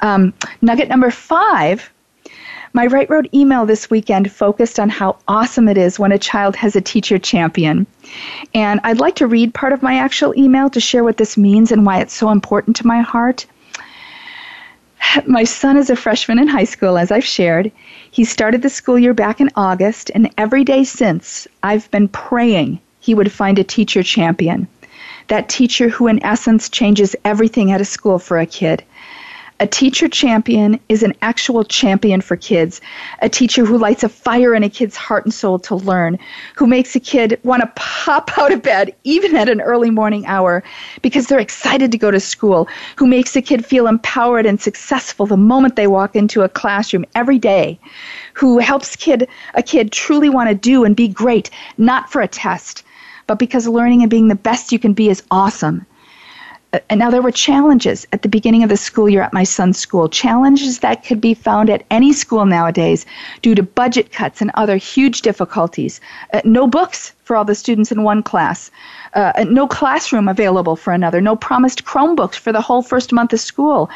Um, 0.00 0.34
nugget 0.62 0.88
number 0.88 1.12
five 1.12 1.88
my 2.72 2.86
Right 2.86 3.10
Road 3.10 3.28
email 3.34 3.66
this 3.66 3.90
weekend 3.90 4.30
focused 4.30 4.78
on 4.78 4.88
how 4.88 5.18
awesome 5.26 5.68
it 5.68 5.76
is 5.76 5.98
when 5.98 6.12
a 6.12 6.18
child 6.18 6.56
has 6.56 6.76
a 6.76 6.80
teacher 6.80 7.18
champion. 7.18 7.86
And 8.54 8.80
I'd 8.84 9.00
like 9.00 9.16
to 9.16 9.26
read 9.26 9.54
part 9.54 9.72
of 9.72 9.82
my 9.82 9.94
actual 9.94 10.36
email 10.36 10.70
to 10.70 10.80
share 10.80 11.02
what 11.02 11.16
this 11.16 11.36
means 11.36 11.72
and 11.72 11.84
why 11.84 12.00
it's 12.00 12.14
so 12.14 12.30
important 12.30 12.76
to 12.76 12.86
my 12.86 13.00
heart. 13.00 13.46
My 15.26 15.44
son 15.44 15.76
is 15.76 15.90
a 15.90 15.96
freshman 15.96 16.38
in 16.38 16.46
high 16.46 16.64
school, 16.64 16.96
as 16.96 17.10
I've 17.10 17.24
shared. 17.24 17.72
He 18.10 18.24
started 18.24 18.62
the 18.62 18.70
school 18.70 18.98
year 18.98 19.14
back 19.14 19.40
in 19.40 19.50
August, 19.56 20.10
and 20.14 20.30
every 20.38 20.62
day 20.62 20.84
since, 20.84 21.48
I've 21.62 21.90
been 21.90 22.08
praying 22.08 22.80
he 23.00 23.14
would 23.14 23.32
find 23.32 23.58
a 23.58 23.64
teacher 23.64 24.02
champion. 24.02 24.68
That 25.28 25.48
teacher 25.48 25.88
who, 25.88 26.06
in 26.06 26.24
essence, 26.24 26.68
changes 26.68 27.16
everything 27.24 27.72
at 27.72 27.80
a 27.80 27.84
school 27.84 28.18
for 28.18 28.38
a 28.38 28.46
kid. 28.46 28.84
A 29.62 29.66
teacher 29.66 30.08
champion 30.08 30.80
is 30.88 31.02
an 31.02 31.12
actual 31.20 31.64
champion 31.64 32.22
for 32.22 32.34
kids, 32.34 32.80
a 33.20 33.28
teacher 33.28 33.66
who 33.66 33.76
lights 33.76 34.02
a 34.02 34.08
fire 34.08 34.54
in 34.54 34.64
a 34.64 34.70
kid's 34.70 34.96
heart 34.96 35.26
and 35.26 35.34
soul 35.34 35.58
to 35.58 35.76
learn, 35.76 36.18
who 36.56 36.66
makes 36.66 36.96
a 36.96 37.00
kid 37.00 37.38
want 37.44 37.60
to 37.60 37.70
pop 37.76 38.30
out 38.38 38.52
of 38.52 38.62
bed 38.62 38.94
even 39.04 39.36
at 39.36 39.50
an 39.50 39.60
early 39.60 39.90
morning 39.90 40.24
hour 40.24 40.64
because 41.02 41.26
they're 41.26 41.38
excited 41.38 41.92
to 41.92 41.98
go 41.98 42.10
to 42.10 42.18
school, 42.18 42.68
who 42.96 43.06
makes 43.06 43.36
a 43.36 43.42
kid 43.42 43.66
feel 43.66 43.86
empowered 43.86 44.46
and 44.46 44.62
successful 44.62 45.26
the 45.26 45.36
moment 45.36 45.76
they 45.76 45.86
walk 45.86 46.16
into 46.16 46.40
a 46.40 46.48
classroom 46.48 47.04
every 47.14 47.38
day, 47.38 47.78
who 48.32 48.58
helps 48.60 48.96
kid 48.96 49.28
a 49.52 49.62
kid 49.62 49.92
truly 49.92 50.30
want 50.30 50.48
to 50.48 50.54
do 50.54 50.84
and 50.84 50.96
be 50.96 51.06
great, 51.06 51.50
not 51.76 52.10
for 52.10 52.22
a 52.22 52.28
test, 52.28 52.82
but 53.26 53.38
because 53.38 53.68
learning 53.68 54.00
and 54.00 54.10
being 54.10 54.28
the 54.28 54.34
best 54.34 54.72
you 54.72 54.78
can 54.78 54.94
be 54.94 55.10
is 55.10 55.22
awesome 55.30 55.84
and 56.88 57.00
now 57.00 57.10
there 57.10 57.22
were 57.22 57.32
challenges 57.32 58.06
at 58.12 58.22
the 58.22 58.28
beginning 58.28 58.62
of 58.62 58.68
the 58.68 58.76
school 58.76 59.08
year 59.08 59.22
at 59.22 59.32
my 59.32 59.42
son's 59.42 59.78
school, 59.78 60.08
challenges 60.08 60.78
that 60.78 61.04
could 61.04 61.20
be 61.20 61.34
found 61.34 61.68
at 61.68 61.84
any 61.90 62.12
school 62.12 62.46
nowadays 62.46 63.06
due 63.42 63.56
to 63.56 63.62
budget 63.62 64.12
cuts 64.12 64.40
and 64.40 64.52
other 64.54 64.76
huge 64.76 65.22
difficulties. 65.22 66.00
Uh, 66.32 66.40
no 66.44 66.68
books 66.68 67.12
for 67.24 67.34
all 67.34 67.44
the 67.44 67.56
students 67.56 67.90
in 67.90 68.04
one 68.04 68.22
class, 68.22 68.70
uh, 69.14 69.44
no 69.48 69.66
classroom 69.66 70.28
available 70.28 70.76
for 70.76 70.92
another, 70.92 71.20
no 71.20 71.34
promised 71.34 71.84
Chromebooks 71.84 72.36
for 72.36 72.52
the 72.52 72.60
whole 72.60 72.82
first 72.82 73.12
month 73.12 73.32
of 73.32 73.40
school. 73.40 73.90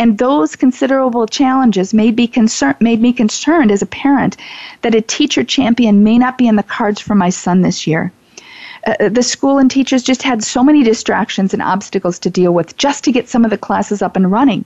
And 0.00 0.18
those 0.18 0.56
considerable 0.56 1.26
challenges 1.26 1.94
made 1.94 2.16
me, 2.16 2.26
concern- 2.26 2.76
made 2.80 3.00
me 3.00 3.12
concerned 3.12 3.70
as 3.70 3.82
a 3.82 3.86
parent 3.86 4.36
that 4.82 4.94
a 4.94 5.00
teacher 5.00 5.44
champion 5.44 6.02
may 6.02 6.18
not 6.18 6.38
be 6.38 6.48
in 6.48 6.56
the 6.56 6.62
cards 6.62 7.00
for 7.00 7.14
my 7.14 7.30
son 7.30 7.62
this 7.62 7.86
year. 7.86 8.12
Uh, 8.88 9.08
the 9.08 9.22
school 9.22 9.58
and 9.58 9.70
teachers 9.70 10.02
just 10.02 10.22
had 10.22 10.42
so 10.42 10.64
many 10.64 10.82
distractions 10.82 11.52
and 11.52 11.62
obstacles 11.62 12.18
to 12.18 12.30
deal 12.30 12.54
with 12.54 12.76
just 12.76 13.04
to 13.04 13.12
get 13.12 13.28
some 13.28 13.44
of 13.44 13.50
the 13.50 13.58
classes 13.58 14.00
up 14.00 14.16
and 14.16 14.32
running. 14.32 14.64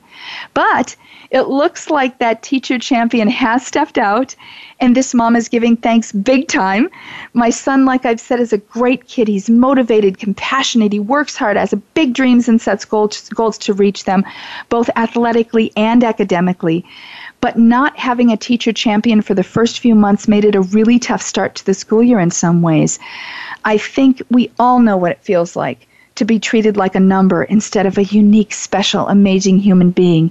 But 0.54 0.94
it 1.32 1.48
looks 1.48 1.90
like 1.90 2.18
that 2.18 2.42
teacher 2.42 2.78
champion 2.78 3.26
has 3.28 3.66
stepped 3.66 3.96
out, 3.98 4.36
and 4.80 4.94
this 4.94 5.14
mom 5.14 5.34
is 5.34 5.48
giving 5.48 5.76
thanks 5.76 6.12
big 6.12 6.46
time. 6.46 6.88
My 7.32 7.50
son, 7.50 7.84
like 7.84 8.04
I've 8.04 8.20
said, 8.20 8.38
is 8.38 8.52
a 8.52 8.58
great 8.58 9.08
kid. 9.08 9.28
He's 9.28 9.48
motivated, 9.48 10.18
compassionate, 10.18 10.92
he 10.92 11.00
works 11.00 11.36
hard, 11.36 11.56
has 11.56 11.74
big 11.94 12.12
dreams, 12.12 12.48
and 12.48 12.60
sets 12.60 12.84
goals, 12.84 13.28
goals 13.30 13.56
to 13.58 13.72
reach 13.72 14.04
them, 14.04 14.24
both 14.68 14.90
athletically 14.94 15.72
and 15.74 16.04
academically. 16.04 16.84
But 17.42 17.58
not 17.58 17.98
having 17.98 18.30
a 18.30 18.36
teacher 18.38 18.72
champion 18.72 19.20
for 19.20 19.34
the 19.34 19.42
first 19.42 19.80
few 19.80 19.94
months 19.94 20.28
made 20.28 20.46
it 20.46 20.54
a 20.54 20.62
really 20.62 20.98
tough 20.98 21.20
start 21.20 21.56
to 21.56 21.66
the 21.66 21.74
school 21.74 22.02
year 22.02 22.20
in 22.20 22.30
some 22.30 22.62
ways. 22.62 22.98
I 23.64 23.76
think 23.76 24.22
we 24.30 24.50
all 24.58 24.78
know 24.78 24.96
what 24.96 25.12
it 25.12 25.24
feels 25.24 25.56
like 25.56 25.86
to 26.14 26.24
be 26.24 26.38
treated 26.38 26.76
like 26.76 26.94
a 26.94 27.00
number 27.00 27.42
instead 27.42 27.84
of 27.84 27.98
a 27.98 28.04
unique, 28.04 28.52
special, 28.52 29.08
amazing 29.08 29.58
human 29.58 29.90
being. 29.90 30.30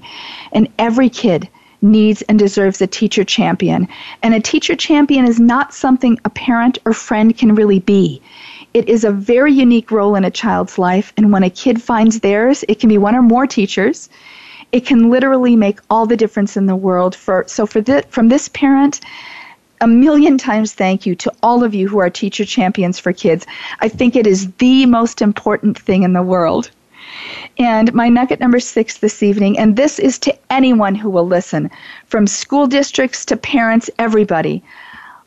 And 0.53 0.67
every 0.79 1.09
kid 1.09 1.49
needs 1.81 2.21
and 2.23 2.39
deserves 2.39 2.81
a 2.81 2.87
teacher 2.87 3.23
champion. 3.23 3.87
And 4.23 4.33
a 4.33 4.39
teacher 4.39 4.75
champion 4.75 5.25
is 5.25 5.39
not 5.39 5.73
something 5.73 6.17
a 6.23 6.29
parent 6.29 6.77
or 6.85 6.93
friend 6.93 7.37
can 7.37 7.55
really 7.55 7.79
be. 7.79 8.21
It 8.73 8.87
is 8.87 9.03
a 9.03 9.11
very 9.11 9.51
unique 9.51 9.91
role 9.91 10.15
in 10.15 10.23
a 10.23 10.31
child's 10.31 10.77
life, 10.77 11.11
and 11.17 11.33
when 11.33 11.43
a 11.43 11.49
kid 11.49 11.81
finds 11.81 12.21
theirs, 12.21 12.63
it 12.69 12.79
can 12.79 12.87
be 12.87 12.97
one 12.97 13.15
or 13.15 13.21
more 13.21 13.45
teachers. 13.45 14.09
It 14.71 14.85
can 14.85 15.09
literally 15.09 15.55
make 15.55 15.79
all 15.89 16.05
the 16.05 16.17
difference 16.17 16.55
in 16.55 16.65
the 16.65 16.75
world. 16.75 17.15
For 17.15 17.43
so 17.47 17.65
for 17.65 17.81
this, 17.81 18.05
from 18.09 18.29
this 18.29 18.47
parent, 18.49 19.01
a 19.81 19.87
million 19.87 20.37
times 20.37 20.73
thank 20.73 21.05
you 21.05 21.15
to 21.15 21.31
all 21.41 21.63
of 21.63 21.73
you 21.73 21.87
who 21.87 21.99
are 21.99 22.09
teacher 22.09 22.45
champions 22.45 22.99
for 22.99 23.11
kids. 23.11 23.45
I 23.79 23.89
think 23.89 24.15
it 24.15 24.27
is 24.27 24.51
the 24.53 24.85
most 24.85 25.21
important 25.21 25.77
thing 25.77 26.03
in 26.03 26.13
the 26.13 26.21
world. 26.21 26.69
And 27.57 27.93
my 27.93 28.07
nugget 28.07 28.39
number 28.39 28.59
six 28.59 28.99
this 28.99 29.21
evening, 29.21 29.57
and 29.57 29.75
this 29.75 29.99
is 29.99 30.17
to 30.19 30.37
anyone 30.49 30.95
who 30.95 31.09
will 31.09 31.27
listen, 31.27 31.69
from 32.05 32.27
school 32.27 32.67
districts 32.67 33.25
to 33.25 33.35
parents, 33.35 33.89
everybody. 33.99 34.63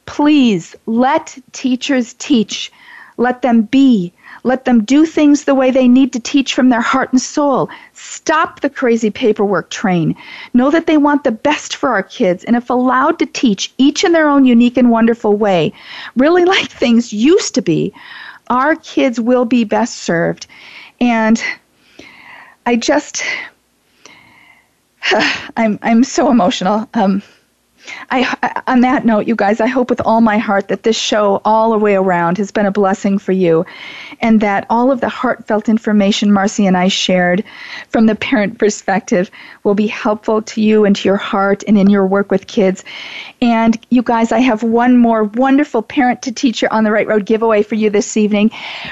Please 0.06 0.74
let 0.86 1.36
teachers 1.52 2.14
teach. 2.14 2.72
Let 3.16 3.42
them 3.42 3.62
be. 3.62 4.12
Let 4.42 4.64
them 4.64 4.84
do 4.84 5.06
things 5.06 5.44
the 5.44 5.54
way 5.54 5.70
they 5.70 5.88
need 5.88 6.12
to 6.12 6.20
teach 6.20 6.52
from 6.52 6.68
their 6.68 6.80
heart 6.80 7.12
and 7.12 7.20
soul. 7.20 7.70
Stop 7.92 8.60
the 8.60 8.68
crazy 8.70 9.10
paperwork 9.10 9.70
train. 9.70 10.16
Know 10.52 10.70
that 10.70 10.86
they 10.86 10.98
want 10.98 11.24
the 11.24 11.32
best 11.32 11.76
for 11.76 11.90
our 11.90 12.02
kids, 12.02 12.44
and 12.44 12.56
if 12.56 12.68
allowed 12.70 13.18
to 13.20 13.26
teach 13.26 13.72
each 13.78 14.04
in 14.04 14.12
their 14.12 14.28
own 14.28 14.44
unique 14.44 14.76
and 14.76 14.90
wonderful 14.90 15.36
way, 15.36 15.72
really 16.16 16.44
like 16.54 16.70
things 16.70 17.12
used 17.12 17.54
to 17.54 17.62
be, 17.62 17.92
our 18.48 18.76
kids 18.76 19.20
will 19.20 19.44
be 19.44 19.64
best 19.64 19.96
served. 19.96 20.46
And 21.00 21.42
I 22.66 22.76
just, 22.76 23.22
I'm 25.56 25.78
I'm 25.82 26.04
so 26.04 26.30
emotional. 26.30 26.88
Um, 26.94 27.22
I, 28.11 28.62
on 28.66 28.81
that 28.81 29.05
note, 29.05 29.27
you 29.27 29.35
guys, 29.35 29.61
I 29.61 29.66
hope 29.66 29.90
with 29.90 30.01
all 30.01 30.20
my 30.20 30.39
heart 30.39 30.69
that 30.69 30.82
this 30.82 30.97
show, 30.97 31.40
all 31.44 31.73
the 31.73 31.78
way 31.78 31.94
around, 31.94 32.39
has 32.39 32.51
been 32.51 32.66
a 32.66 32.70
blessing 32.70 33.19
for 33.19 33.32
you, 33.32 33.66
and 34.20 34.40
that 34.40 34.66
all 34.70 34.90
of 34.90 35.01
the 35.01 35.09
heartfelt 35.09 35.69
information 35.69 36.32
Marcy 36.32 36.66
and 36.66 36.77
I 36.77 36.89
shared 36.89 37.44
from 37.89 38.06
the 38.06 38.15
parent 38.15 38.59
perspective 38.59 39.31
will 39.65 39.74
be 39.74 39.86
helpful 39.86 40.43
to 40.43 40.61
you 40.61 40.85
and 40.85 40.94
to 40.97 41.09
your 41.09 41.16
heart 41.16 41.65
and 41.66 41.78
in 41.78 41.90
your 41.90 42.06
work 42.06 42.31
with 42.31 42.47
kids. 42.47 42.85
And 43.43 43.78
you 43.90 44.02
guys, 44.02 44.32
I 44.32 44.40
have 44.40 44.62
one 44.62 44.97
more 44.97 45.24
wonderful 45.24 45.82
Parent 45.82 46.23
to 46.23 46.32
Teacher 46.32 46.69
on 46.73 46.85
the 46.85 46.93
Right 46.93 47.06
Road 47.06 47.27
giveaway 47.27 47.62
for 47.62 47.74
you 47.74 47.90
this 47.90 48.16
evening. 48.16 48.51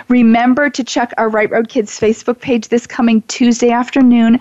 Remember 0.09 0.69
to 0.71 0.85
check 0.85 1.13
our 1.17 1.29
Right 1.29 1.51
Road 1.51 1.69
Kids 1.69 1.99
Facebook 1.99 2.41
page 2.41 2.69
this 2.69 2.87
coming 2.87 3.23
Tuesday 3.23 3.71
afternoon 3.71 4.39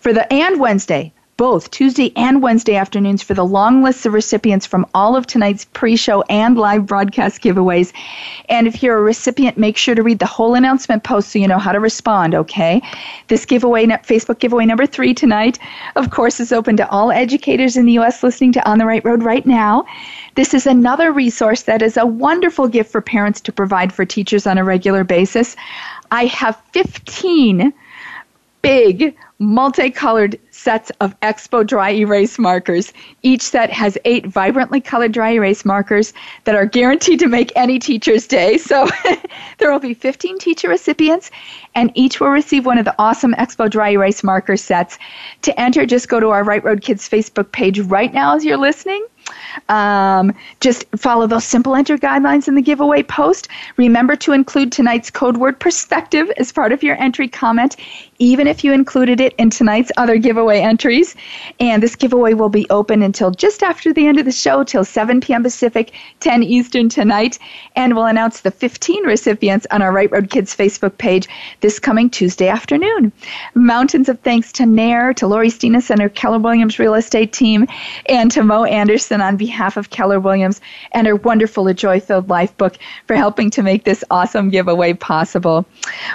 for 0.00 0.12
the 0.12 0.30
and 0.32 0.60
Wednesday 0.60 1.12
both 1.36 1.70
Tuesday 1.70 2.12
and 2.16 2.42
Wednesday 2.42 2.76
afternoons 2.76 3.22
for 3.22 3.34
the 3.34 3.44
long 3.44 3.82
lists 3.82 4.06
of 4.06 4.12
recipients 4.12 4.66
from 4.66 4.86
all 4.94 5.16
of 5.16 5.26
tonight's 5.26 5.64
pre 5.64 5.96
show 5.96 6.22
and 6.28 6.56
live 6.56 6.86
broadcast 6.86 7.42
giveaways. 7.42 7.92
And 8.48 8.66
if 8.66 8.82
you're 8.82 8.98
a 8.98 9.02
recipient, 9.02 9.58
make 9.58 9.76
sure 9.76 9.94
to 9.94 10.02
read 10.02 10.20
the 10.20 10.26
whole 10.26 10.54
announcement 10.54 11.02
post 11.02 11.30
so 11.30 11.38
you 11.38 11.48
know 11.48 11.58
how 11.58 11.72
to 11.72 11.80
respond, 11.80 12.34
okay? 12.34 12.80
This 13.28 13.44
giveaway, 13.44 13.86
Facebook 13.86 14.38
giveaway 14.38 14.66
number 14.66 14.86
three 14.86 15.14
tonight, 15.14 15.58
of 15.96 16.10
course, 16.10 16.38
is 16.40 16.52
open 16.52 16.76
to 16.76 16.88
all 16.88 17.10
educators 17.10 17.76
in 17.76 17.86
the 17.86 17.92
U.S. 17.94 18.22
listening 18.22 18.52
to 18.52 18.68
On 18.68 18.78
the 18.78 18.86
Right 18.86 19.04
Road 19.04 19.22
right 19.22 19.44
now. 19.44 19.84
This 20.36 20.54
is 20.54 20.66
another 20.66 21.12
resource 21.12 21.62
that 21.62 21.82
is 21.82 21.96
a 21.96 22.06
wonderful 22.06 22.68
gift 22.68 22.90
for 22.90 23.00
parents 23.00 23.40
to 23.42 23.52
provide 23.52 23.92
for 23.92 24.04
teachers 24.04 24.46
on 24.46 24.58
a 24.58 24.64
regular 24.64 25.04
basis. 25.04 25.56
I 26.10 26.26
have 26.26 26.60
15 26.72 27.72
big 28.62 29.14
multicolored 29.44 30.38
sets 30.50 30.90
of 31.00 31.18
Expo 31.20 31.66
dry 31.66 31.90
erase 31.90 32.38
markers. 32.38 32.92
Each 33.22 33.42
set 33.42 33.70
has 33.70 33.98
eight 34.04 34.26
vibrantly 34.26 34.80
colored 34.80 35.12
dry 35.12 35.32
erase 35.32 35.64
markers 35.64 36.12
that 36.44 36.54
are 36.54 36.66
guaranteed 36.66 37.18
to 37.18 37.28
make 37.28 37.52
any 37.54 37.78
teacher's 37.78 38.26
day. 38.26 38.58
So 38.74 38.88
there 39.58 39.70
will 39.70 39.78
be 39.78 39.94
15 39.94 40.38
teacher 40.38 40.68
recipients, 40.68 41.30
and 41.74 41.92
each 41.94 42.18
will 42.18 42.30
receive 42.30 42.66
one 42.66 42.78
of 42.78 42.84
the 42.84 42.94
awesome 42.98 43.34
Expo 43.34 43.70
dry 43.70 43.90
erase 43.90 44.24
marker 44.24 44.56
sets. 44.56 44.98
To 45.42 45.60
enter, 45.60 45.86
just 45.86 46.08
go 46.08 46.18
to 46.18 46.30
our 46.30 46.42
Right 46.42 46.64
Road 46.64 46.80
Kids 46.80 47.08
Facebook 47.08 47.52
page 47.52 47.78
right 47.78 48.12
now 48.12 48.34
as 48.34 48.44
you're 48.44 48.56
listening 48.56 49.06
um, 49.68 50.32
just 50.60 50.84
follow 50.96 51.26
those 51.26 51.44
simple 51.44 51.74
enter 51.74 51.96
guidelines 51.96 52.48
in 52.48 52.54
the 52.54 52.62
giveaway 52.62 53.02
post. 53.02 53.48
Remember 53.76 54.16
to 54.16 54.32
include 54.32 54.72
tonight's 54.72 55.10
code 55.10 55.36
word 55.36 55.58
perspective 55.58 56.30
as 56.36 56.52
part 56.52 56.72
of 56.72 56.82
your 56.82 57.00
entry 57.00 57.28
comment, 57.28 57.76
even 58.18 58.46
if 58.46 58.64
you 58.64 58.72
included 58.72 59.20
it 59.20 59.34
in 59.38 59.50
tonight's 59.50 59.90
other 59.96 60.16
giveaway 60.16 60.60
entries. 60.60 61.14
And 61.60 61.82
this 61.82 61.96
giveaway 61.96 62.34
will 62.34 62.48
be 62.48 62.66
open 62.70 63.02
until 63.02 63.30
just 63.30 63.62
after 63.62 63.92
the 63.92 64.06
end 64.06 64.18
of 64.18 64.24
the 64.24 64.32
show, 64.32 64.64
till 64.64 64.84
7 64.84 65.20
p.m. 65.20 65.42
Pacific, 65.42 65.92
10 66.20 66.42
Eastern 66.42 66.88
tonight. 66.88 67.38
And 67.76 67.94
we'll 67.94 68.06
announce 68.06 68.40
the 68.40 68.50
15 68.50 69.04
recipients 69.04 69.66
on 69.70 69.82
our 69.82 69.92
Right 69.92 70.10
Road 70.10 70.30
Kids 70.30 70.54
Facebook 70.54 70.98
page 70.98 71.28
this 71.60 71.78
coming 71.78 72.10
Tuesday 72.10 72.48
afternoon. 72.48 73.12
Mountains 73.54 74.08
of 74.08 74.20
thanks 74.20 74.52
to 74.52 74.66
Nair, 74.66 75.14
to 75.14 75.26
Lori 75.26 75.48
Steenis 75.48 75.90
and 75.90 76.00
her 76.00 76.08
Keller 76.08 76.38
Williams 76.38 76.78
real 76.78 76.94
estate 76.94 77.32
team, 77.32 77.66
and 78.06 78.30
to 78.30 78.42
Mo 78.42 78.64
Anderson 78.64 79.13
on 79.20 79.36
behalf 79.36 79.76
of 79.76 79.90
Keller 79.90 80.20
Williams 80.20 80.60
and 80.92 81.06
her 81.06 81.16
wonderful 81.16 81.68
A 81.68 81.74
Joy 81.74 82.00
Filled 82.00 82.28
Life 82.28 82.56
book 82.56 82.76
for 83.06 83.16
helping 83.16 83.50
to 83.50 83.62
make 83.62 83.84
this 83.84 84.04
awesome 84.10 84.50
giveaway 84.50 84.92
possible. 84.92 85.66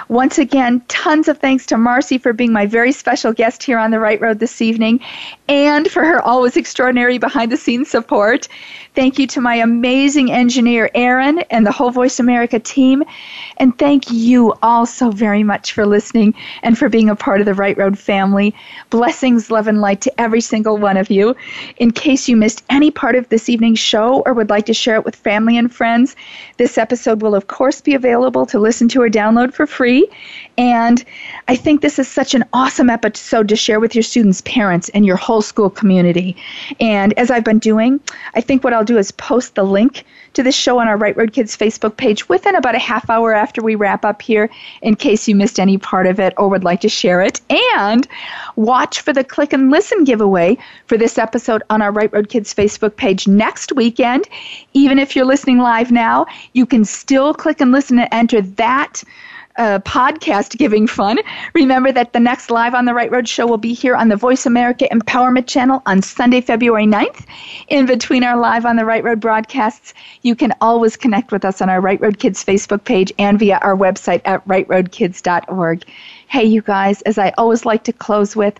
Once 0.08 0.38
again, 0.38 0.82
tons 0.88 1.28
of 1.28 1.38
thanks 1.38 1.66
to 1.66 1.78
Marcy 1.78 2.18
for 2.18 2.32
being 2.32 2.52
my 2.52 2.66
very 2.66 2.92
special 2.92 3.32
guest 3.32 3.62
here 3.62 3.78
on 3.78 3.90
the 3.90 4.00
Right 4.00 4.20
Road 4.20 4.38
this 4.38 4.60
evening 4.60 5.00
and 5.48 5.90
for 5.90 6.04
her 6.04 6.22
always 6.22 6.56
extraordinary 6.56 7.18
behind 7.18 7.50
the 7.50 7.56
scenes 7.56 7.90
support. 7.90 8.48
Thank 8.94 9.18
you 9.18 9.26
to 9.28 9.40
my 9.40 9.54
amazing 9.56 10.32
engineer, 10.32 10.90
Aaron, 10.94 11.40
and 11.50 11.64
the 11.64 11.70
whole 11.70 11.90
Voice 11.90 12.18
America 12.18 12.58
team. 12.58 13.04
And 13.56 13.76
thank 13.78 14.10
you 14.10 14.54
all 14.62 14.84
so 14.84 15.10
very 15.10 15.44
much 15.44 15.72
for 15.72 15.86
listening 15.86 16.34
and 16.62 16.76
for 16.76 16.88
being 16.88 17.08
a 17.08 17.14
part 17.14 17.40
of 17.40 17.46
the 17.46 17.54
Right 17.54 17.76
Road 17.78 17.98
family. 17.98 18.54
Blessings, 18.90 19.50
love, 19.50 19.68
and 19.68 19.80
light 19.80 20.00
to 20.02 20.20
every 20.20 20.40
single 20.40 20.76
one 20.76 20.96
of 20.96 21.10
you. 21.10 21.36
In 21.76 21.92
case 21.92 22.28
you 22.28 22.36
missed 22.36 22.64
any 22.68 22.89
part 22.90 23.16
of 23.16 23.28
this 23.28 23.48
evening's 23.48 23.78
show 23.78 24.22
or 24.26 24.34
would 24.34 24.50
like 24.50 24.66
to 24.66 24.74
share 24.74 24.96
it 24.96 25.04
with 25.04 25.16
family 25.16 25.56
and 25.56 25.72
friends, 25.72 26.16
this 26.56 26.78
episode 26.78 27.22
will, 27.22 27.34
of 27.34 27.46
course, 27.46 27.80
be 27.80 27.94
available 27.94 28.46
to 28.46 28.58
listen 28.58 28.88
to 28.88 29.02
or 29.02 29.08
download 29.08 29.52
for 29.52 29.66
free. 29.66 30.08
And 30.58 31.04
I 31.48 31.56
think 31.56 31.80
this 31.80 31.98
is 31.98 32.08
such 32.08 32.34
an 32.34 32.44
awesome 32.52 32.90
episode 32.90 33.48
to 33.48 33.56
share 33.56 33.80
with 33.80 33.94
your 33.94 34.02
students, 34.02 34.40
parents, 34.42 34.88
and 34.90 35.06
your 35.06 35.16
whole 35.16 35.42
school 35.42 35.70
community. 35.70 36.36
And 36.80 37.12
as 37.18 37.30
I've 37.30 37.44
been 37.44 37.58
doing, 37.58 38.00
I 38.34 38.40
think 38.40 38.64
what 38.64 38.72
I'll 38.72 38.84
do 38.84 38.98
is 38.98 39.10
post 39.10 39.54
the 39.54 39.64
link 39.64 40.04
to 40.34 40.42
this 40.42 40.54
show 40.54 40.78
on 40.78 40.88
our 40.88 40.96
Right 40.96 41.16
Road 41.16 41.32
Kids 41.32 41.56
Facebook 41.56 41.96
page 41.96 42.28
within 42.28 42.54
about 42.54 42.74
a 42.74 42.78
half 42.78 43.08
hour 43.10 43.34
after 43.34 43.62
we 43.62 43.74
wrap 43.74 44.04
up 44.04 44.22
here 44.22 44.50
in 44.82 44.96
case 44.96 45.28
you 45.28 45.34
missed 45.34 45.58
any 45.58 45.78
part 45.78 46.06
of 46.06 46.20
it 46.20 46.34
or 46.36 46.48
would 46.48 46.64
like 46.64 46.80
to 46.82 46.88
share 46.88 47.20
it. 47.20 47.40
And 47.74 48.06
watch 48.56 49.00
for 49.00 49.12
the 49.12 49.24
click 49.24 49.52
and 49.52 49.70
listen 49.70 50.04
giveaway 50.04 50.58
for 50.86 50.96
this 50.96 51.18
episode 51.18 51.62
on 51.70 51.82
our 51.82 51.92
Right 51.92 52.12
Road 52.12 52.28
Kids 52.28 52.54
Facebook 52.54 52.96
page 52.96 53.26
next 53.26 53.72
weekend. 53.72 54.28
Even 54.72 54.98
if 54.98 55.16
you're 55.16 55.24
listening 55.24 55.58
live 55.58 55.90
now, 55.90 56.26
you 56.52 56.66
can 56.66 56.84
still 56.84 57.34
click 57.34 57.60
and 57.60 57.72
listen 57.72 57.98
and 57.98 58.08
enter 58.12 58.40
that 58.42 59.02
uh, 59.56 59.78
podcast 59.80 60.56
giving 60.56 60.86
fun. 60.86 61.18
Remember 61.54 61.92
that 61.92 62.12
the 62.12 62.20
next 62.20 62.50
Live 62.50 62.74
on 62.74 62.84
the 62.84 62.94
Right 62.94 63.10
Road 63.10 63.28
show 63.28 63.46
will 63.46 63.58
be 63.58 63.74
here 63.74 63.96
on 63.96 64.08
the 64.08 64.16
Voice 64.16 64.46
America 64.46 64.88
Empowerment 64.90 65.46
Channel 65.46 65.82
on 65.86 66.02
Sunday, 66.02 66.40
February 66.40 66.86
9th. 66.86 67.26
In 67.68 67.86
between 67.86 68.24
our 68.24 68.38
Live 68.38 68.64
on 68.64 68.76
the 68.76 68.84
Right 68.84 69.02
Road 69.02 69.20
broadcasts, 69.20 69.94
you 70.22 70.34
can 70.34 70.52
always 70.60 70.96
connect 70.96 71.32
with 71.32 71.44
us 71.44 71.60
on 71.60 71.68
our 71.68 71.80
Right 71.80 72.00
Road 72.00 72.18
Kids 72.18 72.44
Facebook 72.44 72.84
page 72.84 73.12
and 73.18 73.38
via 73.38 73.58
our 73.58 73.76
website 73.76 74.22
at 74.24 74.46
rightroadkids.org. 74.46 75.84
Hey, 76.28 76.44
you 76.44 76.62
guys, 76.62 77.02
as 77.02 77.18
I 77.18 77.32
always 77.36 77.64
like 77.64 77.84
to 77.84 77.92
close 77.92 78.36
with, 78.36 78.58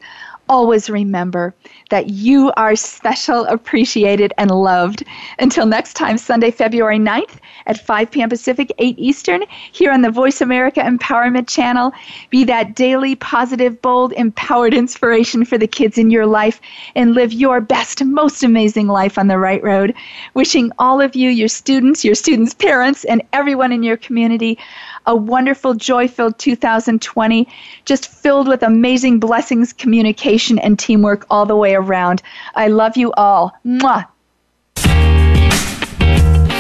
always 0.51 0.90
remember 0.90 1.55
that 1.90 2.10
you 2.10 2.52
are 2.56 2.74
special, 2.74 3.47
appreciated, 3.47 4.32
and 4.36 4.51
loved. 4.51 5.05
Until 5.39 5.64
next 5.64 5.94
time, 5.94 6.18
Sunday, 6.18 6.51
February 6.51 6.98
9th 6.98 7.36
at 7.66 7.78
5 7.86 8.10
p.m. 8.10 8.28
Pacific, 8.28 8.72
8 8.78 8.98
Eastern, 8.98 9.44
here 9.72 9.93
on 9.93 10.02
the 10.02 10.10
Voice 10.10 10.40
America 10.40 10.81
Empowerment 10.81 11.48
Channel. 11.48 11.93
Be 12.31 12.43
that 12.44 12.74
daily, 12.74 13.14
positive, 13.14 13.81
bold, 13.81 14.12
empowered 14.14 14.74
inspiration 14.74 15.44
for 15.44 15.56
the 15.56 15.68
kids 15.68 15.97
in 15.97 16.10
your 16.10 16.27
life 16.27 16.60
and 16.97 17.14
live 17.14 17.32
your 17.32 17.60
best, 17.60 18.05
most 18.05 18.43
amazing 18.43 18.89
life 18.89 19.18
on 19.18 19.28
the 19.28 19.39
right 19.39 19.62
road. 19.62 19.94
Wishing 20.35 20.72
all 20.81 21.01
of 21.01 21.14
you, 21.14 21.31
your 21.31 21.48
students, 21.48 22.05
your 22.05 22.16
students' 22.16 22.55
parents, 22.55 23.05
and 23.05 23.22
everyone 23.32 23.70
in 23.70 23.85
your 23.85 23.97
community 23.97 24.59
a 25.06 25.16
wonderful, 25.16 25.74
joy 25.74 26.09
filled 26.09 26.39
2020, 26.39 27.48
just 27.85 28.10
filled 28.10 28.48
with 28.48 28.62
amazing 28.62 29.20
blessings, 29.20 29.72
communication, 29.72 30.59
and 30.59 30.78
teamwork 30.78 31.27
all 31.31 31.47
the 31.47 31.56
way 31.56 31.74
around. 31.74 32.22
I 32.55 32.68
love 32.68 32.97
you 32.97 33.12
all. 33.12 33.52
Mwah. 33.64 34.06